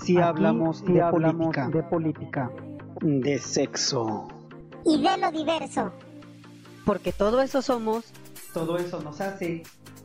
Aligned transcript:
Aquí 0.00 0.18
hablamos, 0.18 0.84
de, 0.84 1.00
hablamos 1.00 1.54
política, 1.54 1.68
de 1.68 1.82
política, 1.84 2.50
de 3.00 3.38
sexo. 3.38 4.28
y 4.84 5.00
de 5.00 5.18
lo 5.18 5.30
diverso. 5.30 5.92
Porque 6.84 7.12
todo 7.12 7.40
eso 7.40 7.62
somos. 7.62 8.04
Todo 8.52 8.76
eso 8.76 9.00
nos 9.00 9.20
hace 9.20 9.62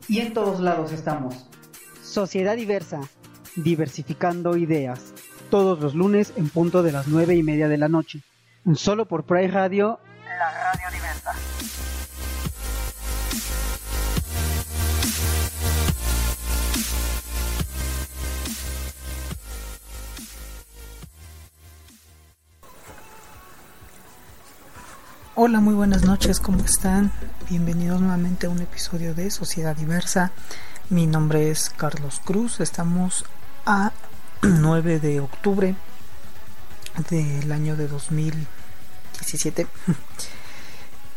y 0.07 0.19
en 0.19 0.33
todos 0.33 0.59
lados 0.59 0.91
estamos. 0.91 1.47
Sociedad 2.03 2.55
diversa, 2.55 3.01
diversificando 3.55 4.57
ideas. 4.57 5.13
Todos 5.49 5.79
los 5.79 5.95
lunes 5.95 6.33
en 6.35 6.49
punto 6.49 6.83
de 6.83 6.91
las 6.91 7.07
nueve 7.07 7.35
y 7.35 7.43
media 7.43 7.67
de 7.67 7.77
la 7.77 7.89
noche. 7.89 8.21
Solo 8.75 9.05
por 9.05 9.23
Pride 9.25 9.49
radio 9.49 9.99
Hola, 25.41 25.61
muy 25.61 25.73
buenas 25.73 26.03
noches, 26.03 26.41
¿cómo 26.41 26.65
están? 26.65 27.13
Bienvenidos 27.49 28.01
nuevamente 28.01 28.47
a 28.47 28.49
un 28.49 28.59
episodio 28.59 29.15
de 29.15 29.31
Sociedad 29.31 29.73
Diversa. 29.73 30.33
Mi 30.89 31.07
nombre 31.07 31.49
es 31.49 31.69
Carlos 31.69 32.19
Cruz, 32.25 32.59
estamos 32.59 33.23
a 33.65 33.93
9 34.41 34.99
de 34.99 35.21
octubre 35.21 35.75
del 37.09 37.51
año 37.53 37.77
de 37.77 37.87
2017. 37.87 39.67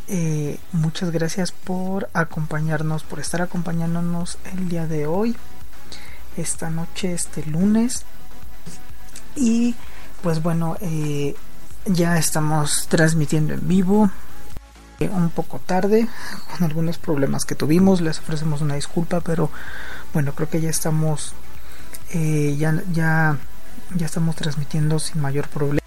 Eh, 0.09 0.59
muchas 0.73 1.11
gracias 1.11 1.53
por 1.53 2.09
acompañarnos, 2.13 3.03
por 3.03 3.19
estar 3.19 3.41
acompañándonos 3.41 4.37
el 4.53 4.69
día 4.69 4.87
de 4.87 5.07
hoy, 5.07 5.37
esta 6.37 6.71
noche, 6.71 7.13
este 7.13 7.45
lunes. 7.47 8.05
Y 9.37 9.75
pues 10.23 10.43
bueno, 10.43 10.77
eh, 10.81 11.35
ya 11.87 12.19
estamos 12.19 12.87
transmitiendo 12.89 13.55
en 13.55 13.67
vivo. 13.69 14.11
eh, 15.01 15.09
Un 15.13 15.31
poco 15.31 15.59
tarde, 15.59 16.09
con 16.51 16.65
algunos 16.65 16.99
problemas 16.99 17.45
que 17.45 17.55
tuvimos. 17.55 18.01
Les 18.01 18.19
ofrecemos 18.19 18.61
una 18.61 18.75
disculpa, 18.77 19.21
pero 19.21 19.51
bueno, 20.13 20.33
creo 20.35 20.49
que 20.49 20.61
ya 20.61 20.71
estamos. 20.71 21.35
eh, 22.11 22.57
ya, 22.59 22.83
ya, 22.93 23.37
ya 23.97 24.07
estamos 24.07 24.37
transmitiendo 24.37 24.99
sin 24.99 25.21
mayor 25.23 25.49
problema. 25.49 25.81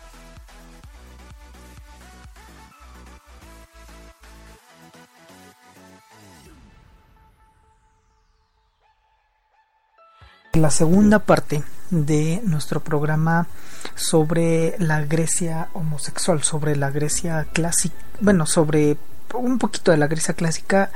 La 10.54 10.72
segunda 10.72 11.20
parte 11.20 11.64
de 11.90 12.42
nuestro 12.44 12.80
programa 12.82 13.48
sobre 13.96 14.76
la 14.80 15.02
Grecia 15.06 15.70
homosexual, 15.74 16.44
sobre 16.44 16.76
la 16.76 16.92
Grecia 16.92 17.48
clásica, 17.54 17.96
bueno, 18.20 18.46
sobre 18.46 18.98
un 19.34 19.58
poquito 19.58 19.92
de 19.92 19.98
la 19.98 20.08
Grecia 20.08 20.34
clásica 20.34 20.92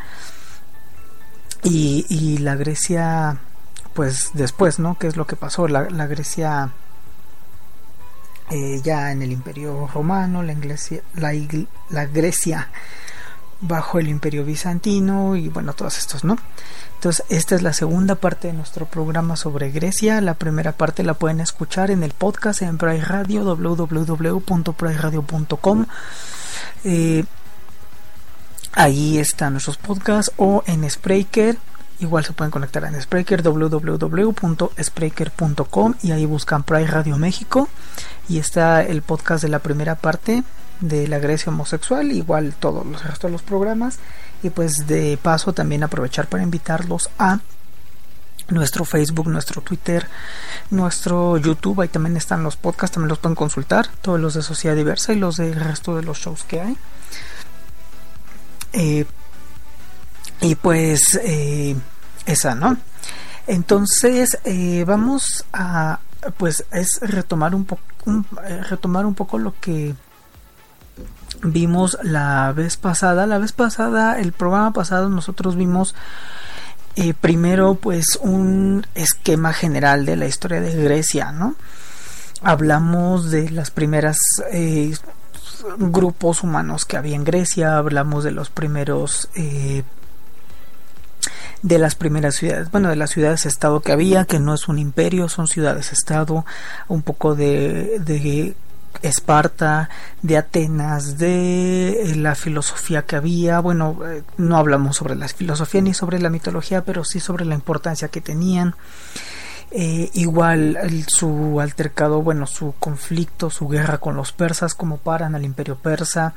y, 1.64 2.38
la 2.40 2.56
Grecia, 2.56 3.38
pues 3.94 4.32
después, 4.34 4.80
¿no? 4.80 4.98
¿Qué 4.98 5.08
es 5.08 5.18
lo 5.18 5.28
que 5.28 5.36
pasó? 5.36 5.68
La, 5.68 5.90
la 5.90 6.08
Grecia 6.08 6.72
eh, 8.50 8.82
ya 8.84 9.12
en 9.12 9.22
el 9.22 9.32
Imperio 9.32 9.88
Romano, 9.94 10.42
la 10.42 10.54
Grecia 12.06 12.70
bajo 13.62 14.00
el 14.00 14.08
Imperio 14.08 14.44
Bizantino 14.46 15.36
y 15.36 15.50
bueno, 15.50 15.74
todos 15.74 15.98
estos, 15.98 16.24
¿no? 16.24 16.38
Entonces, 16.96 17.26
esta 17.30 17.56
es 17.56 17.62
la 17.62 17.74
segunda 17.74 18.16
parte 18.16 18.48
de 18.50 18.54
nuestro 18.54 18.86
programa 18.86 19.36
sobre 19.38 19.72
Grecia. 19.72 20.20
La 20.22 20.34
primera 20.34 20.72
parte 20.74 21.04
la 21.04 21.14
pueden 21.14 21.40
escuchar 21.40 21.92
en 21.92 22.04
el 22.04 22.12
podcast 22.12 22.62
en 22.62 22.78
Pride 22.78 23.06
Radio, 23.06 23.44
www.prideradio.com. 23.44 25.86
Eh, 26.84 27.24
ahí 28.74 29.18
están 29.18 29.54
nuestros 29.54 29.78
podcasts 29.78 30.34
o 30.36 30.62
en 30.68 30.90
Spreaker. 30.90 31.58
Igual 32.00 32.26
se 32.26 32.34
pueden 32.34 32.52
conectar 32.52 32.84
en 32.84 33.02
Spreaker, 33.02 33.44
www.spreaker.com 33.44 35.94
y 36.02 36.12
ahí 36.12 36.26
buscan 36.26 36.64
Pride 36.64 36.88
Radio 36.88 37.18
México. 37.18 37.70
Y 38.28 38.40
está 38.40 38.84
el 38.84 39.04
podcast 39.04 39.42
de 39.44 39.50
la 39.50 39.60
primera 39.60 39.96
parte 39.96 40.44
de 40.80 41.08
la 41.08 41.20
Grecia 41.20 41.52
homosexual, 41.52 42.12
igual 42.12 42.54
todos 42.60 42.86
los 42.86 43.04
restos 43.04 43.30
de 43.30 43.32
los 43.32 43.42
programas. 43.42 44.00
Y 44.44 44.50
pues 44.50 44.88
de 44.88 45.18
paso 45.22 45.54
también 45.54 45.84
aprovechar 45.84 46.28
para 46.28 46.44
invitarlos 46.44 47.10
a 47.20 47.40
nuestro 48.50 48.86
Facebook, 48.86 49.28
nuestro 49.28 49.62
Twitter, 49.62 50.08
nuestro 50.72 51.38
YouTube. 51.38 51.82
Ahí 51.82 51.90
también 51.90 52.18
están 52.18 52.44
los 52.44 52.56
podcasts, 52.56 52.94
también 52.94 53.10
los 53.10 53.20
pueden 53.20 53.36
consultar. 53.36 53.88
Todos 54.02 54.20
los 54.20 54.34
de 54.34 54.42
Sociedad 54.42 54.76
Diversa 54.76 55.14
y 55.14 55.18
los 55.18 55.38
del 55.38 55.56
resto 55.56 55.96
de 55.96 56.04
los 56.04 56.18
shows 56.18 56.44
que 56.44 56.62
hay. 56.62 56.78
Eh, 58.74 59.06
y 60.42 60.56
pues 60.56 61.20
eh, 61.24 61.76
esa, 62.26 62.56
¿no? 62.56 62.78
Entonces 63.48 64.38
eh, 64.44 64.84
vamos 64.86 65.46
a 65.52 66.00
pues 66.38 66.66
es 66.72 67.00
retomar 67.02 67.56
un 67.56 67.66
retomar 68.70 69.06
un 69.06 69.16
poco 69.16 69.38
lo 69.38 69.54
que 69.60 69.96
vimos 71.42 71.98
la 72.04 72.52
vez 72.54 72.78
pasada. 72.78 73.26
La 73.26 73.38
vez 73.38 73.52
pasada 73.52 74.20
el 74.20 74.32
programa 74.32 74.74
pasado 74.74 75.10
nosotros 75.10 75.56
vimos 75.56 75.96
eh, 76.96 77.14
primero 77.14 77.76
pues 77.76 78.20
un 78.22 78.86
esquema 78.96 79.54
general 79.54 80.06
de 80.06 80.16
la 80.16 80.26
historia 80.26 80.60
de 80.60 80.76
Grecia 80.76 81.32
no 81.32 81.56
hablamos 82.42 83.30
de 83.32 83.50
las 83.52 83.70
primeras 83.72 84.18
eh, 84.52 84.94
grupos 85.78 86.44
humanos 86.44 86.86
que 86.86 86.98
había 86.98 87.16
en 87.16 87.24
Grecia 87.24 87.78
hablamos 87.78 88.24
de 88.24 88.32
los 88.32 88.50
primeros 88.50 89.30
eh, 89.36 89.84
de 91.62 91.78
las 91.78 91.96
primeras 91.96 92.36
ciudades, 92.36 92.72
bueno, 92.72 92.90
de 92.90 92.96
las 92.96 93.12
ciudades-estado 93.12 93.82
que 93.82 93.92
había, 93.92 94.24
que 94.24 94.40
no 94.40 94.54
es 94.54 94.70
un 94.70 94.80
imperio, 94.80 95.28
son 95.28 95.48
ciudades-estado, 95.48 96.46
un 96.88 97.02
poco 97.02 97.36
de, 97.36 98.00
de 98.00 98.56
Esparta, 99.02 99.90
de 100.22 100.38
Atenas, 100.38 101.18
de 101.18 102.12
eh, 102.12 102.16
la 102.16 102.36
filosofía 102.36 103.04
que 103.04 103.16
había. 103.16 103.60
Bueno, 103.60 103.98
eh, 104.06 104.24
no 104.38 104.58
hablamos 104.58 104.98
sobre 104.98 105.16
la 105.16 105.28
filosofía 105.28 105.82
ni 105.82 105.94
sobre 105.94 106.20
la 106.20 106.30
mitología, 106.30 106.84
pero 106.84 107.04
sí 107.04 107.20
sobre 107.20 107.46
la 107.46 107.56
importancia 107.56 108.10
que 108.10 108.22
tenían. 108.22 108.76
Eh, 109.72 110.10
igual 110.14 110.80
su 111.08 111.62
altercado, 111.62 112.24
bueno, 112.24 112.48
su 112.48 112.74
conflicto, 112.80 113.52
su 113.52 113.68
guerra 113.68 114.00
con 114.00 114.16
los 114.16 114.32
persas, 114.32 114.74
cómo 114.74 114.98
paran 114.98 115.36
al 115.36 115.46
imperio 115.46 115.76
persa. 115.76 116.34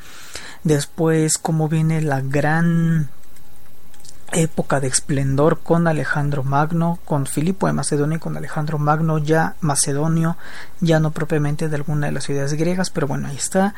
Después, 0.65 1.39
cómo 1.39 1.69
viene 1.69 2.03
la 2.03 2.21
gran 2.21 3.09
época 4.33 4.81
de 4.81 4.89
esplendor 4.89 5.61
con 5.61 5.87
Alejandro 5.87 6.43
Magno, 6.43 6.99
con 7.05 7.27
Filipo 7.27 7.67
de 7.67 7.73
Macedonia 7.73 8.17
y 8.17 8.21
con 8.21 8.37
Alejandro 8.37 8.79
Magno, 8.79 9.19
ya 9.19 9.57
macedonio, 9.61 10.37
ya 10.81 11.01
no 11.01 11.11
propiamente 11.11 11.69
de 11.69 11.77
alguna 11.77 12.07
de 12.07 12.13
las 12.13 12.25
ciudades 12.25 12.55
griegas, 12.55 12.91
pero 12.91 13.07
bueno, 13.07 13.29
ahí 13.29 13.37
está. 13.37 13.75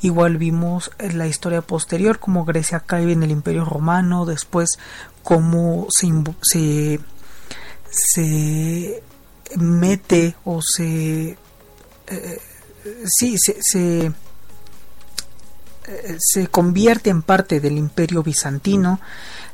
Igual 0.00 0.36
vimos 0.36 0.90
la 0.98 1.26
historia 1.26 1.62
posterior, 1.62 2.18
como 2.18 2.44
Grecia 2.44 2.80
cae 2.80 3.12
en 3.12 3.22
el 3.22 3.30
Imperio 3.30 3.64
Romano, 3.64 4.26
después 4.26 4.78
cómo 5.22 5.86
se, 5.90 6.12
se, 6.40 7.00
se 7.90 9.02
mete 9.56 10.34
o 10.44 10.60
se... 10.62 11.38
Eh, 12.06 12.38
sí, 13.06 13.36
se, 13.38 14.12
se 16.18 16.46
convierte 16.48 17.10
en 17.10 17.22
parte 17.22 17.60
del 17.60 17.76
imperio 17.76 18.22
bizantino, 18.22 19.00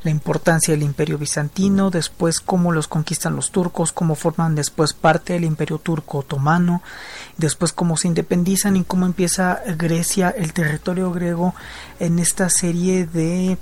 la 0.03 0.11
importancia 0.11 0.73
del 0.73 0.83
imperio 0.83 1.17
bizantino, 1.17 1.91
después 1.91 2.39
cómo 2.39 2.71
los 2.71 2.87
conquistan 2.87 3.35
los 3.35 3.51
turcos, 3.51 3.91
cómo 3.91 4.15
forman 4.15 4.55
después 4.55 4.93
parte 4.93 5.33
del 5.33 5.43
imperio 5.43 5.77
turco 5.77 6.19
otomano, 6.19 6.81
después 7.37 7.73
cómo 7.73 7.97
se 7.97 8.07
independizan 8.07 8.77
y 8.77 8.83
cómo 8.83 9.05
empieza 9.05 9.61
Grecia, 9.77 10.29
el 10.29 10.53
territorio 10.53 11.11
griego, 11.11 11.53
en 11.99 12.19
esta 12.19 12.49
serie 12.49 13.05
de 13.05 13.57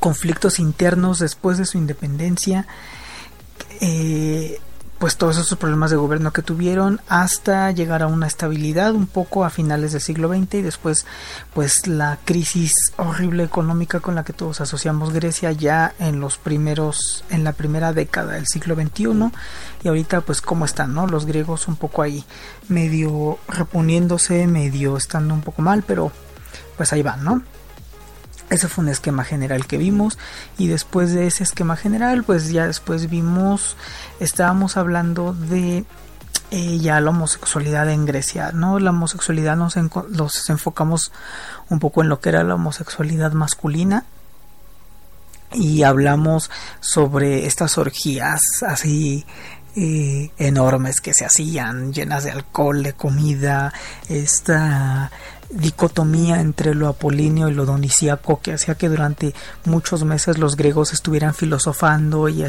conflictos 0.00 0.58
internos 0.58 1.20
después 1.20 1.56
de 1.56 1.66
su 1.66 1.78
independencia. 1.78 2.66
Eh, 3.80 4.58
pues 4.98 5.16
todos 5.16 5.36
esos 5.36 5.58
problemas 5.58 5.90
de 5.90 5.96
gobierno 5.96 6.32
que 6.32 6.42
tuvieron 6.42 7.00
hasta 7.08 7.70
llegar 7.72 8.02
a 8.02 8.06
una 8.06 8.26
estabilidad 8.26 8.94
un 8.94 9.06
poco 9.06 9.44
a 9.44 9.50
finales 9.50 9.92
del 9.92 10.00
siglo 10.00 10.28
XX 10.28 10.54
y 10.54 10.62
después 10.62 11.06
pues 11.52 11.86
la 11.86 12.18
crisis 12.24 12.72
horrible 12.96 13.44
económica 13.44 14.00
con 14.00 14.14
la 14.14 14.24
que 14.24 14.32
todos 14.32 14.60
asociamos 14.60 15.12
Grecia 15.12 15.52
ya 15.52 15.94
en 15.98 16.20
los 16.20 16.38
primeros 16.38 17.24
en 17.30 17.44
la 17.44 17.52
primera 17.52 17.92
década 17.92 18.32
del 18.32 18.46
siglo 18.46 18.74
XXI 18.76 19.30
y 19.82 19.88
ahorita 19.88 20.20
pues 20.20 20.40
cómo 20.40 20.64
están 20.64 20.94
no 20.94 21.06
los 21.06 21.26
griegos 21.26 21.68
un 21.68 21.76
poco 21.76 22.02
ahí 22.02 22.24
medio 22.68 23.38
reponiéndose 23.48 24.46
medio 24.46 24.96
estando 24.96 25.34
un 25.34 25.42
poco 25.42 25.62
mal 25.62 25.82
pero 25.86 26.12
pues 26.76 26.92
ahí 26.92 27.02
van 27.02 27.24
no 27.24 27.42
ese 28.50 28.68
fue 28.68 28.84
un 28.84 28.90
esquema 28.90 29.24
general 29.24 29.66
que 29.66 29.78
vimos 29.78 30.18
y 30.58 30.68
después 30.68 31.12
de 31.12 31.26
ese 31.26 31.44
esquema 31.44 31.76
general 31.76 32.24
pues 32.24 32.50
ya 32.50 32.66
después 32.66 33.08
vimos, 33.08 33.76
estábamos 34.20 34.76
hablando 34.76 35.32
de 35.32 35.84
eh, 36.50 36.78
ya 36.78 37.00
la 37.00 37.10
homosexualidad 37.10 37.90
en 37.90 38.06
Grecia, 38.06 38.52
¿no? 38.52 38.78
La 38.78 38.90
homosexualidad 38.90 39.56
nos, 39.56 39.76
nos 39.76 40.50
enfocamos 40.50 41.10
un 41.68 41.80
poco 41.80 42.02
en 42.02 42.08
lo 42.08 42.20
que 42.20 42.28
era 42.28 42.44
la 42.44 42.54
homosexualidad 42.54 43.32
masculina 43.32 44.04
y 45.52 45.82
hablamos 45.82 46.50
sobre 46.80 47.46
estas 47.46 47.78
orgías 47.78 48.40
así 48.66 49.24
eh, 49.76 50.30
enormes 50.38 51.00
que 51.00 51.14
se 51.14 51.24
hacían, 51.24 51.92
llenas 51.92 52.22
de 52.22 52.30
alcohol, 52.30 52.84
de 52.84 52.92
comida, 52.92 53.72
esta 54.08 55.10
dicotomía 55.50 56.40
entre 56.40 56.74
lo 56.74 56.88
apolíneo 56.88 57.48
y 57.48 57.54
lo 57.54 57.64
donicíaco 57.64 58.40
que 58.40 58.52
hacía 58.52 58.74
que 58.74 58.88
durante 58.88 59.34
muchos 59.64 60.04
meses 60.04 60.38
los 60.38 60.56
griegos 60.56 60.92
estuvieran 60.92 61.34
filosofando 61.34 62.28
y, 62.28 62.44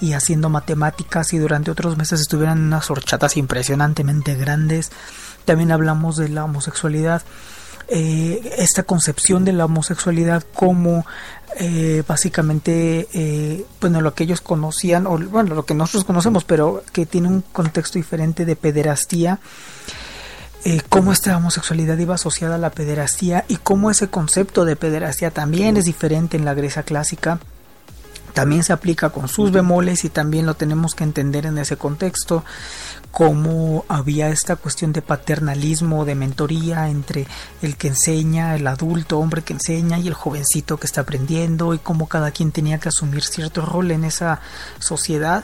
y, 0.00 0.12
haciendo 0.12 0.48
matemáticas 0.48 1.32
y 1.32 1.38
durante 1.38 1.70
otros 1.70 1.96
meses 1.96 2.20
estuvieran 2.20 2.60
unas 2.60 2.90
horchatas 2.90 3.36
impresionantemente 3.36 4.34
grandes. 4.34 4.90
También 5.44 5.72
hablamos 5.72 6.16
de 6.16 6.28
la 6.28 6.44
homosexualidad, 6.44 7.22
eh, 7.88 8.54
esta 8.58 8.84
concepción 8.84 9.44
de 9.44 9.52
la 9.52 9.64
homosexualidad 9.64 10.44
como 10.54 11.04
eh, 11.58 12.04
básicamente, 12.06 13.08
eh, 13.12 13.66
bueno, 13.80 14.00
lo 14.00 14.14
que 14.14 14.24
ellos 14.24 14.40
conocían, 14.40 15.06
o 15.08 15.18
bueno, 15.18 15.56
lo 15.56 15.64
que 15.64 15.74
nosotros 15.74 16.04
conocemos, 16.04 16.44
pero 16.44 16.84
que 16.92 17.06
tiene 17.06 17.26
un 17.26 17.40
contexto 17.40 17.98
diferente 17.98 18.44
de 18.44 18.54
pederastía 18.54 19.40
eh, 20.64 20.82
cómo 20.88 21.12
esta 21.12 21.36
homosexualidad 21.36 21.96
iba 21.98 22.16
asociada 22.16 22.56
a 22.56 22.58
la 22.58 22.70
pederastía 22.70 23.44
y 23.48 23.56
cómo 23.56 23.90
ese 23.90 24.08
concepto 24.08 24.64
de 24.64 24.76
pederastía 24.76 25.30
también 25.30 25.76
es 25.78 25.86
diferente 25.86 26.36
en 26.36 26.44
la 26.44 26.54
Grecia 26.54 26.82
clásica. 26.82 27.38
También 28.34 28.62
se 28.62 28.72
aplica 28.72 29.10
con 29.10 29.26
sus 29.26 29.50
bemoles 29.50 30.04
y 30.04 30.08
también 30.08 30.46
lo 30.46 30.54
tenemos 30.54 30.94
que 30.94 31.02
entender 31.02 31.46
en 31.46 31.58
ese 31.58 31.76
contexto, 31.76 32.44
cómo 33.10 33.84
había 33.88 34.28
esta 34.28 34.54
cuestión 34.54 34.92
de 34.92 35.02
paternalismo, 35.02 36.04
de 36.04 36.14
mentoría 36.14 36.88
entre 36.88 37.26
el 37.60 37.76
que 37.76 37.88
enseña, 37.88 38.54
el 38.54 38.66
adulto 38.66 39.18
hombre 39.18 39.42
que 39.42 39.54
enseña 39.54 39.98
y 39.98 40.06
el 40.08 40.14
jovencito 40.14 40.76
que 40.76 40.86
está 40.86 41.00
aprendiendo 41.00 41.74
y 41.74 41.78
cómo 41.78 42.06
cada 42.06 42.30
quien 42.30 42.52
tenía 42.52 42.78
que 42.78 42.90
asumir 42.90 43.24
cierto 43.24 43.66
rol 43.66 43.90
en 43.90 44.04
esa 44.04 44.40
sociedad 44.78 45.42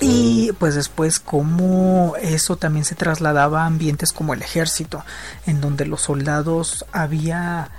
y 0.00 0.52
pues 0.58 0.74
después 0.74 1.20
como 1.20 2.14
eso 2.20 2.56
también 2.56 2.84
se 2.84 2.94
trasladaba 2.94 3.62
a 3.62 3.66
ambientes 3.66 4.12
como 4.12 4.34
el 4.34 4.42
ejército, 4.42 5.04
en 5.46 5.60
donde 5.60 5.86
los 5.86 6.02
soldados 6.02 6.84
había, 6.92 7.70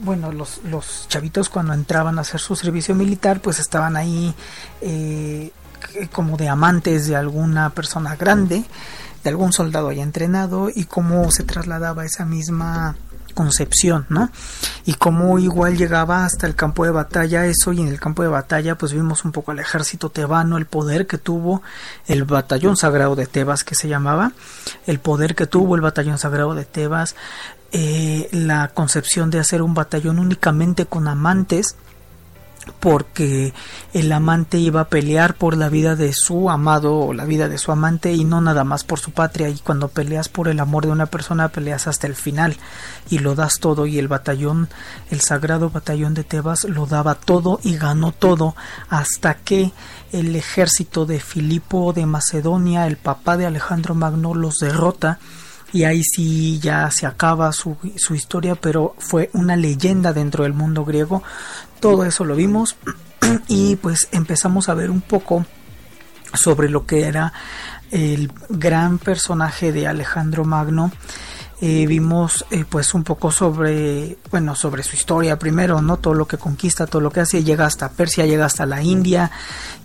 bueno, 0.00 0.32
los, 0.32 0.60
los 0.64 1.06
chavitos 1.08 1.48
cuando 1.48 1.72
entraban 1.72 2.18
a 2.18 2.22
hacer 2.22 2.40
su 2.40 2.56
servicio 2.56 2.94
militar, 2.94 3.40
pues 3.40 3.60
estaban 3.60 3.96
ahí 3.96 4.34
eh, 4.80 5.52
como 6.12 6.36
de 6.36 6.48
amantes 6.48 7.06
de 7.06 7.14
alguna 7.14 7.70
persona 7.70 8.16
grande, 8.16 8.64
de 9.22 9.30
algún 9.30 9.52
soldado 9.52 9.92
ya 9.92 10.02
entrenado, 10.02 10.68
y 10.68 10.84
cómo 10.86 11.30
se 11.30 11.44
trasladaba 11.44 12.04
esa 12.04 12.24
misma 12.24 12.96
concepción, 13.32 14.06
¿no? 14.08 14.30
Y 14.84 14.94
cómo 14.94 15.38
igual 15.38 15.76
llegaba 15.76 16.24
hasta 16.24 16.46
el 16.46 16.54
campo 16.54 16.84
de 16.84 16.90
batalla 16.90 17.46
eso 17.46 17.72
y 17.72 17.80
en 17.80 17.88
el 17.88 18.00
campo 18.00 18.22
de 18.22 18.28
batalla 18.28 18.76
pues 18.76 18.92
vimos 18.92 19.24
un 19.24 19.32
poco 19.32 19.50
al 19.50 19.58
ejército 19.58 20.10
tebano, 20.10 20.58
el 20.58 20.66
poder 20.66 21.06
que 21.06 21.18
tuvo 21.18 21.62
el 22.06 22.24
batallón 22.24 22.76
sagrado 22.76 23.16
de 23.16 23.26
Tebas 23.26 23.64
que 23.64 23.74
se 23.74 23.88
llamaba, 23.88 24.32
el 24.86 24.98
poder 25.00 25.34
que 25.34 25.46
tuvo 25.46 25.74
el 25.74 25.80
batallón 25.80 26.18
sagrado 26.18 26.54
de 26.54 26.64
Tebas, 26.64 27.16
eh, 27.72 28.28
la 28.32 28.68
concepción 28.68 29.30
de 29.30 29.38
hacer 29.38 29.62
un 29.62 29.74
batallón 29.74 30.18
únicamente 30.18 30.86
con 30.86 31.08
amantes, 31.08 31.76
porque 32.80 33.52
el 33.92 34.10
amante 34.12 34.58
iba 34.58 34.82
a 34.82 34.88
pelear 34.88 35.34
por 35.34 35.56
la 35.56 35.68
vida 35.68 35.96
de 35.96 36.12
su 36.12 36.50
amado 36.50 36.98
o 36.98 37.12
la 37.12 37.24
vida 37.24 37.48
de 37.48 37.58
su 37.58 37.72
amante 37.72 38.12
y 38.12 38.24
no 38.24 38.40
nada 38.40 38.64
más 38.64 38.84
por 38.84 38.98
su 38.98 39.12
patria. 39.12 39.48
Y 39.48 39.58
cuando 39.58 39.88
peleas 39.88 40.28
por 40.28 40.48
el 40.48 40.60
amor 40.60 40.86
de 40.86 40.92
una 40.92 41.06
persona 41.06 41.48
peleas 41.48 41.86
hasta 41.86 42.06
el 42.06 42.14
final 42.14 42.56
y 43.10 43.18
lo 43.18 43.34
das 43.34 43.58
todo. 43.60 43.86
Y 43.86 43.98
el 43.98 44.08
batallón 44.08 44.68
el 45.10 45.20
sagrado 45.20 45.70
batallón 45.70 46.14
de 46.14 46.24
Tebas 46.24 46.64
lo 46.64 46.86
daba 46.86 47.14
todo 47.14 47.60
y 47.62 47.76
ganó 47.76 48.12
todo 48.12 48.54
hasta 48.88 49.34
que 49.34 49.72
el 50.12 50.34
ejército 50.36 51.06
de 51.06 51.20
Filipo 51.20 51.92
de 51.92 52.06
Macedonia 52.06 52.86
el 52.86 52.96
papá 52.96 53.36
de 53.36 53.46
Alejandro 53.46 53.94
Magno 53.94 54.34
los 54.34 54.58
derrota. 54.58 55.18
Y 55.74 55.84
ahí 55.84 56.02
sí 56.04 56.60
ya 56.60 56.90
se 56.90 57.06
acaba 57.06 57.50
su, 57.52 57.78
su 57.96 58.14
historia, 58.14 58.56
pero 58.56 58.94
fue 58.98 59.30
una 59.32 59.56
leyenda 59.56 60.12
dentro 60.12 60.44
del 60.44 60.52
mundo 60.52 60.84
griego 60.84 61.22
todo 61.82 62.04
eso 62.04 62.24
lo 62.24 62.36
vimos 62.36 62.76
y 63.48 63.76
pues 63.76 64.08
empezamos 64.12 64.70
a 64.70 64.74
ver 64.74 64.90
un 64.90 65.02
poco 65.02 65.44
sobre 66.32 66.70
lo 66.70 66.86
que 66.86 67.06
era 67.06 67.34
el 67.90 68.32
gran 68.48 68.98
personaje 68.98 69.72
de 69.72 69.86
Alejandro 69.86 70.44
Magno. 70.44 70.92
Eh, 71.60 71.86
vimos 71.86 72.44
eh, 72.50 72.64
pues 72.68 72.92
un 72.94 73.04
poco 73.04 73.30
sobre 73.30 74.16
bueno 74.32 74.56
sobre 74.56 74.82
su 74.82 74.96
historia 74.96 75.38
primero 75.38 75.80
no 75.80 75.96
todo 75.96 76.12
lo 76.12 76.26
que 76.26 76.36
conquista 76.36 76.86
todo 76.86 77.02
lo 77.02 77.10
que 77.10 77.20
hace. 77.20 77.44
Llega 77.44 77.66
hasta 77.66 77.90
Persia 77.90 78.26
llega 78.26 78.46
hasta 78.46 78.66
la 78.66 78.82
India 78.82 79.30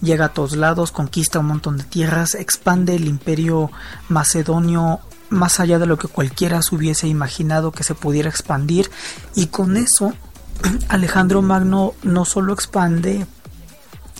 llega 0.01 0.25
a 0.25 0.33
todos 0.33 0.55
lados 0.55 0.91
conquista 0.91 1.39
un 1.39 1.47
montón 1.47 1.77
de 1.77 1.83
tierras 1.83 2.33
expande 2.33 2.95
el 2.95 3.07
imperio 3.07 3.71
macedonio 4.09 5.01
más 5.29 5.59
allá 5.59 5.79
de 5.79 5.85
lo 5.85 5.97
que 5.97 6.07
cualquiera 6.07 6.61
se 6.61 6.75
hubiese 6.75 7.07
imaginado 7.07 7.71
que 7.71 7.83
se 7.83 7.95
pudiera 7.95 8.29
expandir. 8.29 8.89
Y 9.35 9.47
con 9.47 9.77
eso 9.77 10.13
Alejandro 10.89 11.41
Magno 11.41 11.93
no 12.03 12.25
solo 12.25 12.53
expande 12.53 13.25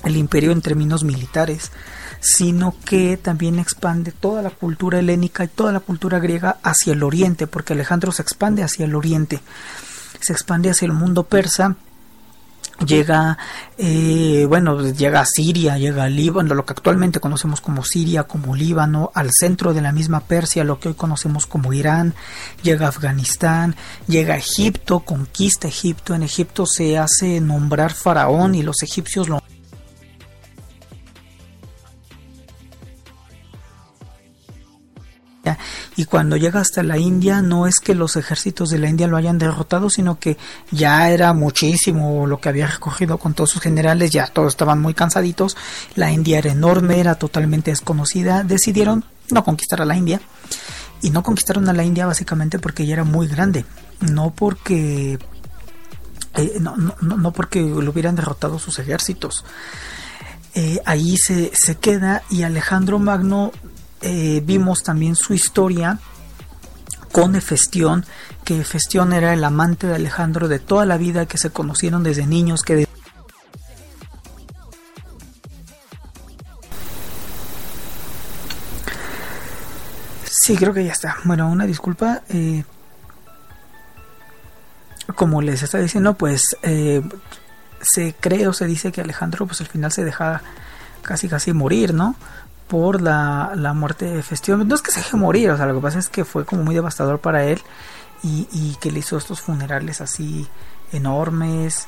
el 0.03 0.15
imperio 0.15 0.51
en 0.51 0.61
términos 0.61 1.03
militares, 1.03 1.71
sino 2.19 2.75
que 2.85 3.17
también 3.17 3.59
expande 3.59 4.11
toda 4.11 4.41
la 4.41 4.49
cultura 4.49 4.99
helénica 4.99 5.43
y 5.43 5.47
toda 5.47 5.71
la 5.71 5.79
cultura 5.79 6.19
griega 6.19 6.57
hacia 6.63 6.93
el 6.93 7.03
oriente, 7.03 7.47
porque 7.47 7.73
Alejandro 7.73 8.11
se 8.11 8.21
expande 8.21 8.63
hacia 8.63 8.85
el 8.85 8.95
oriente, 8.95 9.41
se 10.19 10.33
expande 10.33 10.69
hacia 10.69 10.85
el 10.85 10.93
mundo 10.93 11.23
persa, 11.23 11.75
llega, 12.85 13.37
eh, 13.77 14.45
bueno, 14.47 14.81
llega 14.91 15.21
a 15.21 15.25
Siria, 15.25 15.77
llega 15.77 16.03
a 16.03 16.09
Líbano, 16.09 16.53
lo 16.53 16.65
que 16.65 16.73
actualmente 16.73 17.19
conocemos 17.19 17.61
como 17.61 17.83
Siria, 17.83 18.23
como 18.23 18.55
Líbano, 18.55 19.11
al 19.13 19.31
centro 19.31 19.73
de 19.73 19.81
la 19.81 19.91
misma 19.91 20.21
Persia, 20.21 20.63
lo 20.63 20.79
que 20.79 20.89
hoy 20.89 20.93
conocemos 20.95 21.45
como 21.45 21.73
Irán, 21.73 22.13
llega 22.63 22.85
a 22.85 22.89
Afganistán, 22.89 23.75
llega 24.07 24.35
a 24.35 24.37
Egipto, 24.37 24.99
conquista 25.01 25.67
Egipto, 25.67 26.13
en 26.13 26.23
Egipto 26.23 26.65
se 26.65 26.97
hace 26.97 27.39
nombrar 27.41 27.93
faraón 27.93 28.55
y 28.55 28.63
los 28.63 28.83
egipcios 28.83 29.29
lo 29.29 29.41
y 35.95 36.05
cuando 36.05 36.35
llega 36.35 36.59
hasta 36.59 36.83
la 36.83 36.97
India 36.97 37.41
no 37.41 37.67
es 37.67 37.75
que 37.75 37.95
los 37.95 38.15
ejércitos 38.15 38.69
de 38.69 38.79
la 38.79 38.89
India 38.89 39.07
lo 39.07 39.17
hayan 39.17 39.37
derrotado, 39.37 39.89
sino 39.89 40.19
que 40.19 40.37
ya 40.71 41.09
era 41.11 41.33
muchísimo 41.33 42.27
lo 42.27 42.39
que 42.39 42.49
había 42.49 42.67
recogido 42.67 43.17
con 43.17 43.33
todos 43.33 43.51
sus 43.51 43.61
generales, 43.61 44.11
ya 44.11 44.27
todos 44.27 44.53
estaban 44.53 44.81
muy 44.81 44.93
cansaditos, 44.93 45.55
la 45.95 46.11
India 46.11 46.39
era 46.39 46.51
enorme, 46.51 46.99
era 46.99 47.15
totalmente 47.15 47.71
desconocida, 47.71 48.43
decidieron 48.43 49.05
no 49.29 49.43
conquistar 49.43 49.81
a 49.81 49.85
la 49.85 49.95
India 49.95 50.19
y 51.01 51.11
no 51.11 51.23
conquistaron 51.23 51.69
a 51.69 51.73
la 51.73 51.83
India 51.83 52.05
básicamente 52.05 52.59
porque 52.59 52.85
ya 52.85 52.93
era 52.93 53.03
muy 53.03 53.27
grande, 53.27 53.65
no 54.01 54.33
porque 54.33 55.19
eh, 56.35 56.57
no, 56.59 56.75
no, 56.77 56.95
no, 57.01 57.33
porque 57.33 57.61
lo 57.61 57.91
hubieran 57.91 58.15
derrotado 58.15 58.59
sus 58.59 58.79
ejércitos. 58.79 59.43
Eh, 60.53 60.79
ahí 60.85 61.17
se, 61.17 61.51
se, 61.53 61.75
queda 61.75 62.23
y 62.29 62.43
Alejandro 62.43 62.99
Magno 62.99 63.51
eh, 64.01 64.41
vimos 64.45 64.83
también 64.83 65.15
su 65.15 65.33
historia 65.33 65.99
con 67.11 67.35
Hefestión, 67.35 68.05
que 68.43 68.61
Hefestión 68.61 69.13
era 69.13 69.33
el 69.33 69.43
amante 69.43 69.87
de 69.87 69.95
Alejandro 69.95 70.47
de 70.47 70.59
toda 70.59 70.85
la 70.85 70.97
vida, 70.97 71.25
que 71.25 71.37
se 71.37 71.49
conocieron 71.49 72.03
desde 72.03 72.25
niños, 72.25 72.61
que 72.61 72.87
Sí, 80.47 80.55
creo 80.55 80.73
que 80.73 80.85
ya 80.85 80.93
está. 80.93 81.17
Bueno, 81.25 81.49
una 81.49 81.65
disculpa. 81.65 82.21
Eh, 82.29 82.63
como 85.13 85.41
les 85.41 85.61
está 85.61 85.79
diciendo, 85.79 86.13
pues 86.13 86.55
eh, 86.61 87.01
se 87.81 88.15
cree 88.17 88.47
o 88.47 88.53
se 88.53 88.65
dice 88.65 88.93
que 88.93 89.01
Alejandro, 89.01 89.45
pues 89.45 89.59
al 89.59 89.67
final 89.67 89.91
se 89.91 90.05
deja 90.05 90.41
casi 91.01 91.27
casi 91.27 91.51
morir, 91.51 91.93
¿no? 91.93 92.15
Por 92.67 93.01
la, 93.01 93.51
la 93.55 93.73
muerte 93.73 94.05
de 94.05 94.23
Festión. 94.23 94.67
No 94.67 94.75
es 94.75 94.81
que 94.81 94.91
se 94.91 94.99
deje 94.99 95.17
morir, 95.17 95.49
o 95.49 95.57
sea, 95.57 95.65
lo 95.65 95.75
que 95.75 95.81
pasa 95.81 95.99
es 95.99 96.09
que 96.09 96.25
fue 96.25 96.45
como 96.45 96.63
muy 96.63 96.75
devastador 96.75 97.19
para 97.19 97.45
él 97.45 97.61
y, 98.23 98.47
y 98.51 98.75
que 98.81 98.91
le 98.91 98.99
hizo 98.99 99.17
estos 99.17 99.41
funerales 99.41 100.01
así 100.01 100.47
enormes 100.91 101.87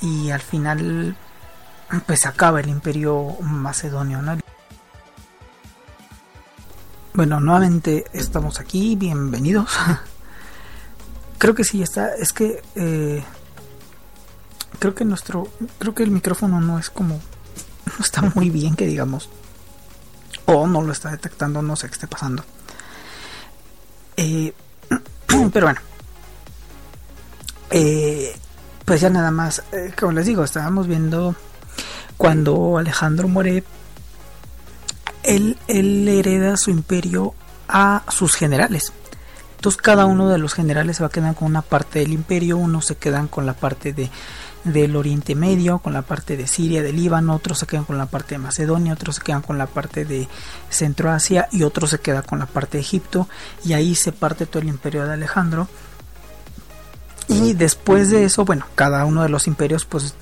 y 0.00 0.30
al 0.30 0.40
final 0.40 1.16
pues 2.06 2.26
acaba 2.26 2.60
el 2.60 2.68
imperio 2.68 3.36
macedonio, 3.40 4.22
¿no? 4.22 4.38
Bueno, 7.12 7.40
nuevamente 7.40 8.04
estamos 8.12 8.60
aquí, 8.60 8.94
bienvenidos. 8.96 9.70
creo 11.38 11.54
que 11.54 11.64
sí 11.64 11.82
está, 11.82 12.14
es 12.14 12.32
que 12.32 12.62
eh, 12.76 13.24
creo 14.78 14.94
que 14.94 15.04
nuestro, 15.04 15.48
creo 15.78 15.94
que 15.94 16.04
el 16.04 16.10
micrófono 16.10 16.60
no 16.60 16.78
es 16.78 16.90
como, 16.90 17.14
no 17.14 18.04
está 18.04 18.22
muy 18.34 18.50
bien 18.50 18.76
que 18.76 18.86
digamos 18.86 19.28
o 20.58 20.66
no 20.66 20.82
lo 20.82 20.92
está 20.92 21.10
detectando, 21.10 21.62
no 21.62 21.76
sé 21.76 21.88
qué 21.88 21.94
esté 21.94 22.06
pasando. 22.06 22.44
Eh, 24.16 24.52
pero 25.52 25.66
bueno, 25.66 25.80
eh, 27.70 28.36
pues 28.84 29.00
ya 29.00 29.10
nada 29.10 29.30
más, 29.30 29.62
eh, 29.72 29.92
como 29.98 30.12
les 30.12 30.26
digo, 30.26 30.42
estábamos 30.44 30.86
viendo 30.86 31.34
cuando 32.16 32.78
Alejandro 32.78 33.28
muere, 33.28 33.64
él, 35.22 35.56
él 35.68 36.08
hereda 36.08 36.56
su 36.56 36.70
imperio 36.70 37.34
a 37.68 38.02
sus 38.08 38.34
generales. 38.34 38.92
Entonces 39.56 39.80
cada 39.80 40.06
uno 40.06 40.28
de 40.28 40.38
los 40.38 40.54
generales 40.54 40.96
se 40.96 41.02
va 41.02 41.08
a 41.08 41.12
quedar 41.12 41.34
con 41.34 41.46
una 41.46 41.62
parte 41.62 42.00
del 42.00 42.12
imperio, 42.12 42.56
unos 42.56 42.86
se 42.86 42.96
quedan 42.96 43.28
con 43.28 43.46
la 43.46 43.52
parte 43.54 43.92
de 43.92 44.10
del 44.64 44.96
Oriente 44.96 45.34
Medio, 45.34 45.78
con 45.78 45.92
la 45.92 46.02
parte 46.02 46.36
de 46.36 46.46
Siria, 46.46 46.82
de 46.82 46.92
Líbano, 46.92 47.34
otros 47.34 47.58
se 47.58 47.66
quedan 47.66 47.84
con 47.84 47.98
la 47.98 48.06
parte 48.06 48.34
de 48.34 48.38
Macedonia, 48.38 48.92
otros 48.92 49.16
se 49.16 49.22
quedan 49.22 49.42
con 49.42 49.58
la 49.58 49.66
parte 49.66 50.04
de 50.04 50.28
Centroasia 50.68 51.48
y 51.50 51.62
otros 51.62 51.90
se 51.90 52.00
quedan 52.00 52.22
con 52.22 52.38
la 52.38 52.46
parte 52.46 52.78
de 52.78 52.82
Egipto 52.82 53.28
y 53.64 53.72
ahí 53.72 53.94
se 53.94 54.12
parte 54.12 54.46
todo 54.46 54.62
el 54.62 54.68
imperio 54.68 55.06
de 55.06 55.14
Alejandro. 55.14 55.68
Y 57.28 57.54
después 57.54 58.10
de 58.10 58.24
eso, 58.24 58.44
bueno, 58.44 58.66
cada 58.74 59.04
uno 59.04 59.22
de 59.22 59.28
los 59.28 59.46
imperios, 59.46 59.84
pues 59.84 60.14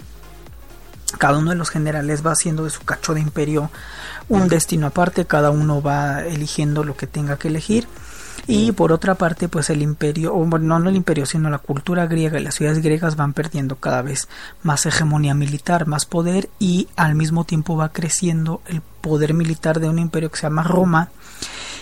cada 1.18 1.38
uno 1.38 1.50
de 1.50 1.56
los 1.56 1.70
generales 1.70 2.24
va 2.24 2.32
haciendo 2.32 2.64
de 2.64 2.70
su 2.70 2.82
cacho 2.82 3.14
de 3.14 3.20
imperio 3.20 3.70
un 4.28 4.48
destino 4.48 4.88
aparte, 4.88 5.24
cada 5.24 5.50
uno 5.50 5.80
va 5.80 6.22
eligiendo 6.22 6.84
lo 6.84 6.96
que 6.96 7.06
tenga 7.06 7.38
que 7.38 7.48
elegir 7.48 7.88
y 8.50 8.72
por 8.72 8.92
otra 8.92 9.14
parte, 9.14 9.46
pues 9.48 9.68
el 9.68 9.82
imperio, 9.82 10.34
o 10.34 10.42
bueno, 10.46 10.78
no 10.78 10.88
el 10.88 10.96
imperio, 10.96 11.26
sino 11.26 11.50
la 11.50 11.58
cultura 11.58 12.06
griega 12.06 12.40
y 12.40 12.42
las 12.42 12.54
ciudades 12.54 12.82
griegas 12.82 13.14
van 13.14 13.34
perdiendo 13.34 13.76
cada 13.76 14.00
vez 14.00 14.26
más 14.62 14.86
hegemonía 14.86 15.34
militar, 15.34 15.86
más 15.86 16.06
poder 16.06 16.48
y 16.58 16.88
al 16.96 17.14
mismo 17.14 17.44
tiempo 17.44 17.76
va 17.76 17.90
creciendo 17.90 18.62
el 18.66 18.80
poder 18.80 19.34
militar 19.34 19.80
de 19.80 19.90
un 19.90 19.98
imperio 19.98 20.30
que 20.30 20.38
se 20.38 20.44
llama 20.44 20.62
Roma 20.62 21.10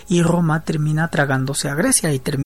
y 0.09 0.23
Roma 0.23 0.65
termina 0.65 1.07
tragándose 1.09 1.69
a 1.69 1.77
Grecia 1.77 2.13
y 2.13 2.19
termina 2.19 2.46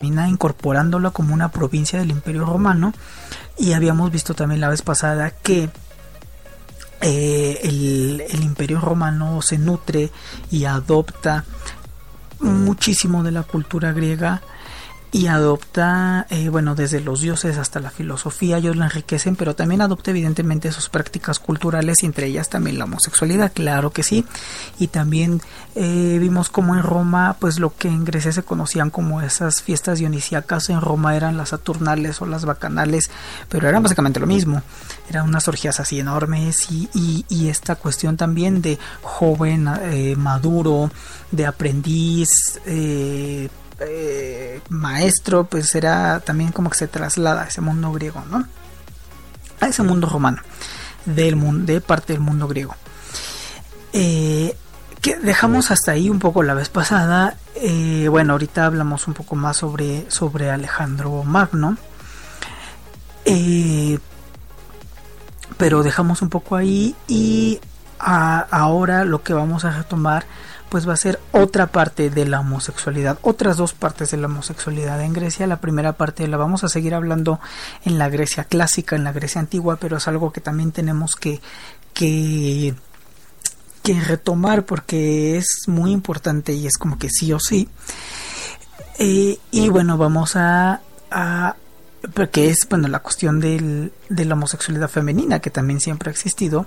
Incorporándolo 0.00 1.12
como 1.12 1.34
una 1.34 1.50
provincia 1.50 1.98
del 1.98 2.12
Imperio 2.12 2.44
Romano. 2.44 2.92
Y 3.56 3.72
habíamos 3.72 4.12
visto 4.12 4.32
también 4.32 4.60
la 4.60 4.68
vez 4.68 4.82
pasada 4.82 5.32
que 5.32 5.70
eh, 7.00 7.60
el, 7.64 8.22
el, 8.30 8.42
Imperio 8.44 8.80
Romano 8.80 9.42
se 9.42 9.58
nutre 9.58 10.12
y 10.52 10.66
adopta 10.66 11.44
muchísimo 12.38 13.24
de 13.24 13.32
la 13.32 13.42
cultura 13.42 13.92
griega 13.92 14.40
y 15.10 15.28
adopta, 15.28 16.26
eh, 16.28 16.50
bueno, 16.50 16.74
desde 16.74 17.00
los 17.00 17.22
dioses 17.22 17.56
hasta 17.56 17.80
la 17.80 17.90
filosofía, 17.90 18.58
ellos 18.58 18.76
la 18.76 18.86
enriquecen, 18.86 19.36
pero 19.36 19.54
también 19.54 19.80
adopta 19.80 20.10
evidentemente 20.10 20.70
sus 20.70 20.90
prácticas 20.90 21.38
culturales 21.38 22.02
y 22.02 22.06
entre 22.06 22.26
ellas 22.26 22.50
también 22.50 22.78
la 22.78 22.84
homosexualidad, 22.84 23.52
claro 23.52 23.90
que 23.90 24.02
sí. 24.02 24.26
Y 24.78 24.88
también 24.88 25.40
eh, 25.74 26.18
vimos 26.20 26.50
como 26.50 26.74
en 26.74 26.82
Roma, 26.82 27.36
pues 27.40 27.58
lo 27.58 27.74
que 27.74 27.88
en 27.88 28.04
Grecia 28.04 28.32
se 28.32 28.42
conocían 28.42 28.90
como 28.90 29.22
esas 29.22 29.62
fiestas 29.62 29.98
dionisíacas, 29.98 30.68
en 30.68 30.80
Roma 30.80 31.16
eran 31.16 31.38
las 31.38 31.50
saturnales 31.50 32.20
o 32.20 32.26
las 32.26 32.44
bacanales, 32.44 33.10
pero 33.48 33.66
eran 33.66 33.82
básicamente 33.82 34.20
lo 34.20 34.26
mismo. 34.26 34.62
Eran 35.08 35.26
unas 35.26 35.48
orgías 35.48 35.80
así 35.80 35.98
enormes 36.00 36.70
y, 36.70 37.24
y, 37.28 37.48
esta 37.48 37.76
cuestión 37.76 38.18
también 38.18 38.60
de 38.60 38.78
joven, 39.00 39.68
eh, 39.84 40.16
maduro, 40.16 40.90
de 41.30 41.46
aprendiz, 41.46 42.28
eh, 42.66 43.48
eh, 43.80 44.60
maestro, 44.68 45.44
pues 45.44 45.74
era 45.74 46.20
también 46.20 46.52
como 46.52 46.70
que 46.70 46.76
se 46.76 46.88
traslada 46.88 47.42
a 47.42 47.46
ese 47.46 47.60
mundo 47.60 47.92
griego, 47.92 48.24
¿no? 48.30 48.46
A 49.60 49.66
ese 49.66 49.82
mundo 49.82 50.08
romano, 50.08 50.42
del 51.04 51.36
mundo, 51.36 51.72
de 51.72 51.80
parte 51.80 52.12
del 52.12 52.20
mundo 52.20 52.48
griego. 52.48 52.74
Eh, 53.92 54.56
que 55.00 55.16
dejamos 55.16 55.70
hasta 55.70 55.92
ahí 55.92 56.10
un 56.10 56.18
poco 56.18 56.42
la 56.42 56.54
vez 56.54 56.68
pasada. 56.68 57.36
Eh, 57.54 58.08
bueno, 58.10 58.32
ahorita 58.32 58.66
hablamos 58.66 59.06
un 59.06 59.14
poco 59.14 59.36
más 59.36 59.56
sobre, 59.56 60.10
sobre 60.10 60.50
Alejandro 60.50 61.22
Magno. 61.24 61.76
pero 65.56 65.82
dejamos 65.82 66.22
un 66.22 66.28
poco 66.28 66.56
ahí 66.56 66.94
y 67.08 67.60
ahora 67.98 69.04
lo 69.04 69.22
que 69.22 69.34
vamos 69.34 69.64
a 69.64 69.70
retomar 69.70 70.24
pues 70.68 70.88
va 70.88 70.94
a 70.94 70.96
ser 70.96 71.20
otra 71.32 71.68
parte 71.68 72.10
de 72.10 72.26
la 72.26 72.40
homosexualidad, 72.40 73.18
otras 73.22 73.56
dos 73.56 73.72
partes 73.72 74.10
de 74.10 74.16
la 74.16 74.26
homosexualidad 74.26 75.00
en 75.02 75.12
Grecia. 75.12 75.46
La 75.46 75.60
primera 75.60 75.94
parte 75.94 76.26
la 76.28 76.36
vamos 76.36 76.64
a 76.64 76.68
seguir 76.68 76.94
hablando 76.94 77.40
en 77.84 77.98
la 77.98 78.08
Grecia 78.08 78.44
clásica, 78.44 78.96
en 78.96 79.04
la 79.04 79.12
Grecia 79.12 79.40
antigua, 79.40 79.76
pero 79.80 79.96
es 79.96 80.08
algo 80.08 80.32
que 80.32 80.40
también 80.40 80.72
tenemos 80.72 81.14
que, 81.14 81.40
que, 81.94 82.74
que 83.82 84.00
retomar 84.00 84.64
porque 84.64 85.36
es 85.36 85.64
muy 85.66 85.92
importante 85.92 86.52
y 86.52 86.66
es 86.66 86.76
como 86.78 86.98
que 86.98 87.08
sí 87.10 87.32
o 87.32 87.40
sí. 87.40 87.68
Eh, 88.98 89.38
y 89.50 89.68
bueno, 89.68 89.96
vamos 89.96 90.36
a, 90.36 90.80
a 91.10 91.56
porque 92.14 92.48
es 92.48 92.66
bueno 92.68 92.88
la 92.88 93.00
cuestión 93.00 93.40
del, 93.40 93.92
de 94.08 94.24
la 94.24 94.34
homosexualidad 94.34 94.88
femenina 94.88 95.40
que 95.40 95.50
también 95.50 95.80
siempre 95.80 96.10
ha 96.10 96.12
existido 96.12 96.66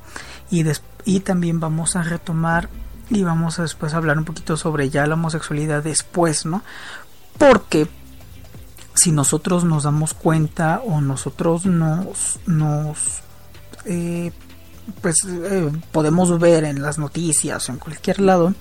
y, 0.50 0.66
y 1.06 1.20
también 1.22 1.60
vamos 1.60 1.96
a 1.96 2.04
retomar 2.04 2.70
y 3.12 3.24
vamos 3.24 3.60
a 3.60 3.64
después 3.64 3.94
hablar 3.94 4.18
un 4.18 4.24
poquito 4.24 4.56
sobre 4.56 4.90
ya 4.90 5.06
la 5.06 5.16
homosexualidad 5.16 5.84
después, 5.84 6.46
¿no? 6.46 6.64
Porque 7.38 7.88
si 8.96 9.12
nosotros 9.12 9.66
nos 9.66 9.84
damos 9.84 10.14
cuenta 10.14 10.82
o 10.86 11.02
nosotros 11.02 11.66
nos, 11.66 12.40
nos 12.46 13.22
eh, 13.86 14.32
pues 15.02 15.18
eh, 15.28 15.72
podemos 15.92 16.40
ver 16.40 16.64
en 16.64 16.82
las 16.82 16.98
noticias 16.98 17.68
o 17.68 17.74
en 17.74 17.80
cualquier 17.80 18.22
lado, 18.22 18.54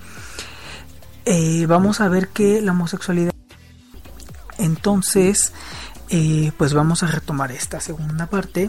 eh, 1.26 1.66
vamos 1.66 2.00
a 2.00 2.09
ver 2.09 2.28
que 2.28 2.61
la 2.61 2.73
homosexualidad 2.73 3.33
entonces 4.59 5.52
pues 6.59 6.75
vamos 6.75 7.04
a 7.04 7.07
retomar 7.07 7.52
esta 7.52 7.78
segunda 7.78 8.26
parte 8.26 8.69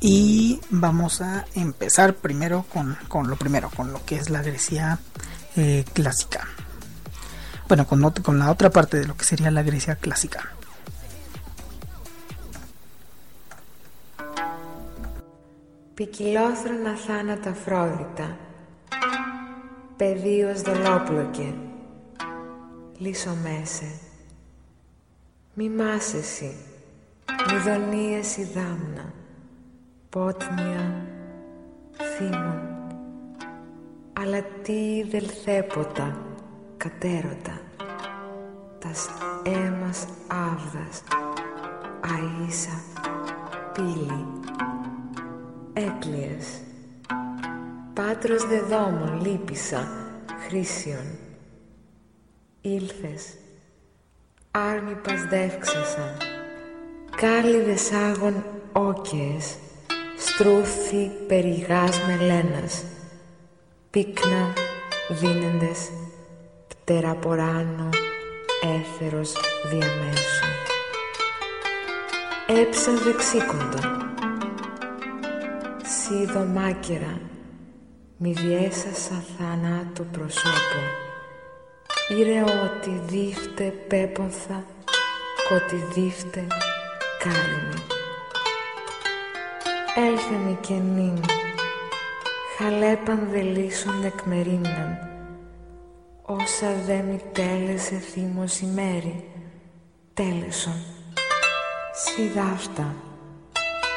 y 0.00 0.60
vamos 0.70 1.22
a 1.22 1.46
empezar 1.54 2.16
primero 2.16 2.66
con, 3.08 3.28
lo 3.28 3.36
primero, 3.36 3.70
con 3.70 3.92
lo 3.92 4.04
que 4.04 4.16
es 4.16 4.28
la 4.28 4.42
Grecia 4.42 4.98
eh, 5.56 5.84
clásica. 5.92 6.46
Bueno, 7.68 7.86
con, 7.86 8.10
con 8.10 8.38
la 8.38 8.50
otra 8.50 8.68
parte 8.70 8.98
de 8.98 9.06
lo 9.06 9.16
que 9.16 9.24
sería 9.24 9.50
la 9.50 9.62
Grecia 9.62 9.96
clásica. 9.96 10.40
Ποικιλόθρονα 15.94 16.94
θάνατα 17.06 17.54
φρόδιτα, 17.54 18.36
πεδίος 19.96 20.60
δολόπλοκε, 20.62 21.54
λύσο 22.98 23.36
μέσε. 23.42 23.98
Μη 25.54 25.68
μάσεσαι, 25.70 26.54
μηδονίες 27.52 28.36
η 28.36 28.44
δάμνα 28.54 29.12
Πότνια 30.09 31.05
θύμων. 32.17 32.59
Αλλά 34.13 34.41
τι 34.61 35.03
δελθέποτα 35.03 36.17
κατέρωτα. 36.77 37.61
Τας 38.79 39.09
έμας 39.43 40.05
άβδας 40.27 41.03
αΐσα 42.01 43.03
πύλη 43.73 44.25
έκλειες. 45.73 46.61
Πάτρος 47.93 48.47
δεδόμων 48.47 49.21
λύπησα 49.21 49.87
χρήσιον. 50.47 51.17
Ήλθες 52.61 53.33
άρμη 54.51 54.93
πας 54.93 55.25
δεύξασα 55.29 56.17
κάλυδες 57.15 57.91
άγων 57.91 58.43
όκες 58.71 59.57
στρούθη 60.19 61.11
περιγάς 61.27 61.99
μελένας, 62.07 62.83
πίκνα 63.89 64.53
δίνεντες, 65.09 65.89
πτεραποράνο, 66.67 67.89
έθερος 68.61 69.33
διαμέσου. 69.69 70.47
Έψα 72.47 72.91
δεξίκοντο, 72.91 73.79
σίδο 75.83 76.39
μάκερα, 76.39 77.19
μη 78.17 78.31
διέσασα 78.31 79.23
θανάτου 79.37 80.05
προσώπου, 80.05 80.83
ήρε 82.17 82.41
ότι 82.41 83.01
δίφτε 83.05 83.73
πέπονθα, 83.87 84.65
κότι 85.49 85.75
δίφτε 85.75 86.47
κάρνη. 87.19 87.98
Έλθεν 90.07 90.59
και 90.61 90.73
νυν, 90.73 91.23
χαλέπαν 92.57 93.27
δε 93.31 93.41
λύσον 93.41 94.03
εκμερίμναν, 94.03 94.97
όσα 96.21 96.73
δε 96.85 97.01
μη 97.01 97.21
τέλεσε 97.31 97.95
θύμος 97.95 98.59
ημέρη, 98.59 99.23
τέλεσον, 100.13 100.83
σι 101.93 102.27
δάφτα, 102.27 102.95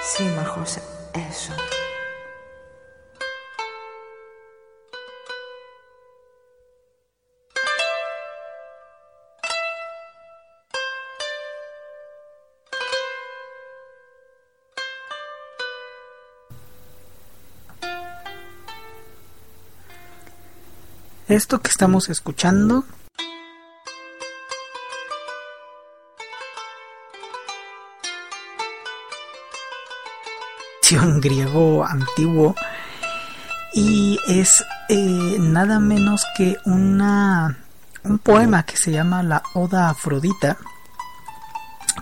σύμμαχος 0.03 0.77
έσω. 1.29 1.82
Esto 21.33 21.63
que 21.63 21.71
estamos 21.71 22.11
escuchando 22.11 22.85
un 30.91 31.23
griego 31.23 31.87
antiguo 31.87 32.55
y 33.73 34.19
es 34.29 34.63
eh, 34.91 35.39
nada 35.41 35.81
menos 35.81 36.27
que 36.37 36.59
una 36.67 37.57
un 38.03 38.19
poema 38.19 38.65
que 38.65 38.77
se 38.77 38.91
llama 38.91 39.23
la 39.23 39.43
Oda 39.55 39.89
Afrodita 39.89 40.59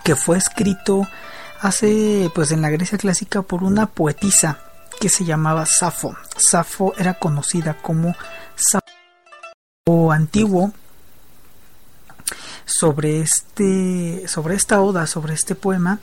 que 0.03 0.17
fue 0.17 0.39
escrito 0.39 1.07
hace 1.61 2.29
pues 2.35 2.51
en 2.51 2.61
la 2.61 2.69
Grecia 2.69 2.97
clásica 2.97 3.43
por 3.43 3.63
una 3.63 3.85
poetisa 3.85 4.59
que 4.99 5.07
se 5.07 5.23
llamaba 5.23 5.65
Safo. 5.65 6.15
Safo 6.35 6.93
era 6.97 7.13
conocida 7.13 7.75
como 7.81 8.13
antiguo 10.11 10.71
sobre 12.65 13.21
este 13.21 14.27
sobre 14.27 14.55
esta 14.55 14.81
oda, 14.81 15.07
sobre 15.07 15.33
este 15.33 15.55
poema 15.55 15.99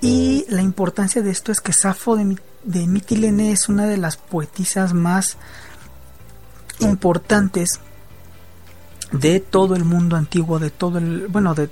y 0.00 0.46
la 0.48 0.62
importancia 0.62 1.22
de 1.22 1.30
esto 1.30 1.50
es 1.50 1.60
que 1.60 1.72
Safo 1.72 2.16
de, 2.16 2.86
Mitilene 2.86 3.52
es 3.52 3.68
una 3.68 3.86
de 3.86 3.96
las 3.96 4.16
poetisas 4.16 4.94
más 4.94 5.36
importantes 6.78 7.80
de 9.10 9.40
todo 9.40 9.74
el 9.74 9.84
mundo 9.84 10.16
antiguo, 10.16 10.58
de 10.58 10.70
todo 10.70 10.98
el 10.98 11.26
bueno, 11.28 11.54
de, 11.54 11.68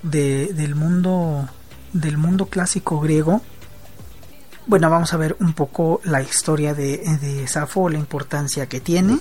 del 0.53 0.75
mundo 0.75 1.49
del 1.93 2.19
mundo 2.19 2.47
clásico 2.47 3.01
griego. 3.01 3.43
Bueno, 4.67 4.91
vamos 4.91 5.13
a 5.13 5.17
ver 5.17 5.37
un 5.39 5.53
poco 5.53 6.01
la 6.03 6.21
historia 6.21 6.75
de, 6.75 6.99
de 7.21 7.47
Safo, 7.47 7.89
la 7.89 7.99
importancia 7.99 8.67
que 8.67 8.81
tiene. 8.81 9.21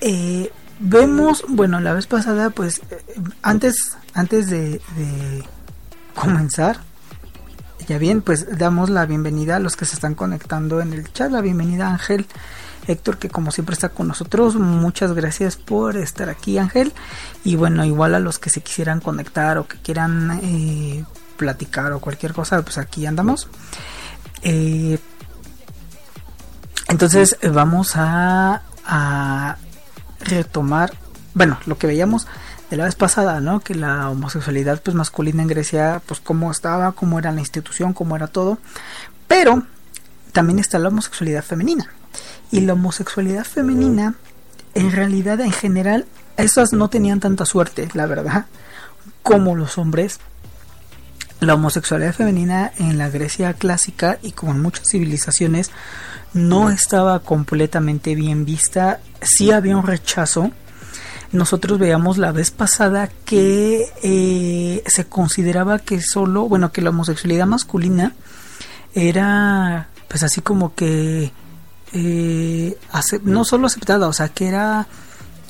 Eh, 0.00 0.50
vemos, 0.78 1.44
bueno, 1.48 1.80
la 1.80 1.92
vez 1.92 2.06
pasada, 2.06 2.50
pues 2.50 2.80
eh, 2.90 3.02
antes, 3.42 3.96
antes 4.14 4.48
de, 4.48 4.80
comenzar, 6.14 6.80
ya 7.88 7.98
bien, 7.98 8.22
pues 8.22 8.58
damos 8.58 8.90
la 8.90 9.06
bienvenida 9.06 9.56
a 9.56 9.58
los 9.58 9.76
que 9.76 9.84
se 9.84 9.94
están 9.94 10.14
conectando 10.14 10.80
en 10.80 10.92
el 10.92 11.12
chat. 11.12 11.30
La 11.30 11.40
bienvenida 11.40 11.88
Ángel 11.88 12.26
Héctor, 12.86 13.18
que 13.18 13.28
como 13.28 13.50
siempre 13.50 13.74
está 13.74 13.90
con 13.90 14.08
nosotros. 14.08 14.56
Muchas 14.56 15.12
gracias 15.12 15.56
por 15.56 15.96
estar 15.96 16.28
aquí, 16.28 16.58
Ángel. 16.58 16.92
Y 17.44 17.56
bueno, 17.56 17.84
igual 17.84 18.14
a 18.14 18.18
los 18.20 18.38
que 18.38 18.50
se 18.50 18.60
quisieran 18.60 19.00
conectar 19.00 19.58
o 19.58 19.68
que 19.68 19.76
quieran 19.78 20.40
eh, 20.42 21.04
platicar 21.36 21.92
o 21.92 22.00
cualquier 22.00 22.32
cosa, 22.32 22.60
pues 22.62 22.78
aquí 22.78 23.06
andamos. 23.06 23.48
Eh, 24.42 24.98
entonces 26.88 27.36
vamos 27.42 27.92
a 27.96 28.62
retomar, 30.26 30.92
bueno, 31.34 31.58
lo 31.66 31.78
que 31.78 31.86
veíamos 31.86 32.26
de 32.70 32.76
la 32.76 32.84
vez 32.84 32.94
pasada, 32.94 33.40
¿no? 33.40 33.60
Que 33.60 33.74
la 33.74 34.10
homosexualidad 34.10 34.82
pues 34.82 34.94
masculina 34.94 35.42
en 35.42 35.48
Grecia, 35.48 36.02
pues 36.06 36.20
cómo 36.20 36.50
estaba, 36.50 36.92
cómo 36.92 37.18
era 37.18 37.32
la 37.32 37.40
institución, 37.40 37.92
cómo 37.92 38.16
era 38.16 38.26
todo. 38.26 38.58
Pero 39.28 39.62
también 40.32 40.58
está 40.58 40.78
la 40.78 40.88
homosexualidad 40.88 41.44
femenina. 41.44 41.88
Y 42.50 42.60
la 42.60 42.74
homosexualidad 42.74 43.44
femenina, 43.44 44.14
en 44.74 44.92
realidad, 44.92 45.40
en 45.40 45.52
general, 45.52 46.06
esas 46.36 46.72
no 46.72 46.88
tenían 46.88 47.20
tanta 47.20 47.46
suerte, 47.46 47.88
la 47.94 48.06
verdad, 48.06 48.46
como 49.22 49.54
los 49.54 49.78
hombres. 49.78 50.20
La 51.40 51.54
homosexualidad 51.54 52.14
femenina 52.14 52.72
en 52.78 52.98
la 52.98 53.10
Grecia 53.10 53.52
clásica 53.52 54.18
y 54.22 54.32
como 54.32 54.52
en 54.52 54.62
muchas 54.62 54.88
civilizaciones 54.88 55.70
no 56.36 56.70
estaba 56.70 57.18
completamente 57.20 58.14
bien 58.14 58.44
vista. 58.44 59.00
Sí 59.20 59.50
había 59.50 59.76
un 59.76 59.86
rechazo 59.86 60.52
nosotros 61.32 61.78
veíamos 61.78 62.18
la 62.18 62.32
vez 62.32 62.50
pasada 62.50 63.08
que 63.24 63.92
eh, 64.02 64.82
se 64.86 65.06
consideraba 65.06 65.78
que 65.78 66.00
solo, 66.00 66.48
bueno, 66.48 66.72
que 66.72 66.82
la 66.82 66.90
homosexualidad 66.90 67.46
masculina 67.46 68.14
era 68.94 69.88
pues 70.08 70.22
así 70.22 70.40
como 70.40 70.74
que 70.74 71.32
eh, 71.92 72.78
no 73.22 73.44
solo 73.44 73.66
aceptada, 73.66 74.08
o 74.08 74.12
sea, 74.12 74.28
que 74.28 74.48
era 74.48 74.86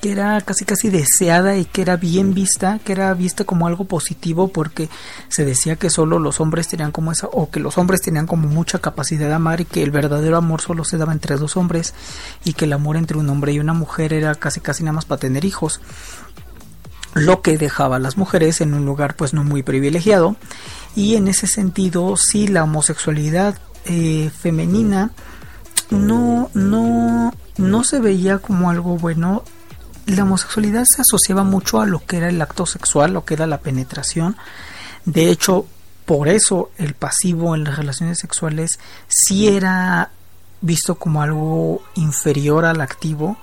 que 0.00 0.12
era 0.12 0.40
casi 0.40 0.64
casi 0.64 0.90
deseada 0.90 1.56
y 1.56 1.64
que 1.64 1.82
era 1.82 1.96
bien 1.96 2.34
vista, 2.34 2.78
que 2.84 2.92
era 2.92 3.12
vista 3.14 3.44
como 3.44 3.66
algo 3.66 3.84
positivo 3.84 4.48
porque 4.48 4.88
se 5.28 5.44
decía 5.44 5.76
que 5.76 5.90
solo 5.90 6.18
los 6.18 6.40
hombres 6.40 6.68
tenían 6.68 6.92
como 6.92 7.12
esa 7.12 7.28
o 7.28 7.50
que 7.50 7.60
los 7.60 7.78
hombres 7.78 8.02
tenían 8.02 8.26
como 8.26 8.48
mucha 8.48 8.78
capacidad 8.78 9.28
de 9.28 9.34
amar 9.34 9.60
y 9.60 9.64
que 9.64 9.82
el 9.82 9.90
verdadero 9.90 10.36
amor 10.36 10.60
solo 10.60 10.84
se 10.84 10.98
daba 10.98 11.12
entre 11.12 11.36
dos 11.36 11.56
hombres 11.56 11.94
y 12.44 12.52
que 12.52 12.66
el 12.66 12.72
amor 12.72 12.96
entre 12.96 13.18
un 13.18 13.28
hombre 13.28 13.52
y 13.52 13.58
una 13.58 13.72
mujer 13.72 14.12
era 14.12 14.34
casi 14.34 14.60
casi 14.60 14.82
nada 14.82 14.94
más 14.94 15.04
para 15.04 15.20
tener 15.20 15.44
hijos. 15.44 15.80
Lo 17.14 17.40
que 17.40 17.56
dejaba 17.56 17.96
a 17.96 18.00
las 18.00 18.18
mujeres 18.18 18.60
en 18.60 18.74
un 18.74 18.84
lugar 18.84 19.16
pues 19.16 19.32
no 19.32 19.42
muy 19.42 19.62
privilegiado. 19.62 20.36
Y 20.94 21.16
en 21.16 21.28
ese 21.28 21.46
sentido 21.46 22.14
sí 22.16 22.46
la 22.46 22.64
homosexualidad 22.64 23.58
eh, 23.86 24.30
femenina 24.38 25.10
no 25.90 26.50
no 26.54 27.32
no 27.56 27.84
se 27.84 28.00
veía 28.00 28.38
como 28.38 28.70
algo 28.70 28.96
bueno 28.96 29.44
la 30.06 30.22
homosexualidad 30.22 30.84
se 30.86 31.02
asociaba 31.02 31.42
mucho 31.42 31.80
a 31.80 31.86
lo 31.86 32.04
que 32.04 32.18
era 32.18 32.28
el 32.28 32.40
acto 32.40 32.64
sexual, 32.64 33.12
lo 33.12 33.24
que 33.24 33.34
era 33.34 33.46
la 33.46 33.58
penetración. 33.58 34.36
De 35.04 35.30
hecho, 35.30 35.66
por 36.04 36.28
eso 36.28 36.70
el 36.78 36.94
pasivo 36.94 37.54
en 37.54 37.64
las 37.64 37.76
relaciones 37.76 38.18
sexuales 38.18 38.78
sí 39.08 39.48
era 39.48 40.10
visto 40.60 40.94
como 40.94 41.22
algo 41.22 41.82
inferior 41.96 42.64
al 42.64 42.80
activo. 42.80 43.36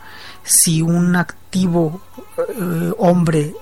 Si 0.44 0.82
un 0.82 1.16
activo 1.16 2.02
eh, 2.38 2.94
hombre, 2.98 3.54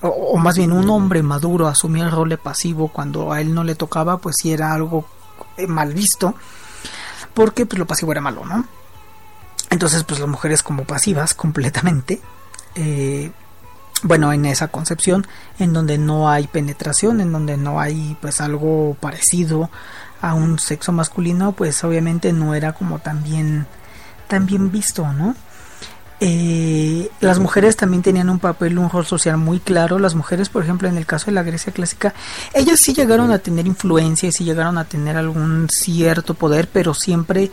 o, 0.00 0.36
más 0.38 0.56
bien 0.56 0.72
un 0.72 0.88
hombre 0.90 1.22
maduro, 1.22 1.66
asumía 1.66 2.04
el 2.04 2.12
rol 2.12 2.28
de 2.28 2.38
pasivo 2.38 2.88
cuando 2.88 3.32
a 3.32 3.40
él 3.40 3.52
no 3.52 3.64
le 3.64 3.74
tocaba, 3.74 4.18
pues 4.18 4.36
sí 4.40 4.52
era 4.52 4.72
algo 4.72 5.04
eh, 5.56 5.66
mal 5.66 5.92
visto, 5.92 6.34
porque 7.34 7.66
pues 7.66 7.78
lo 7.78 7.86
pasivo 7.86 8.12
era 8.12 8.20
malo, 8.20 8.44
¿no? 8.44 8.64
Entonces, 9.72 10.04
pues 10.04 10.20
las 10.20 10.28
mujeres 10.28 10.62
como 10.62 10.84
pasivas 10.84 11.32
completamente. 11.32 12.20
Eh, 12.74 13.32
bueno, 14.02 14.30
en 14.32 14.44
esa 14.44 14.68
concepción, 14.68 15.26
en 15.58 15.72
donde 15.72 15.96
no 15.96 16.28
hay 16.28 16.46
penetración, 16.46 17.22
en 17.22 17.32
donde 17.32 17.56
no 17.56 17.80
hay 17.80 18.16
pues 18.20 18.42
algo 18.42 18.96
parecido 19.00 19.70
a 20.20 20.34
un 20.34 20.58
sexo 20.58 20.92
masculino, 20.92 21.52
pues 21.52 21.82
obviamente 21.84 22.34
no 22.34 22.54
era 22.54 22.74
como 22.74 22.98
tan 22.98 23.24
bien, 23.24 23.66
tan 24.28 24.44
bien 24.44 24.70
visto, 24.70 25.10
¿no? 25.10 25.34
Eh, 26.24 27.10
las 27.18 27.40
mujeres 27.40 27.76
también 27.76 28.00
tenían 28.00 28.30
un 28.30 28.38
papel, 28.38 28.78
un 28.78 28.88
rol 28.88 29.04
social 29.04 29.38
muy 29.38 29.58
claro. 29.58 29.98
Las 29.98 30.14
mujeres, 30.14 30.48
por 30.48 30.62
ejemplo, 30.62 30.86
en 30.86 30.96
el 30.96 31.04
caso 31.04 31.26
de 31.26 31.32
la 31.32 31.42
Grecia 31.42 31.72
clásica, 31.72 32.14
ellas 32.54 32.78
sí 32.80 32.94
llegaron 32.94 33.32
a 33.32 33.40
tener 33.40 33.66
influencia, 33.66 34.30
sí 34.30 34.44
llegaron 34.44 34.78
a 34.78 34.84
tener 34.84 35.16
algún 35.16 35.68
cierto 35.68 36.34
poder, 36.34 36.68
pero 36.72 36.94
siempre 36.94 37.50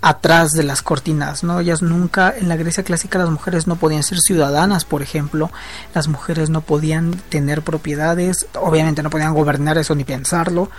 atrás 0.00 0.52
de 0.52 0.62
las 0.62 0.82
cortinas, 0.82 1.42
¿no? 1.42 1.60
Ellas 1.60 1.82
nunca, 1.82 2.32
en 2.36 2.48
la 2.48 2.56
Grecia 2.56 2.84
clásica 2.84 3.18
las 3.18 3.30
mujeres 3.30 3.66
no 3.66 3.76
podían 3.76 4.02
ser 4.02 4.20
ciudadanas, 4.20 4.84
por 4.84 5.02
ejemplo, 5.02 5.50
las 5.94 6.08
mujeres 6.08 6.50
no 6.50 6.60
podían 6.60 7.12
tener 7.28 7.62
propiedades, 7.62 8.46
obviamente 8.54 9.02
no 9.02 9.10
podían 9.10 9.34
gobernar 9.34 9.76
eso 9.78 9.94
ni 9.94 10.04
pensarlo. 10.04 10.70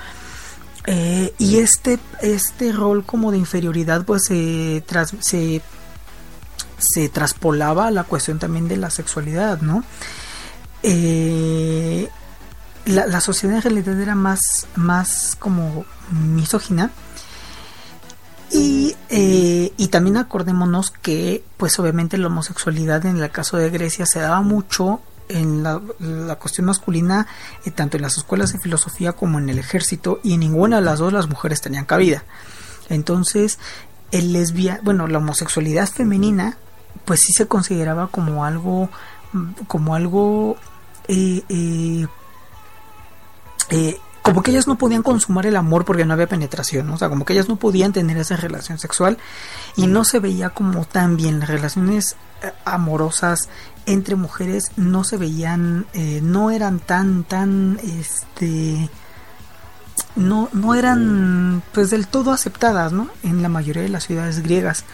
Eh, 0.85 1.33
y 1.37 1.57
este, 1.57 1.99
este 2.21 2.71
rol 2.71 3.03
como 3.03 3.31
de 3.31 3.37
inferioridad 3.37 4.05
pues 4.05 4.23
se, 4.25 4.83
se, 5.19 5.61
se 6.77 7.09
traspolaba 7.09 7.87
a 7.87 7.91
la 7.91 8.05
cuestión 8.05 8.39
también 8.39 8.67
de 8.69 8.77
la 8.77 8.89
sexualidad, 8.89 9.59
¿no? 9.61 9.83
Eh, 10.81 12.07
la, 12.85 13.05
la, 13.05 13.19
sociedad 13.19 13.57
en 13.57 13.61
realidad 13.63 13.99
era 13.99 14.15
más, 14.15 14.67
más 14.75 15.35
como 15.37 15.85
misógina 16.11 16.91
y, 18.51 18.95
eh, 19.09 19.73
y 19.77 19.87
también 19.87 20.17
acordémonos 20.17 20.91
que, 20.91 21.43
pues 21.57 21.77
obviamente 21.79 22.17
la 22.17 22.27
homosexualidad 22.27 23.05
en 23.05 23.17
el 23.21 23.31
caso 23.31 23.57
de 23.57 23.69
Grecia 23.69 24.05
se 24.05 24.19
daba 24.19 24.41
mucho 24.41 25.01
en 25.29 25.63
la, 25.63 25.79
cuestión 26.39 26.65
masculina, 26.65 27.27
eh, 27.65 27.71
tanto 27.71 27.97
en 27.97 28.03
las 28.03 28.17
escuelas 28.17 28.51
de 28.51 28.59
filosofía 28.59 29.13
como 29.13 29.37
en 29.39 29.49
el 29.49 29.59
ejército, 29.59 30.19
y 30.23 30.33
en 30.33 30.41
ninguna 30.41 30.77
de 30.77 30.81
las 30.81 30.99
dos 30.99 31.13
las 31.13 31.29
mujeres 31.29 31.61
tenían 31.61 31.85
cabida. 31.85 32.23
Entonces, 32.89 33.59
el 34.11 34.33
lesbia, 34.33 34.79
bueno, 34.83 35.07
la 35.07 35.19
homosexualidad 35.19 35.87
femenina, 35.87 36.57
pues 37.05 37.21
sí 37.21 37.33
se 37.33 37.47
consideraba 37.47 38.07
como 38.07 38.43
algo, 38.43 38.89
como 39.67 39.95
algo 39.95 40.57
eh, 41.07 41.43
eh, 41.49 42.07
eh 43.69 43.97
como 44.29 44.43
que 44.43 44.51
ellas 44.51 44.67
no 44.67 44.77
podían 44.77 45.01
consumar 45.01 45.47
el 45.47 45.55
amor 45.55 45.85
porque 45.85 46.05
no 46.05 46.13
había 46.13 46.27
penetración, 46.27 46.87
o 46.91 46.97
sea, 46.99 47.09
como 47.09 47.25
que 47.25 47.33
ellas 47.33 47.49
no 47.49 47.55
podían 47.55 47.93
tener 47.93 48.15
esa 48.17 48.35
relación 48.35 48.77
sexual 48.77 49.17
y 49.75 49.87
no 49.87 50.03
se 50.03 50.19
veía 50.19 50.51
como 50.51 50.85
tan 50.85 51.17
bien 51.17 51.39
las 51.39 51.49
relaciones 51.49 52.15
eh, 52.43 52.51
amorosas 52.63 53.49
entre 53.87 54.15
mujeres 54.15 54.71
no 54.75 55.03
se 55.03 55.17
veían, 55.17 55.87
eh, 55.93 56.19
no 56.21 56.51
eran 56.51 56.77
tan, 56.77 57.23
tan, 57.23 57.79
este, 57.83 58.87
no, 60.15 60.47
no 60.53 60.75
eran 60.75 61.63
pues 61.73 61.89
del 61.89 62.05
todo 62.05 62.31
aceptadas, 62.31 62.91
¿no? 62.91 63.09
En 63.23 63.41
la 63.41 63.49
mayoría 63.49 63.81
de 63.81 63.89
las 63.89 64.03
ciudades 64.03 64.43
griegas. 64.43 64.85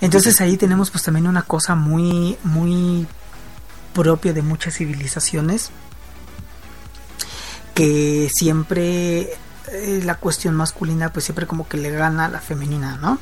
Entonces 0.00 0.40
ahí 0.40 0.56
tenemos 0.56 0.90
pues 0.90 1.04
también 1.04 1.26
una 1.26 1.42
cosa 1.42 1.74
muy, 1.74 2.38
muy 2.44 3.06
propia 3.92 4.32
de 4.32 4.40
muchas 4.40 4.72
civilizaciones 4.72 5.70
que 7.76 8.30
siempre 8.34 9.34
eh, 9.70 10.00
la 10.02 10.14
cuestión 10.14 10.54
masculina 10.54 11.12
pues 11.12 11.26
siempre 11.26 11.46
como 11.46 11.68
que 11.68 11.76
le 11.76 11.90
gana 11.90 12.24
a 12.24 12.28
la 12.28 12.40
femenina, 12.40 12.96
¿no? 12.96 13.18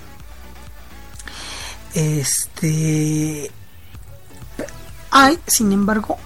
Este 1.93 3.51
hay, 5.11 5.38
sin 5.47 5.73
embargo, 5.73 6.19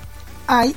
hay 0.46 0.76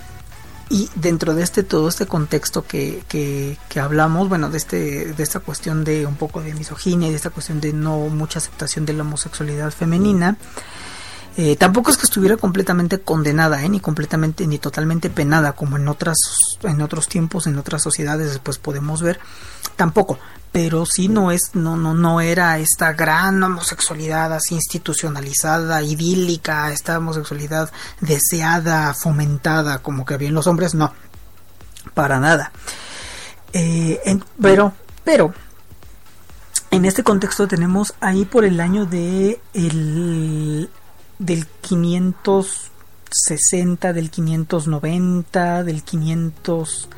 y 0.69 0.89
dentro 0.95 1.33
de 1.35 1.43
este 1.43 1.63
todo 1.63 1.89
este 1.89 2.05
contexto 2.05 2.65
que, 2.65 3.03
que, 3.09 3.57
que, 3.67 3.79
hablamos, 3.81 4.29
bueno, 4.29 4.49
de 4.49 4.57
este, 4.57 5.13
de 5.13 5.23
esta 5.23 5.41
cuestión 5.41 5.83
de 5.83 6.05
un 6.05 6.15
poco 6.15 6.41
de 6.41 6.53
misoginia 6.53 7.09
y 7.09 7.11
de 7.11 7.17
esta 7.17 7.31
cuestión 7.31 7.59
de 7.59 7.73
no 7.73 7.97
mucha 8.07 8.39
aceptación 8.39 8.85
de 8.85 8.93
la 8.93 9.03
homosexualidad 9.03 9.71
femenina, 9.71 10.37
eh, 11.37 11.55
tampoco 11.55 11.91
es 11.91 11.97
que 11.97 12.05
estuviera 12.05 12.35
completamente 12.35 12.99
condenada, 12.99 13.63
¿eh? 13.63 13.69
ni 13.69 13.79
completamente 13.79 14.45
ni 14.47 14.57
totalmente 14.57 15.09
penada, 15.09 15.53
como 15.53 15.77
en 15.77 15.87
otras, 15.87 16.17
en 16.63 16.81
otros 16.81 17.07
tiempos, 17.07 17.47
en 17.47 17.57
otras 17.57 17.81
sociedades, 17.81 18.39
pues 18.43 18.57
podemos 18.57 19.01
ver. 19.01 19.19
Tampoco, 19.77 20.19
pero 20.51 20.85
sí 20.85 21.07
no 21.07 21.31
es, 21.31 21.51
no, 21.53 21.77
no, 21.77 21.93
no 21.93 22.19
era 22.19 22.59
esta 22.59 22.91
gran 22.93 23.41
homosexualidad 23.41 24.33
así 24.33 24.55
institucionalizada, 24.55 25.81
idílica, 25.81 26.71
esta 26.71 26.97
homosexualidad 26.97 27.71
deseada, 28.01 28.93
fomentada, 28.93 29.79
como 29.79 30.05
que 30.05 30.15
había 30.15 30.27
en 30.27 30.35
los 30.35 30.47
hombres, 30.47 30.75
no, 30.75 30.93
para 31.93 32.19
nada. 32.19 32.51
Eh, 33.53 34.19
pero, 34.41 34.73
pero 35.05 35.33
en 36.71 36.83
este 36.83 37.03
contexto 37.03 37.47
tenemos 37.47 37.93
ahí 38.01 38.25
por 38.25 38.43
el 38.43 38.59
año 38.59 38.85
de 38.85 39.39
el 39.53 40.69
del 41.21 41.45
560, 41.45 43.93
del 43.93 44.09
590, 44.09 45.63
del 45.63 45.83
500 45.83 46.89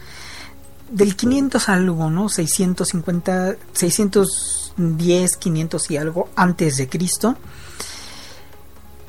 del 0.90 1.16
500 1.16 1.70
algo, 1.70 2.10
¿no? 2.10 2.28
650, 2.30 3.58
610, 3.74 5.38
500 5.38 5.92
y 5.92 5.98
algo 5.98 6.30
antes 6.36 6.78
de 6.78 6.88
Cristo. 6.88 7.36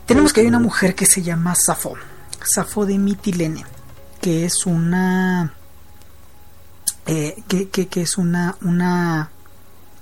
Tenemos 0.07 0.33
que 0.33 0.41
hay 0.41 0.47
una 0.47 0.61
mujer 0.61 0.95
que 0.95 1.05
se 1.07 1.23
llama 1.23 1.55
Safo, 1.55 1.95
Safo 2.43 2.87
de 2.87 2.99
Mitilene, 2.99 3.65
que 4.21 4.47
es 4.47 4.67
una 4.67 5.55
eh, 7.07 7.43
que, 7.47 7.69
que, 7.69 8.01
es 8.01 8.17
una, 8.17 8.57
una 8.63 9.31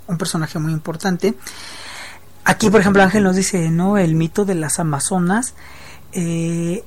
un 0.07 0.19
personaje 0.19 0.59
muy 0.59 0.73
importante. 0.73 1.35
Aquí, 2.45 2.71
por 2.71 2.81
ejemplo, 2.81 3.03
Ángel 3.03 3.23
nos 3.23 3.37
dice, 3.37 3.71
¿no? 3.71 3.99
El 3.99 4.15
mito 4.15 4.45
de 4.45 4.55
las 4.55 4.79
Amazonas. 4.79 5.55
Eh, 6.13 6.85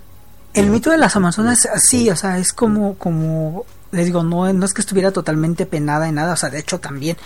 el 0.53 0.69
mito 0.69 0.89
de 0.89 0.97
las 0.97 1.15
Amazonas, 1.15 1.67
sí, 1.77 2.09
o 2.09 2.15
sea, 2.15 2.37
es 2.39 2.53
como, 2.53 2.95
como 2.95 3.65
les 3.91 4.05
digo, 4.05 4.23
no, 4.23 4.51
no 4.53 4.65
es 4.65 4.73
que 4.73 4.81
estuviera 4.81 5.11
totalmente 5.11 5.65
penada 5.65 6.07
en 6.07 6.15
nada, 6.15 6.33
o 6.33 6.37
sea, 6.37 6.49
de 6.49 6.59
hecho 6.59 6.79
también, 6.79 7.17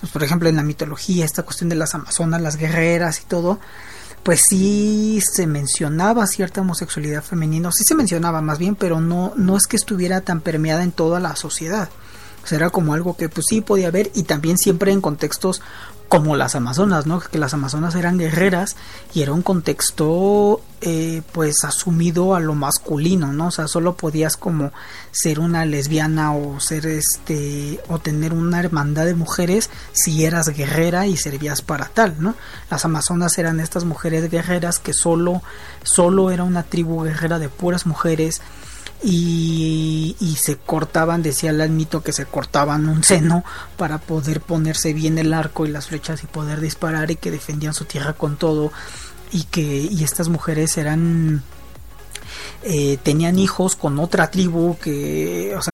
pues 0.00 0.12
por 0.12 0.22
ejemplo 0.22 0.48
en 0.48 0.56
la 0.56 0.62
mitología, 0.62 1.24
esta 1.24 1.42
cuestión 1.44 1.68
de 1.68 1.76
las 1.76 1.94
amazonas, 1.94 2.40
las 2.40 2.56
guerreras 2.56 3.20
y 3.20 3.24
todo, 3.24 3.58
pues 4.22 4.42
sí 4.48 5.20
se 5.22 5.46
mencionaba 5.46 6.26
cierta 6.26 6.62
homosexualidad 6.62 7.22
femenina, 7.22 7.70
sí 7.72 7.84
se 7.86 7.94
mencionaba 7.94 8.40
más 8.40 8.58
bien, 8.58 8.74
pero 8.74 9.00
no, 9.00 9.32
no 9.36 9.56
es 9.56 9.66
que 9.66 9.76
estuviera 9.76 10.22
tan 10.22 10.40
permeada 10.40 10.82
en 10.82 10.92
toda 10.92 11.20
la 11.20 11.36
sociedad. 11.36 11.90
O 12.42 12.46
sea, 12.46 12.56
era 12.56 12.70
como 12.70 12.92
algo 12.92 13.16
que 13.16 13.28
pues 13.28 13.46
sí 13.48 13.60
podía 13.62 13.88
haber 13.88 14.10
y 14.14 14.24
también 14.24 14.58
siempre 14.58 14.92
en 14.92 15.00
contextos 15.00 15.62
como 16.08 16.36
las 16.36 16.54
amazonas, 16.54 17.06
¿no? 17.06 17.20
Que 17.20 17.38
las 17.38 17.54
amazonas 17.54 17.94
eran 17.94 18.18
guerreras 18.18 18.76
y 19.14 19.22
era 19.22 19.32
un 19.32 19.42
contexto 19.42 20.60
eh, 20.80 21.22
pues 21.32 21.64
asumido 21.64 22.34
a 22.34 22.40
lo 22.40 22.54
masculino, 22.54 23.32
¿no? 23.32 23.48
O 23.48 23.50
sea, 23.50 23.68
solo 23.68 23.96
podías 23.96 24.36
como 24.36 24.72
ser 25.10 25.40
una 25.40 25.64
lesbiana 25.64 26.34
o 26.34 26.60
ser 26.60 26.86
este 26.86 27.80
o 27.88 27.98
tener 27.98 28.32
una 28.32 28.60
hermandad 28.60 29.06
de 29.06 29.14
mujeres 29.14 29.70
si 29.92 30.24
eras 30.24 30.48
guerrera 30.50 31.06
y 31.06 31.16
servías 31.16 31.62
para 31.62 31.86
tal, 31.86 32.16
¿no? 32.18 32.34
Las 32.70 32.84
amazonas 32.84 33.36
eran 33.38 33.58
estas 33.58 33.84
mujeres 33.84 34.30
guerreras 34.30 34.78
que 34.78 34.92
solo 34.92 35.42
solo 35.82 36.30
era 36.30 36.44
una 36.44 36.62
tribu 36.62 37.02
guerrera 37.02 37.38
de 37.38 37.48
puras 37.48 37.86
mujeres 37.86 38.40
y, 39.04 40.36
se 40.38 40.56
cortaban, 40.56 41.22
decía 41.22 41.50
el 41.50 41.70
mito 41.70 42.02
que 42.02 42.12
se 42.12 42.26
cortaban 42.26 42.88
un 42.88 43.04
seno 43.04 43.44
para 43.76 43.98
poder 43.98 44.40
ponerse 44.40 44.92
bien 44.92 45.18
el 45.18 45.32
arco 45.32 45.66
y 45.66 45.70
las 45.70 45.86
flechas 45.88 46.22
y 46.24 46.26
poder 46.26 46.60
disparar 46.60 47.10
y 47.10 47.16
que 47.16 47.30
defendían 47.30 47.74
su 47.74 47.84
tierra 47.84 48.14
con 48.14 48.36
todo 48.36 48.72
y 49.30 49.44
que 49.44 49.62
y 49.62 50.04
estas 50.04 50.28
mujeres 50.28 50.76
eran 50.76 51.42
eh, 52.62 52.98
tenían 53.02 53.38
hijos 53.38 53.76
con 53.76 53.98
otra 53.98 54.30
tribu 54.30 54.76
que 54.78 55.54
o 55.56 55.62
sea, 55.62 55.73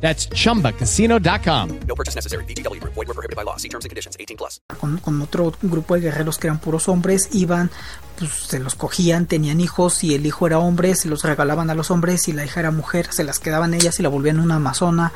That's 0.00 0.28
chumbacasino.com. 0.28 1.80
No 1.86 1.94
purchase 1.94 2.14
necessary. 2.14 2.44
Void 2.44 3.08
were 3.08 3.14
prohibited 3.14 3.36
by 3.36 3.44
law. 3.44 3.56
See 3.56 3.68
terms 3.68 3.84
and 3.84 3.90
conditions 3.90 4.16
18 4.18 4.36
plus. 4.36 4.60
Con, 4.78 4.98
con, 4.98 5.20
otro 5.22 5.52
grupo 5.62 5.94
de 5.94 6.02
guerreros 6.02 6.38
que 6.38 6.48
eran 6.48 6.58
puros 6.58 6.88
hombres, 6.88 7.28
iban, 7.32 7.70
pues 8.18 8.30
se 8.32 8.58
los 8.58 8.74
cogían, 8.74 9.26
tenían 9.26 9.60
hijos, 9.60 10.04
y 10.04 10.14
el 10.14 10.26
hijo 10.26 10.46
era 10.46 10.58
hombre, 10.58 10.94
se 10.94 11.08
los 11.08 11.22
regalaban 11.22 11.70
a 11.70 11.74
los 11.74 11.90
hombres, 11.90 12.28
y 12.28 12.32
la 12.32 12.44
hija 12.44 12.60
era 12.60 12.70
mujer, 12.70 13.12
se 13.12 13.24
las 13.24 13.38
quedaban 13.38 13.74
ellas 13.74 13.98
y 13.98 14.02
la 14.02 14.08
volvían 14.08 14.40
una 14.40 14.56
amazona. 14.56 15.12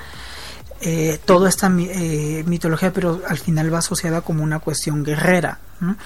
Eh, 0.82 1.18
toda 1.26 1.50
esta 1.50 1.70
eh, 1.78 2.42
mitología, 2.46 2.90
pero 2.92 3.20
al 3.28 3.38
final 3.38 3.72
va 3.72 3.78
asociada 3.78 4.22
como 4.22 4.42
una 4.42 4.60
cuestión 4.60 5.04
guerrera. 5.04 5.60
¿no? 5.80 5.96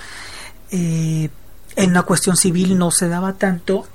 Eh, 0.71 1.29
en 1.77 1.91
una 1.91 2.03
cuestión 2.03 2.37
civil 2.37 2.77
no 2.77 2.91
se 2.91 3.09
daba 3.09 3.35
tanto 3.35 3.87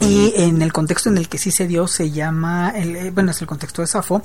y 0.00 0.32
en 0.36 0.62
el 0.62 0.72
contexto 0.72 1.08
en 1.08 1.18
el 1.18 1.28
que 1.28 1.38
sí 1.38 1.50
se 1.50 1.66
dio 1.66 1.88
se 1.88 2.10
llama, 2.10 2.70
el, 2.70 2.96
eh, 2.96 3.10
bueno, 3.10 3.32
es 3.32 3.40
el 3.40 3.46
contexto 3.46 3.82
de 3.82 3.88
Safo. 3.88 4.22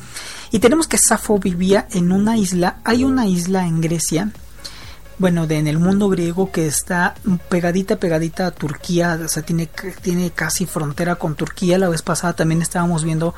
Y 0.51 0.59
tenemos 0.59 0.88
que 0.88 0.97
Safo 0.97 1.39
vivía 1.39 1.88
en 1.91 2.12
una 2.12 2.38
isla, 2.38 2.77
hay 2.83 3.03
una 3.03 3.25
isla 3.27 3.65
en 3.65 3.81
Grecia, 3.81 4.31
bueno, 5.19 5.47
de, 5.47 5.57
en 5.57 5.67
el 5.67 5.79
mundo 5.79 6.09
griego 6.09 6.51
que 6.51 6.67
está 6.67 7.15
pegadita, 7.49 7.97
pegadita 7.97 8.47
a 8.47 8.51
Turquía, 8.51 9.19
o 9.23 9.27
sea, 9.27 9.43
tiene, 9.43 9.69
tiene 10.01 10.31
casi 10.31 10.65
frontera 10.65 11.15
con 11.15 11.36
Turquía. 11.36 11.77
La 11.77 11.89
vez 11.89 12.01
pasada 12.01 12.33
también 12.33 12.62
estábamos 12.62 13.03
viendo 13.03 13.33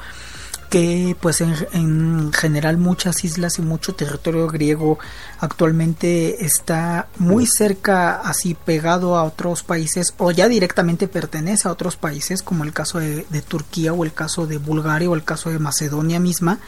que 0.69 1.15
pues 1.19 1.41
en, 1.41 2.33
general 2.33 2.77
muchas 2.77 3.23
islas 3.23 3.59
y 3.59 3.61
mucho 3.61 3.95
territorio 3.95 4.47
griego 4.47 4.97
actualmente 5.39 6.45
está 6.45 7.07
muy 7.17 7.45
cerca 7.45 8.21
así 8.21 8.55
pegado 8.55 9.17
a 9.17 9.23
otros 9.23 9.63
países 9.63 10.13
o 10.17 10.31
ya 10.31 10.47
directamente 10.47 11.07
pertenece 11.07 11.67
a 11.67 11.71
otros 11.71 11.95
países 11.95 12.41
como 12.41 12.63
el 12.63 12.73
caso 12.73 12.99
de, 12.99 13.25
Turquía 13.47 13.93
o 13.93 14.03
el 14.03 14.13
caso 14.13 14.47
de 14.47 14.57
Bulgaria 14.57 15.09
o 15.09 15.15
el 15.15 15.23
caso 15.23 15.49
de 15.49 15.59
Macedonia 15.59 16.19
misma 16.19 16.59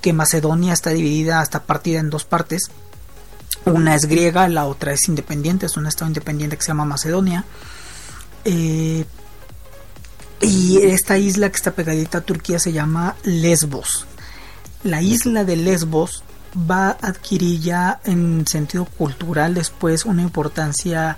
que 0.00 0.12
Macedonia 0.12 0.72
está 0.72 0.90
dividida 0.90 1.40
hasta 1.40 1.64
partida 1.64 1.98
en 1.98 2.10
dos 2.10 2.24
partes. 2.24 2.70
Una 3.64 3.94
es 3.94 4.06
griega 4.06 4.48
la 4.48 4.66
otra 4.66 4.92
es 4.92 5.08
independiente 5.08 5.66
es 5.66 5.76
un 5.76 5.86
estado 5.86 6.08
independiente 6.08 6.56
que 6.56 6.62
se 6.62 6.68
llama 6.68 6.84
Macedonia. 6.84 7.44
Eh, 8.44 9.04
y 10.40 10.78
esta 10.78 11.18
isla 11.18 11.50
que 11.50 11.56
está 11.56 11.72
pegadita 11.72 12.18
a 12.18 12.22
Turquía 12.22 12.58
se 12.58 12.72
llama 12.72 13.16
Lesbos. 13.24 14.06
La 14.84 15.02
isla 15.02 15.44
de 15.44 15.56
Lesbos 15.56 16.22
va 16.58 16.90
a 16.90 17.08
adquirir 17.08 17.60
ya 17.60 18.00
en 18.04 18.46
sentido 18.46 18.84
cultural 18.84 19.54
después 19.54 20.04
una 20.04 20.22
importancia 20.22 21.16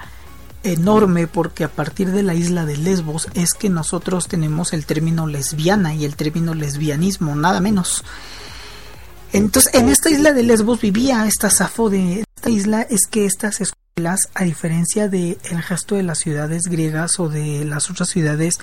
enorme 0.62 1.26
porque 1.26 1.64
a 1.64 1.68
partir 1.68 2.11
de 2.11 2.22
la 2.22 2.35
isla 2.35 2.64
de 2.66 2.76
Lesbos 2.76 3.28
es 3.35 3.54
que 3.54 3.70
nosotros 3.70 4.28
tenemos 4.28 4.72
el 4.72 4.85
término 4.85 5.26
lesbiana 5.26 5.94
y 5.94 6.04
el 6.04 6.16
término 6.16 6.54
lesbianismo, 6.54 7.35
nada 7.35 7.61
menos. 7.61 8.04
Entonces, 9.33 9.74
en 9.74 9.88
esta 9.88 10.11
isla 10.11 10.33
de 10.33 10.42
Lesbos 10.42 10.80
vivía 10.80 11.26
esta 11.26 11.50
Safo 11.50 11.88
de 11.88 12.24
esta 12.37 12.50
isla 12.50 12.83
es 12.83 13.06
que 13.09 13.26
estas 13.26 13.61
a 14.35 14.44
diferencia 14.44 15.09
del 15.09 15.38
el 15.50 15.62
resto 15.62 15.94
de 15.94 16.03
las 16.03 16.18
ciudades 16.18 16.62
griegas 16.64 17.20
o 17.20 17.29
de 17.29 17.64
las 17.64 17.90
otras 17.90 18.09
ciudades, 18.09 18.59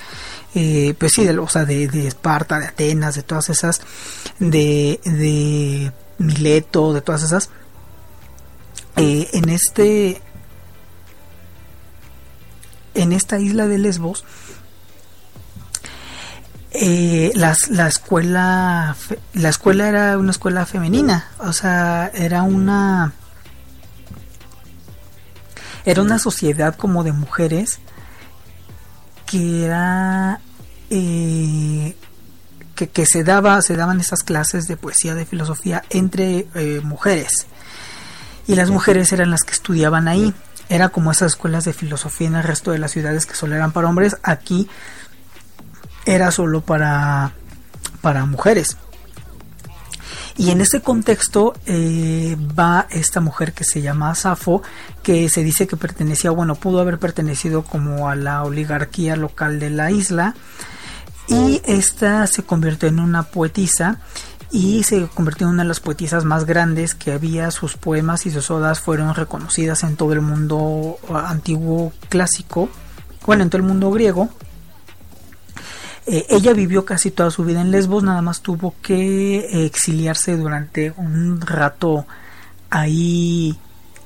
eh, 0.56 0.96
pues 0.98 1.14
sí, 1.14 1.26
de, 1.26 1.38
o 1.38 1.48
sea, 1.48 1.66
de, 1.66 2.08
Esparta, 2.08 2.60
de 2.60 2.68
Atenas, 2.68 3.16
de 3.16 3.24
todas 3.24 3.50
esas, 3.50 3.82
de, 4.40 5.00
de 5.04 5.92
Mileto, 6.18 6.94
de 6.94 7.02
todas 7.02 7.24
esas, 7.24 7.50
eh, 8.96 9.30
en 9.34 9.50
este, 9.50 10.22
en 12.96 13.12
esta 13.12 13.38
isla 13.40 13.68
de 13.68 13.78
Lesbos, 13.78 14.26
eh, 16.72 17.32
las, 17.36 17.70
la 17.70 17.88
escuela 17.88 18.96
la 19.34 19.50
escuela 19.50 19.88
era 19.88 20.18
una 20.18 20.32
escuela 20.32 20.66
femenina 20.66 21.28
o 21.40 21.54
sea 21.54 22.12
era 22.14 22.44
una 22.44 23.14
era 25.88 26.02
una 26.02 26.20
sociedad 26.20 26.76
como 26.76 27.06
de 27.06 27.14
mujeres 27.14 27.80
que 29.26 29.64
era 29.64 30.42
eh, 30.90 31.96
que, 32.76 33.06
se 33.06 33.24
daba 33.24 33.62
se 33.62 33.78
daban 33.78 34.02
esas 34.02 34.22
clases 34.22 34.68
de 34.68 34.76
poesía 34.76 35.16
de 35.16 35.26
filosofía 35.26 35.84
entre 35.90 36.46
eh, 36.56 36.82
mujeres. 36.84 37.48
Y 38.48 38.56
las 38.56 38.70
mujeres 38.70 39.14
eran 39.14 39.32
las 39.32 39.44
que 39.44 39.54
estudiaban 39.54 40.10
ahí. 40.10 40.34
Era 40.68 40.90
como 40.90 41.10
esas 41.10 41.32
escuelas 41.32 41.64
de 41.64 41.72
filosofía 41.72 42.28
en 42.28 42.36
el 42.36 42.44
resto 42.44 42.72
de 42.72 42.80
las 42.80 42.92
ciudades 42.92 43.26
que 43.26 43.36
solo 43.36 43.56
eran 43.56 43.72
para 43.72 43.88
hombres. 43.88 44.18
Aquí 44.24 44.68
era 46.06 46.32
solo 46.32 46.60
para 46.60 47.32
para 48.02 48.26
mujeres 48.26 48.76
y 50.38 50.52
en 50.52 50.62
ese 50.62 50.82
contexto 50.82 51.56
eh, 51.66 52.38
va 52.58 52.88
esta 52.92 53.20
mujer 53.22 53.54
que 53.54 53.64
se 53.64 53.82
llama 53.82 54.14
Safo, 54.14 54.62
que 55.02 55.30
se 55.30 55.44
dice 55.44 55.68
que 55.68 55.78
pertenecía, 55.78 56.30
bueno, 56.32 56.56
pudo 56.56 56.80
haber 56.80 57.00
pertenecido 57.00 57.64
como 57.64 58.08
a 58.08 58.16
la 58.16 58.44
oligarquía 58.44 59.16
local 59.16 59.60
de 59.60 59.72
la 59.72 59.92
isla, 59.92 60.36
y 61.28 61.62
esta 61.66 62.26
se 62.28 62.44
convirtió 62.44 62.88
en 62.88 63.00
una 63.00 63.24
poetisa 63.24 64.00
y 64.50 64.84
se 64.84 65.08
convirtió 65.08 65.48
en 65.48 65.54
una 65.54 65.64
de 65.64 65.68
las 65.68 65.82
poetisas 65.82 66.24
más 66.24 66.46
grandes 66.46 66.96
que 66.96 67.12
había. 67.12 67.52
Sus 67.52 67.76
poemas 67.76 68.26
y 68.26 68.32
sus 68.32 68.50
odas 68.50 68.80
fueron 68.80 69.14
reconocidas 69.14 69.84
en 69.84 69.98
todo 69.98 70.14
el 70.14 70.22
mundo 70.22 70.98
antiguo 71.10 71.92
clásico, 72.10 72.70
bueno, 73.26 73.44
en 73.44 73.50
todo 73.50 73.62
el 73.62 73.68
mundo 73.68 73.92
griego. 73.92 74.30
Eh, 76.08 76.26
ella 76.30 76.54
vivió 76.54 76.86
casi 76.86 77.12
toda 77.12 77.32
su 77.32 77.44
vida 77.44 77.62
en 77.62 77.70
Lesbos, 77.70 78.04
nada 78.04 78.22
más 78.22 78.42
tuvo 78.42 78.74
que 78.82 79.66
exiliarse 79.66 80.38
durante 80.38 80.94
un 80.96 81.42
rato 81.42 82.06
ahí 82.70 83.58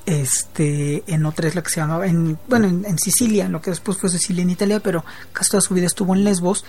este 0.04 1.04
en 1.06 1.26
otra 1.26 1.46
isla 1.46 1.62
que 1.62 1.70
se 1.70 1.80
llamaba 1.80 2.08
en 2.08 2.36
bueno 2.48 2.66
en, 2.66 2.98
Sicilia 2.98 3.48
lo 3.48 3.62
que 3.62 3.70
después 3.70 3.98
fue 3.98 4.10
Sicilia 4.10 4.42
en 4.42 4.50
Italia 4.50 4.80
pero 4.80 5.04
casi 5.32 5.50
toda 5.50 5.60
su 5.60 5.74
vida 5.74 5.86
estuvo 5.86 6.14
en 6.14 6.24
Lesbos. 6.24 6.64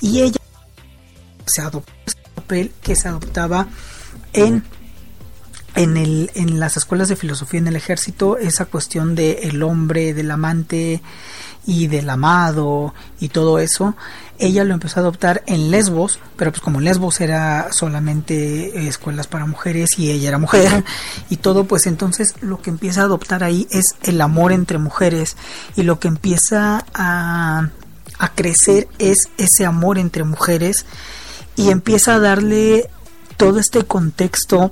Y 0.00 0.20
ella 0.20 0.40
se 1.46 1.62
adoptó 1.62 1.92
papel 2.34 2.72
que 2.82 2.96
se 2.96 3.08
adoptaba 3.08 3.68
en 4.32 4.64
en, 5.74 5.96
el, 5.96 6.30
en 6.34 6.60
las 6.60 6.76
escuelas 6.76 7.08
de 7.08 7.16
filosofía 7.16 7.60
en 7.60 7.68
el 7.68 7.76
ejército 7.76 8.36
esa 8.36 8.66
cuestión 8.66 9.14
de 9.14 9.40
el 9.44 9.62
hombre 9.62 10.12
del 10.12 10.30
amante 10.30 11.02
y 11.66 11.86
del 11.86 12.10
amado 12.10 12.94
y 13.20 13.28
todo 13.28 13.58
eso 13.58 13.94
ella 14.38 14.64
lo 14.64 14.74
empezó 14.74 14.98
a 14.98 15.02
adoptar 15.02 15.42
en 15.46 15.70
Lesbos, 15.70 16.18
pero 16.36 16.50
pues 16.50 16.62
como 16.62 16.80
Lesbos 16.80 17.20
era 17.20 17.68
solamente 17.72 18.88
escuelas 18.88 19.26
para 19.26 19.46
mujeres 19.46 19.98
y 19.98 20.10
ella 20.10 20.28
era 20.28 20.38
mujer 20.38 20.84
y 21.30 21.36
todo, 21.36 21.64
pues 21.64 21.86
entonces 21.86 22.34
lo 22.40 22.60
que 22.60 22.70
empieza 22.70 23.02
a 23.02 23.04
adoptar 23.04 23.44
ahí 23.44 23.66
es 23.70 23.84
el 24.02 24.20
amor 24.20 24.52
entre 24.52 24.78
mujeres 24.78 25.36
y 25.76 25.82
lo 25.82 26.00
que 26.00 26.08
empieza 26.08 26.84
a, 26.94 27.70
a 28.18 28.28
crecer 28.34 28.88
es 28.98 29.28
ese 29.38 29.64
amor 29.64 29.98
entre 29.98 30.24
mujeres 30.24 30.86
y 31.56 31.70
empieza 31.70 32.14
a 32.14 32.18
darle 32.18 32.88
todo 33.36 33.58
este 33.58 33.84
contexto 33.84 34.70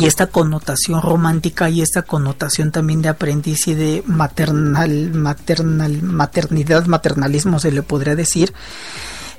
y 0.00 0.06
esta 0.06 0.26
connotación 0.26 1.00
romántica 1.02 1.70
y 1.70 1.80
esta 1.80 2.02
connotación 2.02 2.72
también 2.72 3.02
de 3.02 3.08
aprendiz 3.08 3.68
y 3.68 3.74
de 3.74 4.02
maternal, 4.06 5.10
maternal, 5.12 6.02
maternidad, 6.02 6.86
maternalismo 6.86 7.60
se 7.60 7.70
le 7.70 7.82
podría 7.82 8.16
decir, 8.16 8.52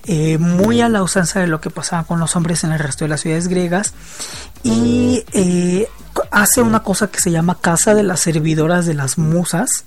eh, 0.06 0.38
muy 0.38 0.82
a 0.82 0.90
la 0.90 1.04
usanza 1.04 1.40
de 1.40 1.48
lo 1.48 1.60
que 1.60 1.70
pasaba 1.70 2.04
con 2.04 2.20
los 2.20 2.36
hombres 2.36 2.64
en 2.64 2.72
el 2.72 2.80
resto 2.80 3.06
de 3.06 3.10
las 3.10 3.22
ciudades 3.22 3.48
griegas. 3.48 3.94
Y 4.64 5.26
eh, 5.34 5.88
hace 6.32 6.62
una 6.62 6.82
cosa 6.84 7.08
que 7.08 7.20
se 7.20 7.32
llama 7.32 7.60
Casa 7.60 7.94
de 7.94 8.04
las 8.04 8.22
Servidoras 8.22 8.86
de 8.86 8.94
las 8.94 9.18
Musas, 9.18 9.86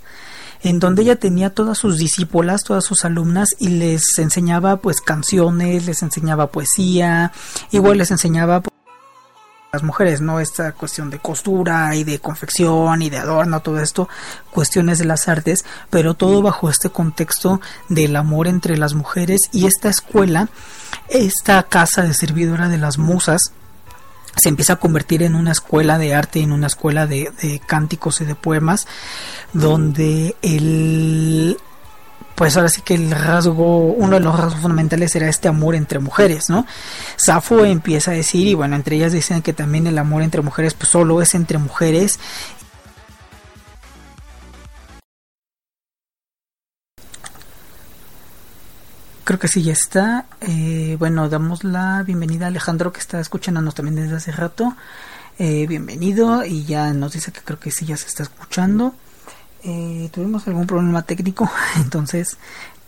en 0.62 0.81
donde 0.81 1.02
ella 1.02 1.16
tenía 1.16 1.50
todas 1.50 1.78
sus 1.78 1.98
discípulas, 1.98 2.64
todas 2.64 2.85
sus 2.85 3.04
alumnas 3.04 3.50
y 3.59 3.68
les 3.68 4.18
enseñaba 4.18 4.78
pues 4.78 5.00
canciones, 5.00 5.87
les 5.87 6.02
enseñaba 6.02 6.48
poesía, 6.48 7.33
igual 7.70 7.98
les 7.98 8.11
enseñaba 8.11 8.62
las 9.79 9.85
mujeres, 9.85 10.21
¿no? 10.21 10.41
Esta 10.41 10.73
cuestión 10.73 11.09
de 11.09 11.21
costura 11.21 11.95
y 11.95 12.03
de 12.03 12.19
confección 12.19 13.01
y 13.01 13.11
de 13.11 13.19
adorno, 13.19 13.61
todo 13.61 13.81
esto, 13.81 14.09
cuestiones 14.51 14.99
de 14.99 15.05
las 15.05 15.29
artes, 15.29 15.64
pero 15.88 16.14
todo 16.14 16.43
bajo 16.43 16.69
este 16.69 16.91
contexto 16.91 17.61
del 17.88 18.17
amor 18.17 18.49
entre 18.49 18.77
las 18.77 18.95
mujeres 18.95 19.43
y 19.53 19.67
esta 19.67 19.88
escuela, 19.88 20.49
esta 21.09 21.62
casa 21.62 22.03
de 22.03 22.12
servidora 22.12 22.69
de 22.69 22.79
las 22.79 22.99
musas, 22.99 23.53
se 24.37 24.49
empieza 24.49 24.75
a 24.75 24.77
convertir 24.77 25.23
en 25.23 25.37
una 25.37 25.53
escuela 25.53 25.97
de 25.97 26.14
arte, 26.14 26.41
en 26.41 26.51
una 26.51 26.67
escuela 26.67 27.07
de, 27.07 27.33
de 27.41 27.61
cánticos 27.64 28.21
y 28.21 28.25
de 28.25 28.35
poemas, 28.35 28.88
donde 29.53 30.35
el 30.43 31.57
pues 32.38 32.57
ahora 32.57 32.68
sí 32.68 32.83
que 32.83 32.94
el 32.94 33.11
rasgo, 33.11 33.79
uno 33.94 34.14
de 34.14 34.20
los 34.20 34.38
rasgos 34.38 34.62
fundamentales 34.62 35.14
era 35.16 35.29
este 35.29 35.48
amor 35.48 35.74
entre 35.74 35.98
mujeres, 35.98 36.48
¿no? 36.48 36.66
Safo 37.16 37.64
empieza 37.64 38.12
a 38.12 38.14
decir, 38.14 38.46
y 38.46 38.55
bueno, 38.55 38.77
entre 38.77 38.94
ellas 38.94 39.11
dicen 39.11 39.42
que 39.42 39.53
también 39.53 39.88
el 39.88 39.98
amor 39.98 40.22
entre 40.22 40.40
mujeres, 40.40 40.72
pues 40.74 40.88
solo 40.88 41.20
es 41.20 41.35
entre 41.35 41.59
mujeres. 41.59 42.20
Creo 49.24 49.40
que 49.40 49.48
sí, 49.48 49.64
ya 49.64 49.72
está. 49.72 50.27
Eh, 50.40 50.94
bueno, 50.96 51.29
damos 51.29 51.64
la 51.64 52.05
bienvenida 52.05 52.44
a 52.44 52.48
Alejandro 52.48 52.92
que 52.92 53.01
está 53.01 53.18
escuchándonos 53.18 53.74
también 53.74 53.96
desde 53.96 54.14
hace 54.14 54.31
rato. 54.31 54.77
Eh, 55.40 55.66
bienvenido 55.66 56.44
y 56.44 56.64
ya 56.64 56.92
nos 56.92 57.14
dice 57.14 57.33
que 57.33 57.40
creo 57.40 57.59
que 57.59 57.72
sí 57.72 57.85
ya 57.85 57.96
se 57.96 58.07
está 58.07 58.22
escuchando. 58.22 58.94
Eh, 59.62 60.09
tuvimos 60.12 60.47
algún 60.47 60.66
problema 60.66 61.03
técnico, 61.03 61.51
entonces, 61.77 62.37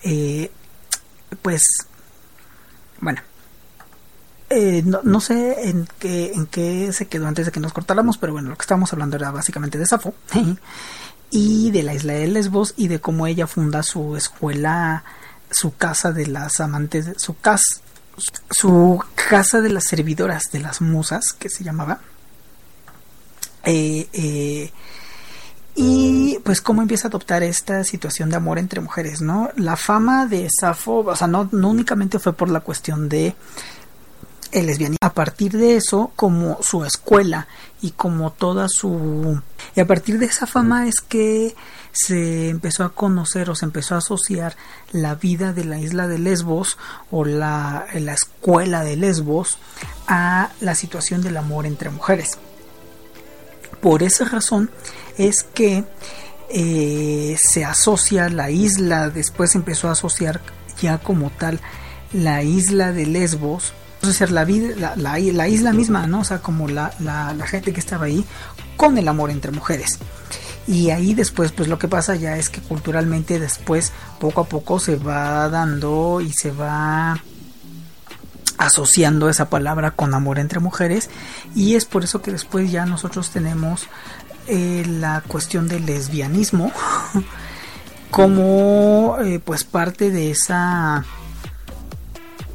eh, 0.03 0.51
pues, 1.43 1.63
bueno, 3.01 3.21
eh, 4.51 4.83
no, 4.85 5.21
sé 5.21 5.69
en 5.69 5.89
qué, 5.99 6.33
en 6.33 6.47
qué 6.47 6.93
se 6.93 7.07
quedó 7.09 7.27
antes 7.27 7.47
de 7.47 7.53
que 7.53 7.61
nos 7.61 7.73
cortáramos, 7.73 8.19
pero 8.19 8.33
bueno, 8.33 8.51
lo 8.51 8.57
que 8.57 8.63
estábamos 8.63 8.93
hablando 8.93 9.17
era 9.17 9.31
básicamente 9.31 9.79
de 9.79 9.87
Safo 9.87 10.15
y 11.31 11.71
de 11.71 11.83
la 11.83 11.95
isla 11.95 12.15
de 12.15 12.29
Lesbos 12.29 12.75
y 12.77 12.89
de 12.89 13.01
cómo 13.01 13.27
ella 13.27 13.47
funda 13.47 13.83
su 13.83 14.17
escuela, 14.17 15.05
su 15.51 15.77
casa 15.77 16.13
de 16.13 16.27
las 16.29 16.61
amantes, 16.61 17.15
su 17.17 17.37
casa, 17.39 17.81
su 18.51 19.03
casa 19.29 19.61
de 19.61 19.71
las 19.71 19.85
servidoras 19.85 20.45
de 20.53 20.61
las 20.61 20.81
musas, 20.81 21.33
que 21.33 21.49
se 21.49 21.65
llamaba. 21.65 22.01
eh, 23.65 24.73
y 25.83 26.39
pues 26.45 26.61
cómo 26.61 26.83
empieza 26.83 27.07
a 27.07 27.09
adoptar 27.09 27.43
esta 27.43 27.85
situación 27.85 28.29
de 28.29 28.37
amor 28.37 28.59
entre 28.59 28.83
mujeres, 28.83 29.23
¿no? 29.23 29.49
La 29.57 29.77
fama 29.77 30.27
de 30.27 30.47
Safo, 30.51 30.99
o 30.99 31.17
sea, 31.17 31.27
no, 31.27 31.49
no 31.53 31.71
únicamente 31.71 32.19
fue 32.19 32.35
por 32.35 32.51
la 32.51 32.61
cuestión 32.61 33.09
de 33.09 33.35
el 34.53 34.67
lesbianismo. 34.67 34.99
A 35.01 35.15
partir 35.15 35.53
de 35.53 35.77
eso, 35.77 36.13
como 36.17 36.63
su 36.63 36.85
escuela 36.85 37.49
y 37.81 37.93
como 37.93 38.31
toda 38.31 38.69
su... 38.69 39.41
Y 39.75 39.81
a 39.81 39.87
partir 39.87 40.19
de 40.19 40.27
esa 40.27 40.47
fama 40.47 40.87
es 40.87 40.97
que 41.01 41.57
se 41.93 42.51
empezó 42.51 42.85
a 42.85 42.93
conocer 42.93 43.49
o 43.49 43.55
se 43.55 43.65
empezó 43.65 43.95
a 43.95 43.99
asociar 43.99 44.57
la 44.93 45.15
vida 45.15 45.55
de 45.55 45.65
la 45.65 45.79
isla 45.79 46.09
de 46.09 46.19
Lesbos 46.19 46.77
o 47.11 47.25
la, 47.25 47.87
la 47.95 48.13
escuela 48.13 48.85
de 48.85 48.97
Lesbos 48.97 49.57
a 50.07 50.51
la 50.61 50.75
situación 50.75 51.23
del 51.23 51.39
amor 51.39 51.65
entre 51.65 51.89
mujeres. 51.89 52.37
Por 53.81 54.03
esa 54.03 54.27
razón 54.27 54.71
es 55.29 55.43
que 55.43 55.85
eh, 56.49 57.37
se 57.39 57.65
asocia 57.65 58.29
la 58.31 58.51
isla, 58.51 59.11
después 59.11 59.55
empezó 59.55 59.89
a 59.89 59.93
asociar 59.93 60.41
ya 60.81 60.99
como 60.99 61.31
tal 61.31 61.61
la 62.13 62.43
isla 62.43 62.93
de 62.93 63.07
Lesbos, 63.07 63.75
asociar 64.03 64.31
la, 64.31 64.45
la, 64.97 65.19
la, 65.19 65.49
isla 65.49 65.73
misma, 65.73 66.07
¿no? 66.07 66.21
O 66.21 66.25
sea, 66.25 66.39
como 66.39 66.69
la, 66.69 66.93
la, 67.01 67.35
gente 67.47 67.73
que 67.73 67.81
estaba 67.81 68.07
ahí 68.07 68.25
con 68.77 68.97
el 68.97 69.09
amor 69.09 69.31
entre 69.31 69.53
mujeres. 69.53 69.99
Y 70.67 70.91
ahí 70.91 71.15
después, 71.15 71.53
pues 71.53 71.69
lo 71.69 71.79
que 71.79 71.89
pasa 71.89 72.17
ya 72.17 72.37
es 72.39 72.49
que 72.49 72.63
culturalmente 72.63 73.39
después, 73.39 73.93
poco 74.19 74.41
a 74.41 74.45
poco 74.45 74.81
se 74.81 74.97
va 74.97 75.49
dando 75.51 76.21
y 76.21 76.33
se 76.33 76.51
va 76.51 77.23
asociando 78.61 79.31
esa 79.31 79.49
palabra 79.49 79.93
con 79.93 80.13
amor 80.13 80.39
entre 80.39 80.61
mujeres 80.61 81.09
y 81.55 81.77
es 81.77 81.87
por 81.87 82.05
eso 82.05 82.21
que 82.21 82.31
después 82.31 82.71
ya 82.71 82.85
nosotros 82.85 83.31
tenemos 83.31 83.89
eh, 84.47 84.85
la 84.87 85.23
cuestión 85.27 85.69
del 85.69 85.87
lesbianismo 85.87 86.73
como 88.11 89.17
eh, 89.21 89.41
pues 89.45 89.65
parte 89.65 90.11
de 90.11 90.31
esa 90.31 91.05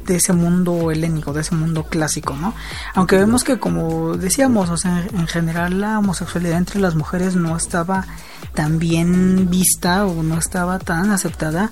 de 0.06 0.16
ese 0.16 0.32
mundo 0.32 0.90
helénico, 0.90 1.32
de 1.32 1.42
ese 1.42 1.54
mundo 1.54 1.84
clásico, 1.84 2.34
¿no? 2.34 2.54
Aunque 2.94 3.16
vemos 3.16 3.44
que 3.44 3.58
como 3.58 4.16
decíamos, 4.16 4.70
o 4.70 4.76
sea, 4.76 5.06
en 5.12 5.26
general 5.26 5.80
la 5.80 5.98
homosexualidad 5.98 6.58
entre 6.58 6.80
las 6.80 6.94
mujeres 6.94 7.36
no 7.36 7.56
estaba 7.56 8.06
tan 8.54 8.78
bien 8.78 9.50
vista 9.50 10.06
o 10.06 10.22
no 10.22 10.38
estaba 10.38 10.78
tan 10.78 11.10
aceptada, 11.10 11.70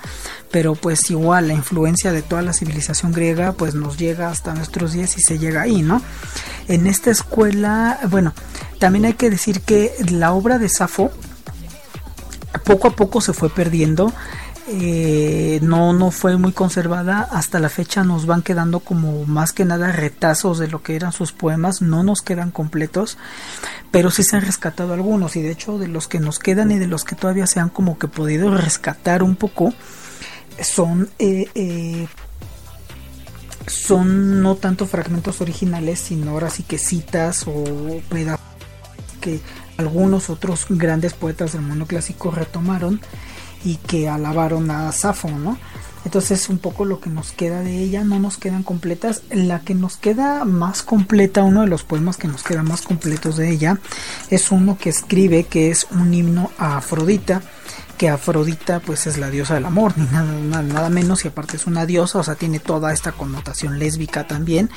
pero 0.50 0.74
pues 0.74 1.10
igual 1.10 1.48
la 1.48 1.54
influencia 1.54 2.12
de 2.12 2.22
toda 2.22 2.42
la 2.42 2.52
civilización 2.52 3.12
griega 3.12 3.52
pues 3.52 3.74
nos 3.74 3.96
llega 3.96 4.28
hasta 4.28 4.54
nuestros 4.54 4.92
días 4.92 5.16
y 5.16 5.20
se 5.20 5.38
llega 5.38 5.62
ahí, 5.62 5.82
¿no? 5.82 6.02
En 6.68 6.86
esta 6.86 7.10
escuela, 7.10 7.98
bueno, 8.10 8.34
también 8.78 9.04
hay 9.06 9.14
que 9.14 9.30
decir 9.30 9.60
que 9.62 9.92
la 10.10 10.32
obra 10.32 10.58
de 10.58 10.68
Safo 10.68 11.10
poco 12.64 12.88
a 12.88 12.96
poco 12.96 13.20
se 13.20 13.32
fue 13.32 13.50
perdiendo 13.50 14.12
eh, 14.66 15.58
no, 15.62 15.92
no 15.92 16.10
fue 16.10 16.36
muy 16.36 16.52
conservada. 16.52 17.28
Hasta 17.30 17.60
la 17.60 17.68
fecha 17.68 18.04
nos 18.04 18.26
van 18.26 18.42
quedando 18.42 18.80
como 18.80 19.24
más 19.26 19.52
que 19.52 19.64
nada 19.64 19.92
retazos 19.92 20.58
de 20.58 20.68
lo 20.68 20.82
que 20.82 20.96
eran 20.96 21.12
sus 21.12 21.32
poemas. 21.32 21.82
No 21.82 22.02
nos 22.02 22.22
quedan 22.22 22.50
completos, 22.50 23.18
pero 23.90 24.10
sí 24.10 24.22
se 24.22 24.36
han 24.36 24.42
rescatado 24.42 24.94
algunos. 24.94 25.36
Y 25.36 25.42
de 25.42 25.50
hecho, 25.50 25.78
de 25.78 25.88
los 25.88 26.08
que 26.08 26.20
nos 26.20 26.38
quedan 26.38 26.70
y 26.70 26.78
de 26.78 26.86
los 26.86 27.04
que 27.04 27.16
todavía 27.16 27.46
se 27.46 27.60
han 27.60 27.68
como 27.68 27.98
que 27.98 28.08
podido 28.08 28.56
rescatar 28.56 29.22
un 29.22 29.36
poco, 29.36 29.74
son 30.60 31.10
eh, 31.18 31.48
eh, 31.54 32.06
son 33.66 34.42
no 34.42 34.56
tanto 34.56 34.86
fragmentos 34.86 35.40
originales, 35.40 36.00
sino 36.00 36.32
ahora 36.32 36.50
sí 36.50 36.62
que 36.62 36.78
citas 36.78 37.44
o 37.46 37.64
pedazos 38.08 38.44
que 39.20 39.40
algunos 39.78 40.30
otros 40.30 40.66
grandes 40.68 41.14
poetas 41.14 41.52
del 41.52 41.62
mundo 41.62 41.86
clásico 41.86 42.30
retomaron 42.30 43.00
y 43.64 43.76
que 43.76 44.08
alabaron 44.08 44.70
a 44.70 44.92
Safo, 44.92 45.28
¿no? 45.30 45.58
Entonces 46.04 46.50
un 46.50 46.58
poco 46.58 46.84
lo 46.84 47.00
que 47.00 47.08
nos 47.08 47.32
queda 47.32 47.62
de 47.62 47.78
ella, 47.78 48.04
no 48.04 48.18
nos 48.18 48.36
quedan 48.36 48.62
completas. 48.62 49.22
La 49.30 49.60
que 49.60 49.74
nos 49.74 49.96
queda 49.96 50.44
más 50.44 50.82
completa, 50.82 51.42
uno 51.42 51.62
de 51.62 51.66
los 51.66 51.82
poemas 51.82 52.16
que 52.16 52.28
nos 52.28 52.42
queda 52.42 52.62
más 52.62 52.82
completos 52.82 53.36
de 53.36 53.50
ella, 53.50 53.78
es 54.30 54.50
uno 54.50 54.76
que 54.76 54.90
escribe 54.90 55.44
que 55.44 55.70
es 55.70 55.86
un 55.90 56.12
himno 56.12 56.50
a 56.58 56.76
Afrodita 56.76 57.42
que 57.94 58.08
Afrodita 58.08 58.80
pues 58.80 59.06
es 59.06 59.18
la 59.18 59.30
diosa 59.30 59.54
del 59.54 59.64
amor, 59.64 59.94
ni 59.96 60.04
nada, 60.06 60.62
nada, 60.62 60.88
menos 60.90 61.24
y 61.24 61.28
aparte 61.28 61.56
es 61.56 61.66
una 61.66 61.86
diosa, 61.86 62.18
o 62.18 62.22
sea, 62.22 62.34
tiene 62.34 62.58
toda 62.58 62.92
esta 62.92 63.12
connotación 63.12 63.78
lésbica 63.78 64.26
también. 64.26 64.70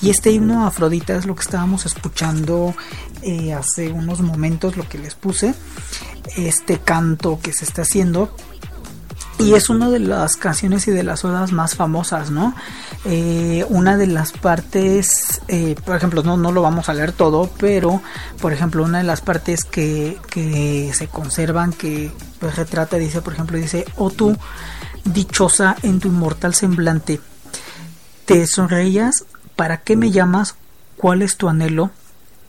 Y 0.00 0.10
este 0.10 0.30
himno 0.30 0.64
a 0.64 0.68
Afrodita 0.68 1.14
es 1.14 1.26
lo 1.26 1.34
que 1.34 1.42
estábamos 1.42 1.86
escuchando 1.86 2.74
eh, 3.22 3.52
hace 3.52 3.90
unos 3.90 4.20
momentos, 4.20 4.76
lo 4.76 4.88
que 4.88 4.98
les 4.98 5.14
puse, 5.14 5.54
este 6.36 6.78
canto 6.78 7.38
que 7.42 7.52
se 7.52 7.64
está 7.64 7.82
haciendo 7.82 8.34
y 9.42 9.54
es 9.54 9.68
una 9.68 9.90
de 9.90 9.98
las 9.98 10.36
canciones 10.36 10.86
y 10.88 10.90
de 10.90 11.02
las 11.02 11.24
odas 11.24 11.52
más 11.52 11.74
famosas, 11.74 12.30
¿no? 12.30 12.54
Eh, 13.04 13.64
una 13.68 13.96
de 13.96 14.06
las 14.06 14.32
partes, 14.32 15.40
eh, 15.48 15.74
por 15.84 15.96
ejemplo, 15.96 16.22
no, 16.22 16.36
no 16.36 16.52
lo 16.52 16.62
vamos 16.62 16.88
a 16.88 16.94
leer 16.94 17.12
todo, 17.12 17.50
pero 17.58 18.00
por 18.40 18.52
ejemplo, 18.52 18.84
una 18.84 18.98
de 18.98 19.04
las 19.04 19.20
partes 19.20 19.64
que, 19.64 20.18
que 20.30 20.92
se 20.94 21.08
conservan, 21.08 21.72
que 21.72 22.12
pues 22.38 22.56
retrata, 22.56 22.96
dice, 22.96 23.22
por 23.22 23.32
ejemplo, 23.32 23.58
dice, 23.58 23.84
oh 23.96 24.10
tú, 24.10 24.36
dichosa 25.04 25.76
en 25.82 26.00
tu 26.00 26.08
inmortal 26.08 26.54
semblante, 26.54 27.20
te 28.24 28.46
sonreías, 28.46 29.24
¿para 29.56 29.78
qué 29.78 29.96
me 29.96 30.10
llamas? 30.10 30.56
¿Cuál 30.96 31.22
es 31.22 31.36
tu 31.36 31.48
anhelo? 31.48 31.90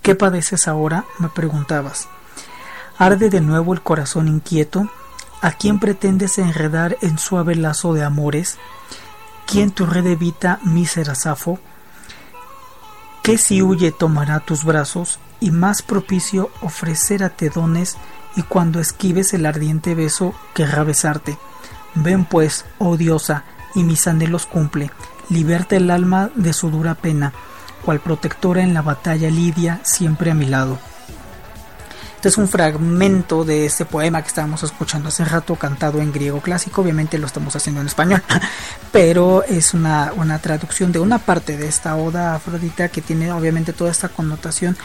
¿Qué 0.01 0.15
padeces 0.15 0.67
ahora? 0.67 1.05
me 1.17 1.29
preguntabas. 1.29 2.07
Arde 2.97 3.29
de 3.29 3.41
nuevo 3.41 3.73
el 3.73 3.81
corazón 3.81 4.27
inquieto, 4.27 4.89
¿A 5.43 5.51
quién 5.51 5.77
pretendes 5.77 6.37
enredar 6.37 6.97
en 7.01 7.19
suave 7.19 7.55
lazo 7.55 7.93
de 7.93 8.01
amores? 8.01 8.57
¿Quién 9.45 9.71
tu 9.71 9.85
red 9.85 10.05
evita, 10.07 10.61
mísera 10.63 11.15
Safo? 11.15 11.59
¿Qué 13.23 13.37
si 13.37 13.61
huye 13.61 13.91
tomará 13.91 14.39
tus 14.39 14.63
brazos 14.63 15.19
y 15.41 15.51
más 15.51 15.81
propicio 15.81 16.49
ofrecérate 16.61 17.49
dones 17.49 17.97
y 18.37 18.43
cuando 18.43 18.79
esquives 18.79 19.33
el 19.33 19.45
ardiente 19.45 19.95
beso 19.95 20.33
querrá 20.53 20.85
besarte? 20.85 21.37
Ven 21.93 22.23
pues, 22.23 22.63
oh 22.77 22.95
diosa, 22.95 23.43
y 23.75 23.83
mis 23.83 24.07
anhelos 24.07 24.45
cumple, 24.45 24.91
liberta 25.27 25.75
el 25.75 25.91
alma 25.91 26.29
de 26.35 26.53
su 26.53 26.71
dura 26.71 26.95
pena, 26.95 27.33
cual 27.83 27.99
protectora 27.99 28.63
en 28.63 28.73
la 28.73 28.81
batalla 28.81 29.29
lidia 29.29 29.81
siempre 29.83 30.31
a 30.31 30.35
mi 30.35 30.45
lado. 30.45 30.79
Este 32.23 32.29
es 32.29 32.37
un 32.37 32.47
fragmento 32.47 33.43
de 33.43 33.65
este 33.65 33.83
poema 33.83 34.21
que 34.21 34.29
estábamos 34.29 34.63
escuchando 34.63 35.09
hace 35.09 35.25
rato, 35.25 35.57
cantado 35.57 35.99
en 35.99 36.13
griego 36.13 36.39
clásico. 36.39 36.81
Obviamente 36.81 37.17
lo 37.17 37.27
estamos 37.27 37.53
haciendo 37.53 37.81
en 37.81 37.87
español, 37.87 38.23
pero 38.93 39.43
es 39.43 39.73
una, 39.73 40.13
una 40.15 40.39
traducción 40.39 40.93
de 40.93 40.99
una 40.99 41.17
parte 41.17 41.57
de 41.57 41.67
esta 41.67 41.97
oda 41.97 42.35
Afrodita 42.35 42.87
que 42.87 43.01
tiene 43.01 43.29
obviamente 43.33 43.73
toda 43.73 43.91
esta 43.91 44.07
connotación, 44.07 44.77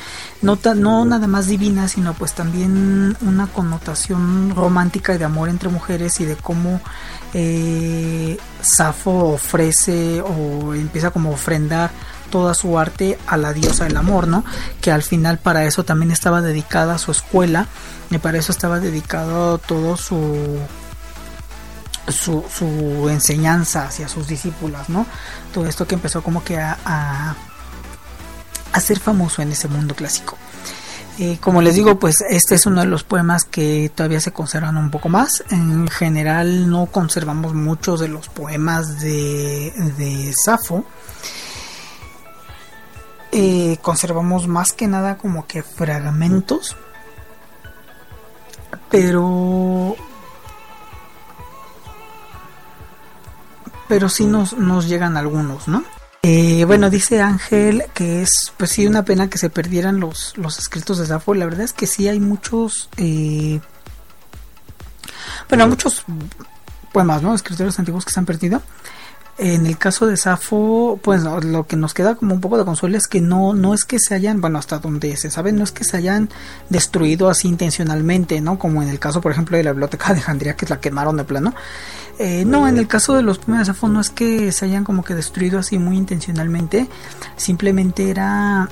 no, 0.42 0.58
no 0.74 1.04
nada 1.04 1.28
más 1.28 1.46
divina, 1.46 1.86
sino 1.86 2.12
pues 2.12 2.32
también 2.32 3.16
una 3.20 3.46
connotación 3.46 4.52
romántica 4.56 5.14
y 5.14 5.18
de 5.18 5.24
amor 5.24 5.48
entre 5.48 5.68
mujeres 5.68 6.18
y 6.18 6.24
de 6.24 6.34
cómo 6.34 6.80
eh, 7.34 8.36
Safo 8.60 9.34
ofrece 9.34 10.20
o 10.22 10.74
empieza 10.74 11.12
como 11.12 11.30
a 11.30 11.34
ofrendar 11.34 11.92
toda 12.30 12.54
su 12.54 12.78
arte 12.78 13.18
a 13.26 13.36
la 13.36 13.52
diosa 13.52 13.84
del 13.84 13.96
amor, 13.96 14.28
¿no? 14.28 14.44
Que 14.80 14.90
al 14.92 15.02
final 15.02 15.38
para 15.38 15.64
eso 15.64 15.84
también 15.84 16.10
estaba 16.10 16.40
dedicada 16.40 16.94
a 16.94 16.98
su 16.98 17.10
escuela 17.10 17.66
y 18.10 18.18
para 18.18 18.38
eso 18.38 18.52
estaba 18.52 18.80
dedicado 18.80 19.58
todo 19.58 19.96
su 19.96 20.58
su, 22.12 23.08
enseñanza 23.10 23.86
hacia 23.86 24.08
sus 24.08 24.26
discípulas, 24.26 24.88
¿no? 24.88 25.06
Todo 25.52 25.66
esto 25.66 25.86
que 25.86 25.94
empezó 25.94 26.22
como 26.22 26.42
que 26.44 26.58
a, 26.58 26.78
a, 26.84 28.80
ser 28.80 29.00
famoso 29.00 29.42
en 29.42 29.52
ese 29.52 29.68
mundo 29.68 29.94
clásico. 29.94 30.36
Eh, 31.18 31.38
como 31.40 31.62
les 31.62 31.74
digo, 31.74 31.98
pues 31.98 32.22
este 32.30 32.54
es 32.54 32.64
uno 32.66 32.80
de 32.80 32.86
los 32.86 33.02
poemas 33.02 33.44
que 33.44 33.90
todavía 33.92 34.20
se 34.20 34.32
conservan 34.32 34.76
un 34.76 34.90
poco 34.90 35.08
más. 35.08 35.42
En 35.50 35.88
general 35.88 36.70
no 36.70 36.86
conservamos 36.86 37.54
muchos 37.54 37.98
de 37.98 38.06
los 38.06 38.28
poemas 38.28 39.00
de, 39.00 39.72
de 39.96 40.32
Safo. 40.32 40.84
Eh, 43.30 43.76
conservamos 43.82 44.48
más 44.48 44.72
que 44.72 44.86
nada 44.86 45.18
como 45.18 45.46
que 45.46 45.62
fragmentos 45.62 46.76
pero 48.90 49.94
pero 53.86 54.08
sí 54.08 54.24
nos, 54.24 54.56
nos 54.56 54.88
llegan 54.88 55.18
algunos 55.18 55.68
no 55.68 55.84
eh, 56.22 56.64
bueno 56.64 56.88
dice 56.88 57.20
Ángel 57.20 57.84
que 57.92 58.22
es 58.22 58.52
pues 58.56 58.70
sí 58.70 58.86
una 58.86 59.04
pena 59.04 59.28
que 59.28 59.36
se 59.36 59.50
perdieran 59.50 60.00
los, 60.00 60.36
los 60.36 60.58
escritos 60.58 60.98
de 60.98 61.06
Safo. 61.06 61.34
La 61.34 61.44
verdad 61.44 61.60
es 61.62 61.72
que 61.72 61.86
sí 61.86 62.08
hay 62.08 62.20
muchos 62.20 62.88
eh, 62.96 63.60
bueno 65.50 65.68
muchos 65.68 66.04
poemas 66.92 67.22
no 67.22 67.34
escritores 67.34 67.78
antiguos 67.78 68.06
que 68.06 68.12
se 68.12 68.20
han 68.20 68.26
perdido 68.26 68.62
en 69.38 69.66
el 69.66 69.78
caso 69.78 70.06
de 70.06 70.16
Safo, 70.16 70.98
pues 71.00 71.22
lo 71.22 71.64
que 71.66 71.76
nos 71.76 71.94
queda 71.94 72.16
como 72.16 72.34
un 72.34 72.40
poco 72.40 72.58
de 72.58 72.64
consuelo 72.64 72.96
es 72.96 73.06
que 73.06 73.20
no, 73.20 73.54
no 73.54 73.72
es 73.72 73.84
que 73.84 74.00
se 74.00 74.14
hayan, 74.14 74.40
bueno, 74.40 74.58
hasta 74.58 74.80
donde 74.80 75.16
se 75.16 75.30
sabe, 75.30 75.52
no 75.52 75.62
es 75.62 75.70
que 75.70 75.84
se 75.84 75.96
hayan 75.96 76.28
destruido 76.68 77.28
así 77.28 77.46
intencionalmente, 77.46 78.40
¿no? 78.40 78.58
Como 78.58 78.82
en 78.82 78.88
el 78.88 78.98
caso, 78.98 79.20
por 79.20 79.30
ejemplo, 79.30 79.56
de 79.56 79.62
la 79.62 79.70
biblioteca 79.70 80.06
de 80.06 80.12
Alejandría, 80.14 80.56
que 80.56 80.66
la 80.66 80.80
quemaron 80.80 81.16
de 81.16 81.24
plano. 81.24 81.54
Eh, 82.18 82.44
no, 82.44 82.66
en 82.66 82.78
el 82.78 82.88
caso 82.88 83.14
de 83.14 83.22
los 83.22 83.38
primeros 83.38 83.68
de 83.68 83.74
Safo 83.74 83.88
no 83.88 84.00
es 84.00 84.10
que 84.10 84.50
se 84.50 84.64
hayan 84.64 84.82
como 84.82 85.04
que 85.04 85.14
destruido 85.14 85.60
así 85.60 85.78
muy 85.78 85.96
intencionalmente, 85.96 86.88
simplemente 87.36 88.10
era 88.10 88.68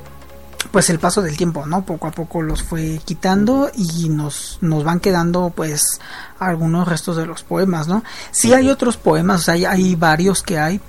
pues 0.71 0.91
el 0.91 0.99
paso 0.99 1.23
del 1.23 1.37
tiempo, 1.37 1.67
¿no? 1.67 1.85
Poco 1.85 2.07
a 2.07 2.11
poco 2.11 2.43
los 2.43 2.63
fue 2.63 3.01
quitando 3.05 3.71
y 3.75 4.09
nos, 4.09 4.59
nos 4.61 4.85
van 4.85 5.01
quedando 5.01 5.53
pues 5.55 6.01
algunos 6.39 6.89
restos 6.89 7.17
de 7.17 7.27
los 7.27 7.43
poemas, 7.43 7.89
¿no? 7.89 8.03
Sí 8.31 8.53
hay 8.53 8.69
otros 8.69 8.97
poemas, 8.97 9.41
o 9.41 9.45
sea, 9.45 9.55
hay, 9.55 9.65
hay 9.65 9.95
varios 9.95 10.43
que 10.43 10.59
hay, 10.59 10.81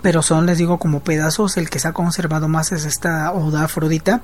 pero 0.00 0.22
son, 0.22 0.46
les 0.46 0.58
digo, 0.58 0.78
como 0.78 1.00
pedazos, 1.00 1.56
el 1.56 1.68
que 1.68 1.78
se 1.78 1.88
ha 1.88 1.92
conservado 1.92 2.48
más 2.48 2.72
es 2.72 2.84
esta 2.84 3.32
Oda 3.32 3.64
Afrodita. 3.64 4.22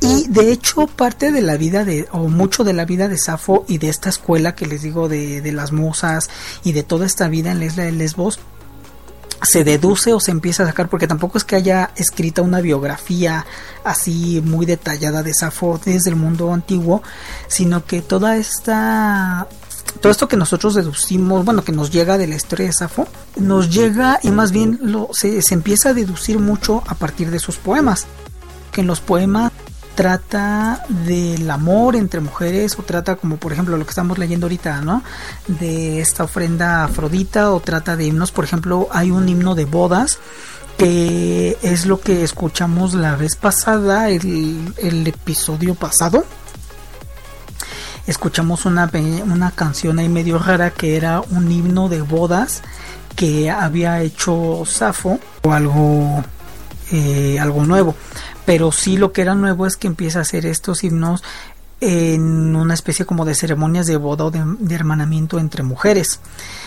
Y 0.00 0.28
de 0.28 0.50
hecho 0.50 0.86
parte 0.86 1.30
de 1.30 1.42
la 1.42 1.56
vida 1.56 1.84
de, 1.84 2.08
o 2.12 2.28
mucho 2.28 2.64
de 2.64 2.72
la 2.72 2.86
vida 2.86 3.08
de 3.08 3.18
Safo 3.18 3.66
y 3.68 3.76
de 3.76 3.90
esta 3.90 4.08
escuela 4.08 4.54
que 4.54 4.66
les 4.66 4.80
digo 4.80 5.08
de, 5.08 5.42
de 5.42 5.52
las 5.52 5.72
musas 5.72 6.30
y 6.64 6.72
de 6.72 6.82
toda 6.82 7.04
esta 7.04 7.28
vida 7.28 7.50
en 7.50 7.58
la 7.58 7.66
isla 7.66 7.82
de 7.82 7.92
Lesbos, 7.92 8.40
se 9.42 9.64
deduce 9.64 10.12
o 10.12 10.20
se 10.20 10.30
empieza 10.30 10.62
a 10.62 10.66
sacar, 10.66 10.88
porque 10.88 11.06
tampoco 11.06 11.38
es 11.38 11.44
que 11.44 11.56
haya 11.56 11.90
escrita 11.96 12.42
una 12.42 12.60
biografía 12.60 13.46
así 13.84 14.42
muy 14.44 14.66
detallada 14.66 15.22
de 15.22 15.34
Safo 15.34 15.80
desde 15.84 16.10
el 16.10 16.16
mundo 16.16 16.52
antiguo, 16.52 17.02
sino 17.48 17.84
que 17.84 18.02
toda 18.02 18.36
esta 18.36 19.48
todo 20.00 20.12
esto 20.12 20.28
que 20.28 20.36
nosotros 20.36 20.74
deducimos, 20.74 21.44
bueno, 21.44 21.64
que 21.64 21.72
nos 21.72 21.90
llega 21.90 22.16
de 22.16 22.26
la 22.26 22.36
historia 22.36 22.66
de 22.66 22.72
Safo, 22.72 23.08
nos 23.36 23.70
llega 23.70 24.20
y 24.22 24.30
más 24.30 24.52
bien 24.52 24.78
lo, 24.82 25.10
se, 25.12 25.42
se 25.42 25.54
empieza 25.54 25.90
a 25.90 25.94
deducir 25.94 26.38
mucho 26.38 26.82
a 26.86 26.94
partir 26.94 27.30
de 27.30 27.38
sus 27.38 27.56
poemas, 27.56 28.06
que 28.72 28.82
en 28.82 28.86
los 28.86 29.00
poemas 29.00 29.52
trata 30.00 30.82
del 30.88 31.50
amor 31.50 31.94
entre 31.94 32.20
mujeres 32.20 32.74
o 32.78 32.82
trata 32.82 33.16
como 33.16 33.36
por 33.36 33.52
ejemplo 33.52 33.76
lo 33.76 33.84
que 33.84 33.90
estamos 33.90 34.16
leyendo 34.16 34.46
ahorita, 34.46 34.80
¿no? 34.80 35.02
De 35.46 36.00
esta 36.00 36.24
ofrenda 36.24 36.84
afrodita 36.84 37.52
o 37.52 37.60
trata 37.60 37.98
de 37.98 38.06
himnos, 38.06 38.32
por 38.32 38.44
ejemplo, 38.46 38.88
hay 38.92 39.10
un 39.10 39.28
himno 39.28 39.54
de 39.54 39.66
bodas 39.66 40.18
que 40.78 41.58
es 41.60 41.84
lo 41.84 42.00
que 42.00 42.24
escuchamos 42.24 42.94
la 42.94 43.14
vez 43.14 43.36
pasada, 43.36 44.08
el, 44.08 44.72
episodio 45.06 45.74
pasado. 45.74 46.24
Escuchamos 48.06 48.64
una, 48.64 48.90
una 49.26 49.50
canción 49.50 49.98
ahí 49.98 50.08
medio 50.08 50.38
rara 50.38 50.70
que 50.70 50.96
era 50.96 51.20
un 51.20 51.52
himno 51.52 51.90
de 51.90 52.00
bodas 52.00 52.62
que 53.16 53.50
había 53.50 54.00
hecho 54.00 54.62
Safo 54.64 55.20
o 55.42 55.52
algo, 55.52 56.24
eh, 56.90 57.38
algo 57.38 57.66
nuevo. 57.66 57.94
Pero 58.46 58.72
sí 58.72 58.96
lo 58.96 59.12
que 59.12 59.22
era 59.22 59.34
nuevo 59.34 59.66
es 59.66 59.76
que 59.76 59.86
empieza 59.86 60.18
a 60.18 60.22
hacer 60.22 60.46
estos 60.46 60.82
himnos 60.84 61.22
en 61.80 62.54
una 62.56 62.74
especie 62.74 63.06
como 63.06 63.24
de 63.24 63.34
ceremonias 63.34 63.86
de 63.86 63.96
boda 63.96 64.26
o 64.26 64.30
de, 64.30 64.74
hermanamiento 64.74 65.38
entre 65.38 65.62
mujeres. 65.62 66.20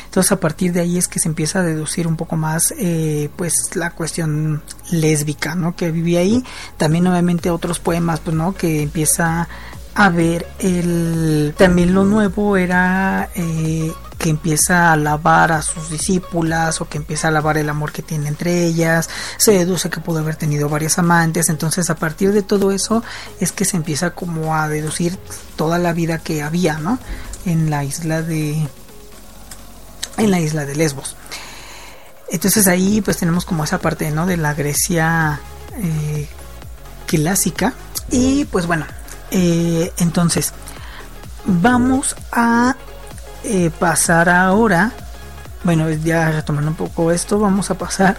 Entonces 0.06 0.32
a 0.32 0.40
partir 0.40 0.74
de 0.74 0.82
ahí 0.82 0.98
es 0.98 1.08
que 1.08 1.20
se 1.20 1.28
empieza 1.28 1.60
a 1.60 1.64
deducir 1.64 2.08
un 2.08 2.16
poco 2.16 2.36
más 2.36 2.74
eh, 2.78 3.30
pues 3.36 3.54
la 3.76 3.92
cuestión 3.92 4.64
lésbica, 4.92 5.56
¿no? 5.56 5.76
Que 5.76 5.92
vivía 5.92 6.20
ahí. 6.20 6.44
También 6.78 7.06
obviamente 7.08 7.50
otros 7.50 7.80
poemas, 7.80 8.20
pues, 8.20 8.36
¿no? 8.36 8.56
Que 8.56 8.82
empieza 8.82 9.48
a 9.96 10.10
ver 10.10 10.48
el... 10.60 11.54
También 11.58 11.94
lo 11.94 12.04
nuevo 12.04 12.58
era 12.58 13.30
eh, 13.36 13.92
que 14.18 14.30
empieza 14.30 14.88
a 14.88 14.94
alabar 14.94 15.52
a 15.52 15.62
sus 15.62 15.90
discípulas 15.90 16.80
o 16.82 16.88
que 16.88 16.98
empieza 16.98 17.28
a 17.28 17.30
alabar 17.30 17.58
el 17.58 17.70
amor 17.70 17.92
que 17.92 18.02
tiene 18.02 18.30
entre 18.30 18.64
ellas, 18.64 19.10
se 19.38 19.52
deduce 19.52 19.90
que 19.90 20.00
pudo 20.00 20.20
haber 20.20 20.38
tenido 20.38 20.70
varias 20.70 20.98
amantes, 20.98 21.50
entonces 21.50 21.90
a 21.90 21.96
partir 21.96 22.32
de 22.32 22.42
todo 22.42 22.72
eso 22.72 23.04
es 23.42 23.52
que 23.52 23.66
se 23.66 23.76
empieza 23.76 24.12
como 24.12 24.56
a 24.56 24.70
deducir 24.70 25.18
toda 25.58 25.78
la 25.78 25.94
vida 25.94 26.20
que 26.20 26.42
había, 26.42 26.78
¿no? 26.78 27.00
En 27.46 27.70
la 27.70 27.84
isla 27.84 28.22
de 28.22 28.66
en 30.18 30.32
la 30.32 30.40
isla 30.40 30.66
de 30.66 30.76
Lesbos. 30.76 31.18
Entonces 32.32 32.68
ahí 32.68 33.02
pues 33.02 33.18
tenemos 33.18 33.44
como 33.44 33.66
esa 33.66 33.80
parte, 33.80 34.10
¿no? 34.12 34.26
De 34.26 34.38
la 34.38 34.54
Grecia 34.54 35.42
eh, 35.76 36.30
clásica 37.08 37.74
y 38.10 38.46
pues 38.46 38.68
bueno, 38.68 38.86
eh, 39.34 39.92
entonces 39.98 40.54
vamos 41.46 42.16
a 42.32 42.76
eh, 43.44 43.72
pasar 43.80 44.30
ahora, 44.30 44.92
bueno, 45.64 45.90
ya 45.90 46.32
retomando 46.32 46.70
un 46.70 46.78
poco 46.78 47.12
esto, 47.12 47.40
vamos 47.40 47.72
a 47.72 47.74
pasar 47.74 48.16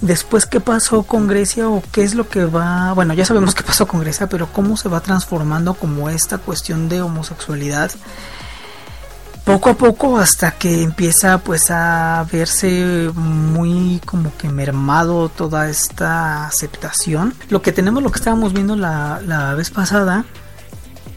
después 0.00 0.46
qué 0.46 0.60
pasó 0.60 1.02
con 1.02 1.26
Grecia 1.26 1.68
o 1.68 1.82
qué 1.92 2.04
es 2.04 2.14
lo 2.14 2.28
que 2.28 2.46
va, 2.46 2.94
bueno, 2.94 3.12
ya 3.12 3.26
sabemos 3.26 3.54
qué 3.54 3.62
pasó 3.62 3.86
con 3.86 4.00
Grecia, 4.00 4.28
pero 4.28 4.50
cómo 4.50 4.78
se 4.78 4.88
va 4.88 5.00
transformando 5.00 5.74
como 5.74 6.08
esta 6.08 6.38
cuestión 6.38 6.88
de 6.88 7.02
homosexualidad 7.02 7.90
poco 9.46 9.70
a 9.70 9.74
poco 9.74 10.18
hasta 10.18 10.50
que 10.52 10.82
empieza 10.82 11.38
pues 11.38 11.70
a 11.70 12.26
verse 12.32 13.12
muy 13.14 14.00
como 14.04 14.36
que 14.36 14.48
mermado 14.48 15.28
toda 15.28 15.68
esta 15.70 16.48
aceptación. 16.48 17.32
Lo 17.48 17.62
que 17.62 17.70
tenemos, 17.70 18.02
lo 18.02 18.10
que 18.10 18.18
estábamos 18.18 18.52
viendo 18.52 18.74
la, 18.74 19.20
la 19.24 19.54
vez 19.54 19.70
pasada, 19.70 20.24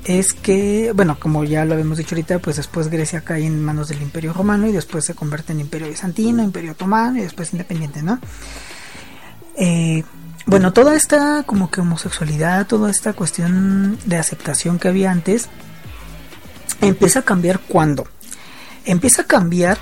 es 0.10 0.34
que, 0.34 0.92
bueno, 0.96 1.20
como 1.20 1.44
ya 1.44 1.66
lo 1.66 1.74
habíamos 1.76 2.00
dicho 2.00 2.16
ahorita, 2.16 2.40
pues 2.40 2.56
después 2.56 2.88
Grecia 2.88 3.22
cae 3.22 3.46
en 3.46 3.64
manos 3.64 3.90
del 3.90 4.02
Imperio 4.02 4.34
Romano 4.34 4.66
y 4.66 4.72
después 4.72 5.06
se 5.06 5.14
convierte 5.14 5.54
en 5.54 5.60
Imperio 5.60 5.88
Bizantino, 5.88 6.42
Imperio 6.42 6.72
Otomano 6.72 7.20
y 7.20 7.22
después 7.22 7.54
independiente, 7.54 8.02
¿no? 8.02 8.20
Eh, 9.56 10.04
bueno, 10.48 10.74
toda 10.74 10.96
esta 10.96 11.44
como 11.44 11.70
que 11.70 11.82
homosexualidad, 11.82 12.66
toda 12.66 12.90
esta 12.90 13.14
cuestión 13.14 14.00
de 14.04 14.18
aceptación 14.18 14.80
que 14.80 14.88
había 14.88 15.12
antes, 15.12 15.48
empieza 16.82 17.20
a 17.20 17.22
cambiar 17.22 17.60
cuando. 17.60 18.08
Empieza 18.86 19.22
a 19.22 19.26
cambiar 19.26 19.78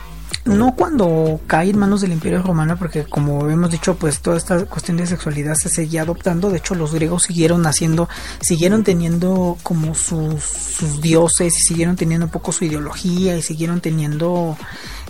no 0.47 0.75
cuando 0.75 1.39
cae 1.47 1.69
en 1.69 1.77
manos 1.77 2.01
del 2.01 2.11
Imperio 2.13 2.41
Romano, 2.41 2.77
porque 2.77 3.03
como 3.03 3.49
hemos 3.49 3.71
dicho, 3.71 3.95
pues 3.95 4.19
toda 4.19 4.37
esta 4.37 4.65
cuestión 4.65 4.97
de 4.97 5.07
sexualidad 5.07 5.55
se 5.55 5.69
seguía 5.69 6.01
adoptando. 6.01 6.49
De 6.49 6.57
hecho, 6.57 6.75
los 6.75 6.93
griegos 6.93 7.23
siguieron 7.23 7.65
haciendo, 7.65 8.09
siguieron 8.41 8.83
teniendo 8.83 9.57
como 9.63 9.95
sus, 9.95 10.43
sus 10.43 11.01
dioses 11.01 11.55
y 11.57 11.61
siguieron 11.61 11.95
teniendo 11.95 12.25
un 12.25 12.31
poco 12.31 12.51
su 12.51 12.65
ideología 12.65 13.37
y 13.37 13.41
siguieron 13.41 13.81
teniendo 13.81 14.57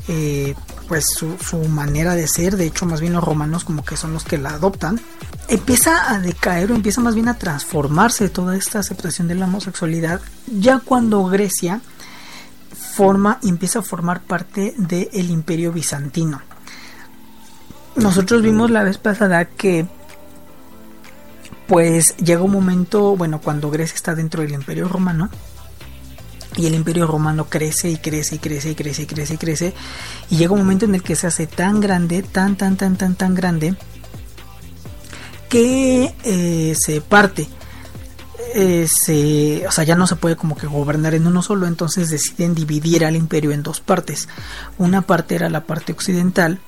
eh, 0.08 0.56
pues 0.88 1.06
su, 1.16 1.38
su 1.38 1.58
manera 1.68 2.16
de 2.16 2.28
ser. 2.28 2.58
De 2.58 2.66
hecho, 2.66 2.86
más 2.86 3.02
bien 3.02 3.14
los 3.14 3.24
romanos 3.24 3.64
como 3.64 3.84
que 3.84 3.98
son 3.98 4.14
los 4.14 4.24
que 4.24 4.38
la 4.38 4.52
adoptan. 4.52 5.00
Empieza 5.48 6.12
a 6.12 6.20
decaer 6.20 6.72
o 6.72 6.76
empieza 6.76 7.02
más 7.02 7.16
bien 7.16 7.28
a 7.30 7.38
transformarse 7.38 8.30
toda 8.30 8.58
esta 8.58 8.80
aceptación 8.80 9.28
de 9.28 9.36
la 9.36 9.46
homosexualidad 9.46 10.20
ya 10.48 10.80
cuando 10.80 11.24
Grecia 11.26 11.82
forma 12.74 13.40
y 13.42 13.50
empieza 13.50 13.80
a 13.80 13.84
formar 13.84 14.22
parte 14.22 14.74
del 14.78 15.30
imperio 15.30 15.72
bizantino. 15.72 16.42
Nosotros 17.96 18.42
vimos 18.42 18.70
la 18.70 18.84
vez 18.84 18.98
pasada 18.98 19.46
que 19.46 19.88
pues 21.68 22.16
llega 22.18 22.42
un 22.42 22.52
momento, 22.52 23.16
bueno, 23.16 23.42
cuando 23.42 23.70
Grecia 23.70 23.96
está 23.96 24.16
dentro 24.16 24.42
del 24.42 24.54
imperio 24.54 24.88
romano, 24.88 25.30
y 26.56 26.66
el 26.66 26.76
imperio 26.76 27.06
romano 27.06 27.46
crece 27.50 27.90
y 27.90 27.98
crece 27.98 28.36
y 28.36 28.40
crece 28.40 28.72
y 28.72 28.76
crece 28.76 29.04
y 29.04 29.06
crece 29.06 29.34
y 29.34 29.38
crece, 29.38 29.74
y 30.30 30.38
llega 30.38 30.54
un 30.54 30.60
momento 30.60 30.86
en 30.86 30.96
el 30.96 31.04
que 31.04 31.16
se 31.16 31.28
hace 31.28 31.46
tan 31.46 31.80
grande, 31.80 32.24
tan, 32.24 32.56
tan, 32.56 32.78
tan, 32.78 32.96
tan, 32.96 33.16
tan 33.16 33.36
grande, 33.36 33.76
que 35.50 36.14
eh, 36.24 36.76
se 36.78 37.02
parte 37.02 37.48
se, 38.88 39.66
o 39.68 39.72
sea, 39.72 39.84
ya 39.84 39.96
no 39.96 40.08
se 40.08 40.16
puede 40.16 40.36
como 40.36 40.56
que 40.56 40.68
gobernar 40.68 41.14
en 41.14 41.28
uno 41.28 41.42
solo, 41.42 41.68
entonces 41.68 42.10
deciden 42.10 42.56
dividir 42.56 43.06
al 43.06 43.16
imperio 43.16 43.52
en 43.52 43.64
dos 43.64 43.82
partes. 43.82 44.28
Una 44.78 45.02
parte 45.02 45.36
era 45.36 45.50
la 45.50 45.66
parte 45.66 45.92
occidental, 45.92 46.60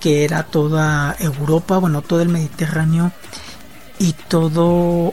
que 0.00 0.24
era 0.24 0.42
toda 0.44 1.16
Europa, 1.18 1.78
bueno, 1.78 2.02
todo 2.02 2.20
el 2.20 2.28
Mediterráneo 2.28 3.12
y 3.98 4.12
todo 4.28 5.12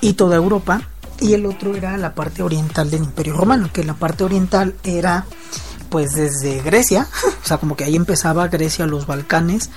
y 0.00 0.12
toda 0.12 0.36
Europa 0.36 0.82
y 1.20 1.32
el 1.34 1.46
otro 1.46 1.74
era 1.74 1.96
la 1.96 2.14
parte 2.14 2.42
oriental 2.42 2.90
del 2.90 3.02
Imperio 3.02 3.34
Romano, 3.34 3.70
que 3.72 3.84
la 3.84 3.94
parte 3.94 4.24
oriental 4.24 4.74
era 4.84 5.26
pues 5.88 6.12
desde 6.12 6.60
Grecia, 6.62 7.08
o 7.44 7.46
sea, 7.46 7.58
como 7.58 7.76
que 7.76 7.84
ahí 7.84 7.96
empezaba 7.96 8.48
Grecia, 8.48 8.86
los 8.86 9.06
Balcanes 9.06 9.70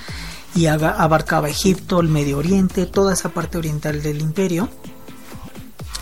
y 0.54 0.66
abarcaba 0.66 1.48
Egipto, 1.48 2.00
el 2.00 2.08
Medio 2.08 2.38
Oriente, 2.38 2.86
toda 2.86 3.12
esa 3.12 3.30
parte 3.30 3.58
oriental 3.58 4.02
del 4.02 4.20
imperio. 4.20 4.68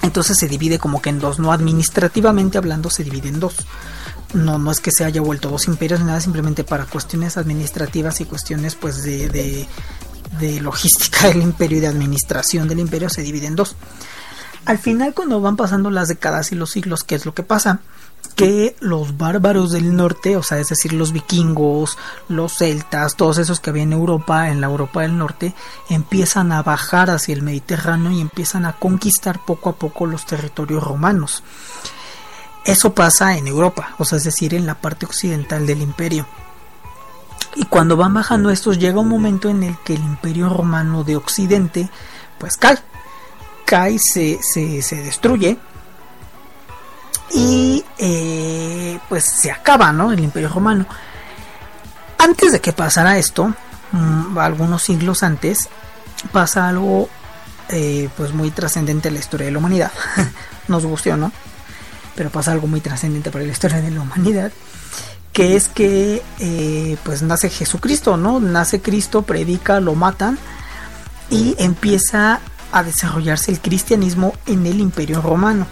Entonces 0.03 0.38
se 0.38 0.48
divide 0.48 0.78
como 0.78 1.03
que 1.03 1.11
en 1.11 1.20
dos, 1.20 1.38
no 1.38 1.53
administrativamente 1.53 2.59
hablando 2.59 2.90
se 2.90 3.05
divide 3.05 3.28
en 3.28 3.40
dos. 3.40 3.55
No, 4.32 4.59
no 4.59 4.70
es 4.70 4.80
que 4.80 4.92
se 4.92 5.05
haya 5.05 5.20
vuelto 5.20 5.51
dos 5.51 5.66
imperios 5.66 6.01
ni 6.01 6.07
nada, 6.07 6.20
simplemente 6.20 6.64
para 6.64 6.86
cuestiones 6.86 7.36
administrativas 7.36 8.20
y 8.20 8.24
cuestiones 8.24 8.76
pues 8.76 9.03
de, 9.03 9.28
de, 9.28 9.68
de 10.38 10.61
logística 10.61 11.28
del 11.28 11.42
imperio 11.42 11.78
y 11.78 11.80
de 11.80 11.88
administración 11.88 12.68
del 12.68 12.78
imperio 12.78 13.09
se 13.11 13.22
divide 13.22 13.46
en 13.46 13.57
dos. 13.57 13.76
Al 14.64 14.78
final 14.78 15.14
cuando 15.14 15.40
van 15.40 15.57
pasando 15.57 15.90
las 15.90 16.09
décadas 16.09 16.53
y 16.53 16.55
los 16.55 16.70
siglos, 16.70 17.03
¿qué 17.03 17.14
es 17.14 17.26
lo 17.26 17.34
que 17.34 17.42
pasa? 17.42 17.80
Que 18.31 18.76
los 18.81 19.16
bárbaros 19.16 19.72
del 19.72 19.95
norte, 19.95 20.37
o 20.37 20.43
sea, 20.43 20.59
es 20.59 20.68
decir, 20.68 20.93
los 20.93 21.12
vikingos, 21.12 21.99
los 22.28 22.55
celtas, 22.59 23.16
todos 23.16 23.39
esos 23.39 23.61
que 23.61 23.70
había 23.70 23.83
en 23.83 23.93
Europa, 23.93 24.49
en 24.49 24.61
la 24.61 24.66
Europa 24.66 25.03
del 25.03 25.16
norte, 25.16 25.55
empiezan 25.89 26.53
a 26.53 26.62
bajar 26.62 27.11
hacia 27.11 27.35
el 27.35 27.43
Mediterráneo 27.43 28.11
y 28.11 28.20
empiezan 28.20 28.64
a 28.66 28.72
conquistar 28.72 29.45
poco 29.45 29.70
a 29.70 29.76
poco 29.76 30.07
los 30.07 30.26
territorios 30.26 30.83
romanos. 30.83 31.43
Eso 32.64 32.95
pasa 32.95 33.37
en 33.37 33.47
Europa, 33.47 33.95
o 33.99 34.05
sea, 34.05 34.18
es 34.18 34.24
decir, 34.24 34.55
en 34.55 34.66
la 34.66 34.74
parte 34.74 35.07
occidental 35.07 35.66
del 35.66 35.83
imperio. 35.83 36.26
Y 37.57 37.64
cuando 37.64 37.97
van 37.97 38.14
bajando 38.14 38.51
estos, 38.51 38.78
llega 38.78 39.01
un 39.01 39.09
momento 39.09 39.49
en 39.49 39.62
el 39.62 39.78
que 39.78 39.95
el 39.95 40.03
imperio 40.03 40.49
romano 40.49 41.05
de 41.05 41.16
occidente, 41.16 41.91
pues 42.39 42.57
cae. 42.57 42.78
Cae, 43.64 43.99
se, 43.99 44.39
se, 44.43 44.83
se 44.83 44.97
destruye 44.97 45.59
y 47.32 47.84
eh, 47.98 48.98
pues 49.08 49.24
se 49.24 49.50
acaba 49.50 49.92
¿no? 49.92 50.12
el 50.12 50.20
imperio 50.20 50.48
romano. 50.48 50.86
Antes 52.18 52.52
de 52.52 52.61
que 52.61 52.72
pasara 52.72 53.18
esto, 53.18 53.54
mm, 53.92 54.38
algunos 54.38 54.82
siglos 54.82 55.22
antes, 55.22 55.68
pasa 56.32 56.68
algo 56.68 57.08
eh, 57.70 58.08
pues 58.16 58.34
muy 58.34 58.50
trascendente 58.50 59.08
en 59.08 59.14
la 59.14 59.20
historia 59.20 59.46
de 59.46 59.52
la 59.52 59.58
humanidad. 59.58 59.92
Nos 60.68 60.84
gustó, 60.84 61.16
¿no? 61.16 61.32
Pero 62.16 62.30
pasa 62.30 62.52
algo 62.52 62.66
muy 62.66 62.80
trascendente 62.80 63.30
para 63.30 63.44
la 63.44 63.52
historia 63.52 63.80
de 63.80 63.90
la 63.90 64.00
humanidad, 64.00 64.52
que 65.32 65.56
es 65.56 65.68
que 65.68 66.22
eh, 66.40 66.96
pues 67.04 67.22
nace 67.22 67.48
Jesucristo, 67.48 68.16
¿no? 68.16 68.40
Nace 68.40 68.82
Cristo, 68.82 69.22
predica, 69.22 69.80
lo 69.80 69.94
matan 69.94 70.38
y 71.30 71.54
empieza 71.58 72.40
a 72.72 72.82
desarrollarse 72.82 73.52
el 73.52 73.61
cristianismo 73.61 74.34
en 74.46 74.66
el 74.66 74.80
imperio 74.80 75.22
romano 75.22 75.66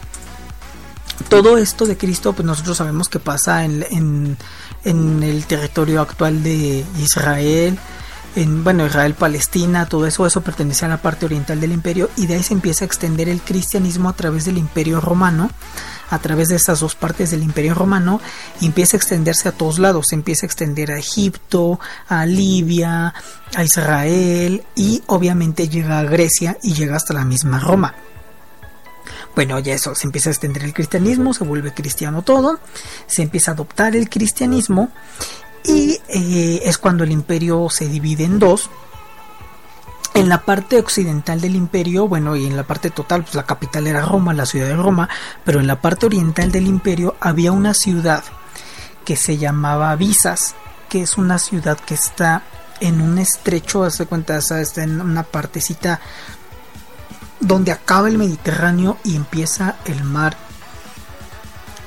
todo 1.28 1.58
esto 1.58 1.86
de 1.86 1.96
Cristo, 1.96 2.32
pues 2.32 2.46
nosotros 2.46 2.76
sabemos 2.76 3.08
que 3.08 3.18
pasa 3.18 3.64
en, 3.64 4.36
el 4.84 5.44
territorio 5.46 6.00
actual 6.00 6.42
de 6.42 6.84
Israel, 6.98 7.78
en 8.36 8.62
bueno, 8.62 8.86
Israel, 8.86 9.14
Palestina, 9.14 9.86
todo 9.86 10.06
eso, 10.06 10.26
eso 10.26 10.40
pertenecía 10.42 10.86
a 10.86 10.90
la 10.90 11.02
parte 11.02 11.26
oriental 11.26 11.60
del 11.60 11.72
imperio 11.72 12.08
y 12.16 12.26
de 12.26 12.34
ahí 12.34 12.42
se 12.42 12.54
empieza 12.54 12.84
a 12.84 12.86
extender 12.86 13.28
el 13.28 13.40
cristianismo 13.40 14.08
a 14.08 14.12
través 14.12 14.44
del 14.44 14.58
imperio 14.58 15.00
romano, 15.00 15.50
a 16.10 16.18
través 16.20 16.48
de 16.48 16.56
esas 16.56 16.80
dos 16.80 16.94
partes 16.94 17.30
del 17.30 17.42
imperio 17.42 17.74
romano, 17.74 18.20
y 18.60 18.66
empieza 18.66 18.96
a 18.96 18.98
extenderse 18.98 19.48
a 19.48 19.52
todos 19.52 19.78
lados, 19.78 20.06
se 20.08 20.14
empieza 20.14 20.46
a 20.46 20.48
extender 20.48 20.92
a 20.92 20.98
Egipto, 20.98 21.80
a 22.08 22.24
Libia, 22.26 23.12
a 23.54 23.64
Israel 23.64 24.62
y 24.74 25.02
obviamente 25.06 25.68
llega 25.68 25.98
a 25.98 26.04
Grecia 26.04 26.56
y 26.62 26.74
llega 26.74 26.96
hasta 26.96 27.14
la 27.14 27.24
misma 27.24 27.58
Roma. 27.58 27.94
Bueno, 29.38 29.60
ya 29.60 29.72
eso, 29.72 29.94
se 29.94 30.08
empieza 30.08 30.30
a 30.30 30.32
extender 30.32 30.64
el 30.64 30.74
cristianismo, 30.74 31.32
se 31.32 31.44
vuelve 31.44 31.72
cristiano 31.72 32.22
todo, 32.22 32.58
se 33.06 33.22
empieza 33.22 33.52
a 33.52 33.54
adoptar 33.54 33.94
el 33.94 34.10
cristianismo 34.10 34.90
y 35.62 36.00
eh, 36.08 36.62
es 36.64 36.76
cuando 36.76 37.04
el 37.04 37.12
imperio 37.12 37.68
se 37.70 37.86
divide 37.86 38.24
en 38.24 38.40
dos. 38.40 38.68
En 40.14 40.28
la 40.28 40.44
parte 40.44 40.80
occidental 40.80 41.40
del 41.40 41.54
imperio, 41.54 42.08
bueno, 42.08 42.34
y 42.34 42.46
en 42.46 42.56
la 42.56 42.64
parte 42.64 42.90
total, 42.90 43.22
pues 43.22 43.36
la 43.36 43.46
capital 43.46 43.86
era 43.86 44.04
Roma, 44.04 44.34
la 44.34 44.44
ciudad 44.44 44.66
de 44.66 44.74
Roma, 44.74 45.08
pero 45.44 45.60
en 45.60 45.68
la 45.68 45.80
parte 45.80 46.06
oriental 46.06 46.50
del 46.50 46.66
imperio 46.66 47.14
había 47.20 47.52
una 47.52 47.74
ciudad 47.74 48.24
que 49.04 49.14
se 49.14 49.38
llamaba 49.38 49.94
Visas, 49.94 50.56
que 50.88 51.02
es 51.02 51.16
una 51.16 51.38
ciudad 51.38 51.78
que 51.78 51.94
está 51.94 52.42
en 52.80 53.00
un 53.00 53.18
estrecho, 53.18 53.84
hace 53.84 54.06
cuenta, 54.06 54.38
está 54.38 54.82
en 54.82 55.00
una 55.00 55.22
partecita 55.22 56.00
donde 57.40 57.72
acaba 57.72 58.08
el 58.08 58.18
Mediterráneo 58.18 58.98
y 59.04 59.16
empieza 59.16 59.76
el 59.84 60.02
mar, 60.04 60.36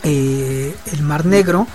eh, 0.03 0.75
el 0.91 1.01
mar 1.03 1.25
Negro 1.25 1.67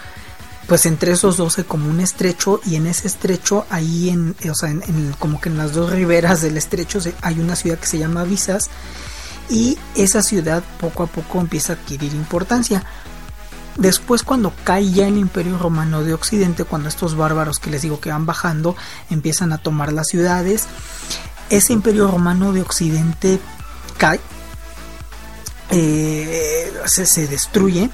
pues 0.67 0.85
entre 0.87 1.13
esos 1.13 1.37
dos 1.37 1.59
hay 1.59 1.65
como 1.65 1.89
un 1.89 2.01
estrecho 2.01 2.61
y 2.65 2.77
en 2.77 2.87
ese 2.87 3.07
estrecho 3.07 3.67
ahí 3.71 4.11
en, 4.11 4.35
o 4.51 4.55
sea, 4.55 4.71
en, 4.71 5.15
como 5.19 5.41
que 5.41 5.49
en 5.49 5.59
las 5.59 5.73
dos 5.73 5.93
riberas 5.93 6.43
del 6.43 6.57
estrecho 6.57 6.99
hay 7.23 7.39
una 7.39 7.57
ciudad 7.57 7.79
que 7.79 7.87
se 7.87 7.99
llama 7.99 8.25
Visas 8.25 8.69
y 9.49 9.79
esa 9.95 10.23
ciudad 10.23 10.65
poco 10.81 11.05
a 11.05 11.07
poco 11.07 11.41
empieza 11.41 11.73
a 11.73 11.77
adquirir 11.77 12.13
importancia. 12.15 12.85
Después 13.77 14.23
cuando 14.23 14.53
cae 14.65 14.91
ya 14.91 15.07
el 15.07 15.19
imperio 15.19 15.59
romano 15.59 16.03
de 16.03 16.15
Occidente, 16.15 16.65
cuando 16.65 16.89
estos 16.89 17.15
bárbaros 17.15 17.61
que 17.61 17.71
les 17.71 17.83
digo 17.83 18.01
que 18.01 18.11
van 18.11 18.27
bajando 18.27 18.75
empiezan 19.09 19.53
a 19.53 19.59
tomar 19.59 19.93
las 19.93 20.09
ciudades, 20.09 20.67
ese 21.49 21.75
imperio 21.75 22.11
romano 22.11 22.53
de 22.53 22.63
Occidente 22.63 23.39
cae, 23.97 24.21
eh, 25.71 26.73
se, 26.87 27.07
se 27.07 27.27
destruye 27.27 27.91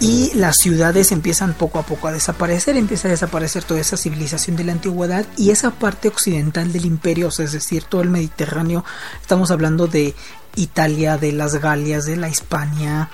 y 0.00 0.32
las 0.34 0.56
ciudades 0.56 1.10
empiezan 1.10 1.54
poco 1.54 1.78
a 1.78 1.82
poco 1.82 2.08
a 2.08 2.12
desaparecer, 2.12 2.76
empieza 2.76 3.08
a 3.08 3.12
desaparecer 3.12 3.64
toda 3.64 3.80
esa 3.80 3.96
civilización 3.96 4.56
de 4.56 4.64
la 4.64 4.72
antigüedad 4.72 5.24
y 5.36 5.50
esa 5.50 5.70
parte 5.70 6.08
occidental 6.08 6.72
del 6.72 6.84
imperio, 6.84 7.28
es 7.28 7.52
decir, 7.52 7.84
todo 7.84 8.02
el 8.02 8.10
Mediterráneo, 8.10 8.84
estamos 9.20 9.50
hablando 9.50 9.86
de 9.86 10.14
Italia, 10.54 11.16
de 11.16 11.32
las 11.32 11.54
Galias, 11.56 12.04
de 12.04 12.16
la 12.16 12.28
Hispania, 12.28 13.10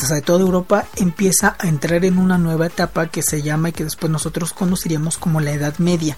o 0.00 0.06
sea, 0.06 0.16
de 0.16 0.22
toda 0.22 0.40
Europa 0.40 0.86
empieza 0.96 1.56
a 1.58 1.68
entrar 1.68 2.04
en 2.04 2.18
una 2.18 2.38
nueva 2.38 2.66
etapa 2.66 3.08
que 3.08 3.22
se 3.22 3.42
llama 3.42 3.70
y 3.70 3.72
que 3.72 3.84
después 3.84 4.10
nosotros 4.10 4.52
conoceríamos 4.52 5.18
como 5.18 5.40
la 5.40 5.52
Edad 5.52 5.78
Media 5.78 6.16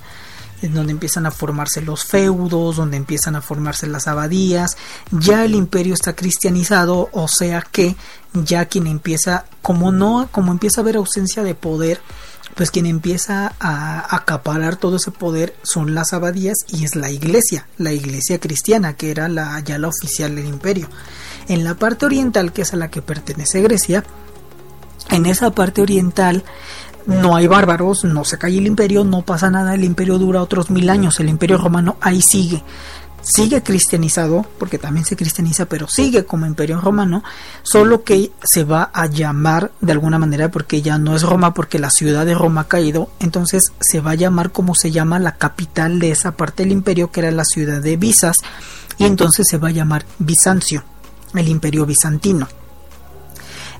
donde 0.63 0.93
empiezan 0.93 1.27
a 1.27 1.31
formarse 1.31 1.83
los 1.83 2.05
feudos, 2.05 2.77
donde 2.77 2.97
empiezan 2.97 3.37
a 3.37 3.43
formarse 3.43 3.87
las 3.87 4.07
abadías, 4.07 4.77
ya 5.11 5.45
el 5.45 5.55
imperio 5.55 5.95
está 5.95 6.15
cristianizado, 6.15 7.09
o 7.13 7.29
sea 7.29 7.63
que 7.63 7.97
ya 8.33 8.67
quien 8.67 8.87
empieza, 8.87 9.47
como 9.63 9.93
no, 9.93 10.29
como 10.33 10.53
empieza 10.53 10.81
a 10.81 10.83
haber 10.83 10.97
ausencia 10.97 11.43
de 11.43 11.55
poder, 11.55 12.01
pues 12.55 12.71
quien 12.71 12.87
empieza 12.87 13.55
a 13.61 14.17
acaparar 14.17 14.77
todo 14.77 14.97
ese 14.97 15.11
poder 15.11 15.55
son 15.63 15.95
las 15.95 16.15
abadías 16.15 16.57
y 16.69 16.85
es 16.85 16.97
la 16.97 17.11
iglesia, 17.11 17.67
la 17.77 17.93
iglesia 17.93 18.41
cristiana, 18.41 18.95
que 18.95 19.11
era 19.11 19.29
la, 19.29 19.61
ya 19.61 19.79
la 19.79 19.89
oficial 19.89 20.35
del 20.35 20.47
imperio. 20.47 20.89
En 21.49 21.65
la 21.65 21.75
parte 21.75 22.07
oriental, 22.07 22.53
que 22.53 22.63
es 22.63 22.73
a 22.73 22.77
la 22.77 22.91
que 22.91 23.03
pertenece 23.03 23.61
Grecia, 23.61 24.05
en 25.11 25.27
esa 25.27 25.51
parte 25.51 25.83
oriental 25.83 26.45
no 27.07 27.37
hay 27.37 27.47
bárbaros, 27.47 28.05
no 28.05 28.25
se 28.25 28.39
cae 28.39 28.59
el 28.59 28.67
imperio, 28.67 29.05
no 29.05 29.23
pasa 29.23 29.51
nada, 29.51 29.75
el 29.75 29.85
imperio 29.85 30.19
dura 30.19 30.43
otros 30.43 30.71
mil 30.71 30.91
años, 30.91 31.19
el 31.21 31.29
imperio 31.29 31.59
romano 31.59 31.97
ahí 32.01 32.21
sigue. 32.21 32.63
Sigue 33.23 33.61
cristianizado, 33.61 34.47
porque 34.57 34.79
también 34.79 35.05
se 35.05 35.17
cristianiza, 35.17 35.67
pero 35.67 35.89
sigue 35.89 36.25
como 36.25 36.47
imperio 36.47 36.81
romano, 36.81 37.25
solo 37.65 38.05
que 38.05 38.31
se 38.45 38.63
va 38.63 38.91
a 38.95 39.07
llamar 39.07 39.73
de 39.81 39.91
alguna 39.91 40.19
manera, 40.19 40.53
porque 40.53 40.81
ya 40.81 40.97
no 40.99 41.17
es 41.17 41.23
Roma, 41.23 41.53
porque 41.53 41.81
la 41.81 41.91
ciudad 41.91 42.25
de 42.25 42.35
Roma 42.35 42.63
ha 42.63 42.69
caído, 42.69 43.11
entonces 43.19 43.73
se 43.81 44.01
va 44.01 44.13
a 44.13 44.17
llamar 44.17 44.53
como 44.53 44.77
se 44.77 44.93
llama 44.93 45.19
la 45.19 45.37
capital 45.37 45.99
de 45.99 46.13
esa 46.13 46.37
parte 46.37 46.63
del 46.63 46.71
imperio, 46.71 47.11
que 47.11 47.21
era 47.21 47.33
la 47.33 47.45
ciudad 47.45 47.83
de 47.83 47.97
Visas, 47.97 48.37
y 48.97 49.05
entonces 49.05 49.47
se 49.51 49.59
va 49.59 49.69
a 49.69 49.73
llamar 49.73 50.07
Bizancio, 50.21 50.85
el 51.35 51.49
imperio 51.49 51.85
bizantino. 51.85 52.47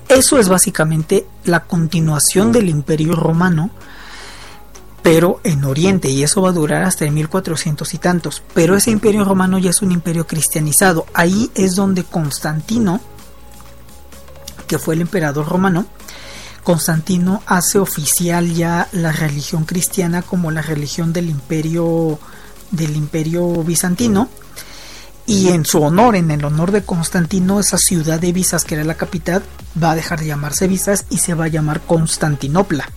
Eso 0.09 0.39
es 0.39 0.47
básicamente 0.47 1.27
la 1.43 1.65
continuación 1.65 2.51
del 2.51 2.69
imperio 2.69 3.13
romano, 3.13 3.69
pero 5.01 5.41
en 5.43 5.65
Oriente, 5.65 6.09
y 6.09 6.23
eso 6.23 6.41
va 6.41 6.49
a 6.49 6.53
durar 6.53 6.83
hasta 6.83 7.05
el 7.05 7.11
1400 7.11 7.93
y 7.93 7.97
tantos. 7.97 8.41
Pero 8.53 8.75
ese 8.75 8.91
imperio 8.91 9.25
romano 9.25 9.57
ya 9.59 9.69
es 9.69 9.81
un 9.81 9.91
imperio 9.91 10.25
cristianizado. 10.25 11.05
Ahí 11.13 11.51
es 11.55 11.75
donde 11.75 12.03
Constantino, 12.03 13.01
que 14.67 14.79
fue 14.79 14.95
el 14.95 15.01
emperador 15.01 15.47
romano, 15.47 15.85
Constantino 16.63 17.41
hace 17.45 17.79
oficial 17.79 18.53
ya 18.53 18.89
la 18.91 19.13
religión 19.13 19.63
cristiana 19.63 20.21
como 20.21 20.51
la 20.51 20.61
religión 20.61 21.13
del 21.13 21.29
imperio 21.29 22.19
del 22.71 22.97
imperio 22.97 23.63
bizantino 23.63 24.27
y 25.27 25.49
en 25.49 25.65
su 25.65 25.83
honor, 25.83 26.15
en 26.15 26.31
el 26.31 26.45
honor 26.45 26.71
de 26.71 26.83
Constantino, 26.83 27.59
esa 27.59 27.77
ciudad 27.77 28.17
de 28.17 28.31
Visas, 28.31 28.63
que 28.63 28.75
era 28.75 28.85
la 28.85 28.95
capital, 28.95 29.43
va 29.81 29.91
a 29.91 29.95
dejar 29.95 30.21
de 30.21 30.27
llamarse 30.27 30.69
Visas 30.69 31.05
y 31.09 31.17
se 31.17 31.33
va 31.33 31.45
a 31.45 31.49
llamar 31.49 31.81
Constantinopla. 31.81 32.89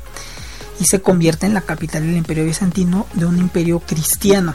Y 0.79 0.85
se 0.85 1.03
convierte 1.03 1.47
en 1.47 1.55
la 1.55 1.63
capital 1.63 2.07
del 2.07 2.17
imperio 2.17 2.45
bizantino 2.45 3.09
de 3.15 3.27
un 3.27 3.37
imperio 3.37 3.81
cristiano. 3.81 4.55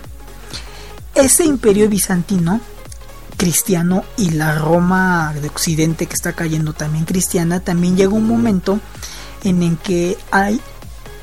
Ese 1.14 1.44
imperio 1.44 1.90
bizantino 1.90 2.62
cristiano 3.36 4.06
y 4.16 4.30
la 4.32 4.58
Roma 4.58 5.34
de 5.40 5.50
Occidente 5.50 6.06
que 6.06 6.14
está 6.14 6.32
cayendo 6.32 6.72
también 6.72 7.04
cristiana, 7.04 7.60
también 7.60 7.98
llega 7.98 8.14
un 8.14 8.26
momento 8.26 8.80
en 9.44 9.62
el 9.62 9.78
que 9.78 10.18
hay 10.32 10.62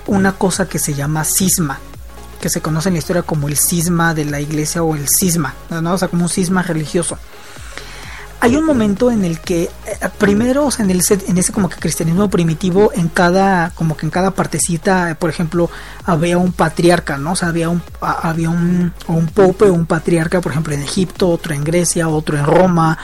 una 0.06 0.32
cosa 0.32 0.68
que 0.68 0.78
se 0.78 0.92
llama 0.92 1.24
cisma 1.24 1.80
que 2.42 2.50
se 2.50 2.60
conoce 2.60 2.88
en 2.88 2.94
la 2.94 2.98
historia 2.98 3.22
como 3.22 3.48
el 3.48 3.56
cisma 3.56 4.14
de 4.14 4.24
la 4.24 4.40
iglesia 4.40 4.82
o 4.82 4.96
el 4.96 5.08
cisma, 5.08 5.54
¿no? 5.70 5.94
o 5.94 5.98
sea, 5.98 6.08
como 6.08 6.24
un 6.24 6.28
cisma 6.28 6.62
religioso. 6.62 7.16
Hay 8.40 8.56
un 8.56 8.64
momento 8.64 9.12
en 9.12 9.24
el 9.24 9.38
que, 9.38 9.62
eh, 9.62 9.70
primero, 10.18 10.66
o 10.66 10.70
sea, 10.72 10.84
en, 10.84 10.90
el, 10.90 11.00
en 11.28 11.38
ese 11.38 11.52
como 11.52 11.68
que 11.68 11.76
cristianismo 11.76 12.28
primitivo, 12.28 12.90
en 12.92 13.08
cada, 13.08 13.70
como 13.70 13.96
que 13.96 14.04
en 14.04 14.10
cada 14.10 14.32
partecita, 14.32 15.16
por 15.20 15.30
ejemplo, 15.30 15.70
había 16.04 16.38
un 16.38 16.52
patriarca, 16.52 17.16
¿no? 17.16 17.32
O 17.32 17.36
sea, 17.36 17.50
había 17.50 17.68
un, 17.68 17.80
había 18.00 18.50
un, 18.50 18.92
un 19.06 19.26
pope 19.28 19.66
o 19.66 19.74
un 19.74 19.86
patriarca, 19.86 20.40
por 20.40 20.50
ejemplo, 20.50 20.74
en 20.74 20.82
Egipto, 20.82 21.28
otro 21.28 21.54
en 21.54 21.62
Grecia, 21.62 22.08
otro 22.08 22.36
en 22.36 22.44
Roma, 22.44 22.98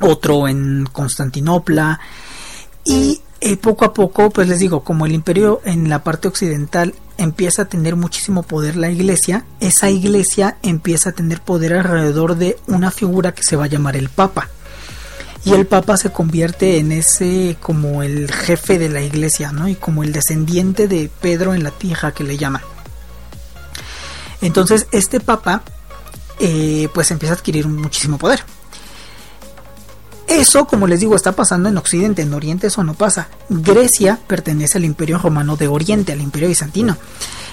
otro 0.00 0.48
en 0.48 0.88
Constantinopla. 0.92 2.00
Y 2.84 3.20
poco 3.60 3.84
a 3.84 3.92
poco, 3.92 4.30
pues 4.30 4.48
les 4.48 4.58
digo, 4.58 4.84
como 4.84 5.06
el 5.06 5.12
imperio 5.12 5.60
en 5.64 5.88
la 5.88 6.02
parte 6.02 6.28
occidental 6.28 6.94
empieza 7.18 7.62
a 7.62 7.64
tener 7.66 7.94
muchísimo 7.94 8.42
poder 8.42 8.76
la 8.76 8.90
iglesia, 8.90 9.44
esa 9.60 9.90
iglesia 9.90 10.56
empieza 10.62 11.10
a 11.10 11.12
tener 11.12 11.40
poder 11.40 11.74
alrededor 11.74 12.36
de 12.36 12.56
una 12.66 12.90
figura 12.90 13.32
que 13.32 13.42
se 13.42 13.56
va 13.56 13.64
a 13.64 13.68
llamar 13.68 13.96
el 13.96 14.08
Papa. 14.08 14.48
Y 15.44 15.52
el 15.52 15.66
Papa 15.66 15.98
se 15.98 16.10
convierte 16.10 16.78
en 16.78 16.90
ese 16.90 17.56
como 17.60 18.02
el 18.02 18.32
jefe 18.32 18.78
de 18.78 18.88
la 18.88 19.02
iglesia, 19.02 19.52
¿no? 19.52 19.68
Y 19.68 19.74
como 19.74 20.02
el 20.02 20.12
descendiente 20.12 20.88
de 20.88 21.10
Pedro 21.20 21.52
en 21.52 21.62
la 21.62 21.70
tierra 21.70 22.12
que 22.12 22.24
le 22.24 22.38
llaman. 22.38 22.62
Entonces 24.40 24.86
este 24.90 25.20
Papa 25.20 25.62
eh, 26.40 26.88
pues 26.94 27.10
empieza 27.10 27.34
a 27.34 27.36
adquirir 27.36 27.68
muchísimo 27.68 28.16
poder. 28.16 28.42
Eso, 30.34 30.64
como 30.64 30.88
les 30.88 30.98
digo, 30.98 31.14
está 31.14 31.32
pasando 31.32 31.68
en 31.68 31.78
Occidente, 31.78 32.22
en 32.22 32.34
Oriente 32.34 32.66
eso 32.66 32.82
no 32.82 32.94
pasa. 32.94 33.28
Grecia 33.48 34.18
pertenece 34.26 34.78
al 34.78 34.84
Imperio 34.84 35.18
Romano 35.18 35.56
de 35.56 35.68
Oriente, 35.68 36.10
al 36.10 36.20
Imperio 36.20 36.48
Bizantino. 36.48 36.96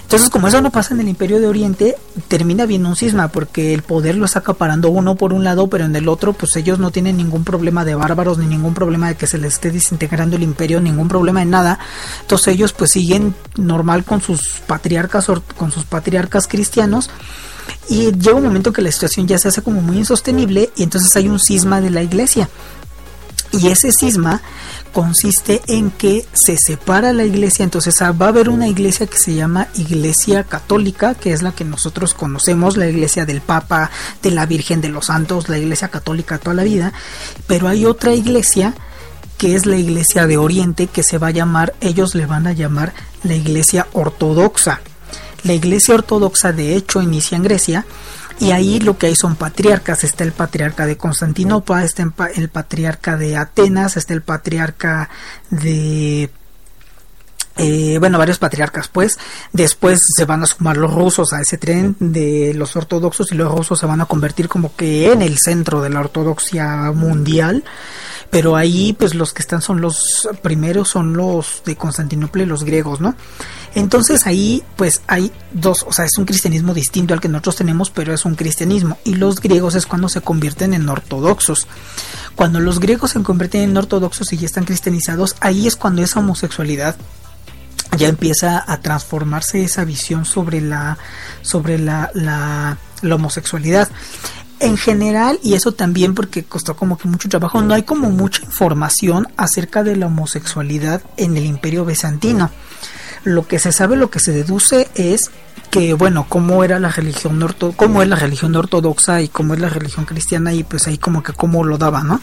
Entonces, 0.02 0.30
como 0.30 0.50
eso 0.50 0.62
no 0.62 0.72
pasa 0.72 0.94
en 0.94 1.00
el 1.00 1.08
Imperio 1.08 1.40
de 1.40 1.48
Oriente, 1.48 1.96
termina 2.28 2.66
viendo 2.66 2.90
un 2.90 2.98
cisma, 2.98 3.30
porque 3.30 3.74
el 3.74 3.82
poder 3.82 4.16
lo 4.16 4.26
está 4.26 4.40
acaparando 4.40 4.90
uno 4.90 5.16
por 5.16 5.32
un 5.32 5.44
lado, 5.44 5.68
pero 5.68 5.86
en 5.86 5.96
el 5.96 6.10
otro, 6.10 6.34
pues 6.34 6.56
ellos 6.58 6.80
no 6.80 6.92
tienen 6.92 7.16
ningún 7.16 7.46
problema 7.46 7.86
de 7.86 7.96
bárbaros, 7.96 8.38
ni 8.38 8.46
ningún 8.46 8.74
problema 8.74 9.08
de 9.08 9.16
que 9.16 9.28
se 9.28 9.38
les 9.38 9.54
esté 9.54 9.72
desintegrando 9.72 10.36
el 10.36 10.44
imperio, 10.44 10.82
ningún 10.82 11.08
problema 11.08 11.40
de 11.42 11.46
nada. 11.46 11.80
Entonces 12.22 12.56
ellos 12.56 12.74
pues 12.74 12.92
siguen 12.92 13.36
normal 13.56 14.04
con 14.04 14.22
sus 14.22 14.60
patriarcas, 14.68 15.28
con 15.56 15.72
sus 15.72 15.86
patriarcas 15.86 16.48
cristianos. 16.48 17.10
Y 17.89 18.12
llega 18.12 18.36
un 18.36 18.43
momento 18.43 18.74
que 18.74 18.82
la 18.82 18.91
situación 18.91 19.28
ya 19.28 19.38
se 19.38 19.47
hace 19.47 19.62
como 19.62 19.82
muy 19.82 19.97
insostenible 19.97 20.72
y 20.76 20.84
entonces 20.84 21.16
hay 21.16 21.28
un 21.28 21.39
cisma 21.39 21.82
de 21.82 21.89
la 21.89 22.03
iglesia. 22.03 22.49
Y 23.51 23.68
ese 23.68 23.91
cisma 23.91 24.41
consiste 24.93 25.62
en 25.68 25.91
que 25.91 26.26
se 26.34 26.57
separa 26.57 27.12
la 27.12 27.26
iglesia, 27.26 27.64
entonces 27.64 28.01
ah, 28.01 28.12
va 28.12 28.28
a 28.28 28.30
haber 28.30 28.49
una 28.49 28.68
iglesia 28.68 29.07
que 29.07 29.18
se 29.18 29.34
llama 29.34 29.68
Iglesia 29.76 30.43
Católica, 30.45 31.16
que 31.16 31.34
es 31.34 31.41
la 31.41 31.51
que 31.51 31.66
nosotros 31.66 32.14
conocemos, 32.14 32.78
la 32.78 32.88
iglesia 32.88 33.26
del 33.26 33.41
Papa, 33.41 33.91
de 34.22 34.32
la 34.32 34.45
Virgen 34.45 34.80
de 34.80 34.89
los 34.89 35.07
Santos, 35.07 35.49
la 35.49 35.57
iglesia 35.57 35.89
católica 35.89 36.38
toda 36.38 36.55
la 36.55 36.64
vida, 36.64 36.93
pero 37.47 37.68
hay 37.68 37.86
otra 37.86 38.14
iglesia 38.14 38.74
que 39.38 39.55
es 39.55 39.66
la 39.66 39.78
iglesia 39.78 40.28
de 40.28 40.38
Oriente, 40.38 40.88
que 40.88 41.03
se 41.03 41.18
va 41.18 41.28
a 41.28 41.32
llamar, 41.32 41.74
ellos 41.82 42.16
le 42.16 42.26
van 42.26 42.47
a 42.47 42.53
llamar 42.53 42.93
la 43.24 43.36
iglesia 43.36 43.88
ortodoxa. 43.91 44.82
La 45.44 45.54
iglesia 45.54 45.96
ortodoxa 45.96 46.52
de 46.52 46.76
hecho 46.76 47.02
inicia 47.02 47.36
en 47.36 47.44
Grecia 47.44 47.86
y 48.39 48.52
ahí 48.52 48.80
lo 48.80 48.98
que 48.98 49.08
hay 49.08 49.16
son 49.16 49.36
patriarcas. 49.36 50.04
Está 50.04 50.24
el 50.24 50.32
patriarca 50.32 50.86
de 50.86 50.98
Constantinopla, 50.98 51.84
está 51.84 52.04
el 52.36 52.50
patriarca 52.50 53.18
de 53.18 53.38
Atenas, 53.38 53.98
está 53.98 54.14
el 54.14 54.22
patriarca 54.22 55.10
de 55.50 56.30
eh, 57.58 57.98
bueno, 58.00 58.18
varios 58.18 58.39
patriarcas, 58.39 58.88
pues. 58.88 59.20
Después 59.52 60.00
se 60.16 60.26
van 60.26 60.44
a 60.44 60.48
sumar 60.48 60.78
los 60.78 60.94
rusos 60.94 61.34
a 61.34 61.42
ese 61.42 61.58
tren 61.58 61.96
de 62.00 62.54
los 62.56 62.76
ortodoxos 62.76 63.32
y 63.32 63.36
los 63.36 63.52
rusos 63.52 63.80
se 63.80 63.86
van 63.86 64.02
a 64.02 64.06
convertir 64.06 64.48
como 64.48 64.76
que 64.76 65.12
en 65.12 65.22
el 65.22 65.38
centro 65.38 65.82
de 65.82 65.89
la 65.89 66.00
ortodoxia 66.00 66.92
mundial. 66.92 67.64
Pero 68.32 68.56
ahí, 68.56 68.94
pues 68.94 69.14
los 69.14 69.34
que 69.34 69.42
están 69.42 69.62
son 69.62 69.82
los 69.82 70.28
primeros, 70.42 70.88
son 70.90 71.14
los 71.14 71.62
de 71.66 71.76
Constantinopla 71.76 72.44
y 72.44 72.46
los 72.46 72.64
griegos, 72.64 73.02
¿no? 73.02 73.16
Entonces 73.76 74.26
ahí, 74.26 74.64
pues 74.78 75.02
hay 75.08 75.32
dos, 75.52 75.84
o 75.88 75.92
sea, 75.92 76.06
es 76.06 76.18
un 76.18 76.26
cristianismo 76.26 76.74
distinto 76.74 77.14
al 77.14 77.20
que 77.20 77.28
nosotros 77.28 77.58
tenemos, 77.58 77.90
pero 77.90 78.14
es 78.14 78.24
un 78.24 78.36
cristianismo. 78.36 78.98
Y 79.04 79.16
los 79.16 79.42
griegos 79.42 79.76
es 79.76 79.86
cuando 79.86 80.08
se 80.08 80.22
convierten 80.22 80.74
en 80.74 80.88
ortodoxos. 80.88 81.68
Cuando 82.36 82.62
los 82.62 82.80
griegos 82.80 83.12
se 83.12 83.22
convierten 83.22 83.62
en 83.62 83.78
ortodoxos 83.78 84.32
y 84.32 84.38
ya 84.38 84.46
están 84.46 84.64
cristianizados, 84.64 85.36
ahí 85.42 85.68
es 85.68 85.76
cuando 85.76 86.02
esa 86.02 86.20
homosexualidad 86.20 86.96
ya 87.98 88.08
empieza 88.08 88.64
a 88.66 88.80
transformarse 88.80 89.64
esa 89.64 89.84
visión 89.84 90.26
sobre 90.26 90.62
la 90.62 90.98
sobre 91.42 91.78
la, 91.78 92.10
la, 92.14 92.78
homosexualidad 93.04 93.90
en 94.62 94.78
general, 94.78 95.39
y 95.43 95.55
eso 95.55 95.72
también 95.74 96.16
porque 96.16 96.43
costó 96.43 96.76
como 96.76 96.97
que 96.97 97.07
mucho 97.07 97.30
trabajo, 97.30 97.62
no 97.62 97.74
hay 97.74 97.84
como 97.84 98.09
mucha 98.09 98.43
información 98.43 99.28
acerca 99.38 99.84
de 99.84 99.95
la 99.95 100.07
homosexualidad 100.07 101.01
en 101.18 101.36
el 101.36 101.45
imperio 101.45 101.84
bizantino. 101.84 102.49
Lo 103.24 103.47
que 103.47 103.59
se 103.59 103.72
sabe, 103.72 103.95
lo 103.97 104.09
que 104.09 104.20
se 104.20 104.32
deduce 104.32 104.89
es 104.95 105.32
que 105.70 105.93
bueno, 105.93 106.26
cómo 106.28 106.64
era 106.64 106.80
la 106.80 106.89
religión 106.89 107.41
orto, 107.41 107.74
cómo 107.76 108.01
es 108.01 108.09
la 108.09 108.18
religión 108.18 108.55
ortodoxa 108.55 109.22
y 109.22 109.30
cómo 109.30 109.53
es 109.53 109.59
la 109.59 109.70
religión 109.70 110.05
cristiana 110.05 110.53
y 110.53 110.64
pues 110.64 110.88
ahí 110.88 110.97
como 110.97 111.24
que 111.24 111.34
cómo 111.34 111.64
lo 111.64 111.78
daba, 111.78 112.03
¿no? 112.03 112.20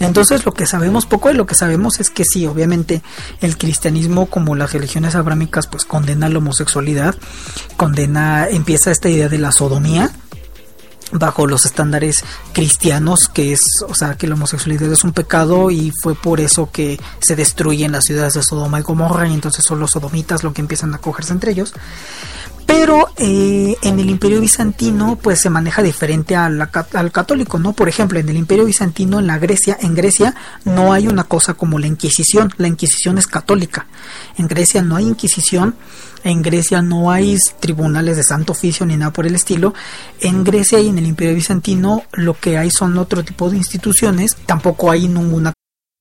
Entonces 0.00 0.44
lo 0.44 0.52
que 0.52 0.66
sabemos 0.66 1.06
poco 1.06 1.30
y 1.30 1.34
lo 1.34 1.46
que 1.46 1.54
sabemos 1.54 2.00
es 2.00 2.10
que 2.10 2.24
sí, 2.24 2.46
obviamente 2.46 3.02
el 3.40 3.56
cristianismo 3.56 4.26
como 4.26 4.54
las 4.54 4.72
religiones 4.72 5.14
abrámicas 5.14 5.66
pues 5.66 5.84
condena 5.84 6.28
la 6.28 6.38
homosexualidad, 6.38 7.14
condena, 7.76 8.48
empieza 8.48 8.90
esta 8.90 9.08
idea 9.08 9.28
de 9.28 9.38
la 9.38 9.52
sodomía, 9.52 10.10
bajo 11.12 11.46
los 11.46 11.64
estándares 11.66 12.24
cristianos, 12.52 13.28
que 13.32 13.52
es, 13.52 13.60
o 13.86 13.94
sea, 13.94 14.16
que 14.16 14.26
la 14.26 14.34
homosexualidad 14.34 14.90
es 14.92 15.04
un 15.04 15.12
pecado 15.12 15.70
y 15.70 15.92
fue 16.02 16.14
por 16.14 16.40
eso 16.40 16.70
que 16.70 17.00
se 17.20 17.36
destruyen 17.36 17.92
las 17.92 18.04
ciudades 18.04 18.34
de 18.34 18.42
Sodoma 18.42 18.80
y 18.80 18.82
Gomorra 18.82 19.28
y 19.28 19.34
entonces 19.34 19.64
son 19.64 19.80
los 19.80 19.92
sodomitas 19.92 20.42
lo 20.42 20.52
que 20.52 20.60
empiezan 20.60 20.94
a 20.94 20.98
cogerse 20.98 21.32
entre 21.32 21.52
ellos. 21.52 21.72
Pero 22.66 23.08
eh, 23.16 23.76
en 23.82 24.00
el 24.00 24.10
Imperio 24.10 24.40
Bizantino, 24.40 25.18
pues 25.20 25.40
se 25.40 25.50
maneja 25.50 25.82
diferente 25.82 26.34
al, 26.36 26.70
católico, 27.12 27.58
¿no? 27.58 27.72
Por 27.72 27.88
ejemplo, 27.88 28.18
en 28.18 28.28
el 28.28 28.36
Imperio 28.36 28.64
Bizantino, 28.64 29.18
en 29.18 29.26
la 29.26 29.38
Grecia, 29.38 29.76
en 29.80 29.94
Grecia 29.94 30.34
no 30.64 30.92
hay 30.92 31.06
una 31.06 31.24
cosa 31.24 31.54
como 31.54 31.78
la 31.78 31.86
Inquisición. 31.86 32.50
La 32.56 32.68
Inquisición 32.68 33.18
es 33.18 33.26
católica. 33.26 33.86
En 34.36 34.48
Grecia 34.48 34.82
no 34.82 34.96
hay 34.96 35.06
Inquisición. 35.06 35.74
En 36.24 36.40
Grecia 36.40 36.80
no 36.80 37.10
hay 37.10 37.36
tribunales 37.60 38.16
de 38.16 38.22
santo 38.22 38.52
oficio 38.52 38.86
ni 38.86 38.96
nada 38.96 39.12
por 39.12 39.26
el 39.26 39.34
estilo. 39.34 39.74
En 40.20 40.42
Grecia 40.42 40.80
y 40.80 40.88
en 40.88 40.98
el 40.98 41.06
Imperio 41.06 41.34
Bizantino 41.34 42.02
lo 42.12 42.38
que 42.38 42.56
hay 42.56 42.70
son 42.70 42.96
otro 42.98 43.22
tipo 43.22 43.50
de 43.50 43.58
instituciones. 43.58 44.36
Tampoco 44.46 44.90
hay 44.90 45.06
ninguna 45.06 45.53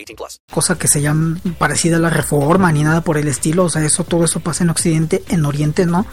Cosa 0.51 0.77
que 0.77 0.87
se 0.87 1.01
llama 1.01 1.39
parecida 1.57 1.97
a 1.97 1.99
la 1.99 2.09
reforma 2.09 2.71
ni 2.71 2.83
nada 2.83 3.01
por 3.01 3.17
el 3.17 3.27
estilo. 3.27 3.65
O 3.65 3.69
sea, 3.69 3.83
eso, 3.83 4.03
todo 4.03 4.25
eso 4.25 4.39
pasa 4.39 4.63
en 4.63 4.69
Occidente, 4.69 5.23
en 5.29 5.45
Oriente 5.45 5.85
no. 5.85 6.05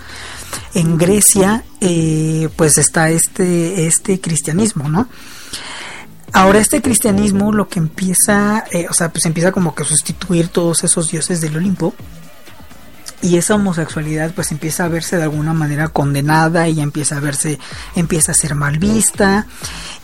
En 0.75 0.99
Grecia, 0.99 1.65
eh, 1.81 2.49
pues 2.57 2.79
está 2.79 3.11
este, 3.11 3.87
este 3.87 4.21
cristianismo, 4.21 4.89
¿no? 4.89 5.09
Ahora 6.33 6.59
este 6.59 6.83
cristianismo 6.83 7.53
lo 7.53 7.69
que 7.69 7.79
empieza, 7.79 8.65
eh, 8.71 8.87
o 8.91 8.93
sea, 8.93 9.11
pues 9.11 9.25
empieza 9.25 9.51
como 9.51 9.75
que 9.75 9.83
a 9.83 9.87
sustituir 9.87 10.49
todos 10.49 10.85
esos 10.85 11.11
dioses 11.11 11.41
del 11.41 11.57
Olimpo 11.57 11.95
y 13.21 13.37
esa 13.37 13.55
homosexualidad 13.55 14.33
pues 14.35 14.53
empieza 14.53 14.85
a 14.85 14.89
verse 14.89 15.17
de 15.17 15.25
alguna 15.25 15.53
manera 15.53 15.89
condenada 15.89 16.69
y 16.69 16.81
empieza 16.81 17.17
a 17.17 17.21
verse, 17.21 17.59
empieza 17.97 18.33
a 18.33 18.35
ser 18.35 18.55
mal 18.55 18.79
vista 18.79 19.47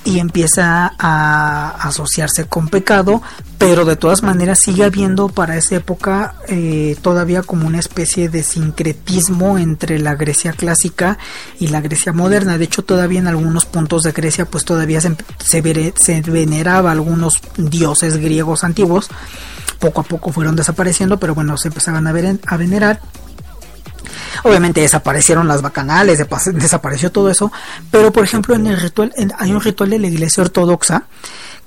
y 0.05 0.18
empieza 0.18 0.92
a 0.98 1.70
asociarse 1.80 2.46
con 2.46 2.68
pecado, 2.68 3.22
pero 3.59 3.84
de 3.84 3.96
todas 3.96 4.22
maneras 4.22 4.59
sigue 4.62 4.84
habiendo 4.84 5.28
para 5.28 5.57
esa 5.57 5.76
época 5.76 6.34
eh, 6.48 6.96
todavía 7.00 7.42
como 7.42 7.66
una 7.66 7.78
especie 7.78 8.28
de 8.28 8.42
sincretismo 8.42 9.59
entre 9.59 9.98
la 9.98 10.14
Grecia 10.14 10.52
clásica 10.52 11.18
y 11.59 11.68
la 11.68 11.80
Grecia 11.80 12.12
moderna. 12.12 12.59
De 12.59 12.64
hecho, 12.64 12.82
todavía 12.82 13.20
en 13.20 13.28
algunos 13.28 13.64
puntos 13.64 14.02
de 14.02 14.12
Grecia 14.12 14.44
pues 14.44 14.64
todavía 14.64 15.00
se, 15.00 15.16
se, 15.38 15.94
se 15.96 16.20
veneraba 16.22 16.92
algunos 16.92 17.40
dioses 17.57 18.18
griegos 18.18 18.64
antiguos 18.64 19.09
poco 19.84 20.00
a 20.00 20.05
poco 20.05 20.32
fueron 20.32 20.57
desapareciendo, 20.57 21.18
pero 21.18 21.34
bueno, 21.34 21.59
se 21.59 21.68
empezaban 21.68 22.07
a, 22.07 22.11
a 22.11 22.57
venerar. 22.57 23.00
Obviamente 24.42 24.80
desaparecieron 24.80 25.48
las 25.48 25.62
bacanales, 25.62 26.24
desapareció 26.52 27.10
todo 27.12 27.30
eso, 27.30 27.52
pero 27.90 28.12
por 28.12 28.24
ejemplo 28.24 28.54
en 28.54 28.66
el 28.66 28.80
ritual, 28.80 29.12
hay 29.38 29.52
un 29.52 29.60
ritual 29.60 29.90
de 29.90 29.98
la 29.98 30.06
iglesia 30.08 30.42
ortodoxa 30.42 31.04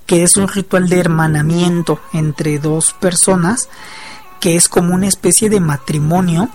que 0.06 0.24
es 0.24 0.38
un 0.38 0.48
ritual 0.48 0.88
de 0.88 1.00
hermanamiento 1.00 2.00
entre 2.14 2.60
dos 2.60 2.94
personas, 2.94 3.68
que 4.40 4.56
es 4.56 4.70
como 4.70 4.96
una 4.96 5.08
especie 5.08 5.50
de 5.50 5.60
matrimonio 5.60 6.50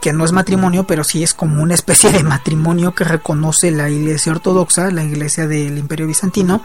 que 0.00 0.12
no 0.12 0.24
es 0.24 0.32
matrimonio, 0.32 0.84
pero 0.84 1.04
sí 1.04 1.22
es 1.22 1.34
como 1.34 1.62
una 1.62 1.74
especie 1.74 2.10
de 2.10 2.22
matrimonio 2.22 2.94
que 2.94 3.04
reconoce 3.04 3.70
la 3.70 3.90
Iglesia 3.90 4.32
Ortodoxa, 4.32 4.90
la 4.90 5.04
Iglesia 5.04 5.46
del 5.46 5.78
Imperio 5.78 6.06
Bizantino, 6.06 6.62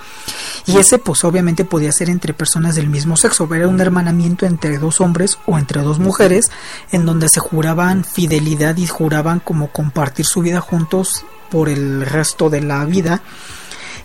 y 0.66 0.78
ese 0.78 0.98
pues 0.98 1.24
obviamente 1.24 1.66
podía 1.66 1.92
ser 1.92 2.10
entre 2.10 2.34
personas 2.34 2.76
del 2.76 2.90
mismo 2.90 3.18
sexo, 3.18 3.48
era 3.54 3.68
un 3.68 3.80
hermanamiento 3.80 4.46
entre 4.46 4.78
dos 4.78 5.02
hombres 5.02 5.38
o 5.46 5.58
entre 5.58 5.82
dos 5.82 6.00
mujeres, 6.00 6.50
en 6.92 7.06
donde 7.06 7.30
se 7.30 7.40
juraban 7.40 8.04
fidelidad 8.04 8.78
y 8.78 8.88
juraban 8.88 9.40
como 9.40 9.70
compartir 9.70 10.26
su 10.26 10.42
vida 10.42 10.62
juntos 10.62 11.26
por 11.52 11.70
el 11.70 12.06
resto 12.06 12.50
de 12.50 12.62
la 12.62 12.86
vida, 12.86 13.22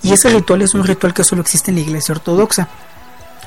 y 0.03 0.13
ese 0.13 0.31
ritual 0.31 0.63
es 0.63 0.75
un 0.75 0.85
ritual 0.85 1.15
que 1.15 1.25
solo 1.25 1.43
existe 1.43 1.71
en 1.71 1.77
la 1.77 1.83
Iglesia 1.83 2.15
Ortodoxa 2.15 2.69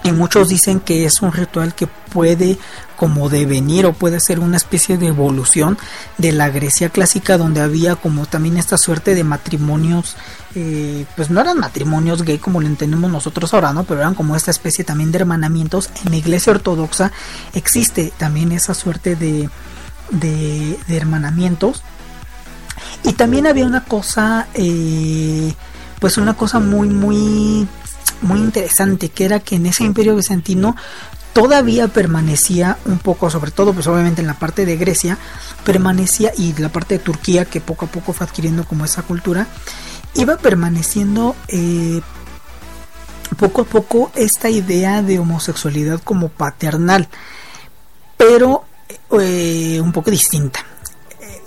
y 0.04 0.12
muchos 0.12 0.49
dicen 0.49 0.80
que 0.80 1.06
es 1.06 1.22
un 1.22 1.32
ritual 1.32 1.74
que 1.74 1.88
puede 1.88 2.58
como 2.95 3.30
devenir 3.30 3.86
o 3.86 3.93
puede 3.93 4.20
ser 4.20 4.39
una 4.39 4.58
especie 4.58 4.97
de 4.97 5.08
evolución 5.08 5.78
de 6.18 6.32
la 6.32 6.49
Grecia 6.49 6.89
clásica 6.89 7.38
donde 7.38 7.62
había 7.62 7.95
como 7.95 8.26
también 8.26 8.58
esta 8.58 8.78
suerte 8.78 9.16
de 9.16 9.24
matrimonios 9.24 10.16
eh, 10.56 11.06
pues 11.16 11.30
no 11.30 11.41
eran 11.41 11.58
matrimonios 11.58 12.24
gay 12.24 12.38
como 12.38 12.62
lo 12.62 12.68
entendemos 12.68 13.12
nosotros 13.12 13.54
ahora 13.54 13.74
no 13.74 13.86
pero 13.86 14.01
eran 14.01 14.14
como 14.14 14.36
esta 14.36 14.51
especie 14.51 14.84
también 14.84 15.12
de 15.12 15.20
hermanamientos. 15.20 15.89
En 16.06 16.12
la 16.12 16.18
iglesia 16.18 16.51
ortodoxa 16.51 17.12
existe 17.54 18.14
también 18.18 18.51
esa 18.51 18.74
suerte 18.74 19.16
de, 19.16 19.49
de, 20.12 20.78
hermanamientos. 20.89 21.82
Y 23.04 23.14
también 23.14 23.47
había 23.47 23.66
una 23.66 23.84
cosa 23.84 24.47
eh, 24.54 25.54
pues 25.99 26.18
una 26.18 26.34
cosa 26.36 26.60
muy 26.60 26.89
muy 26.89 27.68
muy 28.24 28.39
interesante, 28.39 29.09
que 29.09 29.26
era 29.26 29.39
que 29.39 29.55
en 29.55 29.65
ese 29.65 29.84
imperio 29.84 30.15
bizantino 30.15 30.76
todavía 31.34 31.88
permanecía 31.88 32.78
un 32.86 32.99
poco, 32.99 33.30
sobre 33.30 33.51
todo 33.51 33.74
pues 33.74 33.88
obviamente 33.88 34.21
en 34.21 34.28
la 34.28 34.39
parte 34.39 34.65
de 34.65 34.78
Grecia, 34.78 35.17
permanecía 35.65 36.32
y 36.38 36.53
la 36.53 36.69
parte 36.69 36.97
de 36.97 37.03
Turquía 37.03 37.45
que 37.45 37.59
poco 37.59 37.86
a 37.86 37.89
poco 37.89 38.13
fue 38.13 38.26
adquiriendo 38.26 38.65
como 38.65 38.86
esa 38.86 39.01
cultura, 39.01 39.47
iba 40.13 40.38
permaneciendo 40.38 41.36
eh, 41.47 42.01
poco 43.38 43.61
a 43.61 43.65
poco 43.65 44.11
esta 44.15 44.49
idea 44.49 45.01
de 45.01 45.19
homosexualidad 45.19 45.99
como 46.01 46.30
paternal, 46.30 47.07
pero 48.15 48.63
eh, 49.19 49.80
un 49.82 49.91
poco 49.91 50.11
distinta. 50.11 50.65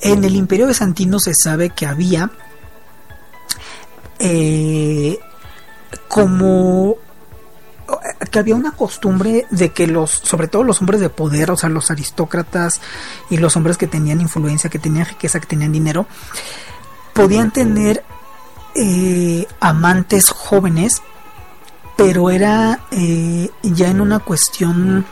En 0.00 0.24
el 0.24 0.34
imperio 0.34 0.66
bizantino 0.66 1.18
se 1.20 1.32
sabe 1.34 1.70
que 1.70 1.86
había 1.86 2.30
eh, 4.18 5.18
como 6.09 6.97
que 8.30 8.39
había 8.39 8.57
una 8.57 8.72
costumbre 8.72 9.47
de 9.51 9.70
que 9.72 9.87
los, 9.87 10.11
sobre 10.11 10.49
todo 10.49 10.64
los 10.64 10.80
hombres 10.80 11.01
de 11.01 11.09
poder, 11.09 11.51
o 11.51 11.57
sea, 11.57 11.68
los 11.68 11.91
aristócratas 11.91 12.80
y 13.30 13.37
los 13.37 13.57
hombres 13.57 13.76
que 13.76 13.87
tenían 13.87 14.20
influencia, 14.20 14.70
que 14.70 14.78
tenían 14.78 15.07
riqueza, 15.07 15.41
que 15.41 15.47
tenían 15.47 15.72
dinero, 15.72 16.07
podían 17.12 17.53
tener 17.53 18.05
eh, 18.74 19.47
amantes 19.61 20.30
jóvenes, 20.30 21.03
pero 21.97 22.30
era 22.30 22.80
eh, 22.91 23.51
ya 23.62 23.89
en 23.89 24.01
una 24.01 24.18
cuestión, 24.18 25.07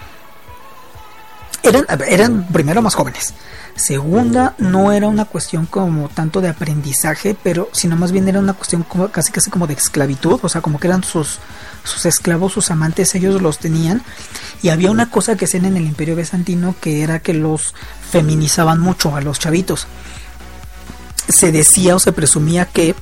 eran, 1.62 1.86
eran 2.08 2.46
primero 2.48 2.82
más 2.82 2.94
jóvenes, 2.94 3.34
Segunda, 3.76 4.54
no 4.58 4.92
era 4.92 5.08
una 5.08 5.24
cuestión 5.24 5.66
como 5.66 6.08
tanto 6.08 6.40
de 6.40 6.48
aprendizaje, 6.48 7.36
pero 7.42 7.68
sino 7.72 7.96
más 7.96 8.12
bien 8.12 8.28
era 8.28 8.38
una 8.38 8.52
cuestión 8.52 8.84
como, 8.84 9.08
casi 9.08 9.32
casi 9.32 9.50
como 9.50 9.66
de 9.66 9.74
esclavitud, 9.74 10.38
o 10.42 10.48
sea, 10.48 10.60
como 10.60 10.78
que 10.78 10.86
eran 10.86 11.02
sus, 11.02 11.38
sus 11.82 12.06
esclavos, 12.06 12.52
sus 12.52 12.70
amantes, 12.70 13.14
ellos 13.16 13.42
los 13.42 13.58
tenían. 13.58 14.02
Y 14.62 14.68
había 14.68 14.92
una 14.92 15.10
cosa 15.10 15.36
que 15.36 15.46
hacían 15.46 15.64
en 15.64 15.76
el 15.76 15.86
imperio 15.86 16.14
bizantino 16.14 16.76
que 16.80 17.02
era 17.02 17.18
que 17.18 17.34
los 17.34 17.74
feminizaban 18.10 18.78
mucho 18.78 19.16
a 19.16 19.20
los 19.20 19.40
chavitos. 19.40 19.88
Se 21.28 21.50
decía 21.50 21.96
o 21.96 21.98
se 21.98 22.12
presumía 22.12 22.66
que 22.66 22.94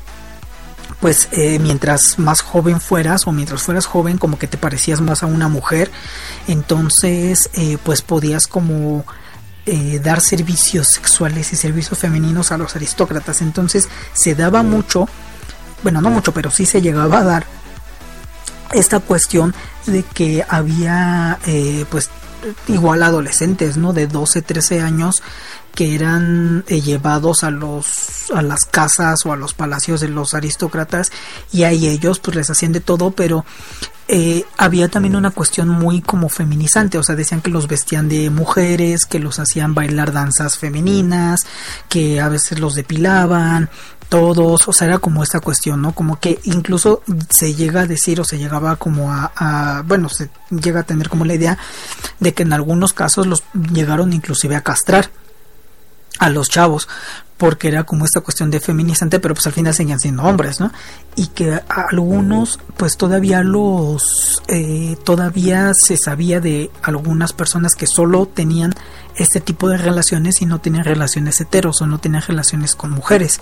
pues 1.00 1.28
eh, 1.32 1.58
mientras 1.58 2.18
más 2.18 2.40
joven 2.40 2.80
fueras 2.80 3.26
o 3.26 3.32
mientras 3.32 3.62
fueras 3.62 3.86
joven 3.86 4.18
como 4.18 4.38
que 4.38 4.46
te 4.46 4.56
parecías 4.56 5.00
más 5.00 5.24
a 5.24 5.26
una 5.26 5.48
mujer 5.48 5.90
entonces 6.46 7.50
eh, 7.54 7.76
pues 7.82 8.02
podías 8.02 8.46
como 8.46 9.04
eh, 9.66 10.00
dar 10.02 10.20
servicios 10.20 10.88
sexuales 10.88 11.52
y 11.52 11.56
servicios 11.56 11.98
femeninos 11.98 12.52
a 12.52 12.58
los 12.58 12.74
aristócratas. 12.76 13.42
Entonces 13.42 13.88
se 14.12 14.34
daba 14.34 14.62
mucho, 14.62 15.08
bueno, 15.82 16.00
no 16.00 16.10
mucho, 16.10 16.32
pero 16.32 16.50
sí 16.50 16.66
se 16.66 16.82
llegaba 16.82 17.18
a 17.18 17.24
dar 17.24 17.46
esta 18.72 19.00
cuestión 19.00 19.54
de 19.86 20.02
que 20.02 20.44
había, 20.48 21.38
eh, 21.46 21.84
pues, 21.90 22.10
igual 22.68 23.02
adolescentes, 23.02 23.76
¿no? 23.76 23.92
De 23.92 24.06
12, 24.06 24.42
13 24.42 24.80
años 24.80 25.22
que 25.74 25.94
eran 25.94 26.64
eh, 26.68 26.80
llevados 26.80 27.44
a 27.44 27.50
los 27.50 28.30
a 28.34 28.42
las 28.42 28.64
casas 28.64 29.24
o 29.26 29.32
a 29.32 29.36
los 29.36 29.54
palacios 29.54 30.00
de 30.00 30.08
los 30.08 30.34
aristócratas 30.34 31.10
y 31.52 31.64
ahí 31.64 31.86
ellos 31.88 32.18
pues 32.18 32.36
les 32.36 32.50
hacían 32.50 32.72
de 32.72 32.80
todo 32.80 33.10
pero 33.12 33.44
eh, 34.08 34.44
había 34.58 34.88
también 34.88 35.16
una 35.16 35.30
cuestión 35.30 35.68
muy 35.68 36.02
como 36.02 36.28
feminizante, 36.28 36.98
o 36.98 37.02
sea, 37.02 37.14
decían 37.14 37.40
que 37.40 37.50
los 37.50 37.66
vestían 37.66 38.08
de 38.08 38.28
mujeres, 38.28 39.06
que 39.06 39.18
los 39.18 39.38
hacían 39.38 39.74
bailar 39.74 40.12
danzas 40.12 40.58
femeninas, 40.58 41.46
que 41.88 42.20
a 42.20 42.28
veces 42.28 42.58
los 42.58 42.74
depilaban, 42.74 43.70
todos, 44.10 44.68
o 44.68 44.72
sea, 44.74 44.88
era 44.88 44.98
como 44.98 45.22
esta 45.22 45.40
cuestión, 45.40 45.80
¿no? 45.80 45.94
Como 45.94 46.20
que 46.20 46.38
incluso 46.44 47.02
se 47.30 47.54
llega 47.54 47.82
a 47.82 47.86
decir 47.86 48.20
o 48.20 48.24
se 48.24 48.38
llegaba 48.38 48.76
como 48.76 49.10
a, 49.10 49.32
a, 49.34 49.82
bueno, 49.82 50.10
se 50.10 50.28
llega 50.50 50.80
a 50.80 50.82
tener 50.82 51.08
como 51.08 51.24
la 51.24 51.34
idea 51.34 51.56
de 52.20 52.34
que 52.34 52.42
en 52.42 52.52
algunos 52.52 52.92
casos 52.92 53.26
los 53.26 53.44
llegaron 53.72 54.12
inclusive 54.12 54.56
a 54.56 54.60
castrar 54.60 55.10
a 56.18 56.30
los 56.30 56.48
chavos 56.48 56.88
porque 57.42 57.66
era 57.66 57.82
como 57.82 58.04
esta 58.04 58.20
cuestión 58.20 58.52
de 58.52 58.60
feminizante, 58.60 59.18
pero 59.18 59.34
pues 59.34 59.48
al 59.48 59.52
final 59.52 59.74
seguían 59.74 59.98
siendo 59.98 60.22
hombres, 60.22 60.60
¿no? 60.60 60.70
Y 61.16 61.26
que 61.26 61.60
algunos, 61.68 62.60
pues 62.76 62.96
todavía 62.96 63.42
los, 63.42 64.40
eh, 64.46 64.96
todavía 65.02 65.72
se 65.74 65.96
sabía 65.96 66.38
de 66.38 66.70
algunas 66.84 67.32
personas 67.32 67.74
que 67.74 67.88
solo 67.88 68.26
tenían 68.26 68.72
este 69.16 69.40
tipo 69.40 69.68
de 69.68 69.76
relaciones 69.76 70.40
y 70.40 70.46
no 70.46 70.60
tenían 70.60 70.84
relaciones 70.84 71.40
heteros 71.40 71.82
o 71.82 71.88
no 71.88 71.98
tenían 71.98 72.22
relaciones 72.22 72.76
con 72.76 72.92
mujeres. 72.92 73.40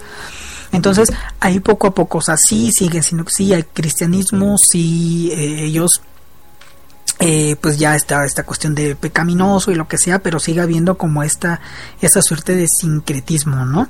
Entonces, 0.72 1.12
ahí 1.38 1.60
poco 1.60 1.88
a 1.88 1.94
poco, 1.94 2.18
o 2.18 2.22
sea, 2.22 2.38
sí 2.38 2.70
siguen 2.72 3.02
siendo, 3.02 3.28
sí 3.28 3.52
hay 3.52 3.64
cristianismo, 3.64 4.56
sí 4.56 5.30
eh, 5.32 5.64
ellos 5.64 6.00
eh, 7.20 7.56
pues 7.60 7.78
ya 7.78 7.94
está 7.94 8.24
esta 8.24 8.44
cuestión 8.44 8.74
de 8.74 8.96
pecaminoso 8.96 9.70
y 9.70 9.74
lo 9.74 9.86
que 9.86 9.98
sea, 9.98 10.20
pero 10.20 10.40
sigue 10.40 10.62
habiendo 10.62 10.96
como 10.96 11.22
esta, 11.22 11.60
esta 12.00 12.22
suerte 12.22 12.56
de 12.56 12.66
sincretismo, 12.66 13.66
¿no? 13.66 13.88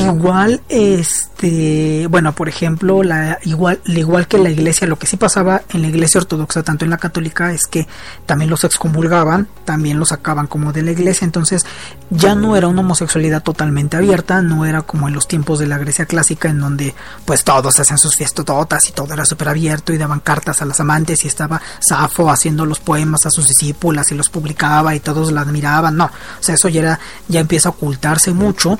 Igual, 0.00 0.62
este, 0.68 2.06
bueno, 2.08 2.32
por 2.32 2.48
ejemplo, 2.48 3.02
la, 3.02 3.38
igual, 3.44 3.80
igual 3.86 4.26
que 4.28 4.38
la 4.38 4.50
iglesia, 4.50 4.86
lo 4.86 4.98
que 4.98 5.06
sí 5.06 5.16
pasaba 5.16 5.62
en 5.72 5.82
la 5.82 5.88
iglesia 5.88 6.20
ortodoxa, 6.20 6.62
tanto 6.62 6.84
en 6.84 6.90
la 6.90 6.98
católica, 6.98 7.52
es 7.52 7.66
que 7.66 7.86
también 8.26 8.50
los 8.50 8.64
excomulgaban, 8.64 9.48
también 9.64 9.98
los 9.98 10.10
sacaban 10.10 10.46
como 10.46 10.72
de 10.72 10.82
la 10.82 10.90
iglesia, 10.92 11.24
entonces 11.24 11.64
ya 12.10 12.34
no 12.34 12.56
era 12.56 12.68
una 12.68 12.80
homosexualidad 12.80 13.42
totalmente 13.42 13.96
abierta, 13.96 14.42
no 14.42 14.66
era 14.66 14.82
como 14.82 15.08
en 15.08 15.14
los 15.14 15.28
tiempos 15.28 15.58
de 15.58 15.66
la 15.66 15.78
Grecia 15.78 16.06
clásica, 16.06 16.48
en 16.48 16.60
donde 16.60 16.94
pues 17.24 17.44
todos 17.44 17.78
hacían 17.78 17.98
sus 17.98 18.16
fiestototas 18.16 18.88
y 18.88 18.92
todo 18.92 19.14
era 19.14 19.24
súper 19.24 19.48
abierto 19.48 19.92
y 19.92 19.98
daban 19.98 20.20
cartas 20.20 20.62
a 20.62 20.66
las 20.66 20.80
amantes 20.80 21.24
y 21.24 21.28
estaba 21.28 21.60
Safo 21.80 22.30
haciendo 22.30 22.66
los 22.66 22.80
poemas 22.80 23.26
a 23.26 23.30
sus 23.30 23.48
discípulas 23.48 24.10
y 24.10 24.14
los 24.14 24.28
publicaba 24.28 24.94
y 24.94 25.00
todos 25.00 25.32
la 25.32 25.42
admiraban, 25.42 25.96
no, 25.96 26.06
o 26.06 26.42
sea, 26.42 26.54
eso 26.54 26.68
ya 26.68 26.80
era, 26.80 27.00
ya 27.28 27.40
empieza 27.40 27.68
a 27.68 27.72
ocultarse 27.72 28.32
mucho 28.32 28.78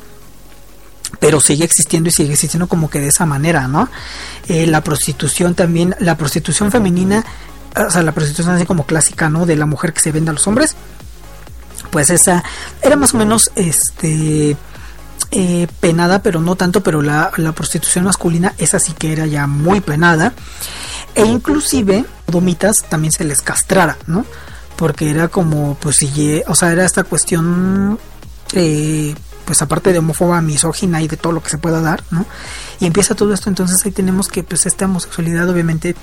pero 1.20 1.40
sigue 1.40 1.64
existiendo 1.64 2.08
y 2.08 2.12
sigue 2.12 2.32
existiendo 2.32 2.68
como 2.68 2.90
que 2.90 3.00
de 3.00 3.08
esa 3.08 3.26
manera, 3.26 3.68
¿no? 3.68 3.88
Eh, 4.48 4.66
la 4.66 4.82
prostitución 4.82 5.54
también, 5.54 5.94
la 6.00 6.16
prostitución 6.16 6.70
femenina, 6.70 7.24
o 7.76 7.90
sea, 7.90 8.02
la 8.02 8.12
prostitución 8.12 8.54
así 8.54 8.66
como 8.66 8.86
clásica, 8.86 9.28
¿no? 9.28 9.46
De 9.46 9.56
la 9.56 9.66
mujer 9.66 9.92
que 9.92 10.00
se 10.00 10.12
vende 10.12 10.30
a 10.30 10.34
los 10.34 10.46
hombres, 10.46 10.76
pues 11.90 12.10
esa 12.10 12.44
era 12.82 12.96
más 12.96 13.14
o 13.14 13.18
menos, 13.18 13.50
este, 13.54 14.56
eh, 15.30 15.66
penada, 15.80 16.22
pero 16.22 16.40
no 16.40 16.56
tanto, 16.56 16.82
pero 16.82 17.02
la, 17.02 17.30
la 17.36 17.52
prostitución 17.52 18.04
masculina, 18.04 18.54
esa 18.58 18.78
sí 18.78 18.92
que 18.92 19.12
era 19.12 19.26
ya 19.26 19.46
muy 19.46 19.80
penada, 19.80 20.32
e 21.14 21.24
inclusive, 21.24 22.04
domitas 22.26 22.84
también 22.88 23.12
se 23.12 23.24
les 23.24 23.42
castrara, 23.42 23.96
¿no? 24.06 24.24
Porque 24.76 25.10
era 25.10 25.28
como, 25.28 25.74
pues, 25.80 25.96
si, 25.96 26.42
o 26.46 26.54
sea, 26.54 26.72
era 26.72 26.84
esta 26.84 27.04
cuestión 27.04 27.98
eh, 28.52 29.14
pues 29.46 29.62
aparte 29.62 29.92
de 29.92 30.00
homófoba, 30.00 30.42
misógina 30.42 31.00
y 31.00 31.08
de 31.08 31.16
todo 31.16 31.32
lo 31.32 31.42
que 31.42 31.48
se 31.48 31.58
pueda 31.58 31.80
dar, 31.80 32.02
¿no? 32.10 32.26
Y 32.80 32.86
empieza 32.86 33.14
todo 33.14 33.32
esto, 33.32 33.48
entonces 33.48 33.78
ahí 33.86 33.92
tenemos 33.92 34.28
que 34.28 34.42
pues 34.42 34.66
esta 34.66 34.84
homosexualidad 34.84 35.48
obviamente 35.48 35.94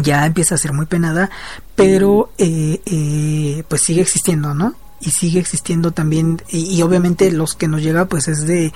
ya 0.00 0.24
empieza 0.24 0.54
a 0.54 0.58
ser 0.58 0.72
muy 0.72 0.86
penada, 0.86 1.30
pero 1.74 2.32
eh, 2.38 2.80
eh, 2.86 3.64
pues 3.68 3.82
sigue 3.82 4.00
existiendo, 4.00 4.54
¿no? 4.54 4.74
Y 5.00 5.10
sigue 5.10 5.40
existiendo 5.40 5.90
también, 5.90 6.40
y, 6.48 6.80
obviamente 6.82 7.32
los 7.32 7.56
que 7.56 7.66
nos 7.66 7.82
llega 7.82 8.04
pues 8.04 8.28
es 8.28 8.46
de, 8.46 8.72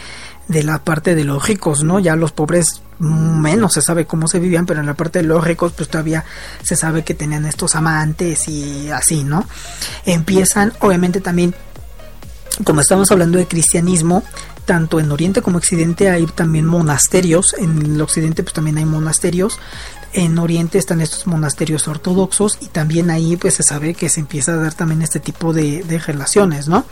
de 0.49 0.62
la 0.64 0.82
parte 0.82 1.14
de 1.14 1.22
los 1.22 1.47
ricos, 1.47 1.84
¿no? 1.84 2.01
Ya 2.01 2.16
los 2.16 2.32
pobres 2.32 2.82
menos 2.99 3.74
se 3.74 3.82
sabe 3.82 4.07
cómo 4.07 4.26
se 4.26 4.40
vivían, 4.40 4.66
pero 4.66 4.80
en 4.80 4.86
la 4.86 4.94
parte 4.94 5.20
de 5.20 5.28
los 5.28 5.44
ricos 5.44 5.72
pues 5.72 5.88
todavía 5.88 6.24
se 6.62 6.74
sabe 6.74 7.05
que 7.05 7.14
tenían 7.14 7.47
estos 7.47 7.76
amantes 7.76 8.49
y 8.49 8.90
así, 8.90 9.22
¿no? 9.22 9.47
Empiezan 10.05 10.72
obviamente 10.80 11.20
también 11.20 11.55
como 12.64 12.80
estamos 12.80 13.11
hablando 13.11 13.38
de 13.38 13.46
cristianismo, 13.46 14.22
tanto 14.64 14.98
en 14.98 15.11
Oriente 15.12 15.42
como 15.42 15.59
Occidente 15.59 16.11
hay 16.11 16.26
también 16.26 16.66
monasterios, 16.66 17.54
en 17.59 17.80
el 17.82 18.00
Occidente 18.00 18.42
pues 18.42 18.54
también 18.54 18.78
hay 18.78 18.84
monasterios, 18.84 19.59
en 20.16 20.38
Oriente 20.38 20.78
están 20.78 21.02
estos 21.02 21.26
monasterios 21.26 21.86
ortodoxos 21.88 22.56
y 22.62 22.66
también 22.66 23.10
ahí 23.10 23.36
pues 23.36 23.54
se 23.54 23.62
sabe 23.62 23.92
que 23.92 24.08
se 24.08 24.20
empieza 24.20 24.52
a 24.52 24.56
dar 24.56 24.72
también 24.72 25.02
este 25.02 25.20
tipo 25.20 25.52
de, 25.52 25.84
relaciones, 26.06 26.68
¿no? 26.68 26.86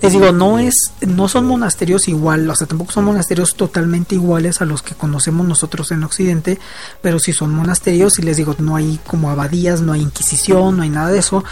Les 0.00 0.12
digo, 0.12 0.30
no 0.30 0.60
es, 0.60 0.92
no 1.00 1.28
son 1.28 1.44
monasterios 1.46 2.06
igual, 2.06 2.48
o 2.48 2.54
sea, 2.54 2.68
tampoco 2.68 2.92
son 2.92 3.04
monasterios 3.04 3.56
totalmente 3.56 4.14
iguales 4.14 4.60
a 4.60 4.64
los 4.64 4.82
que 4.82 4.94
conocemos 4.94 5.46
nosotros 5.46 5.90
en 5.90 6.04
Occidente, 6.04 6.60
pero 7.00 7.18
sí 7.18 7.32
son 7.32 7.52
monasterios 7.52 8.20
y 8.20 8.22
les 8.22 8.36
digo, 8.36 8.54
no 8.58 8.76
hay 8.76 9.00
como 9.08 9.30
abadías, 9.30 9.80
no 9.80 9.92
hay 9.92 10.02
inquisición, 10.02 10.76
no 10.76 10.84
hay 10.84 10.90
nada 10.90 11.10
de 11.10 11.18
eso, 11.18 11.42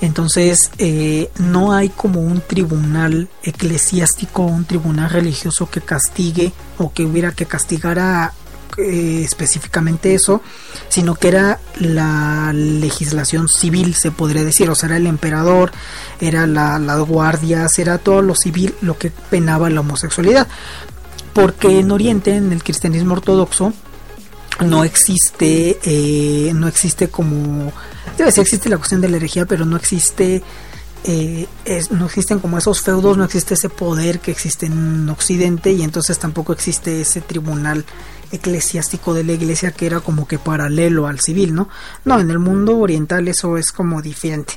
entonces 0.00 0.70
eh, 0.78 1.30
no 1.38 1.72
hay 1.72 1.88
como 1.88 2.20
un 2.20 2.40
tribunal 2.40 3.28
eclesiástico, 3.42 4.42
un 4.42 4.66
tribunal 4.66 5.10
religioso 5.10 5.68
que 5.68 5.80
castigue 5.80 6.52
o 6.78 6.92
que 6.92 7.04
hubiera 7.04 7.32
que 7.32 7.46
castigar 7.46 7.98
a 7.98 8.32
eh, 8.78 9.22
específicamente 9.24 10.14
eso, 10.14 10.42
sino 10.88 11.14
que 11.14 11.28
era 11.28 11.60
la 11.78 12.52
legislación 12.52 13.48
civil, 13.48 13.94
se 13.94 14.10
podría 14.10 14.44
decir, 14.44 14.68
o 14.70 14.74
sea, 14.74 14.88
era 14.88 14.96
el 14.96 15.06
emperador, 15.06 15.72
era 16.20 16.46
la, 16.46 16.78
las 16.78 17.00
guardias, 17.00 17.78
era 17.78 17.98
todo 17.98 18.22
lo 18.22 18.34
civil 18.34 18.74
lo 18.80 18.98
que 18.98 19.10
penaba 19.10 19.70
la 19.70 19.80
homosexualidad. 19.80 20.48
Porque 21.32 21.80
en 21.80 21.90
Oriente, 21.90 22.36
en 22.36 22.52
el 22.52 22.62
cristianismo 22.62 23.14
ortodoxo, 23.14 23.72
no 24.64 24.84
existe, 24.84 25.78
eh, 25.82 26.52
no 26.54 26.68
existe 26.68 27.08
como, 27.08 27.72
debe 28.16 28.30
ser, 28.30 28.42
existe 28.42 28.68
la 28.68 28.76
cuestión 28.76 29.00
de 29.00 29.08
la 29.08 29.16
herejía, 29.16 29.46
pero 29.46 29.64
no 29.64 29.76
existe 29.76 30.42
eh, 31.06 31.46
no 31.90 32.06
existen 32.06 32.38
como 32.38 32.56
esos 32.56 32.80
feudos, 32.80 33.18
no 33.18 33.24
existe 33.24 33.52
ese 33.54 33.68
poder 33.68 34.20
que 34.20 34.30
existe 34.30 34.64
en 34.64 35.06
Occidente 35.10 35.70
y 35.70 35.82
entonces 35.82 36.18
tampoco 36.18 36.54
existe 36.54 37.02
ese 37.02 37.20
tribunal 37.20 37.84
eclesiástico 38.34 39.14
de 39.14 39.24
la 39.24 39.32
iglesia 39.32 39.72
que 39.72 39.86
era 39.86 40.00
como 40.00 40.26
que 40.26 40.38
paralelo 40.38 41.06
al 41.06 41.20
civil, 41.20 41.54
¿no? 41.54 41.68
No, 42.04 42.20
en 42.20 42.30
el 42.30 42.38
mundo 42.38 42.78
oriental 42.78 43.28
eso 43.28 43.56
es 43.56 43.72
como 43.72 44.02
diferente. 44.02 44.54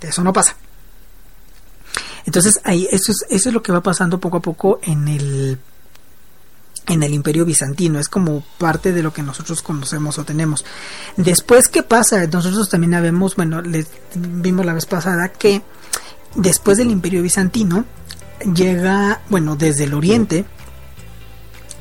Eso 0.00 0.22
no 0.22 0.32
pasa. 0.32 0.56
Entonces 2.24 2.60
ahí 2.64 2.88
eso 2.90 3.12
es, 3.12 3.24
eso 3.28 3.48
es 3.48 3.54
lo 3.54 3.62
que 3.62 3.72
va 3.72 3.82
pasando 3.82 4.18
poco 4.18 4.38
a 4.38 4.42
poco 4.42 4.80
en 4.82 5.08
el 5.08 5.58
en 6.88 7.02
el 7.02 7.12
imperio 7.12 7.44
bizantino, 7.44 7.98
es 7.98 8.08
como 8.08 8.44
parte 8.58 8.92
de 8.92 9.02
lo 9.02 9.12
que 9.12 9.22
nosotros 9.22 9.60
conocemos 9.62 10.18
o 10.18 10.24
tenemos. 10.24 10.64
Después, 11.16 11.68
¿qué 11.68 11.82
pasa? 11.82 12.24
Nosotros 12.26 12.68
también 12.68 12.94
habemos, 12.94 13.34
bueno, 13.34 13.60
les 13.60 13.88
vimos 14.14 14.64
la 14.64 14.72
vez 14.72 14.86
pasada 14.86 15.30
que 15.30 15.62
después 16.36 16.78
del 16.78 16.90
imperio 16.90 17.22
bizantino 17.22 17.84
llega, 18.54 19.20
bueno, 19.28 19.56
desde 19.56 19.84
el 19.84 19.94
oriente, 19.94 20.44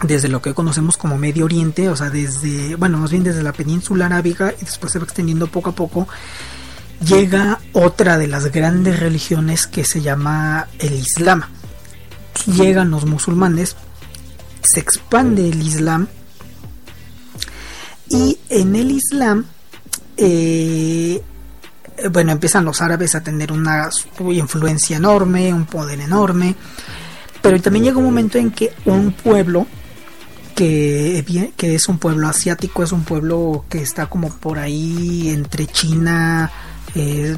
desde 0.04 0.28
lo 0.28 0.42
que 0.42 0.54
conocemos 0.54 0.98
como 0.98 1.18
Medio 1.18 1.46
Oriente, 1.46 1.90
o 1.90 1.96
sea, 1.96 2.10
desde, 2.10 2.76
bueno, 2.76 2.98
más 2.98 3.12
bien 3.12 3.24
desde 3.24 3.44
la 3.44 3.54
península 3.54 4.08
arábiga 4.08 4.54
y 4.60 4.66
después 4.66 4.92
se 4.92 5.00
va 5.00 5.06
extendiendo 5.06 5.48
poco 5.48 5.70
a 5.70 5.76
poco, 5.76 6.08
llega 7.06 7.60
otra 7.74 8.18
de 8.18 8.28
las 8.28 8.52
grandes 8.52 9.00
religiones 9.00 9.68
que 9.68 9.84
se 9.84 10.02
llama 10.02 10.68
el 10.80 10.94
Islam. 10.94 11.44
Llegan 12.46 12.92
los 12.92 13.06
musulmanes, 13.06 13.76
se 14.62 14.80
expande 14.80 15.50
el 15.50 15.62
Islam 15.62 16.08
y 18.10 18.38
en 18.50 18.76
el 18.76 18.92
Islam, 18.92 19.46
eh, 20.18 21.22
bueno, 22.12 22.34
empiezan 22.34 22.66
los 22.66 22.82
árabes 22.82 23.16
a 23.16 23.24
tener 23.24 23.52
una 23.52 23.90
influencia 24.32 24.98
enorme, 24.98 25.54
un 25.54 25.66
poder 25.66 26.02
enorme, 26.02 26.56
pero 27.42 27.62
también 27.62 27.86
llega 27.86 27.98
un 27.98 28.06
momento 28.06 28.38
en 28.38 28.52
que 28.52 28.74
un 28.86 29.14
pueblo 29.14 29.66
que, 30.56 31.52
que 31.58 31.76
es 31.76 31.88
un 31.88 32.00
pueblo 32.00 32.28
asiático, 32.28 32.82
es 32.82 32.92
un 32.92 33.04
pueblo 33.04 33.66
que 33.70 33.82
está 33.82 34.08
como 34.08 34.30
por 34.30 34.58
ahí 34.58 35.30
entre 35.30 35.68
China, 35.68 36.52
eh, 36.96 37.38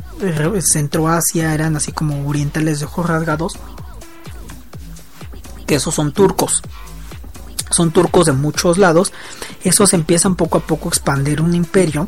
Centroasia, 0.61 1.53
eran 1.53 1.75
así 1.75 1.91
como 1.91 2.27
orientales 2.27 2.79
de 2.79 2.85
ojos 2.85 3.07
rasgados, 3.07 3.57
que 5.65 5.75
esos 5.75 5.93
son 5.93 6.13
turcos. 6.13 6.61
Son 7.69 7.91
turcos 7.91 8.27
de 8.27 8.31
muchos 8.31 8.77
lados. 8.77 9.11
Esos 9.63 9.93
empiezan 9.93 10.35
poco 10.35 10.59
a 10.59 10.61
poco 10.61 10.87
a 10.87 10.91
expandir 10.91 11.41
un 11.41 11.53
imperio. 11.53 12.07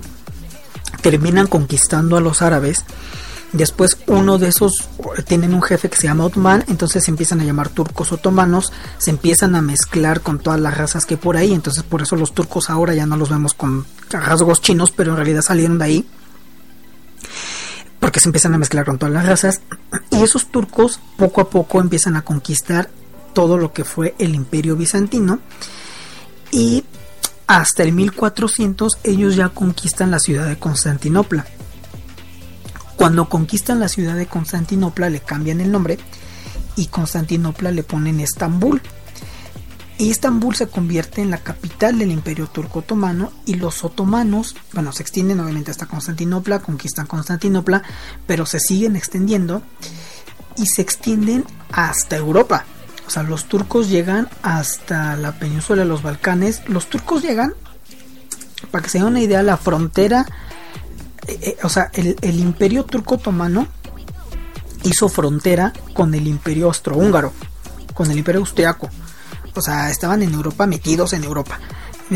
Terminan 1.01 1.47
conquistando 1.47 2.15
a 2.15 2.21
los 2.21 2.41
árabes 2.41 2.85
Después 3.51 3.97
uno 4.05 4.37
de 4.37 4.49
esos 4.49 4.89
tienen 5.25 5.55
un 5.55 5.63
jefe 5.63 5.89
que 5.89 5.97
se 5.97 6.07
llama 6.07 6.25
Otman, 6.25 6.65
entonces 6.67 7.03
se 7.03 7.09
empiezan 7.09 7.41
a 7.41 7.43
llamar 7.43 7.69
turcos 7.69 8.11
otomanos, 8.11 8.71
se 8.99 9.09
empiezan 9.09 9.55
a 9.55 9.61
mezclar 9.61 10.21
con 10.21 10.37
todas 10.37 10.59
las 10.59 10.77
razas 10.77 11.07
que 11.07 11.17
por 11.17 11.35
ahí, 11.35 11.53
entonces 11.53 11.81
por 11.81 12.03
eso 12.03 12.15
los 12.15 12.33
turcos 12.33 12.69
ahora 12.69 12.93
ya 12.93 13.07
no 13.07 13.17
los 13.17 13.29
vemos 13.29 13.55
con 13.55 13.87
rasgos 14.11 14.61
chinos, 14.61 14.91
pero 14.91 15.11
en 15.11 15.17
realidad 15.17 15.41
salieron 15.41 15.79
de 15.79 15.85
ahí. 15.85 16.07
Porque 17.99 18.19
se 18.19 18.29
empiezan 18.29 18.53
a 18.53 18.59
mezclar 18.59 18.85
con 18.85 18.97
todas 18.97 19.13
las 19.13 19.25
razas. 19.25 19.61
Y 20.09 20.21
esos 20.21 20.51
turcos 20.51 20.99
poco 21.17 21.41
a 21.41 21.49
poco 21.49 21.81
empiezan 21.81 22.15
a 22.15 22.21
conquistar 22.21 22.89
todo 23.33 23.57
lo 23.57 23.73
que 23.73 23.83
fue 23.83 24.15
el 24.19 24.35
imperio 24.35 24.75
bizantino. 24.75 25.39
Y 26.51 26.85
hasta 27.45 27.83
el 27.83 27.91
1400 27.91 28.99
ellos 29.03 29.35
ya 29.35 29.49
conquistan 29.49 30.11
la 30.11 30.19
ciudad 30.19 30.47
de 30.47 30.57
Constantinopla 30.57 31.45
cuando 32.99 33.29
conquistan 33.29 33.79
la 33.79 33.87
ciudad 33.87 34.17
de 34.17 34.25
Constantinopla 34.25 35.09
le 35.09 35.21
cambian 35.21 35.61
el 35.61 35.71
nombre 35.71 35.97
y 36.75 36.87
Constantinopla 36.87 37.71
le 37.71 37.83
ponen 37.83 38.19
Estambul. 38.19 38.81
Y 39.97 40.11
Estambul 40.11 40.53
se 40.53 40.67
convierte 40.67 41.21
en 41.21 41.31
la 41.31 41.37
capital 41.37 41.97
del 41.97 42.11
imperio 42.11 42.47
turco 42.47 42.79
otomano 42.79 43.31
y 43.45 43.53
los 43.53 43.85
otomanos, 43.85 44.57
bueno, 44.73 44.91
se 44.91 45.01
extienden 45.01 45.39
obviamente 45.39 45.71
hasta 45.71 45.85
Constantinopla, 45.85 46.59
conquistan 46.59 47.07
Constantinopla, 47.07 47.83
pero 48.27 48.45
se 48.45 48.59
siguen 48.59 48.97
extendiendo 48.97 49.61
y 50.57 50.65
se 50.65 50.81
extienden 50.81 51.45
hasta 51.71 52.17
Europa. 52.17 52.65
O 53.07 53.09
sea, 53.09 53.23
los 53.23 53.45
turcos 53.45 53.87
llegan 53.87 54.27
hasta 54.41 55.15
la 55.15 55.39
península 55.39 55.83
de 55.83 55.87
los 55.87 56.03
Balcanes. 56.03 56.63
Los 56.67 56.87
turcos 56.87 57.21
llegan, 57.21 57.53
para 58.71 58.83
que 58.83 58.89
se 58.89 58.97
den 58.97 59.07
una 59.07 59.21
idea, 59.21 59.41
la 59.41 59.55
frontera 59.55 60.25
eh, 61.27 61.39
eh, 61.41 61.57
o 61.63 61.69
sea, 61.69 61.91
el, 61.93 62.39
imperio 62.39 62.83
turco 62.85 63.15
otomano 63.15 63.67
hizo 64.83 65.09
frontera 65.09 65.73
con 65.93 66.13
el 66.13 66.27
imperio 66.27 66.67
austrohúngaro, 66.67 67.33
con 67.93 68.09
el 68.11 68.17
imperio 68.17 68.41
austriaco. 68.41 68.89
O 69.55 69.61
sea, 69.61 69.89
estaban 69.89 70.23
en 70.23 70.33
Europa 70.33 70.67
metidos 70.67 71.13
en 71.13 71.23
Europa. 71.23 71.59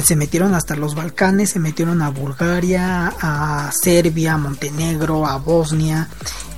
Se 0.03 0.15
metieron 0.15 0.55
hasta 0.55 0.75
los 0.75 0.95
Balcanes, 0.95 1.51
se 1.51 1.59
metieron 1.59 2.01
a 2.01 2.09
Bulgaria, 2.09 3.13
a 3.21 3.71
Serbia, 3.71 4.33
a 4.33 4.37
Montenegro, 4.37 5.27
a 5.27 5.37
Bosnia. 5.37 6.09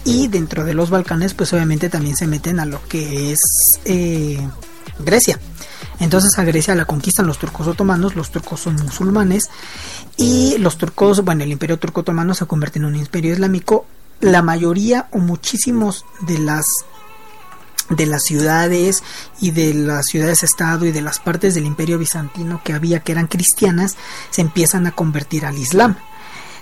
Y 0.05 0.27
dentro 0.27 0.63
de 0.63 0.73
los 0.73 0.89
Balcanes, 0.89 1.33
pues 1.33 1.51
obviamente 1.51 1.89
también 1.89 2.15
se 2.15 2.27
meten 2.27 2.59
a 2.59 2.65
lo 2.65 2.81
que 2.87 3.31
es 3.31 3.39
eh, 3.83 4.39
Grecia. 4.99 5.39
Entonces 5.99 6.37
a 6.37 6.43
Grecia 6.43 6.75
la 6.75 6.85
conquistan 6.85 7.27
los 7.27 7.39
turcos 7.39 7.67
otomanos, 7.67 8.15
los 8.15 8.31
turcos 8.31 8.59
son 8.59 8.75
musulmanes 8.75 9.49
y 10.17 10.57
los 10.57 10.77
turcos, 10.77 11.23
bueno, 11.23 11.43
el 11.43 11.51
imperio 11.51 11.79
turco 11.79 12.01
otomano 12.01 12.33
se 12.33 12.45
convierte 12.45 12.79
en 12.79 12.85
un 12.85 12.95
imperio 12.95 13.33
islámico. 13.33 13.85
La 14.19 14.41
mayoría 14.41 15.07
o 15.11 15.19
muchísimos 15.19 16.05
de 16.21 16.39
las 16.39 16.65
de 17.89 18.07
las 18.07 18.23
ciudades 18.23 19.03
y 19.39 19.51
de 19.51 19.73
las 19.75 20.07
ciudades 20.07 20.41
estado 20.41 20.85
y 20.85 20.91
de 20.91 21.03
las 21.03 21.19
partes 21.19 21.53
del 21.53 21.65
imperio 21.65 21.99
bizantino 21.99 22.61
que 22.63 22.73
había 22.73 23.01
que 23.01 23.11
eran 23.11 23.27
cristianas 23.27 23.95
se 24.31 24.41
empiezan 24.41 24.87
a 24.87 24.91
convertir 24.91 25.45
al 25.45 25.57
islam 25.57 25.95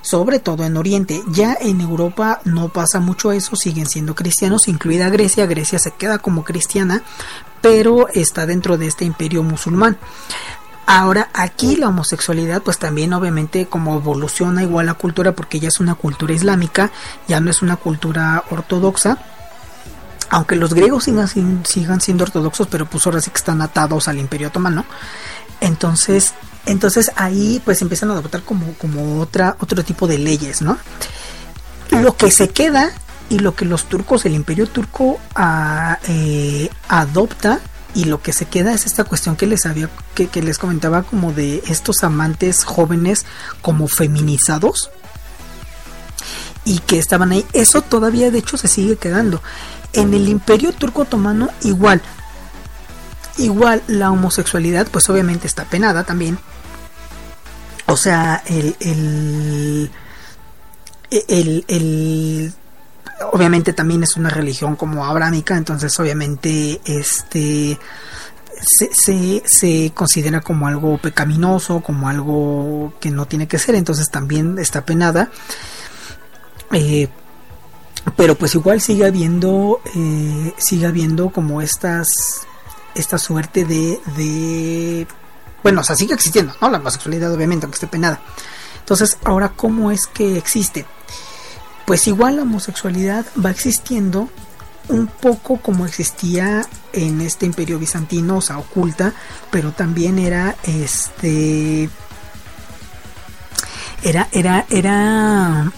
sobre 0.03 0.37
todo 0.37 0.63
en 0.65 0.77
Oriente. 0.77 1.23
Ya 1.31 1.57
en 1.59 1.81
Europa 1.81 2.41
no 2.43 2.69
pasa 2.69 2.99
mucho 2.99 3.31
eso, 3.31 3.55
siguen 3.55 3.87
siendo 3.87 4.13
cristianos, 4.13 4.67
incluida 4.67 5.09
Grecia. 5.09 5.47
Grecia 5.47 5.79
se 5.79 5.91
queda 5.91 6.19
como 6.19 6.43
cristiana, 6.43 7.01
pero 7.61 8.07
está 8.09 8.45
dentro 8.45 8.77
de 8.77 8.85
este 8.85 9.05
imperio 9.05 9.41
musulmán. 9.41 9.97
Ahora 10.85 11.29
aquí 11.33 11.77
la 11.77 11.87
homosexualidad 11.87 12.61
pues 12.61 12.77
también 12.77 13.13
obviamente 13.13 13.67
como 13.67 13.95
evoluciona 13.95 14.63
igual 14.63 14.87
la 14.87 14.95
cultura 14.95 15.31
porque 15.31 15.61
ya 15.61 15.69
es 15.69 15.79
una 15.79 15.95
cultura 15.95 16.33
islámica, 16.33 16.91
ya 17.25 17.39
no 17.39 17.49
es 17.49 17.61
una 17.61 17.77
cultura 17.77 18.43
ortodoxa. 18.51 19.17
Aunque 20.29 20.57
los 20.57 20.73
griegos 20.73 21.05
sigan, 21.05 21.63
sigan 21.63 22.01
siendo 22.01 22.25
ortodoxos, 22.25 22.67
pero 22.67 22.85
pues 22.85 23.05
ahora 23.05 23.21
sí 23.21 23.29
que 23.29 23.37
están 23.37 23.61
atados 23.61 24.07
al 24.07 24.17
imperio 24.17 24.49
otomano. 24.49 24.83
Entonces, 25.61 26.33
entonces 26.65 27.11
ahí 27.15 27.61
pues 27.65 27.81
empiezan 27.81 28.09
a 28.09 28.13
adoptar 28.13 28.43
como, 28.43 28.73
como 28.73 29.19
otra, 29.19 29.57
otro 29.59 29.83
tipo 29.83 30.07
de 30.07 30.17
leyes, 30.17 30.61
¿no? 30.61 30.77
Lo 31.91 32.15
que 32.15 32.31
se 32.31 32.49
queda 32.49 32.91
y 33.29 33.39
lo 33.39 33.55
que 33.55 33.65
los 33.65 33.85
turcos, 33.85 34.25
el 34.25 34.33
imperio 34.33 34.67
turco 34.67 35.19
ah, 35.35 35.99
eh, 36.07 36.69
adopta 36.87 37.59
y 37.95 38.05
lo 38.05 38.21
que 38.21 38.33
se 38.33 38.45
queda 38.45 38.73
es 38.73 38.85
esta 38.85 39.03
cuestión 39.03 39.35
que 39.35 39.45
les 39.45 39.65
había 39.65 39.89
que, 40.15 40.27
que, 40.27 40.41
les 40.41 40.57
comentaba 40.57 41.03
como 41.03 41.31
de 41.31 41.63
estos 41.67 42.03
amantes 42.03 42.63
jóvenes 42.63 43.25
como 43.61 43.87
feminizados 43.87 44.89
y 46.65 46.79
que 46.79 46.97
estaban 46.97 47.31
ahí. 47.31 47.45
Eso 47.53 47.81
todavía 47.81 48.31
de 48.31 48.39
hecho 48.39 48.57
se 48.57 48.67
sigue 48.67 48.95
quedando. 48.95 49.41
En 49.91 50.13
el 50.13 50.27
imperio 50.29 50.73
turco 50.73 51.01
otomano 51.01 51.49
igual. 51.63 52.01
Igual 53.37 53.83
la 53.87 54.11
homosexualidad 54.11 54.87
pues 54.87 55.09
obviamente 55.09 55.47
está 55.47 55.65
penada 55.65 56.03
también. 56.03 56.39
O 57.87 57.97
sea, 57.97 58.41
el, 58.45 58.75
el, 58.79 59.91
el, 61.11 61.65
el 61.67 62.53
obviamente 63.31 63.73
también 63.73 64.03
es 64.03 64.15
una 64.15 64.29
religión 64.29 64.75
como 64.75 65.05
abrámica, 65.05 65.57
entonces 65.57 65.97
obviamente 65.99 66.81
este 66.85 67.77
se, 68.65 69.43
se, 69.45 69.91
considera 69.93 70.41
como 70.41 70.67
algo 70.67 70.97
pecaminoso, 70.97 71.81
como 71.81 72.07
algo 72.09 72.93
que 72.99 73.11
no 73.11 73.25
tiene 73.25 73.47
que 73.47 73.59
ser, 73.59 73.75
entonces 73.75 74.09
también 74.09 74.57
está 74.59 74.85
penada. 74.85 75.29
Eh, 76.71 77.07
pero 78.15 78.35
pues 78.35 78.55
igual 78.55 78.81
sigue 78.81 79.05
habiendo, 79.05 79.81
eh, 79.95 80.53
sigue 80.57 80.85
habiendo 80.85 81.29
como 81.29 81.61
estas, 81.61 82.07
esta 82.95 83.17
suerte 83.17 83.65
de, 83.65 83.99
de, 84.17 85.07
bueno, 85.63 85.81
o 85.81 85.83
sea, 85.83 85.95
sigue 85.95 86.13
existiendo, 86.13 86.53
¿no? 86.61 86.69
La 86.69 86.77
homosexualidad 86.77 87.33
obviamente, 87.33 87.65
aunque 87.65 87.77
esté 87.77 87.87
penada. 87.87 88.21
Entonces, 88.79 89.17
ahora, 89.23 89.49
¿cómo 89.49 89.91
es 89.91 90.07
que 90.07 90.37
existe? 90.37 90.85
Pues 91.85 92.07
igual 92.07 92.35
la 92.35 92.41
homosexualidad 92.43 93.25
va 93.43 93.49
existiendo 93.49 94.29
un 94.89 95.07
poco 95.07 95.57
como 95.57 95.85
existía 95.85 96.67
en 96.91 97.21
este 97.21 97.45
imperio 97.45 97.79
bizantino, 97.79 98.37
o 98.37 98.41
sea, 98.41 98.57
oculta, 98.57 99.13
pero 99.49 99.71
también 99.71 100.19
era 100.19 100.55
este 100.63 101.89
era 104.03 104.27
era 104.31 104.65
era 104.69 105.71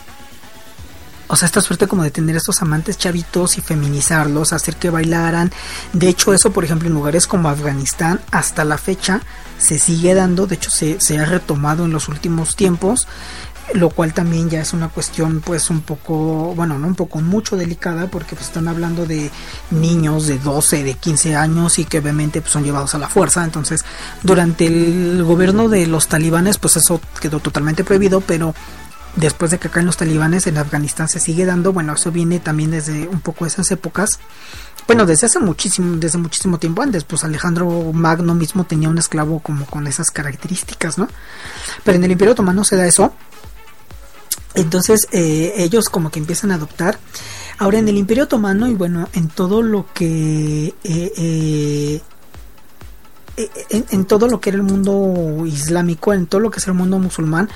o 1.28 1.36
sea, 1.36 1.46
esta 1.46 1.62
suerte 1.62 1.88
como 1.88 2.04
de 2.04 2.12
tener 2.12 2.36
estos 2.36 2.62
amantes 2.62 2.98
chavitos 2.98 3.58
y 3.58 3.62
feminizarlos, 3.62 4.54
hacer 4.54 4.76
que 4.76 4.90
bailaran. 4.90 5.52
De 5.94 6.08
hecho, 6.08 6.34
eso, 6.34 6.52
por 6.52 6.64
ejemplo, 6.64 6.88
en 6.88 6.94
lugares 6.94 7.28
como 7.28 7.50
Afganistán, 7.50 8.22
hasta 8.32 8.64
la 8.66 8.78
fecha 8.78 9.22
se 9.58 9.80
sigue 9.80 10.14
dando. 10.14 10.48
De 10.48 10.56
hecho, 10.56 10.70
se, 10.70 11.00
se 11.00 11.18
ha 11.18 11.26
retomado 11.26 11.86
en 11.86 11.92
los 11.92 12.08
últimos 12.10 12.56
tiempos 12.56 13.08
lo 13.74 13.90
cual 13.90 14.14
también 14.14 14.50
ya 14.50 14.62
es 14.62 14.74
una 14.74 14.90
cuestión 14.90 15.42
pues 15.42 15.70
un 15.70 15.82
poco, 15.82 16.54
bueno, 16.56 16.78
no 16.78 16.88
un 16.88 16.96
poco 16.96 17.20
mucho 17.22 17.58
delicada 17.58 18.08
porque 18.08 18.36
pues 18.36 18.48
están 18.48 18.68
hablando 18.68 19.06
de 19.06 19.32
niños 19.72 20.28
de 20.28 20.38
12, 20.38 20.84
de 20.84 20.94
15 20.94 21.36
años 21.36 21.80
y 21.80 21.86
que 21.86 21.98
obviamente 21.98 22.42
pues, 22.42 22.54
son 22.54 22.64
llevados 22.64 22.94
a 22.96 23.00
la 23.00 23.10
fuerza, 23.10 23.44
entonces 23.44 23.84
durante 24.24 24.68
el 24.68 25.24
gobierno 25.24 25.68
de 25.68 25.88
los 25.88 26.08
talibanes 26.08 26.58
pues 26.58 26.78
eso 26.78 27.02
quedó 27.20 27.40
totalmente 27.40 27.84
prohibido, 27.84 28.22
pero 28.22 28.54
después 29.16 29.52
de 29.52 29.58
que 29.58 29.70
caen 29.70 29.86
los 29.86 29.98
talibanes 29.98 30.48
en 30.48 30.58
Afganistán 30.58 31.08
se 31.10 31.20
sigue 31.20 31.46
dando, 31.46 31.74
bueno, 31.74 31.94
eso 31.94 32.12
viene 32.12 32.40
también 32.40 32.72
desde 32.72 33.08
un 33.08 33.22
poco 33.22 33.46
esas 33.46 33.70
épocas. 33.72 34.20
Bueno, 34.88 35.06
desde 35.06 35.28
hace 35.28 35.40
muchísimo, 35.40 35.96
desde 35.98 36.18
muchísimo 36.18 36.60
tiempo 36.60 36.82
antes, 36.82 37.04
pues 37.04 37.24
Alejandro 37.24 37.92
Magno 37.92 38.36
mismo 38.36 38.66
tenía 38.66 38.90
un 38.90 38.98
esclavo 38.98 39.40
como 39.40 39.66
con 39.66 39.88
esas 39.88 40.12
características, 40.12 40.98
¿no? 40.98 41.08
Pero 41.84 41.98
en 41.98 42.04
el 42.04 42.12
Imperio 42.12 42.34
Otomano 42.34 42.64
se 42.64 42.76
da 42.76 42.86
eso 42.86 43.14
entonces 44.56 45.08
eh, 45.12 45.54
ellos 45.58 45.90
como 45.90 46.10
que 46.10 46.20
empiezan 46.20 46.52
a 46.52 46.56
adoptar. 46.56 46.98
Ahora 47.58 47.78
en 47.78 47.88
el 47.88 47.98
Imperio 47.98 48.24
Otomano 48.24 48.68
y 48.68 48.74
bueno, 48.74 49.08
en 49.14 49.28
todo 49.28 49.62
lo 49.62 49.86
que... 49.94 50.74
Eh, 50.84 51.12
eh, 51.18 52.02
en, 53.70 54.06
todo 54.06 54.28
lo 54.28 54.40
que 54.40 54.50
era 54.50 54.58
el 54.58 54.64
mundo 54.64 55.46
islámico, 55.46 56.14
en 56.14 56.28
todo 56.28 56.42
lo 56.42 56.52
que 56.52 56.60
es 56.60 56.68
el 56.68 56.74
mundo 56.74 57.00
musulmán, 57.00 57.50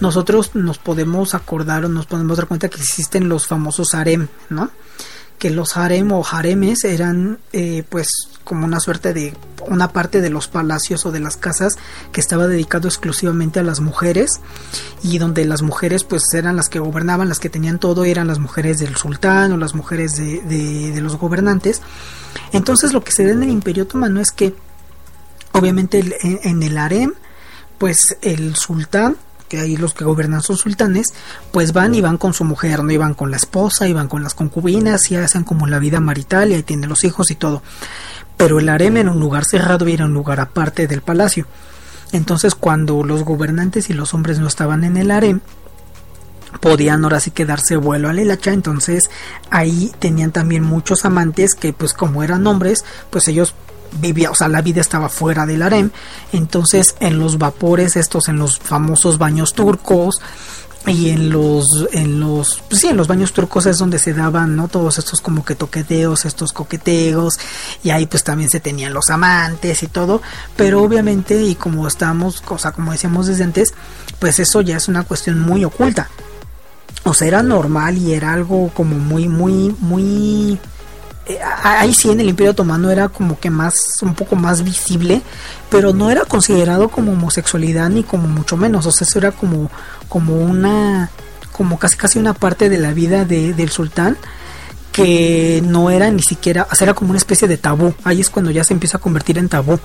nosotros 0.00 0.54
nos 0.54 0.78
podemos 0.78 1.34
acordar 1.34 1.84
o 1.84 1.88
nos 1.88 2.06
podemos 2.06 2.36
dar 2.36 2.46
cuenta 2.46 2.68
que 2.68 2.80
existen 2.80 3.28
los 3.28 3.46
famosos 3.46 3.94
harem, 3.94 4.28
¿no? 4.48 4.70
Que 5.38 5.50
los 5.50 5.76
harem 5.76 6.12
o 6.12 6.24
haremes 6.24 6.84
eran 6.84 7.38
pues 7.90 8.08
como 8.46 8.64
una 8.64 8.80
suerte 8.80 9.12
de 9.12 9.34
una 9.68 9.92
parte 9.92 10.20
de 10.20 10.30
los 10.30 10.46
palacios 10.46 11.04
o 11.04 11.12
de 11.12 11.18
las 11.18 11.36
casas 11.36 11.76
que 12.12 12.20
estaba 12.20 12.46
dedicado 12.46 12.86
exclusivamente 12.86 13.58
a 13.58 13.64
las 13.64 13.80
mujeres 13.80 14.40
y 15.02 15.18
donde 15.18 15.44
las 15.44 15.62
mujeres 15.62 16.04
pues 16.04 16.22
eran 16.32 16.54
las 16.54 16.68
que 16.68 16.78
gobernaban, 16.78 17.28
las 17.28 17.40
que 17.40 17.50
tenían 17.50 17.80
todo 17.80 18.04
eran 18.04 18.28
las 18.28 18.38
mujeres 18.38 18.78
del 18.78 18.96
sultán 18.96 19.50
o 19.52 19.56
las 19.56 19.74
mujeres 19.74 20.16
de, 20.16 20.40
de, 20.42 21.00
los 21.00 21.16
gobernantes. 21.16 21.82
Entonces 22.52 22.92
lo 22.92 23.02
que 23.02 23.12
se 23.12 23.24
da 23.24 23.32
en 23.32 23.42
el 23.42 23.50
imperio 23.50 23.82
otomano 23.82 24.20
es 24.20 24.30
que 24.30 24.54
obviamente 25.56 26.04
en, 26.22 26.62
el 26.62 26.78
harem 26.78 27.12
pues 27.78 28.16
el 28.22 28.56
sultán 28.56 29.16
que 29.48 29.60
ahí 29.60 29.76
los 29.76 29.94
que 29.94 30.04
gobiernan 30.04 30.42
son 30.42 30.56
sultanes, 30.56 31.14
pues 31.52 31.72
van 31.72 31.94
y 31.94 32.00
van 32.00 32.18
con 32.18 32.34
su 32.34 32.42
mujer, 32.42 32.82
no 32.82 32.90
iban 32.90 33.14
con 33.14 33.30
la 33.30 33.36
esposa, 33.36 33.86
iban 33.86 34.08
con 34.08 34.24
las 34.24 34.34
concubinas 34.34 35.08
y 35.12 35.16
hacen 35.16 35.44
como 35.44 35.68
la 35.68 35.78
vida 35.78 36.00
marital 36.00 36.50
y 36.50 36.54
ahí 36.54 36.62
tienen 36.64 36.88
los 36.88 37.04
hijos 37.04 37.30
y 37.30 37.36
todo. 37.36 37.62
Pero 38.36 38.58
el 38.58 38.68
harem 38.68 38.96
era 38.96 39.12
un 39.12 39.20
lugar 39.20 39.44
cerrado 39.44 39.86
y 39.86 39.92
era 39.92 40.06
un 40.06 40.14
lugar 40.14 40.40
aparte 40.40 40.88
del 40.88 41.00
palacio. 41.00 41.46
Entonces 42.10 42.56
cuando 42.56 43.04
los 43.04 43.22
gobernantes 43.22 43.88
y 43.88 43.92
los 43.92 44.14
hombres 44.14 44.40
no 44.40 44.48
estaban 44.48 44.82
en 44.82 44.96
el 44.96 45.12
harem, 45.12 45.40
podían 46.60 47.04
ahora 47.04 47.20
sí 47.20 47.30
quedarse 47.30 47.76
vuelo 47.76 48.08
a 48.08 48.12
la 48.12 48.38
entonces 48.46 49.10
ahí 49.50 49.92
tenían 49.98 50.32
también 50.32 50.62
muchos 50.62 51.04
amantes 51.04 51.54
que 51.54 51.72
pues 51.72 51.92
como 51.92 52.22
eran 52.22 52.46
hombres, 52.46 52.84
pues 53.10 53.28
ellos 53.28 53.54
vivían, 53.92 54.32
o 54.32 54.34
sea, 54.34 54.48
la 54.48 54.62
vida 54.62 54.80
estaba 54.80 55.08
fuera 55.08 55.46
del 55.46 55.62
harem, 55.62 55.90
entonces 56.32 56.96
en 57.00 57.18
los 57.18 57.38
vapores 57.38 57.96
estos, 57.96 58.28
en 58.28 58.38
los 58.38 58.58
famosos 58.58 59.18
baños 59.18 59.54
turcos, 59.54 60.20
y 60.86 61.10
en 61.10 61.30
los 61.30 61.88
en 61.92 62.20
los 62.20 62.62
pues 62.68 62.82
sí 62.82 62.88
en 62.88 62.96
los 62.96 63.08
baños 63.08 63.32
turcos 63.32 63.66
es 63.66 63.78
donde 63.78 63.98
se 63.98 64.14
daban 64.14 64.56
no 64.56 64.68
todos 64.68 64.98
estos 64.98 65.20
como 65.20 65.44
que 65.44 65.54
toqueteos 65.54 66.24
estos 66.24 66.52
coqueteos 66.52 67.38
y 67.82 67.90
ahí 67.90 68.06
pues 68.06 68.22
también 68.22 68.50
se 68.50 68.60
tenían 68.60 68.94
los 68.94 69.10
amantes 69.10 69.82
y 69.82 69.88
todo. 69.88 70.22
Pero 70.56 70.82
obviamente 70.82 71.42
y 71.42 71.56
como 71.56 71.86
estábamos 71.88 72.42
o 72.46 72.58
sea 72.58 72.72
como 72.72 72.92
decíamos 72.92 73.26
desde 73.26 73.44
antes 73.44 73.74
pues 74.18 74.38
eso 74.38 74.60
ya 74.60 74.76
es 74.76 74.88
una 74.88 75.02
cuestión 75.02 75.40
muy 75.40 75.64
oculta. 75.64 76.08
O 77.02 77.14
sea 77.14 77.28
era 77.28 77.42
normal 77.42 77.98
y 77.98 78.12
era 78.12 78.32
algo 78.32 78.70
como 78.72 78.96
muy 78.96 79.28
muy 79.28 79.74
muy 79.80 80.58
eh, 81.28 81.40
ahí 81.62 81.92
sí 81.92 82.10
en 82.10 82.20
el 82.20 82.28
Imperio 82.28 82.52
Otomano 82.52 82.90
era 82.90 83.08
como 83.08 83.38
que 83.40 83.50
más, 83.50 84.00
un 84.02 84.14
poco 84.14 84.36
más 84.36 84.62
visible, 84.62 85.22
pero 85.70 85.92
no 85.92 86.10
era 86.10 86.24
considerado 86.24 86.88
como 86.88 87.12
homosexualidad 87.12 87.88
ni 87.90 88.04
como 88.04 88.28
mucho 88.28 88.56
menos, 88.56 88.86
o 88.86 88.92
sea, 88.92 89.06
eso 89.06 89.18
era 89.18 89.32
como, 89.32 89.68
como 90.08 90.36
una, 90.36 91.10
como 91.50 91.78
casi 91.78 91.96
casi 91.96 92.18
una 92.20 92.32
parte 92.32 92.68
de 92.68 92.78
la 92.78 92.92
vida 92.92 93.24
de, 93.24 93.54
del 93.54 93.70
sultán 93.70 94.16
que 94.92 95.62
no 95.64 95.90
era 95.90 96.10
ni 96.10 96.22
siquiera, 96.22 96.68
o 96.70 96.74
sea, 96.74 96.86
era 96.86 96.94
como 96.94 97.10
una 97.10 97.18
especie 97.18 97.48
de 97.48 97.58
tabú, 97.58 97.92
ahí 98.04 98.20
es 98.20 98.30
cuando 98.30 98.52
ya 98.52 98.62
se 98.62 98.72
empieza 98.72 98.98
a 98.98 99.00
convertir 99.00 99.36
en 99.38 99.48
tabú 99.48 99.80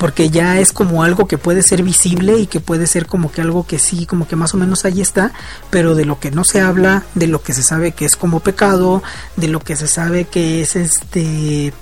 porque 0.00 0.30
ya 0.30 0.58
es 0.58 0.72
como 0.72 1.04
algo 1.04 1.28
que 1.28 1.36
puede 1.36 1.62
ser 1.62 1.82
visible 1.82 2.38
y 2.38 2.46
que 2.46 2.58
puede 2.58 2.86
ser 2.86 3.04
como 3.04 3.30
que 3.30 3.42
algo 3.42 3.66
que 3.66 3.78
sí, 3.78 4.06
como 4.06 4.26
que 4.26 4.34
más 4.34 4.54
o 4.54 4.56
menos 4.56 4.86
ahí 4.86 5.02
está, 5.02 5.30
pero 5.68 5.94
de 5.94 6.06
lo 6.06 6.18
que 6.18 6.30
no 6.30 6.42
se 6.42 6.62
habla, 6.62 7.04
de 7.14 7.26
lo 7.26 7.42
que 7.42 7.52
se 7.52 7.62
sabe 7.62 7.92
que 7.92 8.06
es 8.06 8.16
como 8.16 8.40
pecado, 8.40 9.02
de 9.36 9.48
lo 9.48 9.60
que 9.60 9.76
se 9.76 9.86
sabe 9.86 10.24
que 10.24 10.62
es 10.62 10.74
este 10.74 11.66
eh, 11.66 11.74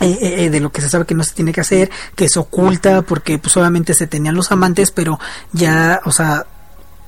eh, 0.00 0.44
eh, 0.44 0.50
de 0.50 0.60
lo 0.60 0.72
que 0.72 0.82
se 0.82 0.90
sabe 0.90 1.06
que 1.06 1.14
no 1.14 1.24
se 1.24 1.32
tiene 1.34 1.54
que 1.54 1.62
hacer, 1.62 1.90
que 2.14 2.28
se 2.28 2.38
oculta 2.38 3.00
porque 3.00 3.38
pues 3.38 3.56
obviamente 3.56 3.94
se 3.94 4.06
tenían 4.06 4.34
los 4.34 4.52
amantes, 4.52 4.90
pero 4.90 5.18
ya, 5.52 6.02
o 6.04 6.12
sea, 6.12 6.44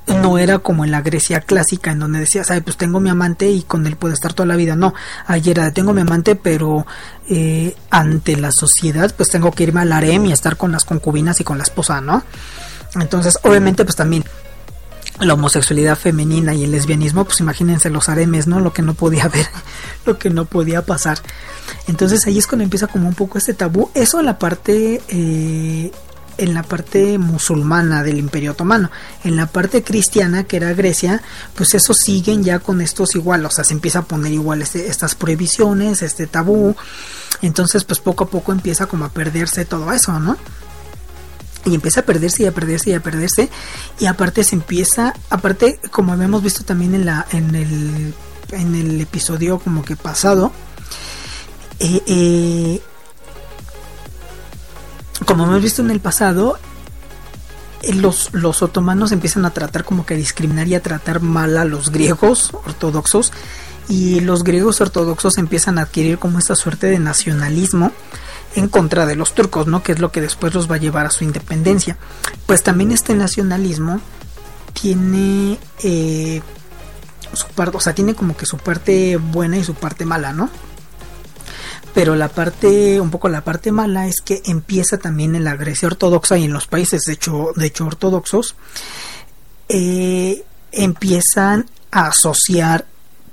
no 0.06 0.38
era 0.38 0.58
como 0.60 0.84
en 0.84 0.92
la 0.92 1.02
Grecia 1.02 1.40
clásica 1.40 1.90
en 1.90 1.98
donde 1.98 2.20
decías, 2.20 2.50
ay, 2.50 2.60
pues 2.60 2.76
tengo 2.76 3.00
mi 3.00 3.10
amante 3.10 3.50
y 3.50 3.62
con 3.62 3.86
él 3.86 3.96
puedo 3.96 4.14
estar 4.14 4.32
toda 4.32 4.46
la 4.46 4.56
vida. 4.56 4.76
No, 4.76 4.94
ayer 5.26 5.58
era, 5.58 5.72
tengo 5.72 5.92
mi 5.92 6.02
amante, 6.02 6.36
pero 6.36 6.86
eh, 7.28 7.74
ante 7.90 8.36
la 8.36 8.52
sociedad, 8.52 9.12
pues 9.16 9.30
tengo 9.30 9.50
que 9.50 9.64
irme 9.64 9.80
al 9.80 9.92
harem 9.92 10.26
y 10.26 10.32
estar 10.32 10.56
con 10.56 10.72
las 10.72 10.84
concubinas 10.84 11.40
y 11.40 11.44
con 11.44 11.58
la 11.58 11.64
esposa, 11.64 12.00
¿no? 12.00 12.22
Entonces, 12.94 13.38
obviamente, 13.42 13.84
pues 13.84 13.96
también 13.96 14.24
la 15.20 15.34
homosexualidad 15.34 15.96
femenina 15.96 16.54
y 16.54 16.64
el 16.64 16.70
lesbianismo, 16.70 17.24
pues 17.24 17.40
imagínense 17.40 17.90
los 17.90 18.08
haremes, 18.08 18.46
¿no? 18.46 18.60
Lo 18.60 18.72
que 18.72 18.82
no 18.82 18.94
podía 18.94 19.28
ver, 19.28 19.46
lo 20.06 20.18
que 20.18 20.30
no 20.30 20.44
podía 20.44 20.82
pasar. 20.82 21.18
Entonces 21.88 22.26
ahí 22.26 22.38
es 22.38 22.46
cuando 22.46 22.64
empieza 22.64 22.86
como 22.86 23.08
un 23.08 23.14
poco 23.14 23.38
este 23.38 23.54
tabú. 23.54 23.90
Eso 23.94 24.20
en 24.20 24.26
la 24.26 24.38
parte 24.38 25.00
eh, 25.08 25.90
en 26.38 26.54
la 26.54 26.62
parte 26.62 27.18
musulmana 27.18 28.02
del 28.02 28.18
Imperio 28.18 28.52
Otomano. 28.52 28.90
En 29.24 29.36
la 29.36 29.46
parte 29.46 29.82
cristiana, 29.82 30.44
que 30.44 30.56
era 30.56 30.72
Grecia, 30.74 31.22
pues 31.54 31.74
eso 31.74 31.94
siguen 31.94 32.44
ya 32.44 32.58
con 32.58 32.80
estos 32.80 33.14
igual, 33.14 33.44
o 33.44 33.50
sea, 33.50 33.64
se 33.64 33.74
empieza 33.74 34.00
a 34.00 34.04
poner 34.04 34.32
igual 34.32 34.62
este, 34.62 34.88
estas 34.88 35.14
prohibiciones, 35.14 36.02
este 36.02 36.26
tabú. 36.26 36.74
Entonces, 37.42 37.84
pues 37.84 38.00
poco 38.00 38.24
a 38.24 38.30
poco 38.30 38.52
empieza 38.52 38.86
como 38.86 39.04
a 39.04 39.10
perderse 39.10 39.64
todo 39.64 39.92
eso, 39.92 40.18
¿no? 40.18 40.36
Y 41.64 41.74
empieza 41.74 42.00
a 42.00 42.04
perderse 42.04 42.44
y 42.44 42.46
a 42.46 42.52
perderse 42.52 42.90
y 42.90 42.94
a 42.94 43.02
perderse. 43.02 43.50
Y 43.98 44.06
aparte 44.06 44.44
se 44.44 44.54
empieza, 44.54 45.14
aparte, 45.30 45.80
como 45.90 46.12
habíamos 46.12 46.42
visto 46.42 46.64
también 46.64 46.94
en 46.94 47.06
la, 47.06 47.26
en 47.32 47.54
el, 47.54 48.14
en 48.52 48.74
el 48.74 49.00
episodio 49.00 49.58
como 49.58 49.84
que 49.84 49.96
pasado, 49.96 50.52
eh, 51.80 52.02
eh 52.06 52.82
como 55.24 55.44
hemos 55.44 55.62
visto 55.62 55.82
en 55.82 55.90
el 55.90 56.00
pasado, 56.00 56.58
eh, 57.82 57.94
los, 57.94 58.30
los 58.32 58.62
otomanos 58.62 59.12
empiezan 59.12 59.44
a 59.44 59.50
tratar 59.50 59.84
como 59.84 60.04
que 60.04 60.14
a 60.14 60.16
discriminar 60.16 60.68
y 60.68 60.74
a 60.74 60.82
tratar 60.82 61.20
mal 61.20 61.56
a 61.56 61.64
los 61.64 61.90
griegos 61.90 62.52
ortodoxos 62.52 63.32
y 63.88 64.20
los 64.20 64.42
griegos 64.42 64.80
ortodoxos 64.80 65.38
empiezan 65.38 65.78
a 65.78 65.82
adquirir 65.82 66.18
como 66.18 66.38
esta 66.38 66.56
suerte 66.56 66.88
de 66.88 66.98
nacionalismo 66.98 67.92
en 68.56 68.68
contra 68.68 69.06
de 69.06 69.16
los 69.16 69.34
turcos, 69.34 69.66
¿no? 69.66 69.82
Que 69.82 69.92
es 69.92 70.00
lo 70.00 70.10
que 70.10 70.20
después 70.20 70.54
los 70.54 70.70
va 70.70 70.76
a 70.76 70.78
llevar 70.78 71.06
a 71.06 71.10
su 71.10 71.24
independencia. 71.24 71.96
Pues 72.46 72.62
también 72.62 72.90
este 72.90 73.14
nacionalismo 73.14 74.00
tiene 74.72 75.58
eh, 75.82 76.40
su 77.32 77.46
parte, 77.48 77.76
o 77.76 77.80
sea, 77.80 77.94
tiene 77.94 78.14
como 78.14 78.36
que 78.36 78.46
su 78.46 78.56
parte 78.56 79.16
buena 79.18 79.58
y 79.58 79.64
su 79.64 79.74
parte 79.74 80.04
mala, 80.04 80.32
¿no? 80.32 80.50
Pero 81.96 82.14
la 82.14 82.28
parte, 82.28 83.00
un 83.00 83.10
poco 83.10 83.30
la 83.30 83.40
parte 83.40 83.72
mala 83.72 84.06
es 84.06 84.20
que 84.20 84.42
empieza 84.44 84.98
también 84.98 85.34
en 85.34 85.44
la 85.44 85.56
Grecia 85.56 85.88
ortodoxa 85.88 86.36
y 86.36 86.44
en 86.44 86.52
los 86.52 86.66
países 86.66 87.04
de 87.06 87.14
hecho, 87.14 87.52
de 87.56 87.64
hecho 87.64 87.86
ortodoxos, 87.86 88.54
eh, 89.70 90.44
empiezan 90.72 91.64
a 91.90 92.08
asociar 92.08 92.84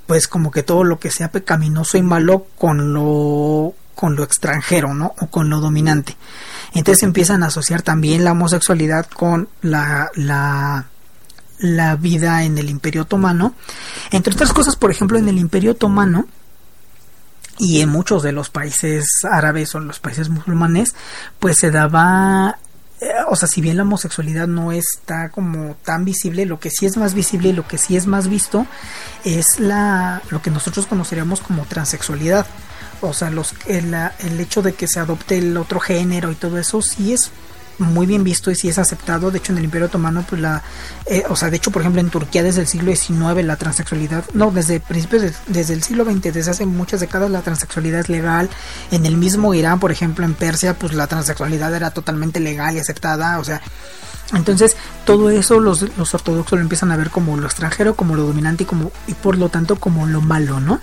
pues 0.07 0.29
como 0.29 0.49
que 0.49 0.63
todo 0.63 0.85
lo 0.85 0.97
que 0.97 1.11
sea 1.11 1.29
pecaminoso 1.29 1.97
y 1.97 2.03
malo 2.03 2.47
con 2.57 2.93
lo 2.93 3.73
con 3.95 4.15
lo 4.15 4.23
extranjero, 4.23 4.93
¿no? 4.93 5.13
O 5.19 5.27
con 5.27 5.49
lo 5.49 5.59
dominante. 5.59 6.15
Entonces 6.73 7.03
empiezan 7.03 7.43
a 7.43 7.47
asociar 7.47 7.81
también 7.81 8.23
la 8.23 8.31
homosexualidad 8.31 9.07
con 9.07 9.49
la, 9.61 10.09
la, 10.15 10.85
la 11.59 11.97
vida 11.97 12.45
en 12.45 12.57
el 12.57 12.69
Imperio 12.69 13.01
Otomano. 13.01 13.55
Entre 14.11 14.33
otras 14.33 14.53
cosas, 14.53 14.77
por 14.77 14.89
ejemplo, 14.89 15.17
en 15.17 15.27
el 15.27 15.37
Imperio 15.37 15.71
Otomano 15.71 16.27
y 17.57 17.81
en 17.81 17.89
muchos 17.89 18.23
de 18.23 18.31
los 18.31 18.49
países 18.49 19.05
árabes 19.29 19.75
o 19.75 19.79
los 19.79 19.99
países 19.99 20.29
musulmanes, 20.29 20.95
pues 21.39 21.57
se 21.59 21.71
daba 21.71 22.57
eh, 23.03 23.11
o 23.27 23.35
sea, 23.35 23.49
si 23.49 23.59
bien 23.59 23.75
la 23.75 23.83
homosexualidad 23.83 24.47
no 24.47 24.71
está 24.71 25.29
como 25.29 25.75
tan 25.83 26.05
visible, 26.05 26.45
lo 26.45 26.59
que 26.59 26.69
sí 26.69 26.85
es 26.85 26.95
más 26.95 27.13
visible 27.13 27.49
y 27.49 27.53
lo 27.53 27.67
que 27.67 27.77
sí 27.77 27.97
es 27.97 28.07
más 28.07 28.29
visto 28.29 28.65
es 29.25 29.59
la 29.59 30.21
lo 30.29 30.41
que 30.41 30.51
nosotros 30.51 30.87
conoceríamos 30.87 31.41
como 31.41 31.65
transexualidad. 31.65 32.45
O 33.01 33.11
sea, 33.11 33.29
los, 33.29 33.53
el, 33.67 33.93
el 33.93 34.39
hecho 34.39 34.61
de 34.61 34.73
que 34.73 34.87
se 34.87 34.99
adopte 35.01 35.37
el 35.37 35.57
otro 35.57 35.81
género 35.81 36.31
y 36.31 36.35
todo 36.35 36.57
eso 36.57 36.81
sí 36.81 37.11
es 37.11 37.31
muy 37.79 38.05
bien 38.05 38.23
visto 38.23 38.51
y 38.51 38.55
sí 38.55 38.69
es 38.69 38.77
aceptado. 38.77 39.31
De 39.31 39.37
hecho, 39.37 39.51
en 39.51 39.57
el 39.59 39.65
Imperio 39.65 39.87
Otomano, 39.87 40.25
pues 40.27 40.41
la. 40.41 40.61
Eh, 41.05 41.23
o 41.29 41.35
sea, 41.35 41.49
de 41.49 41.57
hecho, 41.57 41.71
por 41.71 41.81
ejemplo, 41.81 42.01
en 42.01 42.09
Turquía 42.09 42.43
desde 42.43 42.61
el 42.61 42.67
siglo 42.67 42.95
XIX 42.95 43.45
la 43.45 43.55
transexualidad. 43.55 44.25
No, 44.33 44.51
desde 44.51 44.79
principios. 44.79 45.33
desde 45.47 45.73
el 45.73 45.83
siglo 45.83 46.05
XX, 46.05 46.33
desde 46.33 46.51
hace 46.51 46.65
muchas 46.65 46.99
décadas, 46.99 47.29
la 47.31 47.41
transexualidad 47.41 48.01
es 48.01 48.09
legal. 48.09 48.49
En 48.91 49.05
el 49.05 49.17
mismo 49.17 49.53
Irán, 49.53 49.79
por 49.79 49.91
ejemplo, 49.91 50.25
en 50.25 50.33
Persia, 50.33 50.77
pues 50.77 50.93
la 50.93 51.07
transexualidad 51.07 51.73
era 51.73 51.91
totalmente 51.91 52.39
legal 52.39 52.75
y 52.75 52.79
aceptada. 52.79 53.39
O 53.39 53.43
sea. 53.43 53.61
Entonces, 54.33 54.77
todo 55.05 55.29
eso 55.29 55.59
los, 55.59 55.85
los 55.97 56.13
ortodoxos 56.13 56.57
lo 56.57 56.63
empiezan 56.63 56.91
a 56.91 56.97
ver 56.97 57.11
como 57.11 57.37
lo 57.37 57.45
extranjero, 57.45 57.95
como 57.95 58.15
lo 58.15 58.23
dominante 58.23 58.63
y, 58.63 58.65
como, 58.65 58.91
y 59.05 59.13
por 59.13 59.37
lo 59.37 59.49
tanto 59.49 59.75
como 59.75 60.07
lo 60.07 60.21
malo, 60.21 60.59
¿no? 60.59 60.79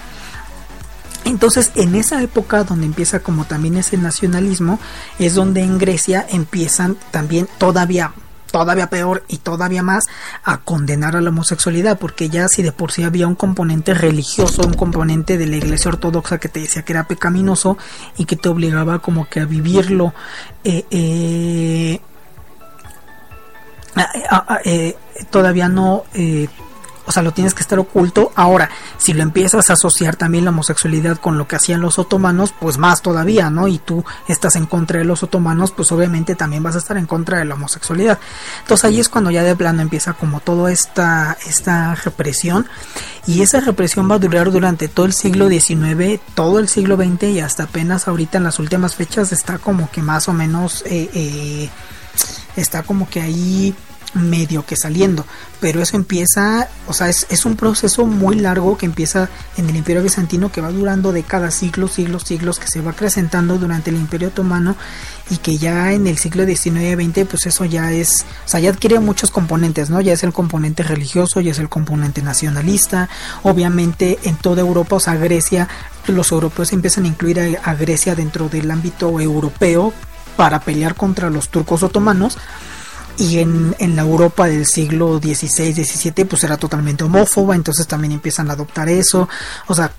Entonces, 1.24 1.70
en 1.74 1.94
esa 1.94 2.22
época 2.22 2.64
donde 2.64 2.86
empieza 2.86 3.20
como 3.20 3.44
también 3.44 3.76
ese 3.76 3.96
nacionalismo, 3.96 4.78
es 5.18 5.34
donde 5.34 5.62
en 5.62 5.78
Grecia 5.78 6.26
empiezan 6.28 6.96
también 7.10 7.48
todavía 7.58 8.12
todavía 8.50 8.88
peor 8.88 9.24
y 9.28 9.38
todavía 9.38 9.82
más 9.82 10.04
a 10.44 10.58
condenar 10.58 11.16
a 11.16 11.20
la 11.20 11.30
homosexualidad, 11.30 11.98
porque 11.98 12.28
ya 12.28 12.48
si 12.48 12.62
de 12.62 12.72
por 12.72 12.92
sí 12.92 13.02
había 13.04 13.26
un 13.26 13.34
componente 13.34 13.94
religioso, 13.94 14.62
un 14.66 14.74
componente 14.74 15.38
de 15.38 15.46
la 15.46 15.56
iglesia 15.56 15.90
ortodoxa 15.90 16.38
que 16.38 16.48
te 16.48 16.60
decía 16.60 16.82
que 16.82 16.92
era 16.92 17.04
pecaminoso 17.04 17.78
y 18.16 18.24
que 18.24 18.36
te 18.36 18.48
obligaba 18.48 18.98
como 18.98 19.28
que 19.28 19.40
a 19.40 19.44
vivirlo 19.44 20.12
eh, 20.64 20.84
eh, 20.90 22.00
eh, 24.64 24.96
todavía 25.30 25.68
no 25.68 26.04
o 27.10 27.12
sea, 27.12 27.24
lo 27.24 27.32
tienes 27.32 27.54
que 27.54 27.62
estar 27.62 27.78
oculto. 27.78 28.30
Ahora, 28.36 28.70
si 28.96 29.12
lo 29.12 29.22
empiezas 29.22 29.68
a 29.68 29.72
asociar 29.72 30.14
también 30.14 30.44
la 30.44 30.50
homosexualidad 30.50 31.18
con 31.18 31.38
lo 31.38 31.48
que 31.48 31.56
hacían 31.56 31.80
los 31.80 31.98
otomanos, 31.98 32.54
pues 32.58 32.78
más 32.78 33.02
todavía, 33.02 33.50
¿no? 33.50 33.66
Y 33.66 33.78
tú 33.78 34.04
estás 34.28 34.54
en 34.54 34.66
contra 34.66 35.00
de 35.00 35.04
los 35.04 35.24
otomanos, 35.24 35.72
pues 35.72 35.90
obviamente 35.90 36.36
también 36.36 36.62
vas 36.62 36.76
a 36.76 36.78
estar 36.78 36.96
en 36.96 37.06
contra 37.06 37.38
de 37.38 37.44
la 37.44 37.54
homosexualidad. 37.54 38.20
Entonces 38.60 38.84
ahí 38.84 39.00
es 39.00 39.08
cuando 39.08 39.32
ya 39.32 39.42
de 39.42 39.56
plano 39.56 39.82
empieza 39.82 40.12
como 40.12 40.38
toda 40.38 40.70
esta, 40.70 41.36
esta 41.46 41.96
represión. 41.96 42.66
Y 43.26 43.42
esa 43.42 43.60
represión 43.60 44.08
va 44.08 44.14
a 44.14 44.18
durar 44.18 44.52
durante 44.52 44.86
todo 44.86 45.06
el 45.06 45.12
siglo 45.12 45.48
XIX, 45.48 46.20
todo 46.34 46.60
el 46.60 46.68
siglo 46.68 46.96
XX 46.96 47.24
y 47.24 47.40
hasta 47.40 47.64
apenas 47.64 48.06
ahorita 48.06 48.38
en 48.38 48.44
las 48.44 48.60
últimas 48.60 48.94
fechas 48.94 49.32
está 49.32 49.58
como 49.58 49.90
que 49.90 50.00
más 50.00 50.28
o 50.28 50.32
menos... 50.32 50.84
Eh, 50.86 51.10
eh, 51.12 51.70
está 52.56 52.82
como 52.82 53.08
que 53.08 53.20
ahí 53.20 53.74
medio 54.14 54.66
que 54.66 54.76
saliendo, 54.76 55.24
pero 55.60 55.80
eso 55.80 55.96
empieza, 55.96 56.68
o 56.88 56.92
sea, 56.92 57.08
es, 57.08 57.26
es, 57.30 57.44
un 57.44 57.56
proceso 57.56 58.06
muy 58.06 58.36
largo 58.36 58.76
que 58.76 58.86
empieza 58.86 59.28
en 59.56 59.68
el 59.68 59.76
Imperio 59.76 60.02
Bizantino 60.02 60.50
que 60.50 60.60
va 60.60 60.70
durando 60.70 61.12
décadas, 61.12 61.54
siglos, 61.54 61.92
siglos, 61.92 62.24
siglos, 62.24 62.58
que 62.58 62.66
se 62.66 62.80
va 62.80 62.90
acrecentando 62.90 63.58
durante 63.58 63.90
el 63.90 63.96
Imperio 63.96 64.28
Otomano 64.28 64.76
y 65.30 65.36
que 65.36 65.58
ya 65.58 65.92
en 65.92 66.06
el 66.06 66.18
siglo 66.18 66.44
XIX 66.44 66.66
y 66.66 66.94
XX, 66.94 67.26
pues 67.28 67.46
eso 67.46 67.64
ya 67.64 67.92
es, 67.92 68.26
o 68.46 68.48
sea, 68.48 68.60
ya 68.60 68.70
adquiere 68.70 68.98
muchos 68.98 69.30
componentes, 69.30 69.90
¿no? 69.90 70.00
Ya 70.00 70.12
es 70.12 70.24
el 70.24 70.32
componente 70.32 70.82
religioso, 70.82 71.40
ya 71.40 71.52
es 71.52 71.58
el 71.60 71.68
componente 71.68 72.20
nacionalista, 72.22 73.08
obviamente 73.42 74.18
en 74.24 74.36
toda 74.36 74.60
Europa, 74.60 74.96
o 74.96 75.00
sea, 75.00 75.14
Grecia, 75.16 75.68
los 76.08 76.32
europeos 76.32 76.72
empiezan 76.72 77.04
a 77.04 77.08
incluir 77.08 77.38
a, 77.40 77.70
a 77.70 77.74
Grecia 77.74 78.16
dentro 78.16 78.48
del 78.48 78.70
ámbito 78.70 79.20
europeo 79.20 79.92
para 80.36 80.60
pelear 80.60 80.96
contra 80.96 81.30
los 81.30 81.48
turcos 81.48 81.82
otomanos 81.82 82.38
y 83.20 83.38
en, 83.38 83.76
en, 83.78 83.96
la 83.96 84.02
Europa 84.02 84.46
del 84.46 84.64
siglo 84.64 85.18
XVI, 85.18 85.74
XVII, 85.74 86.24
pues 86.24 86.42
era 86.42 86.56
totalmente 86.56 87.04
homófoba, 87.04 87.54
entonces 87.54 87.86
también 87.86 88.12
empiezan 88.12 88.48
a 88.48 88.54
adoptar 88.54 88.88
eso. 88.88 89.28
O 89.66 89.74
sea, 89.74 89.92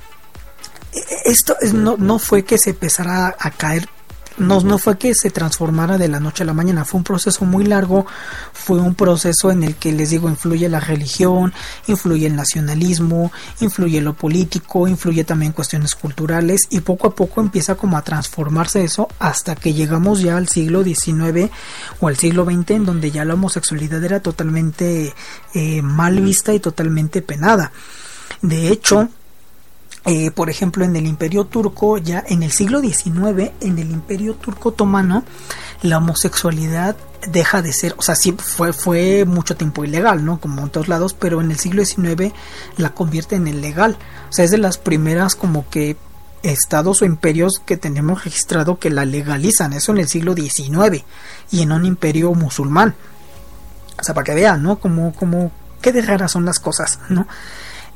esto 1.24 1.56
no, 1.74 1.98
no 1.98 2.18
fue 2.18 2.44
que 2.44 2.58
se 2.58 2.72
empezara 2.72 3.36
a 3.38 3.52
caer 3.52 3.88
no, 4.38 4.62
no 4.62 4.78
fue 4.78 4.98
que 4.98 5.14
se 5.14 5.30
transformara 5.30 5.98
de 5.98 6.08
la 6.08 6.20
noche 6.20 6.44
a 6.44 6.46
la 6.46 6.54
mañana, 6.54 6.86
fue 6.86 7.00
un 7.00 7.04
proceso 7.04 7.46
muy 7.46 7.66
largo, 7.66 8.06
fue 8.54 8.80
un 8.80 8.96
proceso 8.96 9.52
en 9.52 9.64
el 9.64 9.76
que 9.76 9.92
les 9.92 10.10
digo, 10.10 10.30
influye 10.30 10.70
la 10.70 10.80
religión, 10.80 11.54
influye 11.88 12.28
el 12.28 12.36
nacionalismo, 12.36 13.32
influye 13.60 14.02
lo 14.02 14.14
político, 14.14 14.88
influye 14.88 15.24
también 15.24 15.52
cuestiones 15.52 15.96
culturales 15.96 16.62
y 16.70 16.82
poco 16.82 17.08
a 17.08 17.16
poco 17.16 17.42
empieza 17.42 17.76
como 17.76 17.98
a 17.98 18.04
transformarse 18.04 18.84
eso 18.84 19.08
hasta 19.20 19.56
que 19.56 19.74
llegamos 19.74 20.22
ya 20.22 20.38
al 20.38 20.48
siglo 20.48 20.84
XIX 20.84 21.52
o 22.00 22.08
al 22.08 22.18
siglo 22.18 22.46
XX 22.46 22.72
en 22.72 22.86
donde 22.86 23.12
ya 23.12 23.26
la 23.26 23.34
homosexualidad 23.34 24.04
era 24.04 24.22
totalmente 24.22 25.14
eh, 25.54 25.82
mal 25.82 26.22
vista 26.22 26.54
y 26.54 26.60
totalmente 26.60 27.22
penada. 27.22 27.72
De 28.42 28.70
hecho, 28.70 29.10
eh, 30.06 30.32
por 30.32 30.50
ejemplo, 30.50 30.84
en 30.84 30.96
el 30.96 31.06
Imperio 31.06 31.46
Turco, 31.46 31.98
ya 31.98 32.24
en 32.28 32.42
el 32.42 32.52
siglo 32.52 32.82
XIX, 32.82 33.52
en 33.60 33.78
el 33.78 33.92
Imperio 33.92 34.34
Turco 34.34 34.70
Otomano, 34.70 35.24
la 35.84 36.00
homosexualidad 36.00 36.96
deja 37.28 37.62
de 37.62 37.72
ser, 37.72 37.94
o 37.98 38.02
sea, 38.02 38.16
sí 38.16 38.36
fue, 38.38 38.74
fue 38.74 39.26
mucho 39.26 39.56
tiempo 39.56 39.86
ilegal, 39.86 40.26
¿no? 40.26 40.40
Como 40.40 40.64
en 40.64 40.70
todos 40.70 40.88
lados, 40.88 41.14
pero 41.14 41.40
en 41.40 41.52
el 41.52 41.60
siglo 41.60 41.86
XIX 41.86 42.34
la 42.78 42.96
convierte 42.96 43.36
en 43.36 43.48
el 43.48 43.62
legal. 43.62 43.98
O 44.30 44.34
sea, 44.34 44.44
es 44.44 44.52
de 44.52 44.58
las 44.58 44.80
primeras 44.80 45.36
como 45.36 45.70
que 45.70 45.98
estados 46.42 47.04
o 47.04 47.06
imperios 47.06 47.62
que 47.64 47.78
tenemos 47.78 48.24
registrado 48.24 48.80
que 48.80 48.90
la 48.90 49.06
legalizan, 49.06 49.74
eso 49.74 49.92
en 49.92 50.00
el 50.00 50.08
siglo 50.08 50.34
XIX 50.34 51.04
y 51.52 51.62
en 51.62 51.72
un 51.72 51.86
imperio 51.86 52.34
musulmán. 52.34 52.96
O 54.00 54.04
sea, 54.04 54.16
para 54.16 54.26
que 54.26 54.34
vean, 54.34 54.64
¿no? 54.64 54.80
Como, 54.80 55.14
como, 55.14 55.52
qué 55.80 55.92
de 55.92 56.02
raras 56.02 56.32
son 56.32 56.46
las 56.46 56.60
cosas, 56.60 57.00
¿no? 57.10 57.28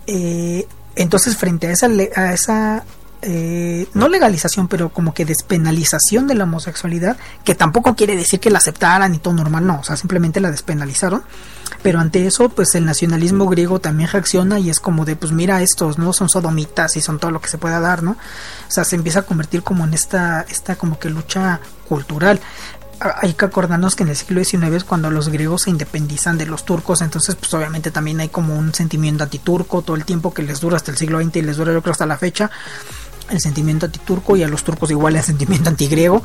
Eh, 0.06 0.68
entonces, 0.96 1.38
frente 1.38 1.68
a 1.68 1.72
esa, 1.72 1.88
a 2.16 2.34
esa 2.34 2.84
eh, 3.28 3.88
no 3.96 4.08
legalización, 4.08 4.68
pero 4.68 4.90
como 4.90 5.14
que 5.16 5.26
despenalización 5.26 6.28
de 6.28 6.36
la 6.36 6.44
homosexualidad, 6.44 7.18
que 7.44 7.56
tampoco 7.56 7.96
quiere 7.96 8.16
decir 8.16 8.40
que 8.40 8.52
la 8.52 8.60
aceptaran 8.60 9.16
y 9.16 9.18
todo 9.18 9.34
normal, 9.34 9.66
no, 9.66 9.80
o 9.80 9.84
sea, 9.84 9.98
simplemente 9.98 10.40
la 10.40 10.52
despenalizaron. 10.52 11.24
Pero 11.82 12.00
ante 12.00 12.28
eso, 12.28 12.50
pues 12.50 12.76
el 12.76 12.86
nacionalismo 12.86 13.48
griego 13.48 13.80
también 13.80 14.10
reacciona 14.10 14.60
y 14.60 14.70
es 14.70 14.80
como 14.80 15.06
de, 15.06 15.16
pues 15.16 15.32
mira, 15.32 15.62
estos 15.64 15.98
no 15.98 16.14
son 16.14 16.30
sodomitas 16.30 16.96
y 16.98 17.02
son 17.02 17.20
todo 17.20 17.32
lo 17.32 17.42
que 17.42 17.50
se 17.50 17.58
pueda 17.58 17.80
dar, 17.80 18.04
¿no? 18.04 18.12
O 18.12 18.72
sea, 18.72 18.84
se 18.84 18.96
empieza 18.96 19.20
a 19.20 19.24
convertir 19.24 19.64
como 19.64 19.84
en 19.86 19.94
esta, 19.94 20.46
esta 20.48 20.76
como 20.76 21.00
que 21.00 21.10
lucha 21.10 21.60
cultural 21.88 22.40
hay 23.00 23.34
que 23.34 23.46
acordarnos 23.46 23.96
que 23.96 24.04
en 24.04 24.10
el 24.10 24.16
siglo 24.16 24.44
XIX 24.44 24.74
es 24.74 24.84
cuando 24.84 25.10
los 25.12 25.30
griegos 25.30 25.64
se 25.64 25.70
independizan 25.70 26.38
de 26.38 26.46
los 26.46 26.66
turcos, 26.66 27.02
entonces 27.02 27.36
pues 27.36 27.54
obviamente 27.54 27.92
también 27.92 28.20
hay 28.20 28.30
como 28.30 28.58
un 28.58 28.74
sentimiento 28.74 29.24
antiturco 29.24 29.82
todo 29.82 29.96
el 29.96 30.06
tiempo 30.06 30.34
que 30.34 30.44
les 30.44 30.62
dura 30.62 30.78
hasta 30.78 30.92
el 30.92 30.98
siglo 30.98 31.22
XX 31.22 31.38
y 31.38 31.42
les 31.42 31.58
dura 31.58 31.74
yo 31.74 31.82
creo 31.82 31.92
hasta 31.92 32.06
la 32.06 32.18
fecha, 32.18 32.50
el 33.30 33.40
sentimiento 33.42 33.86
antiturco 33.86 34.38
y 34.38 34.44
a 34.44 34.48
los 34.48 34.64
turcos 34.64 34.92
igual 34.92 35.16
el 35.16 35.24
sentimiento 35.24 35.70
antigriego. 35.70 36.24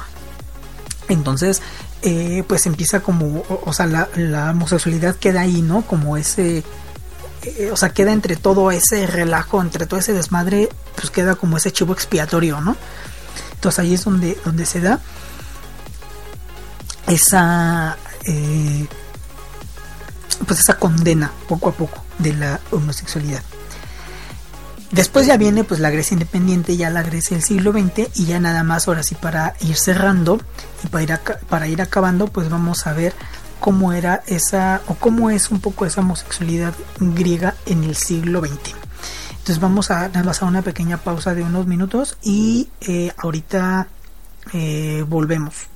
Entonces, 1.09 1.61
eh, 2.03 2.45
pues 2.47 2.67
empieza 2.67 3.01
como, 3.01 3.43
o, 3.49 3.73
sea, 3.73 3.87
la, 3.87 4.51
homosexualidad 4.53 5.17
queda 5.17 5.41
ahí, 5.41 5.61
¿no? 5.61 5.83
Como 5.83 6.17
ese, 6.17 6.63
eh, 7.43 7.71
o 7.73 7.77
sea, 7.77 7.91
queda 7.91 8.13
entre 8.13 8.37
todo 8.37 8.71
ese 8.71 9.09
relajo, 9.09 9.61
entre 9.61 9.87
todo 9.87 9.99
ese 9.99 10.13
desmadre, 10.13 10.69
pues 10.95 11.11
queda 11.11 11.35
como 11.35 11.57
ese 11.57 11.73
chivo 11.73 11.93
expiatorio, 11.93 12.61
¿no? 12.61 12.77
Entonces 13.55 13.79
ahí 13.81 13.95
es 13.95 14.05
donde, 14.05 14.39
donde 14.45 14.67
se 14.67 14.81
da 14.81 15.01
esa 17.07 17.97
eh, 18.25 18.87
pues 20.47 20.61
esa 20.61 20.79
condena 20.79 21.33
poco 21.49 21.69
a 21.71 21.73
poco 21.73 22.03
de 22.19 22.33
la 22.33 22.61
homosexualidad. 22.71 23.43
Después 24.91 25.27
ya 25.27 25.37
viene 25.37 25.63
pues 25.63 25.79
la 25.79 25.91
Grecia 25.91 26.15
independiente, 26.15 26.77
ya 26.77 26.91
la 26.91 27.03
Grecia 27.03 27.37
del 27.37 27.45
siglo 27.45 27.73
XX 27.73 28.11
y 28.19 28.27
ya 28.27 28.41
nada 28.41 28.65
más 28.65 28.89
ahora 28.89 29.05
sí 29.05 29.15
para 29.15 29.55
ir 29.61 29.77
cerrando 29.77 30.41
y 30.83 30.89
para 30.89 31.03
ir, 31.05 31.21
para 31.49 31.69
ir 31.69 31.81
acabando 31.81 32.27
pues 32.27 32.51
vamos 32.51 32.87
a 32.87 32.93
ver 32.93 33.15
cómo 33.61 33.93
era 33.93 34.23
esa 34.27 34.81
o 34.89 34.95
cómo 34.95 35.31
es 35.31 35.51
un 35.51 35.61
poco 35.61 35.87
esa 35.87 36.01
homosexualidad 36.01 36.75
griega 36.99 37.55
en 37.67 37.85
el 37.85 37.95
siglo 37.95 38.41
XX. 38.41 38.75
Entonces 39.31 39.61
vamos 39.61 39.91
a 39.91 40.09
dar 40.09 40.27
una 40.43 40.63
pequeña 40.63 40.97
pausa 40.97 41.35
de 41.35 41.43
unos 41.43 41.67
minutos 41.67 42.19
y 42.23 42.69
eh, 42.81 43.13
ahorita 43.17 43.87
eh, 44.53 45.05
volvemos. 45.09 45.70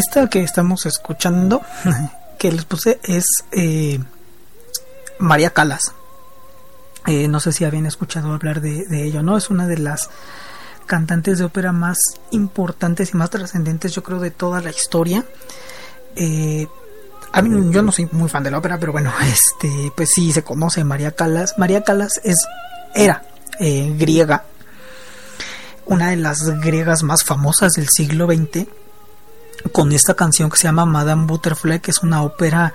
Esta 0.00 0.30
que 0.30 0.42
estamos 0.42 0.86
escuchando, 0.86 1.60
que 2.38 2.50
les 2.50 2.64
puse, 2.64 2.98
es 3.04 3.26
eh, 3.52 4.00
María 5.18 5.50
Calas. 5.50 5.92
Eh, 7.06 7.28
no 7.28 7.38
sé 7.38 7.52
si 7.52 7.66
habían 7.66 7.84
escuchado 7.84 8.32
hablar 8.32 8.62
de, 8.62 8.86
ello, 9.04 9.22
¿no? 9.22 9.36
Es 9.36 9.50
una 9.50 9.66
de 9.66 9.76
las 9.76 10.08
cantantes 10.86 11.38
de 11.38 11.44
ópera 11.44 11.72
más 11.72 11.98
importantes 12.30 13.12
y 13.12 13.18
más 13.18 13.28
trascendentes, 13.28 13.92
yo 13.92 14.02
creo, 14.02 14.20
de 14.20 14.30
toda 14.30 14.62
la 14.62 14.70
historia. 14.70 15.26
Eh, 16.16 16.66
a 17.32 17.42
mí, 17.42 17.70
yo 17.70 17.82
no 17.82 17.92
soy 17.92 18.08
muy 18.10 18.30
fan 18.30 18.42
de 18.42 18.52
la 18.52 18.56
ópera, 18.56 18.78
pero 18.78 18.92
bueno, 18.92 19.12
este, 19.30 19.92
pues 19.94 20.12
sí 20.14 20.32
se 20.32 20.42
conoce 20.42 20.82
María 20.82 21.10
Calas. 21.10 21.58
María 21.58 21.82
Calas 21.82 22.22
es, 22.24 22.38
era 22.94 23.22
griega, 23.58 24.44
una 25.84 26.08
de 26.08 26.16
las 26.16 26.38
griegas 26.62 27.02
más 27.02 27.22
famosas 27.22 27.72
del 27.72 27.90
siglo 27.90 28.26
XX 28.26 28.79
con 29.72 29.92
esta 29.92 30.14
canción 30.14 30.50
que 30.50 30.56
se 30.56 30.64
llama 30.64 30.84
Madame 30.84 31.26
Butterfly, 31.26 31.80
que 31.80 31.90
es 31.90 32.02
una 32.02 32.22
ópera. 32.22 32.74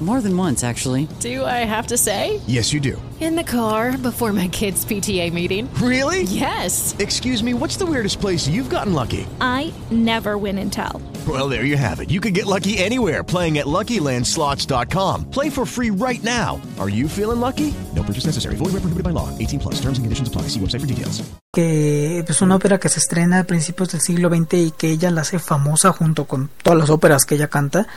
More 0.00 0.20
than 0.20 0.36
once, 0.36 0.62
actually. 0.62 1.08
Do 1.18 1.44
I 1.44 1.66
have 1.66 1.88
to 1.88 1.96
say? 1.96 2.40
Yes, 2.46 2.72
you 2.72 2.78
do. 2.78 3.02
In 3.20 3.34
the 3.34 3.42
car 3.42 3.98
before 3.98 4.32
my 4.32 4.46
kids' 4.46 4.84
PTA 4.84 5.32
meeting. 5.32 5.68
Really? 5.82 6.22
Yes. 6.22 6.94
Excuse 7.00 7.42
me, 7.42 7.52
what's 7.52 7.76
the 7.76 7.84
weirdest 7.84 8.20
place 8.20 8.46
you've 8.46 8.70
gotten 8.70 8.92
lucky? 8.94 9.26
I 9.40 9.72
never 9.90 10.38
win 10.38 10.56
and 10.58 10.72
tell. 10.72 11.02
Well, 11.26 11.48
there 11.48 11.64
you 11.64 11.76
have 11.76 11.98
it. 11.98 12.10
You 12.10 12.20
can 12.20 12.32
get 12.32 12.46
lucky 12.46 12.78
anywhere 12.78 13.24
playing 13.24 13.58
at 13.58 13.66
LuckyLandSlots.com. 13.66 15.30
Play 15.32 15.50
for 15.50 15.66
free 15.66 15.90
right 15.90 16.22
now. 16.22 16.60
Are 16.78 16.88
you 16.88 17.08
feeling 17.08 17.40
lucky? 17.40 17.74
No 17.96 18.04
purchase 18.04 18.26
necessary. 18.26 18.54
Void 18.54 18.72
where 18.72 18.80
prohibited 18.80 19.02
by 19.02 19.10
law. 19.10 19.36
18 19.36 19.58
plus. 19.58 19.74
Terms 19.80 19.98
and 19.98 20.06
conditions 20.06 20.28
apply. 20.28 20.42
See 20.42 20.60
website 20.60 20.80
for 20.80 20.86
details. 20.86 21.22
Que 21.52 22.20
es 22.20 22.40
una 22.40 22.54
ópera 22.54 22.78
que 22.78 22.88
se 22.88 23.00
estrena 23.00 23.40
a 23.40 23.44
principios 23.44 23.90
del 23.90 24.00
siglo 24.00 24.28
XX 24.28 24.54
y 24.54 24.70
que 24.70 24.90
ella 24.90 25.10
la 25.10 25.22
hace 25.22 25.40
famosa 25.40 25.92
junto 25.92 26.26
con 26.26 26.50
todas 26.62 26.78
las 26.78 26.90
óperas 26.90 27.24
que 27.24 27.34
ella 27.34 27.48
canta. 27.48 27.88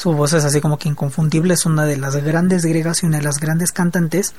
Su 0.00 0.14
voz 0.14 0.32
es 0.32 0.46
así 0.46 0.62
como 0.62 0.78
que 0.78 0.88
inconfundible, 0.88 1.52
es 1.52 1.66
una 1.66 1.84
de 1.84 1.98
las 1.98 2.16
grandes 2.16 2.64
griegas 2.64 3.02
y 3.02 3.06
una 3.06 3.18
de 3.18 3.22
las 3.22 3.38
grandes 3.38 3.70
cantantes. 3.70 4.32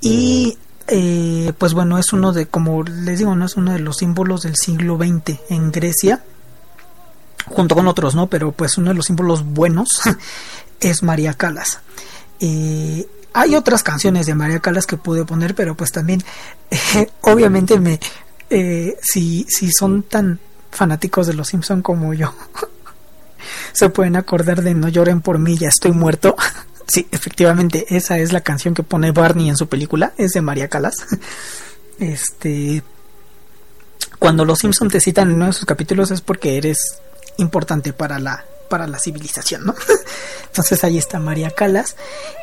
Y 0.00 0.56
eh, 0.86 1.52
pues 1.58 1.74
bueno, 1.74 1.98
es 1.98 2.12
uno 2.12 2.32
de, 2.32 2.46
como 2.46 2.84
les 2.84 3.18
digo, 3.18 3.34
no 3.34 3.44
es 3.44 3.56
uno 3.56 3.72
de 3.72 3.80
los 3.80 3.96
símbolos 3.96 4.42
del 4.42 4.54
siglo 4.54 4.96
XX 4.96 5.40
en 5.50 5.72
Grecia, 5.72 6.22
junto 7.46 7.74
con 7.74 7.88
otros, 7.88 8.14
¿no? 8.14 8.28
Pero 8.28 8.52
pues 8.52 8.78
uno 8.78 8.90
de 8.90 8.94
los 8.94 9.06
símbolos 9.06 9.44
buenos 9.44 9.88
es 10.80 11.02
María 11.02 11.34
Calas. 11.34 11.80
Hay 12.40 13.56
otras 13.56 13.82
canciones 13.82 14.26
de 14.26 14.36
María 14.36 14.60
Calas 14.60 14.86
que 14.86 14.96
pude 14.96 15.24
poner, 15.24 15.56
pero 15.56 15.74
pues 15.74 15.90
también, 15.90 16.22
obviamente, 17.22 17.80
me, 17.80 17.98
eh, 18.48 18.96
si, 19.02 19.44
si 19.48 19.72
son 19.72 20.04
tan 20.04 20.38
fanáticos 20.70 21.26
de 21.26 21.34
los 21.34 21.48
Simpson 21.48 21.82
como 21.82 22.14
yo, 22.14 22.32
se 23.72 23.88
pueden 23.88 24.16
acordar 24.16 24.62
de 24.62 24.74
No 24.74 24.88
lloren 24.88 25.20
por 25.20 25.38
mí, 25.38 25.56
ya 25.56 25.68
estoy 25.68 25.92
muerto. 25.92 26.36
sí, 26.86 27.06
efectivamente, 27.10 27.86
esa 27.90 28.18
es 28.18 28.32
la 28.32 28.40
canción 28.40 28.74
que 28.74 28.82
pone 28.82 29.12
Barney 29.12 29.48
en 29.48 29.56
su 29.56 29.68
película, 29.68 30.12
es 30.16 30.32
de 30.32 30.40
María 30.40 30.68
Calas. 30.68 30.94
este 31.98 32.82
cuando 34.18 34.44
los 34.44 34.60
Simpson 34.60 34.88
te 34.88 35.00
citan 35.00 35.28
en 35.28 35.36
uno 35.36 35.46
de 35.46 35.52
sus 35.52 35.66
capítulos 35.66 36.10
es 36.10 36.20
porque 36.20 36.56
eres 36.56 36.78
importante 37.36 37.92
para 37.92 38.18
la 38.18 38.44
para 38.68 38.86
la 38.86 38.98
civilización, 38.98 39.66
¿no? 39.66 39.74
Entonces 40.46 40.82
ahí 40.84 40.98
está 40.98 41.18
María 41.18 41.50
Calas 41.50 41.96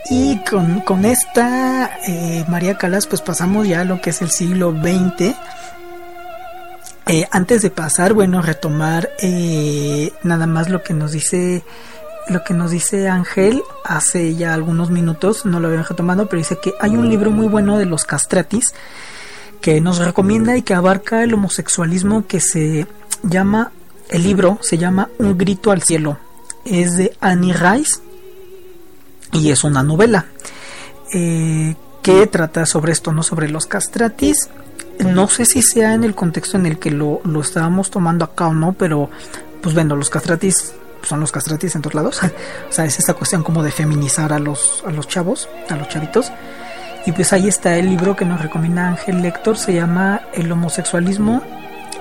y 0.10 0.44
con, 0.44 0.82
con 0.82 1.06
esta 1.06 1.98
eh, 2.07 2.45
María 2.48 2.78
Calas 2.78 3.07
pues 3.07 3.22
pasamos 3.22 3.68
ya 3.68 3.82
a 3.82 3.86
lo 3.86 4.02
que 4.02 4.11
es 4.11 4.22
el 4.22 4.32
siglo 4.32 4.72
XX. 4.72 5.36
Eh, 7.12 7.28
antes 7.30 7.62
de 7.62 7.70
pasar, 7.70 8.14
bueno, 8.14 8.42
retomar 8.42 9.10
eh, 9.20 10.14
nada 10.24 10.48
más 10.48 10.70
lo 10.70 10.82
que 10.82 10.94
nos 10.94 11.12
dice 11.12 11.62
lo 12.30 12.42
que 12.46 12.54
nos 12.54 12.72
dice 12.72 13.10
Ángel 13.10 13.62
hace 13.84 14.36
ya 14.36 14.54
algunos 14.54 14.92
minutos, 14.92 15.46
no 15.46 15.60
lo 15.60 15.68
habían 15.68 15.84
retomado, 15.84 16.30
pero 16.30 16.38
dice 16.38 16.58
que 16.64 16.74
hay 16.80 16.92
un 16.92 17.10
libro 17.10 17.30
muy 17.30 17.50
bueno 17.50 17.78
de 17.78 17.86
los 17.86 18.06
castratis 18.06 18.74
que 19.60 19.82
nos 19.82 19.98
recomienda 19.98 20.56
y 20.56 20.62
que 20.62 20.74
abarca 20.74 21.22
el 21.22 21.34
homosexualismo 21.34 22.28
que 22.28 22.40
se 22.40 22.88
llama 23.24 23.74
el 24.08 24.24
libro 24.24 24.60
se 24.62 24.78
llama 24.78 25.10
Un 25.18 25.38
grito 25.38 25.72
al 25.72 25.82
cielo. 25.82 26.18
Es 26.64 26.96
de 26.96 27.18
Annie 27.20 27.52
Rice 27.52 28.00
y 29.34 29.52
es 29.52 29.66
una 29.66 29.84
novela 29.84 30.28
eh, 31.14 31.76
que 32.02 32.28
trata 32.28 32.66
sobre 32.66 32.94
esto, 32.94 33.12
no 33.12 33.22
sobre 33.22 33.50
los 33.50 33.66
castratis. 33.66 34.50
No 35.03 35.28
sé 35.28 35.45
si 35.45 35.61
sea 35.61 35.94
en 35.94 36.03
el 36.03 36.15
contexto 36.15 36.57
en 36.57 36.65
el 36.65 36.80
que 36.80 36.91
lo, 36.91 37.22
lo 37.23 37.41
estábamos 37.41 37.91
tomando 37.91 38.26
acá 38.26 38.48
o 38.48 38.53
no, 38.53 38.73
pero 38.73 39.10
pues 39.61 39.76
bueno, 39.76 39.95
los 39.95 40.10
castratis 40.10 40.73
son 41.03 41.19
los 41.19 41.32
castratis 41.32 41.76
en 41.76 41.82
todos 41.82 41.95
lados. 41.95 42.22
o 42.69 42.72
sea, 42.72 42.86
es 42.86 42.99
esta 42.99 43.14
cuestión 43.14 43.44
como 43.44 43.64
de 43.64 43.72
feminizar 43.72 44.34
a 44.34 44.40
los, 44.40 44.84
a 44.86 44.91
los 44.91 45.07
chavos, 45.07 45.49
a 45.69 45.76
los 45.76 45.88
chavitos. 45.90 46.32
Y 47.06 47.11
pues 47.14 47.34
ahí 47.34 47.48
está 47.48 47.78
el 47.78 47.90
libro 47.90 48.15
que 48.15 48.26
nos 48.26 48.41
recomienda 48.41 48.88
Ángel 48.88 49.22
Lector, 49.22 49.57
se 49.57 49.73
llama 49.73 50.22
El 50.34 50.52
homosexualismo 50.52 51.41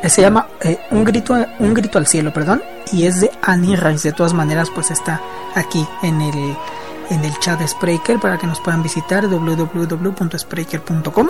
eh, 0.02 0.08
se 0.08 0.22
llama 0.22 0.46
eh, 0.62 0.78
un 0.90 1.04
grito 1.04 1.36
un 1.58 1.74
grito 1.74 1.98
al 1.98 2.06
cielo 2.06 2.32
perdón 2.32 2.62
y 2.90 3.04
es 3.04 3.20
de 3.20 3.30
Annie 3.42 3.76
Rice 3.76 4.08
de 4.08 4.14
todas 4.14 4.32
maneras 4.32 4.70
pues 4.74 4.90
está 4.90 5.20
aquí 5.54 5.86
en 6.02 6.22
el 6.22 6.56
en 7.10 7.22
el 7.24 7.38
chat 7.40 7.58
de 7.58 7.68
Spreaker 7.68 8.18
para 8.18 8.38
que 8.38 8.46
nos 8.46 8.60
puedan 8.60 8.82
visitar 8.82 9.28
www.spreaker.com 9.28 11.28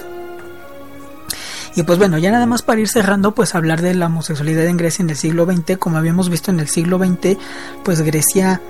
y 1.74 1.82
pues 1.84 1.98
bueno, 1.98 2.18
ya 2.18 2.30
nada 2.30 2.46
más 2.46 2.62
para 2.62 2.80
ir 2.80 2.88
cerrando, 2.88 3.34
pues 3.34 3.54
hablar 3.54 3.80
de 3.80 3.94
la 3.94 4.06
homosexualidad 4.06 4.66
en 4.66 4.76
Grecia 4.76 5.02
en 5.02 5.10
el 5.10 5.16
siglo 5.16 5.46
XX, 5.46 5.78
como 5.78 5.98
habíamos 5.98 6.28
visto 6.28 6.50
en 6.50 6.60
el 6.60 6.68
siglo 6.68 6.98
XX, 6.98 7.36
pues 7.84 8.00
Grecia 8.02 8.60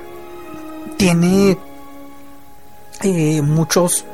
tiene 0.96 1.58
eh, 3.02 3.40
muchos 3.40 4.04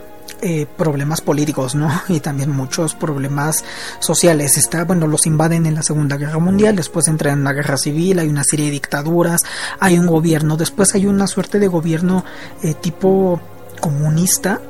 eh, 0.41 0.67
problemas 0.77 1.21
políticos, 1.21 1.75
¿no? 1.75 1.91
Y 2.09 2.21
también 2.21 2.51
muchos 2.51 2.95
problemas 2.95 3.65
sociales. 3.99 4.57
Está, 4.57 4.85
bueno, 4.85 5.07
los 5.09 5.27
invaden 5.27 5.67
en 5.67 5.75
la 5.75 5.83
Segunda 5.83 6.17
Guerra 6.17 6.39
Mundial, 6.39 6.77
después 6.77 7.09
entran 7.09 7.39
en 7.39 7.45
la 7.45 7.53
guerra 7.53 7.77
civil, 7.77 8.19
hay 8.21 8.29
una 8.29 8.45
serie 8.45 8.67
de 8.67 8.73
dictaduras, 8.73 9.43
hay 9.81 9.99
un 9.99 10.07
gobierno, 10.07 10.57
después 10.57 10.95
hay 10.95 11.07
una 11.07 11.27
suerte 11.27 11.59
de 11.59 11.67
gobierno 11.67 12.25
eh, 12.63 12.75
tipo 12.75 13.41
comunista 13.81 14.61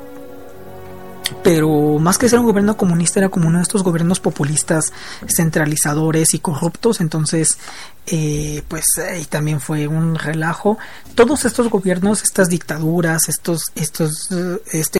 pero 1.43 1.99
más 1.99 2.17
que 2.17 2.29
ser 2.29 2.39
un 2.39 2.45
gobierno 2.45 2.77
comunista 2.77 3.19
era 3.19 3.29
como 3.29 3.47
uno 3.47 3.57
de 3.57 3.63
estos 3.63 3.83
gobiernos 3.83 4.19
populistas 4.19 4.93
centralizadores 5.27 6.33
y 6.33 6.39
corruptos. 6.39 7.01
Entonces 7.01 7.57
eh, 8.05 8.63
pues 8.67 8.85
también 9.29 9.59
fue 9.59 9.87
un 9.87 10.15
relajo. 10.15 10.77
Todos 11.15 11.45
estos 11.45 11.69
gobiernos 11.69 12.23
estas 12.23 12.49
dictaduras 12.49 13.29
estos 13.29 13.61
estos 13.75 14.29
este 14.71 14.99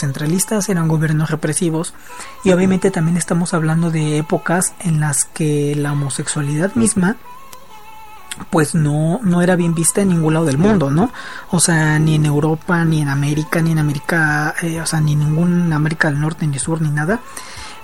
centralistas, 0.00 0.68
eran 0.68 0.88
gobiernos 0.88 1.30
represivos. 1.30 1.94
Y 2.42 2.52
obviamente 2.52 2.90
también 2.90 3.16
estamos 3.16 3.54
hablando 3.54 3.90
de 3.90 4.18
épocas 4.18 4.72
en 4.80 4.98
las 4.98 5.26
que 5.26 5.74
la 5.76 5.92
homosexualidad 5.92 6.74
misma 6.74 7.16
pues 8.48 8.74
no, 8.74 9.20
no 9.22 9.42
era 9.42 9.56
bien 9.56 9.74
vista 9.74 10.00
en 10.00 10.08
ningún 10.08 10.34
lado 10.34 10.46
del 10.46 10.58
mundo, 10.58 10.90
¿no? 10.90 11.12
O 11.50 11.60
sea, 11.60 11.98
ni 11.98 12.14
en 12.14 12.26
Europa, 12.26 12.84
ni 12.84 13.02
en 13.02 13.08
América, 13.08 13.60
ni 13.60 13.72
en 13.72 13.78
América, 13.78 14.54
eh, 14.62 14.80
o 14.80 14.86
sea, 14.86 15.00
ni 15.00 15.14
ningún 15.14 15.72
América 15.72 16.08
del 16.08 16.20
Norte, 16.20 16.46
ni 16.46 16.58
Sur, 16.58 16.80
ni 16.80 16.90
nada, 16.90 17.20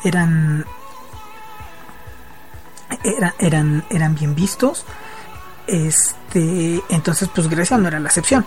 eran, 0.04 0.64
eran, 3.38 3.84
eran 3.90 4.14
bien 4.14 4.34
vistos. 4.34 4.84
Este, 5.66 6.82
entonces, 6.88 7.28
pues 7.34 7.48
Grecia 7.48 7.76
no 7.76 7.88
era 7.88 7.98
la 7.98 8.08
excepción 8.08 8.46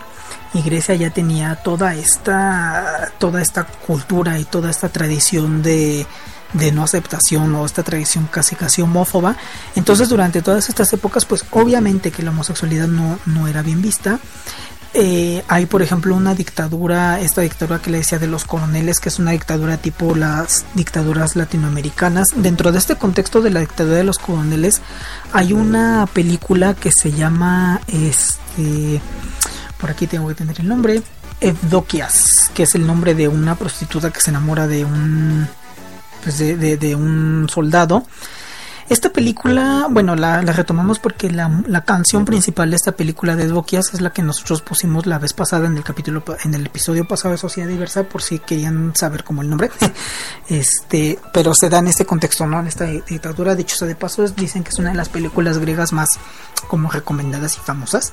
y 0.54 0.62
Grecia 0.62 0.94
ya 0.94 1.10
tenía 1.10 1.56
toda 1.56 1.94
esta 1.94 3.12
toda 3.18 3.42
esta 3.42 3.64
cultura 3.64 4.38
y 4.38 4.44
toda 4.44 4.70
esta 4.70 4.88
tradición 4.88 5.62
de, 5.62 6.06
de 6.52 6.72
no 6.72 6.82
aceptación 6.82 7.54
o 7.54 7.64
esta 7.64 7.82
tradición 7.82 8.28
casi 8.30 8.56
casi 8.56 8.82
homófoba. 8.82 9.36
Entonces 9.76 10.08
durante 10.08 10.42
todas 10.42 10.68
estas 10.68 10.92
épocas 10.92 11.24
pues 11.24 11.44
obviamente 11.50 12.10
que 12.10 12.22
la 12.22 12.30
homosexualidad 12.30 12.88
no, 12.88 13.18
no 13.26 13.48
era 13.48 13.62
bien 13.62 13.82
vista. 13.82 14.18
Eh, 14.92 15.44
hay 15.46 15.66
por 15.66 15.82
ejemplo 15.82 16.16
una 16.16 16.34
dictadura 16.34 17.20
esta 17.20 17.42
dictadura 17.42 17.80
que 17.80 17.90
le 17.90 17.98
decía 17.98 18.18
de 18.18 18.26
los 18.26 18.44
coroneles 18.44 18.98
que 18.98 19.08
es 19.08 19.20
una 19.20 19.30
dictadura 19.30 19.76
tipo 19.76 20.16
las 20.16 20.64
dictaduras 20.74 21.36
latinoamericanas. 21.36 22.28
Dentro 22.34 22.72
de 22.72 22.78
este 22.78 22.96
contexto 22.96 23.40
de 23.40 23.50
la 23.50 23.60
dictadura 23.60 23.96
de 23.96 24.04
los 24.04 24.18
coroneles 24.18 24.80
hay 25.32 25.52
una 25.52 26.08
película 26.12 26.74
que 26.74 26.90
se 26.90 27.12
llama 27.12 27.80
este 27.86 29.00
por 29.80 29.90
aquí 29.90 30.06
tengo 30.06 30.28
que 30.28 30.34
tener 30.34 30.60
el 30.60 30.68
nombre, 30.68 31.02
Evdokias, 31.40 32.50
que 32.52 32.64
es 32.64 32.74
el 32.74 32.86
nombre 32.86 33.14
de 33.14 33.28
una 33.28 33.54
prostituta 33.54 34.10
que 34.10 34.20
se 34.20 34.30
enamora 34.30 34.66
de 34.66 34.84
un, 34.84 35.48
pues 36.22 36.38
de, 36.38 36.94
un 36.94 37.48
soldado. 37.50 38.04
Esta 38.88 39.10
película, 39.10 39.86
bueno, 39.88 40.16
la, 40.16 40.40
retomamos 40.40 40.98
porque 40.98 41.30
la, 41.30 41.84
canción 41.86 42.24
principal 42.24 42.70
de 42.70 42.76
esta 42.76 42.92
película 42.92 43.36
de 43.36 43.44
Evdokias 43.44 43.94
es 43.94 44.00
la 44.00 44.12
que 44.12 44.22
nosotros 44.22 44.62
pusimos 44.62 45.06
la 45.06 45.18
vez 45.18 45.32
pasada 45.32 45.66
en 45.66 45.76
el 45.76 45.84
capítulo, 45.84 46.24
en 46.44 46.54
el 46.54 46.66
episodio 46.66 47.06
pasado 47.06 47.30
de 47.30 47.38
Sociedad 47.38 47.68
Diversa, 47.68 48.02
por 48.02 48.20
si 48.20 48.40
querían 48.40 48.92
saber 48.96 49.22
cómo 49.22 49.42
el 49.42 49.48
nombre. 49.48 49.70
este, 50.48 51.20
pero 51.32 51.54
se 51.54 51.68
da 51.68 51.78
en 51.78 51.86
este 51.86 52.04
contexto, 52.04 52.46
¿no? 52.46 52.58
En 52.58 52.66
esta 52.66 52.86
dictadura, 52.86 53.54
dicho 53.54 53.76
sea 53.76 53.86
de 53.86 53.94
paso, 53.94 54.26
dicen 54.28 54.64
que 54.64 54.70
es 54.70 54.78
una 54.80 54.90
de 54.90 54.96
las 54.96 55.08
películas 55.08 55.58
griegas 55.58 55.92
más 55.92 56.08
como 56.66 56.90
recomendadas 56.90 57.56
y 57.58 57.60
famosas. 57.60 58.12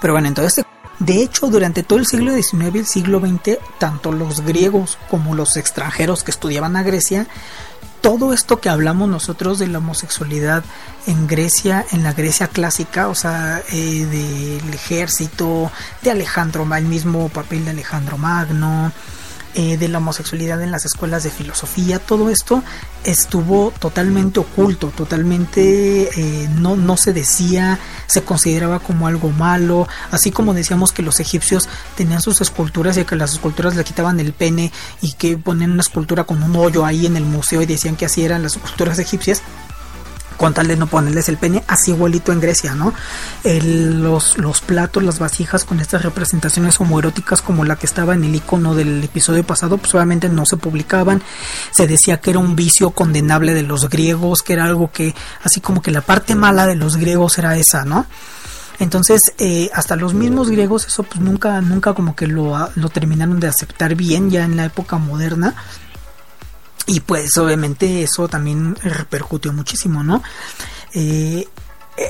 Pero 0.00 0.14
bueno, 0.14 0.28
entonces, 0.28 0.64
de 0.98 1.22
hecho, 1.22 1.48
durante 1.48 1.82
todo 1.82 1.98
el 1.98 2.06
siglo 2.06 2.32
XIX 2.32 2.74
y 2.74 2.78
el 2.78 2.86
siglo 2.86 3.20
XX, 3.20 3.58
tanto 3.78 4.12
los 4.12 4.40
griegos 4.40 4.98
como 5.10 5.34
los 5.34 5.56
extranjeros 5.56 6.24
que 6.24 6.30
estudiaban 6.30 6.76
a 6.76 6.82
Grecia, 6.82 7.26
todo 8.00 8.32
esto 8.32 8.60
que 8.60 8.68
hablamos 8.68 9.08
nosotros 9.08 9.58
de 9.58 9.66
la 9.66 9.78
homosexualidad 9.78 10.64
en 11.06 11.26
Grecia, 11.26 11.84
en 11.92 12.02
la 12.02 12.12
Grecia 12.12 12.48
clásica, 12.48 13.08
o 13.08 13.14
sea, 13.14 13.62
eh, 13.72 14.06
del 14.62 14.74
ejército, 14.74 15.70
de 16.02 16.10
Alejandro, 16.12 16.66
el 16.74 16.84
mismo 16.84 17.28
papel 17.28 17.64
de 17.64 17.72
Alejandro 17.72 18.16
Magno, 18.16 18.92
eh, 19.58 19.78
de 19.78 19.88
la 19.88 19.98
homosexualidad 19.98 20.62
en 20.62 20.70
las 20.70 20.84
escuelas 20.84 21.22
de 21.22 21.30
filosofía, 21.30 21.98
todo 21.98 22.28
esto 22.28 22.62
estuvo 23.04 23.72
totalmente 23.78 24.38
oculto, 24.38 24.88
totalmente 24.88 26.10
eh, 26.14 26.48
no, 26.56 26.76
no 26.76 26.98
se 26.98 27.14
decía, 27.14 27.78
se 28.06 28.22
consideraba 28.22 28.80
como 28.80 29.06
algo 29.06 29.30
malo, 29.30 29.88
así 30.10 30.30
como 30.30 30.52
decíamos 30.52 30.92
que 30.92 31.02
los 31.02 31.20
egipcios 31.20 31.70
tenían 31.96 32.20
sus 32.20 32.42
esculturas 32.42 32.98
y 32.98 33.06
que 33.06 33.16
las 33.16 33.32
esculturas 33.32 33.74
le 33.76 33.84
quitaban 33.84 34.20
el 34.20 34.34
pene 34.34 34.72
y 35.00 35.14
que 35.14 35.38
ponían 35.38 35.72
una 35.72 35.80
escultura 35.80 36.24
con 36.24 36.42
un 36.42 36.54
hoyo 36.54 36.84
ahí 36.84 37.06
en 37.06 37.16
el 37.16 37.24
museo 37.24 37.62
y 37.62 37.66
decían 37.66 37.96
que 37.96 38.04
así 38.04 38.22
eran 38.22 38.42
las 38.42 38.56
esculturas 38.56 38.98
egipcias 38.98 39.40
con 40.36 40.54
tal 40.54 40.68
de 40.68 40.76
no 40.76 40.86
ponerles 40.86 41.28
el 41.28 41.36
pene, 41.36 41.64
así 41.66 41.90
igualito 41.90 42.32
en 42.32 42.40
Grecia, 42.40 42.74
¿no? 42.74 42.92
los, 43.44 44.38
los 44.38 44.60
platos, 44.60 45.02
las 45.02 45.18
vasijas 45.18 45.64
con 45.64 45.80
estas 45.80 46.02
representaciones 46.02 46.80
homoeróticas 46.80 47.42
como 47.42 47.64
la 47.64 47.76
que 47.76 47.86
estaba 47.86 48.14
en 48.14 48.24
el 48.24 48.34
icono 48.34 48.74
del 48.74 49.02
episodio 49.02 49.44
pasado, 49.44 49.78
pues 49.78 49.94
obviamente 49.94 50.28
no 50.28 50.46
se 50.46 50.56
publicaban, 50.56 51.22
se 51.70 51.86
decía 51.86 52.20
que 52.20 52.30
era 52.30 52.38
un 52.38 52.56
vicio 52.56 52.90
condenable 52.90 53.54
de 53.54 53.62
los 53.62 53.88
griegos, 53.88 54.42
que 54.42 54.54
era 54.54 54.64
algo 54.64 54.90
que, 54.90 55.14
así 55.42 55.60
como 55.60 55.82
que 55.82 55.90
la 55.90 56.00
parte 56.00 56.34
mala 56.34 56.66
de 56.66 56.76
los 56.76 56.96
griegos 56.96 57.38
era 57.38 57.56
esa, 57.56 57.84
¿no? 57.84 58.06
Entonces, 58.78 59.20
eh, 59.38 59.70
hasta 59.72 59.96
los 59.96 60.12
mismos 60.12 60.50
griegos 60.50 60.86
eso 60.86 61.02
pues 61.02 61.20
nunca, 61.20 61.60
nunca 61.62 61.94
como 61.94 62.14
que 62.14 62.26
lo, 62.26 62.68
lo 62.74 62.88
terminaron 62.90 63.40
de 63.40 63.48
aceptar 63.48 63.94
bien 63.94 64.30
ya 64.30 64.44
en 64.44 64.56
la 64.56 64.66
época 64.66 64.98
moderna 64.98 65.54
y 66.86 67.00
pues 67.00 67.36
obviamente 67.36 68.02
eso 68.02 68.28
también 68.28 68.76
repercutió 68.76 69.52
muchísimo, 69.52 70.02
¿no? 70.02 70.22
Eh, 70.94 71.46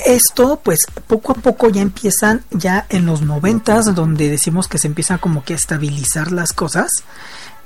esto 0.04 0.60
pues 0.62 0.80
poco 1.06 1.32
a 1.32 1.36
poco 1.36 1.68
ya 1.68 1.80
empiezan 1.80 2.44
ya 2.50 2.86
en 2.88 3.06
los 3.06 3.22
noventas 3.22 3.94
donde 3.94 4.28
decimos 4.28 4.68
que 4.68 4.78
se 4.78 4.88
empiezan 4.88 5.18
como 5.18 5.44
que 5.44 5.52
a 5.52 5.56
estabilizar 5.56 6.32
las 6.32 6.52
cosas 6.52 6.90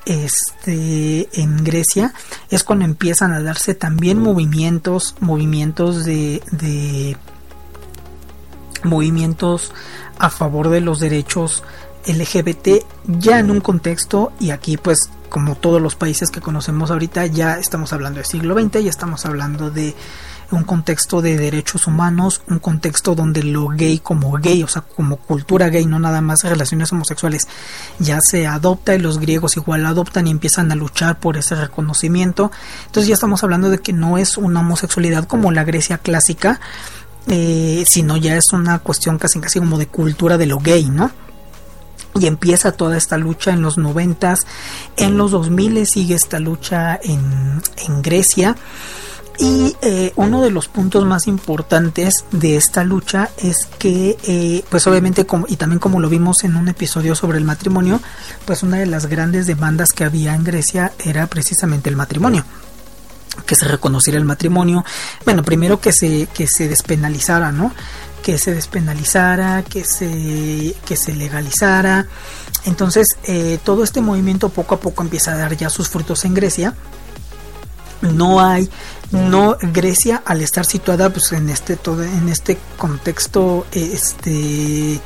este 0.05 1.29
en 1.41 1.65
Grecia 1.65 2.13
es 2.51 2.63
cuando 2.63 2.85
empiezan 2.85 3.33
a 3.33 3.41
darse 3.41 3.75
también 3.75 4.19
movimientos 4.19 5.15
movimientos 5.21 6.05
de, 6.05 6.43
de 6.53 7.17
movimientos 8.83 9.73
a 10.19 10.29
favor 10.29 10.69
de 10.69 10.83
los 10.83 11.01
derechos 11.01 11.63
LGBT 12.07 12.85
ya 13.07 13.39
en 13.39 13.51
un 13.51 13.61
contexto 13.61 14.33
y 14.41 14.51
aquí 14.51 14.77
pues 14.77 15.11
como 15.31 15.55
todos 15.55 15.81
los 15.81 15.95
países 15.95 16.31
que 16.31 16.43
conocemos 16.43 16.91
ahorita, 16.91 17.25
ya 17.27 17.55
estamos 17.55 17.95
hablando 17.95 18.19
del 18.19 18.27
siglo 18.27 18.55
XX, 18.55 18.85
ya 18.85 18.91
estamos 18.91 19.25
hablando 19.25 19.71
de 19.71 19.95
un 20.51 20.65
contexto 20.65 21.23
de 21.23 21.37
derechos 21.37 21.87
humanos, 21.87 22.43
un 22.49 22.59
contexto 22.59 23.15
donde 23.15 23.43
lo 23.43 23.69
gay 23.69 24.01
como 24.01 24.33
gay, 24.33 24.63
o 24.63 24.69
sea, 24.69 24.83
como 24.83 25.17
cultura 25.17 25.69
gay, 25.69 25.87
no 25.87 25.99
nada 25.99 26.21
más 26.21 26.43
relaciones 26.43 26.93
homosexuales, 26.93 27.47
ya 27.99 28.19
se 28.21 28.47
adopta 28.47 28.95
y 28.95 28.99
los 28.99 29.19
griegos 29.19 29.57
igual 29.57 29.87
adoptan 29.87 30.27
y 30.27 30.31
empiezan 30.31 30.71
a 30.73 30.75
luchar 30.75 31.21
por 31.21 31.37
ese 31.37 31.55
reconocimiento. 31.55 32.51
Entonces 32.87 33.09
ya 33.09 33.15
estamos 33.15 33.43
hablando 33.45 33.71
de 33.71 33.79
que 33.79 33.93
no 33.93 34.19
es 34.19 34.37
una 34.37 34.61
homosexualidad 34.61 35.25
como 35.27 35.53
la 35.53 35.65
Grecia 35.65 35.99
clásica, 35.99 36.61
eh, 37.29 37.85
sino 37.87 38.17
ya 38.17 38.37
es 38.37 38.53
una 38.53 38.81
cuestión 38.81 39.19
casi 39.19 39.39
casi 39.41 39.61
como 39.61 39.79
de 39.79 39.87
cultura 39.87 40.37
de 40.37 40.47
lo 40.47 40.59
gay, 40.59 40.91
¿no? 40.91 41.11
Y 42.19 42.27
empieza 42.27 42.73
toda 42.73 42.97
esta 42.97 43.17
lucha 43.17 43.53
en 43.53 43.63
los 43.63 43.79
noventas, 43.79 44.47
en 44.97 45.17
los 45.17 45.31
2000 45.31 45.87
sigue 45.87 46.15
esta 46.15 46.39
lucha 46.39 46.99
en, 47.03 47.63
en 47.87 48.03
Grecia. 48.03 48.57
Y 49.39 49.75
eh, 49.81 50.13
uno 50.17 50.43
de 50.43 50.51
los 50.51 50.69
puntos 50.69 51.07
más 51.07 51.27
importantes 51.27 52.27
de 52.31 52.59
esta 52.59 52.85
lucha 52.85 53.31
es 53.39 53.67
que, 53.79 54.19
eh, 54.25 54.63
pues 54.69 54.87
obviamente, 54.87 55.25
como, 55.25 55.47
y 55.49 55.57
también 55.57 55.79
como 55.79 55.99
lo 55.99 56.11
vimos 56.11 56.45
en 56.45 56.57
un 56.57 56.69
episodio 56.69 57.15
sobre 57.15 57.39
el 57.39 57.45
matrimonio, 57.45 58.03
pues 58.45 58.63
una 58.63 58.77
de 58.77 58.85
las 58.85 59.07
grandes 59.07 59.47
demandas 59.47 59.91
que 59.95 60.05
había 60.05 60.35
en 60.35 60.45
Grecia 60.45 60.93
era 61.03 61.27
precisamente 61.27 61.89
el 61.89 61.97
matrimonio 61.97 62.45
que 63.47 63.55
se 63.55 63.67
reconociera 63.67 64.19
el 64.19 64.25
matrimonio, 64.25 64.85
bueno, 65.25 65.43
primero 65.43 65.81
que 65.81 65.93
se, 65.93 66.27
que 66.35 66.47
se 66.47 66.69
despenalizara, 66.69 67.53
¿no? 67.53 67.73
Que 68.23 68.39
se 68.39 68.55
despenalizara, 68.55 69.63
que 69.63 69.85
se, 69.85 70.75
que 70.85 70.97
se 70.97 71.15
legalizara. 71.15 72.07
Entonces, 72.65 73.07
eh, 73.25 73.59
todo 73.65 73.85
este 73.85 74.01
movimiento 74.01 74.49
poco 74.49 74.75
a 74.75 74.81
poco 74.81 75.03
empieza 75.03 75.33
a 75.33 75.37
dar 75.37 75.57
ya 75.57 75.71
sus 75.71 75.89
frutos 75.89 76.25
en 76.25 76.35
Grecia. 76.35 76.75
No 78.03 78.41
hay, 78.41 78.71
no 79.13 79.57
Grecia 79.61 80.23
al 80.25 80.41
estar 80.41 80.65
situada 80.65 81.11
pues 81.11 81.33
en 81.33 81.51
este 81.51 81.77
todo, 81.77 82.03
en 82.03 82.29
este 82.31 82.59
contexto, 82.79 83.67
este 83.73 85.01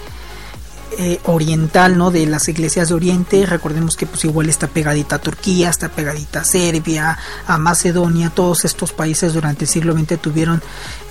eh, 0.97 1.19
oriental, 1.25 1.99
¿no? 1.99 2.13
De 2.13 2.25
las 2.27 2.49
iglesias 2.49 2.89
de 2.89 2.95
Oriente. 2.95 3.47
Recordemos 3.47 3.97
que 3.97 4.07
pues 4.07 4.25
igual 4.25 4.49
está 4.49 4.69
pegadita 4.69 5.17
a 5.17 5.19
Turquía, 5.19 5.69
está 5.69 5.89
pegadita 5.89 6.41
a 6.41 6.45
Serbia, 6.45 7.19
a 7.49 7.59
Macedonia. 7.59 8.31
Todos 8.31 8.65
estos 8.65 8.93
países 8.93 9.33
durante 9.33 9.65
el 9.65 9.69
siglo 9.69 9.93
XX 9.95 10.21
tuvieron, 10.21 10.63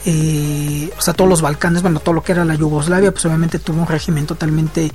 eh, 0.05 0.91
o 0.97 1.01
sea, 1.01 1.13
todos 1.13 1.29
los 1.29 1.41
Balcanes, 1.41 1.81
bueno, 1.81 1.99
todo 1.99 2.13
lo 2.13 2.23
que 2.23 2.33
era 2.33 2.45
la 2.45 2.55
Yugoslavia, 2.55 3.11
pues 3.11 3.25
obviamente 3.25 3.59
tuvo 3.59 3.81
un 3.81 3.87
régimen 3.87 4.25
totalmente 4.25 4.91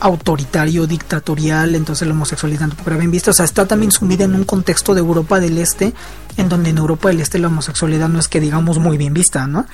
autoritario, 0.00 0.86
dictatorial, 0.86 1.74
entonces 1.74 2.08
la 2.08 2.14
homosexualidad 2.14 2.68
no 2.68 2.74
era 2.86 2.96
bien 2.96 3.10
vista, 3.10 3.32
o 3.32 3.34
sea, 3.34 3.44
está 3.44 3.66
también 3.66 3.92
sumida 3.92 4.24
en 4.24 4.34
un 4.34 4.44
contexto 4.44 4.94
de 4.94 5.00
Europa 5.00 5.40
del 5.40 5.58
Este, 5.58 5.92
en 6.38 6.48
donde 6.48 6.70
en 6.70 6.78
Europa 6.78 7.08
del 7.08 7.20
Este 7.20 7.38
la 7.38 7.48
homosexualidad 7.48 8.08
no 8.08 8.18
es 8.18 8.28
que 8.28 8.40
digamos 8.40 8.78
muy 8.78 8.96
bien 8.96 9.12
vista, 9.12 9.46
¿no? 9.46 9.66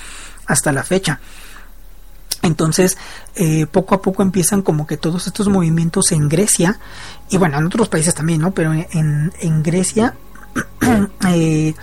Hasta 0.46 0.72
la 0.72 0.82
fecha. 0.82 1.20
Entonces, 2.42 2.98
eh, 3.34 3.66
poco 3.66 3.94
a 3.94 4.02
poco 4.02 4.22
empiezan 4.22 4.62
como 4.62 4.86
que 4.86 4.96
todos 4.96 5.26
estos 5.26 5.48
movimientos 5.48 6.10
en 6.12 6.28
Grecia, 6.28 6.78
y 7.30 7.36
bueno, 7.36 7.58
en 7.58 7.66
otros 7.66 7.88
países 7.88 8.14
también, 8.14 8.40
¿no? 8.40 8.52
Pero 8.52 8.72
en, 8.72 9.32
en 9.40 9.62
Grecia, 9.62 10.14
eh, 11.28 11.74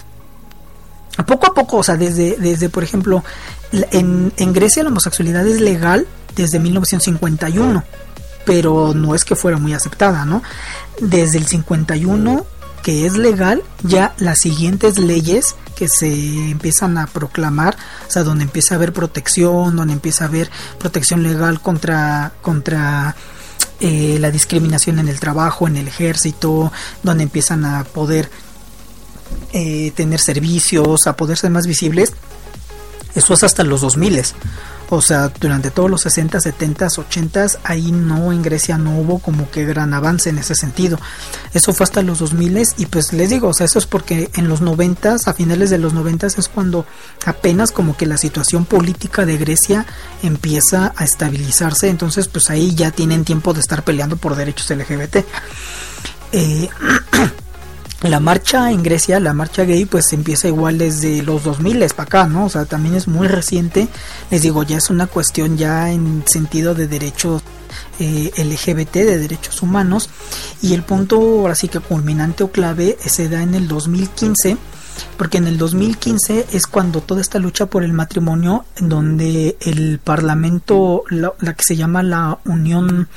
poco 1.26 1.48
a 1.48 1.54
poco, 1.54 1.78
o 1.78 1.84
sea, 1.84 1.96
desde, 1.96 2.38
desde 2.38 2.70
por 2.70 2.84
ejemplo, 2.84 3.24
en, 3.72 4.34
en 4.38 4.54
Grecia 4.54 4.84
la 4.84 4.90
homosexualidad 4.90 5.46
es 5.48 5.62
legal 5.62 6.08
desde 6.36 6.60
1951, 6.60 7.84
pero 8.46 8.94
no 8.94 9.16
es 9.16 9.24
que 9.24 9.36
fuera 9.36 9.58
muy 9.58 9.74
aceptada, 9.74 10.26
¿no? 10.26 10.42
Desde 11.00 11.38
el 11.38 11.48
51 11.48 12.46
que 12.84 13.06
es 13.06 13.16
legal, 13.16 13.64
ya 13.82 14.14
las 14.18 14.42
siguientes 14.42 15.00
leyes 15.00 15.56
que 15.76 15.88
se 15.88 16.52
empiezan 16.52 16.98
a 16.98 17.08
proclamar, 17.08 17.78
o 18.08 18.12
sea, 18.12 18.24
donde 18.24 18.44
empieza 18.44 18.76
a 18.76 18.78
haber 18.78 18.92
protección, 18.92 19.78
donde 19.78 19.94
empieza 19.94 20.26
a 20.26 20.28
haber 20.28 20.52
protección 20.80 21.24
legal 21.24 21.62
contra, 21.62 22.34
contra 22.42 23.16
eh, 23.80 24.18
la 24.20 24.32
discriminación 24.32 25.00
en 25.00 25.08
el 25.08 25.20
trabajo, 25.20 25.66
en 25.66 25.78
el 25.78 25.88
ejército, 25.88 26.74
donde 27.02 27.24
empiezan 27.24 27.64
a 27.64 27.86
poder 27.86 28.30
eh, 29.52 29.92
tener 29.96 30.20
servicios, 30.20 31.08
a 31.08 31.16
poder 31.16 31.38
ser 31.38 31.52
más 31.52 31.68
visibles, 31.68 32.14
eso 33.16 33.34
es 33.34 33.44
hasta 33.44 33.64
los 33.64 33.82
2000. 33.82 34.24
O 34.90 35.02
sea, 35.02 35.30
durante 35.40 35.72
todos 35.72 35.90
los 35.90 36.02
60, 36.02 36.40
70, 36.40 36.88
80, 36.98 37.48
ahí 37.64 37.92
no, 37.92 38.32
en 38.32 38.44
Grecia 38.44 38.78
no 38.78 39.00
hubo 39.00 39.20
como 39.20 39.50
que 39.50 39.66
gran 39.66 39.94
avance 39.94 40.30
en 40.30 40.38
ese 40.38 40.56
sentido. 40.56 41.00
Eso 41.54 41.74
fue 41.74 41.86
hasta 41.86 42.02
los 42.04 42.20
2000 42.20 42.64
y 42.78 42.86
pues 42.88 43.14
les 43.14 43.30
digo, 43.30 43.48
o 43.48 43.54
sea, 43.54 43.66
eso 43.66 43.80
es 43.80 43.88
porque 43.88 44.30
en 44.36 44.48
los 44.48 44.62
90, 44.62 45.16
a 45.26 45.34
finales 45.34 45.70
de 45.70 45.80
los 45.80 45.94
90 45.94 46.28
es 46.28 46.50
cuando 46.50 46.86
apenas 47.26 47.72
como 47.72 47.98
que 47.98 48.06
la 48.06 48.18
situación 48.18 48.66
política 48.66 49.26
de 49.26 49.38
Grecia 49.38 49.86
empieza 50.22 50.94
a 50.96 51.04
estabilizarse, 51.04 51.90
entonces 51.90 52.28
pues 52.28 52.50
ahí 52.50 52.76
ya 52.76 52.92
tienen 52.92 53.26
tiempo 53.26 53.54
de 53.54 53.62
estar 53.62 53.84
peleando 53.84 54.18
por 54.18 54.36
derechos 54.36 54.70
LGBT. 54.70 55.26
Eh, 56.34 56.70
la 58.10 58.20
marcha 58.20 58.70
en 58.72 58.84
Grecia, 58.84 59.20
la 59.20 59.34
marcha 59.34 59.64
gay, 59.64 59.86
pues 59.86 60.12
empieza 60.12 60.48
igual 60.48 60.78
desde 60.78 61.24
los 61.24 61.44
2000 61.44 61.88
para 61.96 62.04
acá, 62.04 62.28
¿no? 62.28 62.46
O 62.46 62.50
sea, 62.50 62.66
también 62.66 62.96
es 62.96 63.08
muy 63.08 63.28
reciente. 63.28 63.88
Les 64.30 64.42
digo, 64.42 64.64
ya 64.64 64.78
es 64.78 64.90
una 64.90 65.08
cuestión 65.08 65.58
ya 65.58 65.90
en 65.90 66.24
sentido 66.28 66.76
de 66.76 66.88
derechos 66.88 67.42
eh, 68.00 68.32
LGBT, 68.38 68.94
de 68.94 69.18
derechos 69.18 69.62
humanos. 69.62 70.10
Y 70.62 70.74
el 70.74 70.84
punto, 70.84 71.16
ahora 71.16 71.56
sí 71.56 71.70
que 71.70 71.80
culminante 71.80 72.44
o 72.44 72.52
clave, 72.52 72.98
se 73.06 73.30
da 73.30 73.42
en 73.42 73.56
el 73.56 73.68
2015. 73.68 74.58
Porque 75.18 75.38
en 75.38 75.48
el 75.48 75.58
2015 75.58 76.48
es 76.52 76.68
cuando 76.68 77.02
toda 77.02 77.22
esta 77.22 77.40
lucha 77.40 77.66
por 77.66 77.84
el 77.84 77.94
matrimonio, 77.94 78.66
en 78.76 78.90
donde 78.90 79.58
el 79.62 80.00
Parlamento, 80.00 81.04
la, 81.10 81.34
que 81.54 81.64
se 81.64 81.76
llama 81.76 82.04
la 82.04 82.38
Unión, 82.46 83.08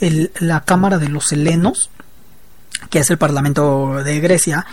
el, 0.00 0.32
la 0.40 0.64
Cámara 0.64 0.98
de 0.98 1.08
los 1.08 1.32
Helenos, 1.32 1.90
que 2.90 3.00
es 3.00 3.10
el 3.10 3.18
Parlamento 3.18 4.02
de 4.04 4.20
Grecia, 4.20 4.66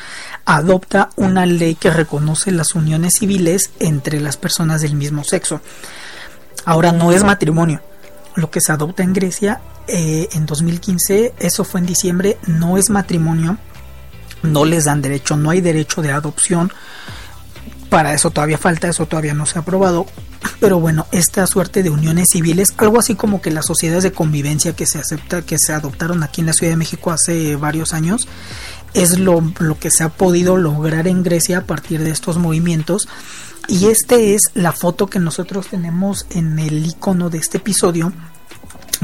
adopta 0.46 1.10
una 1.16 1.46
ley 1.46 1.76
que 1.76 1.90
reconoce 1.90 2.52
las 2.52 2.76
uniones 2.76 3.16
civiles 3.20 3.72
entre 3.80 4.20
las 4.20 4.38
personas 4.38 4.82
del 4.82 4.96
mismo 4.96 5.24
sexo. 5.24 5.62
Ahora 6.66 6.92
no 6.92 7.12
es 7.12 7.24
matrimonio. 7.24 7.82
Lo 8.36 8.50
que 8.50 8.62
se 8.62 8.72
adopta 8.72 9.04
en 9.04 9.14
Grecia 9.14 9.62
eh, 9.88 10.30
en 10.34 10.46
2015, 10.46 11.34
eso 11.40 11.64
fue 11.64 11.80
en 11.80 11.86
diciembre, 11.86 12.38
no 12.48 12.78
es 12.78 12.90
matrimonio, 12.90 13.58
no 14.44 14.66
les 14.66 14.86
dan 14.86 15.02
derecho, 15.02 15.36
no 15.36 15.50
hay 15.50 15.62
derecho 15.62 16.02
de 16.02 16.12
adopción. 16.12 16.72
Para 17.92 18.14
eso 18.14 18.32
todavía 18.32 18.58
falta, 18.58 18.88
eso 18.88 19.06
todavía 19.06 19.34
no 19.34 19.46
se 19.46 19.60
ha 19.60 19.64
aprobado. 19.64 20.06
Pero 20.62 20.80
bueno, 20.80 21.08
esta 21.12 21.46
suerte 21.46 21.84
de 21.84 21.90
uniones 21.90 22.30
civiles, 22.32 22.74
algo 22.78 22.98
así 22.98 23.16
como 23.16 23.42
que 23.42 23.52
las 23.52 23.66
sociedades 23.66 24.04
de 24.04 24.14
convivencia 24.14 24.74
que 24.74 24.86
se 24.86 24.98
acepta, 24.98 25.42
que 25.42 25.58
se 25.60 25.74
adoptaron 25.74 26.24
aquí 26.24 26.40
en 26.40 26.48
la 26.48 26.54
Ciudad 26.54 26.72
de 26.72 26.78
México 26.78 27.12
hace 27.12 27.58
varios 27.58 27.94
años, 27.94 28.30
es 28.94 29.20
lo, 29.20 29.44
lo 29.60 29.78
que 29.78 29.92
se 29.92 30.06
ha 30.06 30.10
podido 30.10 30.56
lograr 30.56 31.06
en 31.06 31.22
Grecia 31.22 31.58
a 31.58 31.66
partir 31.66 32.02
de 32.02 32.12
estos 32.12 32.38
movimientos. 32.38 33.10
Y 33.68 33.88
este 33.88 34.36
es 34.36 34.44
la 34.54 34.72
foto 34.72 35.08
que 35.08 35.20
nosotros 35.20 35.68
tenemos 35.68 36.28
en 36.30 36.60
el 36.60 36.86
icono 36.86 37.30
de 37.30 37.40
este 37.40 37.58
episodio 37.58 38.14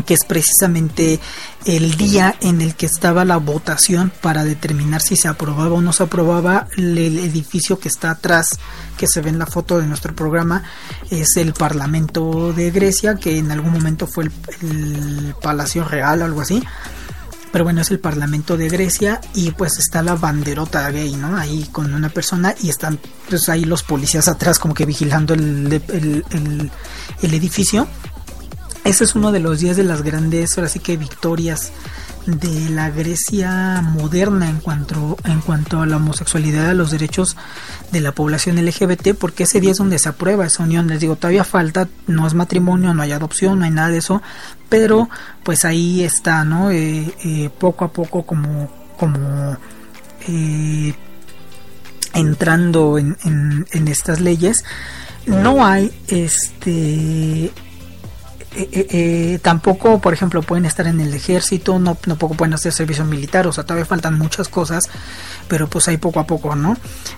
que 0.05 0.13
es 0.13 0.25
precisamente 0.25 1.19
el 1.65 1.95
día 1.97 2.35
en 2.41 2.61
el 2.61 2.75
que 2.75 2.85
estaba 2.85 3.25
la 3.25 3.37
votación 3.37 4.11
para 4.21 4.43
determinar 4.43 5.01
si 5.01 5.15
se 5.15 5.27
aprobaba 5.27 5.73
o 5.73 5.81
no 5.81 5.91
se 5.93 6.03
aprobaba 6.03 6.67
el 6.77 6.97
edificio 6.97 7.79
que 7.79 7.87
está 7.87 8.11
atrás, 8.11 8.59
que 8.97 9.07
se 9.07 9.21
ve 9.21 9.29
en 9.29 9.39
la 9.39 9.45
foto 9.45 9.79
de 9.79 9.87
nuestro 9.87 10.15
programa, 10.15 10.63
es 11.09 11.35
el 11.37 11.53
Parlamento 11.53 12.53
de 12.53 12.71
Grecia, 12.71 13.15
que 13.15 13.37
en 13.37 13.51
algún 13.51 13.73
momento 13.73 14.07
fue 14.07 14.25
el, 14.61 15.35
Palacio 15.41 15.83
Real 15.83 16.21
o 16.21 16.25
algo 16.25 16.41
así 16.41 16.63
pero 17.51 17.63
bueno, 17.63 17.81
es 17.81 17.89
el 17.89 17.99
Parlamento 17.99 18.57
de 18.57 18.67
Grecia 18.67 19.21
y 19.33 19.51
pues 19.51 19.79
está 19.79 20.03
la 20.03 20.15
banderota 20.15 20.91
gay, 20.91 21.15
¿no? 21.15 21.37
Ahí 21.37 21.67
con 21.71 21.93
una 21.93 22.09
persona 22.09 22.53
y 22.61 22.69
están 22.69 22.99
pues 23.29 23.49
ahí 23.49 23.63
los 23.63 23.83
policías 23.83 24.27
atrás 24.27 24.59
como 24.59 24.73
que 24.73 24.85
vigilando 24.85 25.33
el, 25.33 25.81
el 27.21 27.33
edificio 27.33 27.87
ese 28.87 29.03
es 29.03 29.15
uno 29.15 29.33
de 29.33 29.41
los 29.41 29.59
días 29.59 29.75
de 29.75 29.83
las 29.83 30.01
grandes, 30.01 30.57
ahora 30.57 30.69
sí 30.69 30.79
que 30.79 30.95
victorias 30.95 31.73
de 32.25 32.69
la 32.69 32.89
Grecia 32.89 33.81
moderna 33.81 34.49
en 34.49 34.59
cuanto, 34.59 35.17
en 35.25 35.41
cuanto 35.41 35.81
a 35.81 35.85
la 35.85 35.97
homosexualidad, 35.97 36.69
a 36.69 36.73
los 36.73 36.91
derechos 36.91 37.35
de 37.91 37.99
la 37.99 38.13
población 38.13 38.55
LGBT, 38.55 39.13
porque 39.17 39.43
ese 39.43 39.59
día 39.59 39.71
es 39.71 39.77
donde 39.77 39.99
se 39.99 40.07
aprueba 40.07 40.45
esa 40.45 40.63
unión. 40.63 40.87
Les 40.87 41.01
digo, 41.01 41.17
todavía 41.17 41.43
falta, 41.43 41.89
no 42.07 42.25
es 42.27 42.33
matrimonio, 42.33 42.93
no 42.93 43.03
hay 43.03 43.11
adopción, 43.11 43.59
no 43.59 43.65
hay 43.65 43.71
nada 43.71 43.89
de 43.89 43.97
eso, 43.97 44.21
pero 44.69 45.09
pues 45.43 45.65
ahí 45.65 46.03
está, 46.03 46.45
¿no? 46.45 46.71
Eh, 46.71 47.13
eh, 47.25 47.49
poco 47.59 47.83
a 47.83 47.91
poco 47.91 48.23
como, 48.23 48.71
como 48.97 49.57
eh, 50.29 50.93
entrando 52.13 52.97
en, 52.97 53.17
en, 53.25 53.67
en 53.71 53.87
estas 53.89 54.21
leyes. 54.21 54.63
No 55.25 55.65
hay 55.65 55.91
este 56.07 57.51
eh, 58.55 58.87
eh, 58.89 59.39
tampoco, 59.41 59.99
por 59.99 60.13
ejemplo, 60.13 60.41
pueden 60.41 60.65
estar 60.65 60.87
en 60.87 60.99
el 60.99 61.13
ejército, 61.13 61.77
no, 61.79 61.95
tampoco 61.95 62.35
pueden 62.35 62.53
hacer 62.53 62.71
servicio 62.71 63.05
militar, 63.05 63.45
o 63.47 63.51
sea, 63.51 63.63
todavía 63.63 63.85
faltan 63.85 64.17
muchas 64.17 64.47
cosas, 64.47 64.89
pero 65.47 65.67
pues 65.67 65.87
ahí 65.87 65.97
poco 65.97 66.19
a 66.19 66.27
poco, 66.27 66.55
¿no? 66.55 66.77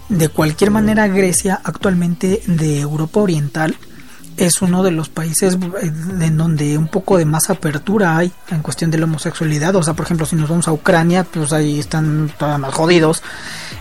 De 0.09 0.29
cualquier 0.29 0.71
manera, 0.71 1.07
Grecia 1.07 1.61
actualmente 1.63 2.41
de 2.47 2.79
Europa 2.81 3.19
Oriental 3.21 3.77
es 4.39 4.61
uno 4.61 4.83
de 4.83 4.91
los 4.91 5.09
países 5.09 5.57
en 5.81 6.37
donde 6.37 6.77
un 6.77 6.87
poco 6.87 7.17
de 7.17 7.25
más 7.25 7.49
apertura 7.49 8.17
hay 8.17 8.31
en 8.49 8.61
cuestión 8.61 8.89
de 8.89 8.97
la 8.97 9.03
homosexualidad. 9.03 9.75
O 9.75 9.83
sea, 9.83 9.93
por 9.93 10.05
ejemplo, 10.05 10.25
si 10.25 10.37
nos 10.37 10.49
vamos 10.49 10.67
a 10.67 10.71
Ucrania, 10.71 11.25
pues 11.25 11.51
ahí 11.51 11.77
están 11.77 12.31
todavía 12.37 12.57
más 12.57 12.73
jodidos. 12.73 13.21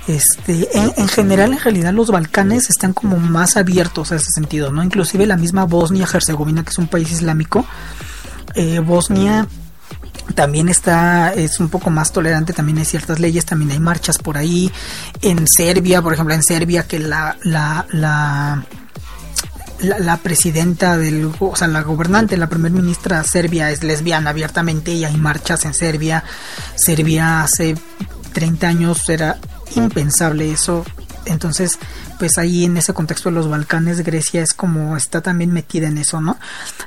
Este, 0.09 0.69
en, 0.77 1.09
general, 1.09 1.53
en 1.53 1.61
realidad, 1.61 1.93
los 1.93 2.11
Balcanes 2.11 2.71
están 2.71 2.93
como 2.93 3.19
más 3.19 3.57
abiertos 3.57 4.11
a 4.11 4.17
ese 4.17 4.31
sentido, 4.35 4.73
¿no? 4.73 4.83
Inclusive 4.83 5.27
la 5.27 5.37
misma 5.37 5.65
Bosnia-Herzegovina, 5.65 6.65
que 6.65 6.71
es 6.71 6.79
un 6.79 6.89
país 6.89 7.13
islámico, 7.13 7.65
eh, 8.55 8.81
Bosnia 8.81 9.47
también 10.35 10.69
está 10.69 11.33
es 11.33 11.59
un 11.59 11.71
poco 11.71 11.89
más 11.89 12.13
tolerante 12.13 12.53
también 12.53 12.77
hay 12.77 12.85
ciertas 12.85 13.19
leyes 13.19 13.47
también 13.47 13.71
hay 13.71 13.81
marchas 13.81 14.19
por 14.19 14.37
ahí 14.37 14.71
en 15.23 15.47
Serbia 15.49 16.03
por 16.03 16.13
ejemplo 16.13 16.35
en 16.35 16.43
Serbia 16.43 16.87
que 16.87 16.99
la 16.99 17.39
la, 17.45 17.87
la 17.93 18.63
la, 19.81 20.17
presidenta 20.19 20.97
del, 20.97 21.33
o 21.39 21.57
sea, 21.57 21.69
la 21.69 21.83
gobernante, 21.83 22.37
la 22.37 22.49
primer 22.49 22.73
ministra 22.73 23.23
serbia 23.25 23.71
es 23.71 23.85
lesbiana 23.85 24.31
abiertamente 24.31 24.93
y 24.93 25.05
hay 25.05 25.17
marchas 25.17 25.65
en 25.65 25.75
Serbia. 25.75 26.25
Serbia 26.75 27.43
hace 27.43 27.77
30 28.33 28.69
años 28.69 29.09
era 29.09 29.39
impensable 29.77 30.51
eso. 30.51 30.85
Entonces, 31.27 31.79
pues 32.19 32.39
ahí 32.39 32.65
en 32.65 32.79
ese 32.79 32.95
contexto 32.95 33.29
de 33.29 33.35
los 33.35 33.49
Balcanes, 33.49 34.03
Grecia 34.03 34.43
es 34.43 34.55
como 34.55 34.97
está 34.97 35.21
también 35.21 35.53
metida 35.53 35.87
en 35.87 35.99
eso, 35.99 36.21
¿no? 36.21 36.39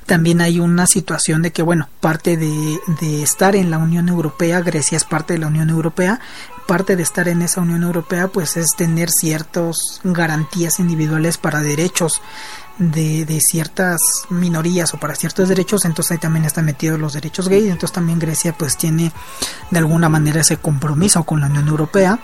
También 0.08 0.42
hay 0.42 0.60
una 0.60 0.88
situación 0.88 1.44
de 1.44 1.52
que, 1.52 1.62
bueno, 1.62 1.90
parte 2.00 2.38
de, 2.38 2.80
de 3.00 3.22
estar 3.22 3.56
en 3.56 3.70
la 3.70 3.78
Unión 3.78 4.10
Europea, 4.10 4.62
Grecia 4.62 4.98
es 4.98 5.04
parte 5.04 5.34
de 5.34 5.40
la 5.40 5.48
Unión 5.48 5.70
Europea, 5.70 6.20
parte 6.66 6.96
de 6.96 7.04
estar 7.04 7.28
en 7.28 7.42
esa 7.42 7.62
Unión 7.62 7.84
Europea, 7.84 8.30
pues 8.30 8.58
es 8.58 8.68
tener 8.76 9.10
ciertas 9.12 10.02
garantías 10.04 10.80
individuales 10.80 11.38
para 11.38 11.62
derechos 11.62 12.22
de, 12.78 13.40
ciertas 13.42 14.00
minorías 14.30 14.94
o 14.94 15.00
para 15.00 15.16
ciertos 15.16 15.50
derechos, 15.50 15.86
entonces 15.86 16.14
ahí 16.14 16.18
también 16.18 16.46
están 16.46 16.66
metidos 16.66 17.00
los 17.00 17.14
derechos 17.14 17.48
gays, 17.48 17.66
entonces 17.66 17.92
también 17.92 18.20
Grecia 18.20 18.54
pues 18.54 18.78
tiene 18.78 19.12
de 19.70 19.80
alguna 19.80 20.10
manera 20.10 20.42
ese 20.42 20.58
compromiso 20.58 21.24
con 21.24 21.42
la 21.42 21.48
Unión 21.48 21.68
Europea 21.68 22.20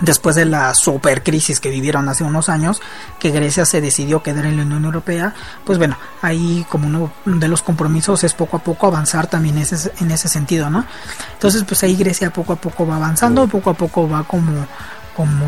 después 0.00 0.34
de 0.34 0.46
la 0.46 0.74
super 0.74 1.22
crisis 1.22 1.60
que 1.60 1.70
vivieron 1.70 2.08
hace 2.08 2.24
unos 2.24 2.48
años, 2.48 2.80
que 3.18 3.30
Grecia 3.30 3.64
se 3.64 3.80
decidió 3.80 4.22
quedar 4.22 4.46
en 4.46 4.56
la 4.56 4.62
Unión 4.62 4.84
Europea, 4.84 5.34
pues 5.64 5.78
bueno, 5.78 5.96
ahí 6.22 6.64
como 6.68 6.86
uno 6.86 7.12
de 7.26 7.48
los 7.48 7.62
compromisos 7.62 8.24
es 8.24 8.34
poco 8.34 8.56
a 8.56 8.60
poco 8.60 8.86
avanzar 8.86 9.26
también 9.26 9.58
ese, 9.58 9.92
en 10.00 10.10
ese 10.10 10.28
sentido, 10.28 10.70
¿no? 10.70 10.84
Entonces 11.34 11.64
pues 11.64 11.82
ahí 11.82 11.96
Grecia 11.96 12.32
poco 12.32 12.54
a 12.54 12.56
poco 12.56 12.86
va 12.86 12.96
avanzando, 12.96 13.46
poco 13.46 13.70
a 13.70 13.74
poco 13.74 14.08
va 14.08 14.24
como, 14.24 14.66
como 15.14 15.46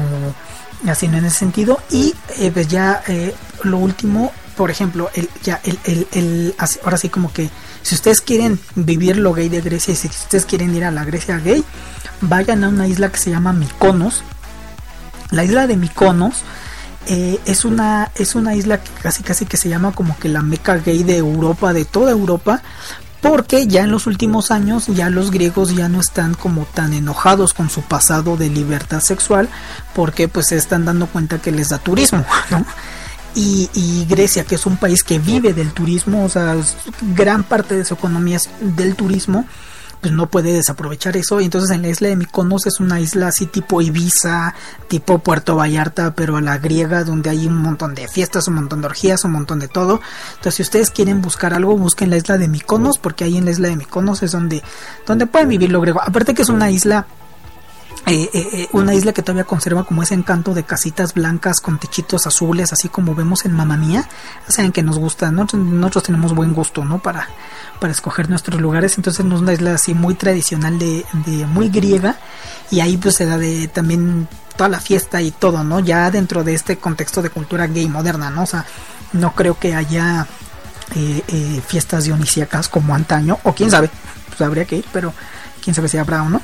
haciendo 0.87 1.19
en 1.19 1.27
ese 1.27 1.39
sentido. 1.39 1.81
Y 1.91 2.15
eh, 2.39 2.51
pues 2.53 2.69
ya 2.69 3.03
eh, 3.09 3.35
lo 3.63 3.79
último 3.79 4.33
por 4.57 4.71
ejemplo 4.71 5.11
el, 5.15 5.31
ya 5.43 5.61
el, 5.65 6.07
el, 6.13 6.55
ahora 6.85 6.99
sí 6.99 7.09
como 7.09 7.33
que 7.33 7.49
si 7.83 7.95
ustedes 7.95 8.21
quieren 8.21 8.61
vivir 8.75 9.17
lo 9.17 9.33
gay 9.33 9.49
de 9.49 9.63
Grecia 9.63 9.93
y 9.93 9.97
si 9.97 10.09
ustedes 10.09 10.45
quieren 10.45 10.75
ir 10.75 10.85
a 10.85 10.91
la 10.91 11.05
Grecia 11.05 11.39
gay 11.39 11.65
vayan 12.21 12.63
a 12.65 12.69
una 12.69 12.87
isla 12.87 13.11
que 13.11 13.19
se 13.19 13.31
llama 13.31 13.53
Mykonos. 13.53 14.23
La 15.31 15.45
isla 15.45 15.67
de 15.67 15.77
Mykonos 15.77 16.43
eh, 17.07 17.41
es 17.47 17.65
una 17.65 18.13
es 18.15 18.35
una 18.35 18.55
isla 18.55 18.79
que 18.79 18.91
casi 19.03 19.23
casi 19.23 19.47
que 19.47 19.57
se 19.57 19.69
llama 19.69 19.93
como 19.93 20.17
que 20.19 20.29
la 20.29 20.43
meca 20.43 20.77
gay 20.77 21.03
de 21.03 21.17
Europa 21.17 21.73
de 21.73 21.85
toda 21.85 22.13
Europa 22.13 22.63
porque 23.23 23.69
ya 23.69 23.85
en 23.85 23.93
los 23.93 24.07
últimos 24.07 24.51
años 24.51 24.89
ya 24.89 25.09
los 25.09 25.31
griegos 25.31 25.75
ya 25.75 25.89
no 25.89 26.01
están 26.01 26.35
como 26.35 26.67
tan 26.67 26.93
enojados 26.93 27.55
con 27.55 27.71
su 27.71 27.81
pasado 27.83 28.37
de 28.37 28.51
libertad 28.51 29.01
sexual 29.01 29.49
porque 29.95 30.29
pues 30.29 30.49
se 30.49 30.57
están 30.57 30.85
dando 30.85 31.07
cuenta 31.07 31.39
que 31.39 31.53
les 31.53 31.71
da 31.71 31.79
turismo, 31.79 32.27
¿no? 32.51 32.67
Y, 33.35 33.71
y, 33.73 34.05
Grecia, 34.05 34.45
que 34.45 34.57
es 34.57 34.67
un 34.67 34.77
país 34.77 35.03
que 35.03 35.19
vive 35.19 35.55
del 35.55 35.73
turismo, 35.73 36.23
o 36.25 36.29
sea, 36.29 36.55
gran 37.15 37.45
parte 37.45 37.75
de 37.75 37.85
su 37.87 37.95
economía 37.95 38.37
es 38.37 38.51
del 38.61 38.95
turismo, 38.95 39.47
pues 40.03 40.13
no 40.13 40.29
puede 40.29 40.53
desaprovechar 40.53 41.17
eso. 41.17 41.41
Y 41.41 41.45
entonces 41.45 41.71
en 41.71 41.83
la 41.83 41.89
isla 41.89 42.09
de 42.09 42.17
Mykonos 42.17 42.67
es 42.67 42.81
una 42.81 43.01
isla 43.01 43.29
así 43.29 43.47
tipo 43.47 43.81
Ibiza, 43.81 44.55
tipo 44.89 45.21
Puerto 45.21 45.55
Vallarta, 45.55 46.15
pero 46.15 46.37
a 46.37 46.41
la 46.41 46.59
griega, 46.59 47.05
donde 47.05 47.31
hay 47.31 47.47
un 47.47 47.57
montón 47.57 47.95
de 47.95 48.09
fiestas, 48.09 48.49
un 48.49 48.55
montón 48.55 48.81
de 48.81 48.89
orgías, 48.89 49.25
un 49.25 49.31
montón 49.31 49.61
de 49.61 49.69
todo. 49.69 50.01
Entonces 50.33 50.57
si 50.57 50.63
ustedes 50.63 50.91
quieren 50.91 51.23
buscar 51.23 51.55
algo, 51.55 51.77
busquen 51.79 52.11
la 52.11 52.17
isla 52.17 52.37
de 52.37 52.49
Mykonos, 52.49 52.99
porque 52.99 53.25
ahí 53.25 53.37
en 53.39 53.45
la 53.45 53.53
isla 53.53 53.69
de 53.69 53.77
Mykonos 53.77 54.25
es 54.25 54.33
donde, 54.33 54.63
donde 55.07 55.27
pueden 55.27 55.49
vivir 55.49 55.71
lo 55.71 55.81
griego. 55.81 56.03
Aparte 56.03 56.35
que 56.35 56.43
es 56.43 56.49
una 56.49 56.71
isla 56.71 57.07
eh, 58.05 58.29
eh, 58.33 58.49
eh, 58.53 58.69
una 58.73 58.95
isla 58.95 59.13
que 59.13 59.23
todavía 59.23 59.45
conserva 59.45 59.85
como 59.85 60.03
ese 60.03 60.15
encanto 60.15 60.55
de 60.55 60.65
casitas 60.65 61.15
blancas 61.15 61.61
con 61.61 61.79
techitos 61.79 62.27
azules, 62.27 62.73
así 62.73 62.89
como 62.89 63.15
vemos 63.15 63.45
en 63.45 63.53
Mamma 63.53 63.77
Mía. 63.77 64.09
Saben 64.49 64.73
que 64.73 64.83
nos 64.83 64.99
gusta, 64.99 65.31
nosotros, 65.31 66.03
tenemos 66.05 66.35
buen 66.35 66.53
gusto, 66.53 66.85
¿no? 66.85 66.99
Para, 66.99 67.29
para 67.81 67.93
escoger 67.93 68.29
nuestros 68.29 68.61
lugares. 68.61 68.97
Entonces, 68.97 69.25
es 69.25 69.33
una 69.33 69.53
isla 69.53 69.75
así 69.75 69.95
muy 69.95 70.15
tradicional, 70.15 70.79
de, 70.79 71.05
muy 71.47 71.69
griega. 71.69 72.17
Y 72.71 72.81
ahí 72.81 72.97
pues 72.97 73.15
se 73.15 73.25
da 73.25 73.39
de 73.39 73.69
también 73.69 74.29
toda 74.57 74.69
la 74.69 74.81
fiesta 74.81 75.23
y 75.23 75.31
todo, 75.31 75.63
¿no? 75.63 75.79
Ya 75.79 76.11
dentro 76.11 76.43
de 76.43 76.55
este 76.55 76.79
contexto 76.79 77.23
de 77.23 77.31
cultura 77.31 77.69
gay 77.69 77.89
moderna, 77.89 78.31
¿no? 78.31 78.43
O 78.43 78.47
sea, 78.47 78.67
no 79.13 79.35
creo 79.35 79.59
que 79.59 79.75
haya 79.75 80.27
fiestas 81.67 82.05
dionisíacas 82.05 82.69
como 82.69 82.95
antaño, 82.95 83.39
o 83.45 83.55
quién 83.55 83.71
sabe, 83.71 83.89
pues 84.29 84.41
habría 84.43 84.67
que 84.67 84.77
ir, 84.77 84.85
pero 84.93 85.15
quién 85.63 85.75
sabe 85.75 85.89
si 85.89 85.97
habrá 85.97 86.23
o 86.23 86.29
no. 86.29 86.43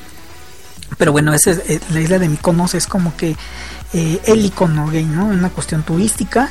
Pero 0.97 1.13
bueno, 1.13 1.35
esa 1.35 1.51
es, 1.51 1.59
eh, 1.69 1.81
la 1.91 2.01
isla 2.01 2.19
de 2.19 2.29
Mykonos 2.29 2.75
es 2.75 2.87
como 2.87 3.17
que 3.17 3.37
eh, 3.93 4.21
el 4.25 4.45
icono 4.45 4.89
gay, 4.89 5.05
¿no? 5.05 5.27
Una 5.27 5.51
cuestión 5.51 5.83
turística. 5.83 6.51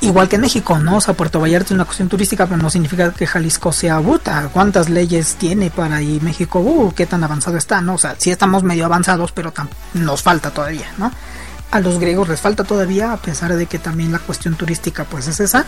Igual 0.00 0.28
que 0.28 0.36
México, 0.36 0.78
¿no? 0.78 0.96
O 0.96 1.00
sea, 1.00 1.14
Puerto 1.14 1.40
Vallarta 1.40 1.66
es 1.66 1.70
una 1.72 1.86
cuestión 1.86 2.08
turística, 2.08 2.46
pero 2.46 2.58
no 2.60 2.68
significa 2.68 3.12
que 3.12 3.26
Jalisco 3.26 3.72
sea 3.72 3.98
buta. 3.98 4.50
¿Cuántas 4.52 4.90
leyes 4.90 5.36
tiene 5.36 5.70
para 5.70 6.02
ir 6.02 6.22
México? 6.22 6.60
Uh, 6.60 6.92
qué 6.92 7.06
tan 7.06 7.24
avanzado 7.24 7.56
está, 7.56 7.80
¿no? 7.80 7.94
O 7.94 7.98
sea, 7.98 8.14
sí 8.18 8.30
estamos 8.30 8.62
medio 8.62 8.84
avanzados, 8.84 9.32
pero 9.32 9.52
nos 9.94 10.22
falta 10.22 10.50
todavía, 10.50 10.86
¿no? 10.98 11.10
A 11.70 11.80
los 11.80 11.98
griegos 11.98 12.28
les 12.28 12.40
falta 12.40 12.62
todavía, 12.62 13.12
a 13.12 13.16
pesar 13.16 13.54
de 13.54 13.66
que 13.66 13.78
también 13.78 14.12
la 14.12 14.18
cuestión 14.18 14.54
turística, 14.54 15.04
pues 15.04 15.28
es 15.28 15.40
esa. 15.40 15.64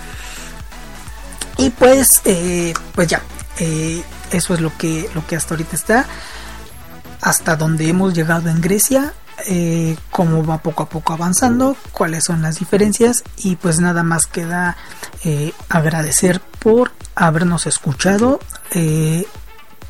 Y 1.56 1.70
pues, 1.70 2.06
eh, 2.24 2.74
pues 2.94 3.08
ya, 3.08 3.22
eso 4.30 4.54
es 4.54 4.60
lo 4.60 4.76
que, 4.76 5.08
lo 5.14 5.26
que 5.26 5.36
hasta 5.36 5.54
ahorita 5.54 5.74
está 5.74 6.06
hasta 7.20 7.57
dónde 7.57 7.89
hemos 7.89 8.15
llegado 8.15 8.49
en 8.49 8.61
Grecia, 8.61 9.12
eh, 9.47 9.97
cómo 10.11 10.45
va 10.45 10.59
poco 10.59 10.82
a 10.82 10.89
poco 10.89 11.12
avanzando, 11.12 11.77
cuáles 11.93 12.24
son 12.24 12.43
las 12.43 12.59
diferencias 12.59 13.24
y 13.39 13.57
pues 13.57 13.81
nada 13.81 14.03
más 14.03 14.27
queda 14.27 14.77
eh, 15.24 15.53
agradecer 15.69 16.40
por 16.40 16.93
habernos 17.15 17.66
escuchado. 17.66 18.40
Eh, 18.73 19.27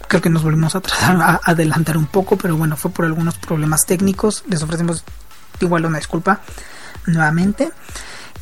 creo 0.06 0.22
que 0.22 0.30
nos 0.30 0.42
volvimos 0.42 0.74
a, 0.76 0.82
a 1.02 1.40
adelantar 1.44 1.96
un 1.96 2.06
poco, 2.06 2.36
pero 2.36 2.56
bueno, 2.56 2.76
fue 2.76 2.90
por 2.90 3.04
algunos 3.04 3.36
problemas 3.38 3.86
técnicos. 3.86 4.44
Les 4.48 4.62
ofrecemos 4.62 5.04
igual 5.60 5.86
una 5.86 5.98
disculpa 5.98 6.40
nuevamente. 7.06 7.70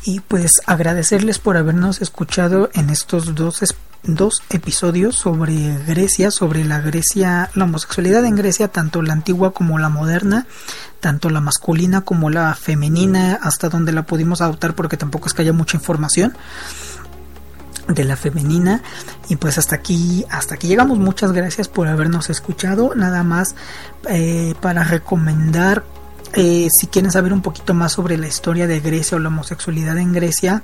Y 0.07 0.21
pues 0.21 0.61
agradecerles 0.65 1.37
por 1.37 1.57
habernos 1.57 2.01
escuchado 2.01 2.69
en 2.73 2.89
estos 2.89 3.35
dos 3.35 3.61
dos 4.03 4.41
episodios 4.49 5.17
sobre 5.17 5.77
Grecia, 5.85 6.31
sobre 6.31 6.63
la 6.63 6.79
Grecia, 6.79 7.49
la 7.55 7.65
homosexualidad 7.65 8.23
en 8.23 8.37
Grecia, 8.37 8.69
tanto 8.69 9.01
la 9.01 9.11
antigua 9.11 9.51
como 9.51 9.77
la 9.79 9.89
moderna, 9.89 10.47
tanto 11.01 11.29
la 11.29 11.41
masculina 11.41 12.05
como 12.05 12.29
la 12.29 12.55
femenina, 12.55 13.37
hasta 13.41 13.67
donde 13.67 13.91
la 13.91 14.03
pudimos 14.03 14.39
adoptar 14.39 14.75
porque 14.75 14.95
tampoco 14.95 15.27
es 15.27 15.33
que 15.33 15.41
haya 15.41 15.51
mucha 15.51 15.75
información 15.75 16.37
de 17.89 18.05
la 18.05 18.15
femenina. 18.15 18.83
Y 19.27 19.35
pues 19.35 19.57
hasta 19.57 19.75
aquí 19.75 20.25
hasta 20.29 20.55
aquí 20.55 20.69
llegamos. 20.69 20.99
Muchas 20.99 21.33
gracias 21.33 21.67
por 21.67 21.89
habernos 21.89 22.29
escuchado. 22.29 22.95
Nada 22.95 23.23
más 23.23 23.55
eh, 24.07 24.55
para 24.61 24.85
recomendar 24.85 25.83
eh, 26.33 26.67
si 26.71 26.87
quieren 26.87 27.11
saber 27.11 27.33
un 27.33 27.41
poquito 27.41 27.73
más 27.73 27.93
sobre 27.93 28.17
la 28.17 28.27
historia 28.27 28.67
de 28.67 28.79
Grecia 28.79 29.17
o 29.17 29.19
la 29.19 29.29
homosexualidad 29.29 29.97
en 29.97 30.13
Grecia 30.13 30.63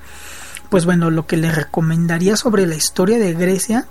pues 0.73 0.85
bueno, 0.85 1.11
lo 1.11 1.27
que 1.27 1.37
les 1.37 1.53
recomendaría 1.53 2.35
sobre 2.35 2.65
la 2.65 2.73
historia 2.73 3.19
de 3.19 3.35
Grecia, 3.35 3.85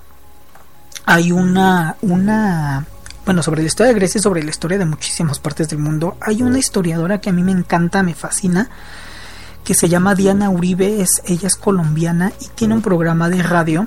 hay 1.06 1.30
una, 1.30 1.94
una, 2.02 2.84
bueno, 3.24 3.40
sobre 3.44 3.62
la 3.62 3.68
historia 3.68 3.92
de 3.92 4.00
Grecia 4.00 4.18
y 4.18 4.22
sobre 4.22 4.42
la 4.42 4.50
historia 4.50 4.78
de 4.78 4.84
muchísimas 4.84 5.38
partes 5.38 5.68
del 5.68 5.78
mundo, 5.78 6.16
hay 6.20 6.42
una 6.42 6.58
historiadora 6.58 7.20
que 7.20 7.30
a 7.30 7.32
mí 7.32 7.44
me 7.44 7.52
encanta, 7.52 8.02
me 8.02 8.14
fascina, 8.14 8.68
que 9.62 9.74
se 9.74 9.88
llama 9.88 10.16
Diana 10.16 10.50
Uribe, 10.50 11.00
es, 11.00 11.22
ella 11.24 11.46
es 11.46 11.54
colombiana 11.54 12.32
y 12.40 12.48
tiene 12.48 12.74
un 12.74 12.82
programa 12.82 13.28
de 13.28 13.44
radio. 13.44 13.86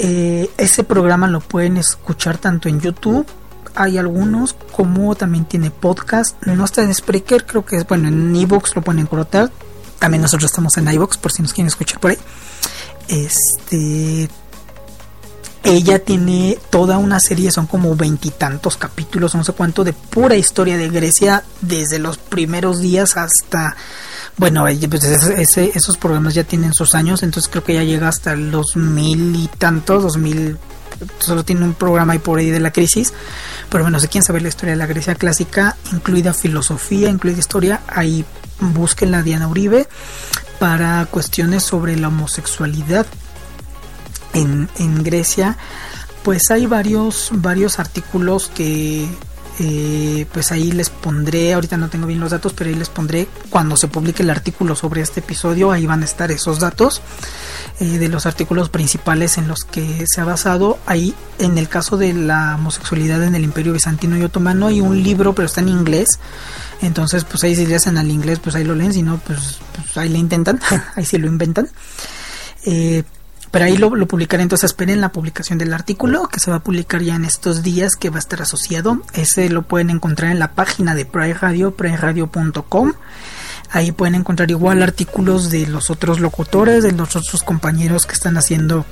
Eh, 0.00 0.50
ese 0.58 0.82
programa 0.82 1.28
lo 1.28 1.38
pueden 1.38 1.76
escuchar 1.76 2.38
tanto 2.38 2.68
en 2.68 2.80
YouTube, 2.80 3.28
hay 3.74 3.98
algunos, 3.98 4.54
como 4.72 5.14
también 5.14 5.44
tiene 5.44 5.70
podcast, 5.70 6.36
no 6.44 6.64
está 6.64 6.82
en 6.82 6.94
Spreaker, 6.94 7.46
creo 7.46 7.64
que 7.64 7.76
es, 7.76 7.86
bueno, 7.86 8.08
en 8.08 8.34
Evox 8.34 8.74
lo 8.76 8.82
pueden 8.82 9.00
encontrar, 9.00 9.50
también 9.98 10.22
nosotros 10.22 10.50
estamos 10.50 10.76
en 10.78 10.88
iBox 10.88 11.18
por 11.18 11.30
si 11.30 11.42
nos 11.42 11.52
quieren 11.52 11.68
escuchar 11.68 12.00
por 12.00 12.12
ahí. 12.12 12.18
Este 13.08 14.28
ella 15.62 16.02
tiene 16.02 16.58
toda 16.70 16.96
una 16.96 17.20
serie, 17.20 17.50
son 17.50 17.66
como 17.66 17.94
veintitantos 17.94 18.78
capítulos, 18.78 19.34
no 19.34 19.44
sé 19.44 19.52
cuánto, 19.52 19.84
de 19.84 19.92
pura 19.92 20.34
historia 20.34 20.78
de 20.78 20.88
Grecia, 20.88 21.44
desde 21.60 21.98
los 21.98 22.16
primeros 22.16 22.80
días 22.80 23.18
hasta 23.18 23.76
bueno, 24.38 24.64
pues 24.88 25.04
esos 25.04 25.98
programas 25.98 26.34
ya 26.34 26.44
tienen 26.44 26.72
sus 26.72 26.94
años, 26.94 27.22
entonces 27.22 27.50
creo 27.50 27.62
que 27.62 27.74
ya 27.74 27.84
llega 27.84 28.08
hasta 28.08 28.34
los 28.36 28.74
mil 28.74 29.36
y 29.36 29.48
tantos, 29.58 30.02
dos 30.02 30.16
mil, 30.16 30.56
solo 31.18 31.44
tiene 31.44 31.64
un 31.64 31.74
programa 31.74 32.12
ahí 32.12 32.18
por 32.18 32.38
ahí 32.38 32.50
de 32.50 32.60
la 32.60 32.72
crisis, 32.72 33.12
pero 33.70 33.84
bueno, 33.84 34.00
si 34.00 34.08
quieren 34.08 34.24
saber 34.24 34.42
la 34.42 34.48
historia 34.48 34.72
de 34.72 34.78
la 34.78 34.86
Grecia 34.86 35.14
clásica, 35.14 35.76
incluida 35.92 36.32
filosofía, 36.32 37.08
incluida 37.08 37.38
historia, 37.38 37.80
ahí 37.88 38.24
busquen 38.60 39.10
la 39.10 39.22
Diana 39.22 39.48
Uribe 39.48 39.88
para 40.58 41.06
cuestiones 41.06 41.62
sobre 41.62 41.96
la 41.96 42.08
homosexualidad 42.08 43.06
en, 44.34 44.68
en 44.78 45.02
Grecia, 45.02 45.56
pues 46.22 46.50
hay 46.50 46.66
varios, 46.66 47.30
varios 47.32 47.78
artículos 47.78 48.50
que 48.54 49.08
eh, 49.62 50.24
pues 50.32 50.52
ahí 50.52 50.72
les 50.72 50.88
pondré, 50.88 51.52
ahorita 51.52 51.76
no 51.76 51.90
tengo 51.90 52.06
bien 52.06 52.18
los 52.18 52.30
datos, 52.30 52.54
pero 52.54 52.70
ahí 52.70 52.76
les 52.76 52.88
pondré 52.88 53.28
cuando 53.50 53.76
se 53.76 53.88
publique 53.88 54.22
el 54.22 54.30
artículo 54.30 54.74
sobre 54.74 55.02
este 55.02 55.20
episodio, 55.20 55.70
ahí 55.70 55.84
van 55.84 56.00
a 56.00 56.06
estar 56.06 56.30
esos 56.30 56.60
datos 56.60 57.02
eh, 57.78 57.98
de 57.98 58.08
los 58.08 58.24
artículos 58.24 58.70
principales 58.70 59.36
en 59.36 59.48
los 59.48 59.64
que 59.64 60.06
se 60.06 60.22
ha 60.22 60.24
basado. 60.24 60.78
Ahí, 60.86 61.14
en 61.38 61.58
el 61.58 61.68
caso 61.68 61.98
de 61.98 62.14
la 62.14 62.54
homosexualidad 62.54 63.22
en 63.22 63.34
el 63.34 63.44
Imperio 63.44 63.74
Bizantino 63.74 64.16
y 64.16 64.22
Otomano, 64.22 64.68
hay 64.68 64.80
un 64.80 65.02
libro, 65.02 65.34
pero 65.34 65.44
está 65.44 65.60
en 65.60 65.68
inglés. 65.68 66.18
Entonces, 66.80 67.24
pues 67.24 67.44
ahí 67.44 67.54
si 67.54 67.66
le 67.66 67.76
hacen 67.76 67.98
al 67.98 68.10
inglés, 68.10 68.38
pues 68.38 68.56
ahí 68.56 68.64
lo 68.64 68.74
leen, 68.74 68.94
si 68.94 69.02
no, 69.02 69.18
pues, 69.18 69.58
pues 69.76 69.94
ahí 69.98 70.08
le 70.08 70.18
intentan, 70.18 70.58
ahí 70.96 71.04
sí 71.04 71.18
lo 71.18 71.26
inventan. 71.26 71.68
Eh, 72.64 73.02
pero 73.50 73.64
ahí 73.64 73.76
lo, 73.76 73.90
publicaré, 74.06 74.42
entonces 74.42 74.70
esperen 74.70 75.00
la 75.00 75.10
publicación 75.10 75.58
del 75.58 75.72
artículo 75.72 76.28
que 76.28 76.38
se 76.38 76.50
va 76.50 76.58
a 76.58 76.62
publicar 76.62 77.02
ya 77.02 77.16
en 77.16 77.24
estos 77.24 77.62
días 77.62 77.96
que 77.96 78.08
va 78.08 78.16
a 78.16 78.20
estar 78.20 78.40
asociado. 78.40 79.02
Ese 79.12 79.48
lo 79.48 79.62
pueden 79.62 79.90
encontrar 79.90 80.30
en 80.30 80.38
la 80.38 80.52
página 80.52 80.94
de 80.94 81.04
Pride 81.04 81.34
Radio. 81.34 81.74
Ahí 83.72 83.92
pueden 83.92 84.14
encontrar 84.14 84.50
igual 84.50 84.82
artículos 84.82 85.50
de 85.50 85.66
los 85.66 85.90
otros 85.90 86.20
locutores, 86.20 86.84
de 86.84 86.92
los 86.92 87.16
otros 87.16 87.42
compañeros 87.42 88.06
que 88.06 88.14
están 88.14 88.36
haciendo 88.36 88.84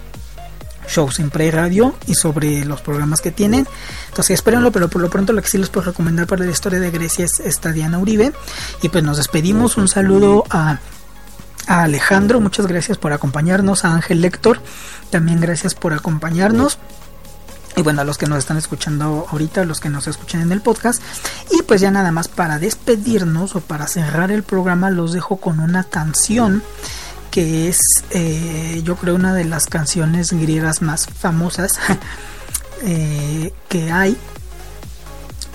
shows 0.89 1.21
en 1.21 1.31
Pride 1.31 1.51
Radio 1.53 1.95
y 2.07 2.15
sobre 2.15 2.65
los 2.65 2.81
programas 2.81 3.21
que 3.21 3.31
tienen. 3.31 3.67
Entonces 4.09 4.35
espérenlo, 4.35 4.73
pero 4.73 4.89
por 4.89 5.03
lo 5.03 5.11
pronto 5.11 5.33
lo 5.33 5.43
que 5.43 5.49
sí 5.49 5.59
les 5.59 5.69
puedo 5.69 5.87
recomendar 5.87 6.27
para 6.27 6.45
la 6.45 6.51
historia 6.51 6.81
de 6.81 6.91
Grecia 6.91 7.25
es 7.25 7.39
esta 7.41 7.73
Diana 7.73 7.99
Uribe. 7.99 8.33
Y 8.83 8.89
pues 8.89 9.05
nos 9.05 9.19
despedimos. 9.19 9.77
Un 9.77 9.87
saludo 9.87 10.45
a 10.51 10.79
a 11.69 11.83
Alejandro, 11.83 12.41
muchas 12.41 12.67
gracias 12.67 12.99
por 12.99 13.13
acompañarnos, 13.13 13.85
a 13.85 13.95
Ángel 13.95 14.23
Lector, 14.23 14.61
también 15.11 15.41
gracias 15.41 15.75
por 15.75 15.93
acompañarnos. 15.93 16.79
Y 17.77 17.83
bueno, 17.83 18.01
a 18.01 18.05
los 18.05 18.19
que 18.19 18.27
nos 18.27 18.39
están 18.39 18.57
escuchando 18.57 19.27
ahorita, 19.31 19.61
a 19.61 19.65
los 19.65 19.79
que 19.79 19.89
nos 19.89 20.09
escuchan 20.09 20.41
en 20.41 20.51
el 20.51 20.61
podcast. 20.61 21.01
Y 21.53 21.63
pues 21.63 21.81
ya 21.81 21.93
nada 21.93 22.11
más 22.11 22.27
para 22.27 22.59
despedirnos 22.59 23.55
o 23.55 23.61
para 23.61 23.87
cerrar 23.87 24.33
el 24.33 24.43
programa, 24.43 24.91
los 24.91 25.13
dejo 25.13 25.37
con 25.37 25.61
una 25.61 25.85
canción 25.85 26.65
que 27.31 27.69
es 27.69 27.79
eh, 28.11 28.81
yo 28.85 28.97
creo 28.97 29.15
una 29.15 29.35
de 29.35 29.45
las 29.45 29.67
canciones 29.67 30.33
griegas 30.33 30.83
más 30.83 31.07
famosas 31.07 31.79
eh, 32.83 33.53
que 33.69 33.93
hay. 33.93 34.17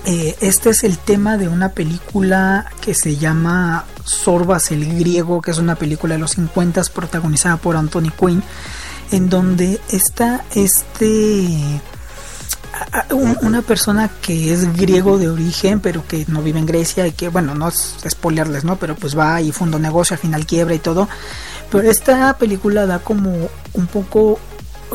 Eh, 0.06 0.36
este 0.42 0.72
es 0.72 0.84
el 0.84 0.98
tema 0.98 1.38
de 1.38 1.48
una 1.48 1.70
película 1.70 2.66
que 2.82 2.94
se 2.94 3.16
llama 3.16 3.86
Sorbas 4.04 4.72
el 4.72 5.00
griego, 5.00 5.42
que 5.42 5.52
es 5.52 5.60
una 5.60 5.76
película 5.76 6.16
de 6.16 6.20
los 6.20 6.32
50 6.32 6.82
protagonizada 6.94 7.58
por 7.58 7.78
Anthony 7.78 8.12
Quinn, 8.20 8.44
en 9.12 9.30
donde 9.30 9.80
está 9.90 10.44
este 10.56 11.82
una 13.12 13.62
persona 13.62 14.10
que 14.22 14.52
es 14.52 14.76
griego 14.76 15.18
de 15.18 15.30
origen, 15.30 15.80
pero 15.80 16.06
que 16.06 16.26
no 16.28 16.42
vive 16.42 16.60
en 16.60 16.66
Grecia 16.66 17.08
y 17.08 17.12
que, 17.12 17.30
bueno, 17.30 17.56
no 17.56 17.70
es 17.70 17.96
spoilerles, 18.10 18.64
¿no? 18.64 18.78
Pero 18.78 18.96
pues 18.96 19.18
va 19.18 19.42
y 19.42 19.52
funda 19.52 19.78
un 19.78 19.84
negocio, 19.84 20.16
al 20.16 20.20
final 20.20 20.46
quiebra 20.46 20.74
y 20.74 20.80
todo. 20.80 21.08
Pero 21.72 21.90
esta 21.90 22.38
película 22.38 22.86
da 22.86 23.00
como 23.00 23.50
un 23.74 23.88
poco 23.88 24.40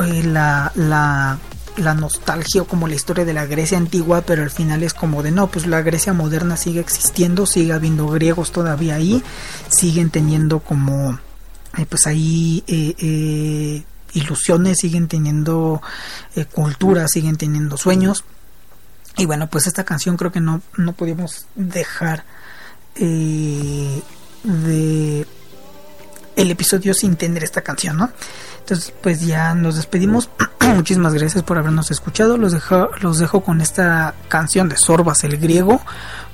eh, 0.05 0.22
la, 0.24 0.72
la 0.74 1.39
la 1.79 1.95
nostalgia 1.95 2.63
o 2.63 2.67
como 2.67 2.89
la 2.89 2.95
historia 2.95 3.25
de 3.25 3.33
la 3.33 3.47
Grecia 3.47 3.79
antigua, 3.79 4.23
pero 4.23 4.43
al 4.43 4.51
final 4.51 4.83
es 4.83 4.93
como 4.95 5.23
de 5.23 5.31
no, 5.31 5.47
pues 5.49 5.67
la 5.67 5.81
Grecia 5.83 6.13
moderna 6.13 6.57
sigue 6.57 6.81
existiendo, 6.81 7.47
sigue 7.47 7.73
habiendo 7.73 8.09
griegos 8.09 8.53
todavía 8.53 8.97
ahí, 8.97 9.23
siguen 9.69 10.11
teniendo 10.11 10.61
como, 10.61 11.19
eh, 11.77 11.87
pues 11.89 12.07
ahí 12.07 12.65
eh, 12.67 12.95
eh, 12.99 13.83
ilusiones, 14.15 14.79
siguen 14.79 15.09
teniendo 15.09 15.81
cultura, 16.53 17.07
siguen 17.09 17.37
teniendo 17.37 17.77
sueños. 17.77 18.25
Y 19.17 19.27
bueno, 19.27 19.49
pues 19.49 19.67
esta 19.67 19.85
canción 19.85 20.17
creo 20.17 20.31
que 20.31 20.41
no, 20.41 20.63
no 20.77 20.93
podíamos 20.93 21.47
dejar 21.57 22.25
de 22.95 24.03
el 26.39 26.51
episodio 26.53 26.95
sin 26.95 27.17
tener 27.17 27.43
esta 27.43 27.63
canción, 27.63 27.97
¿no? 27.97 28.11
Entonces, 28.69 28.93
pues 29.03 29.23
ya 29.23 29.55
nos 29.55 29.77
despedimos. 29.77 30.28
Muchísimas 30.61 31.15
gracias 31.15 31.43
por 31.43 31.57
habernos 31.57 31.90
escuchado. 31.90 32.36
Los 32.36 32.53
dejo, 32.53 32.90
los 33.01 33.19
dejo 33.19 33.43
con 33.43 33.62
esta 33.62 34.15
canción 34.28 34.69
de 34.69 34.77
Sorbas 34.77 35.24
el 35.24 35.39
griego 35.39 35.81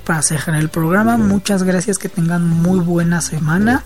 para 0.03 0.21
cerrar 0.21 0.59
el 0.59 0.67
programa. 0.67 1.15
Muchas 1.15 1.63
gracias, 1.63 1.97
que 1.97 2.09
tengan 2.09 2.45
muy 2.45 2.81
buena 2.81 3.21
semana. 3.21 3.85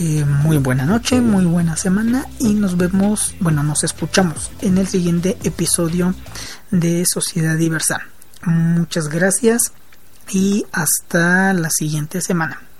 Eh, 0.00 0.24
muy 0.24 0.56
buena 0.56 0.84
noche, 0.84 1.20
muy 1.20 1.44
buena 1.44 1.76
semana 1.76 2.26
y 2.40 2.54
nos 2.54 2.76
vemos, 2.76 3.36
bueno, 3.38 3.62
nos 3.62 3.84
escuchamos 3.84 4.50
en 4.60 4.78
el 4.78 4.88
siguiente 4.88 5.36
episodio 5.44 6.14
de 6.72 7.04
Sociedad 7.06 7.56
Diversa. 7.56 8.00
Muchas 8.42 9.08
gracias 9.08 9.72
y 10.30 10.64
hasta 10.72 11.52
la 11.52 11.70
siguiente 11.70 12.22
semana. 12.22 12.71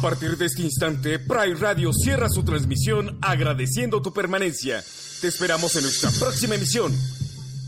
A 0.00 0.02
partir 0.02 0.38
de 0.38 0.46
este 0.46 0.62
instante, 0.62 1.18
Pride 1.18 1.56
Radio 1.56 1.92
cierra 1.92 2.30
su 2.30 2.42
transmisión 2.42 3.18
agradeciendo 3.20 4.00
tu 4.00 4.14
permanencia. 4.14 4.82
Te 5.20 5.28
esperamos 5.28 5.76
en 5.76 5.82
nuestra 5.82 6.10
próxima 6.18 6.54
emisión. 6.54 6.90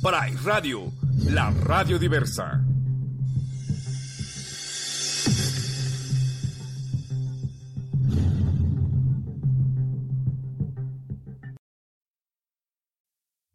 Pride 0.01 0.41
Radio, 0.43 0.91
la 1.27 1.51
radio 1.51 1.99
diversa. 1.99 2.61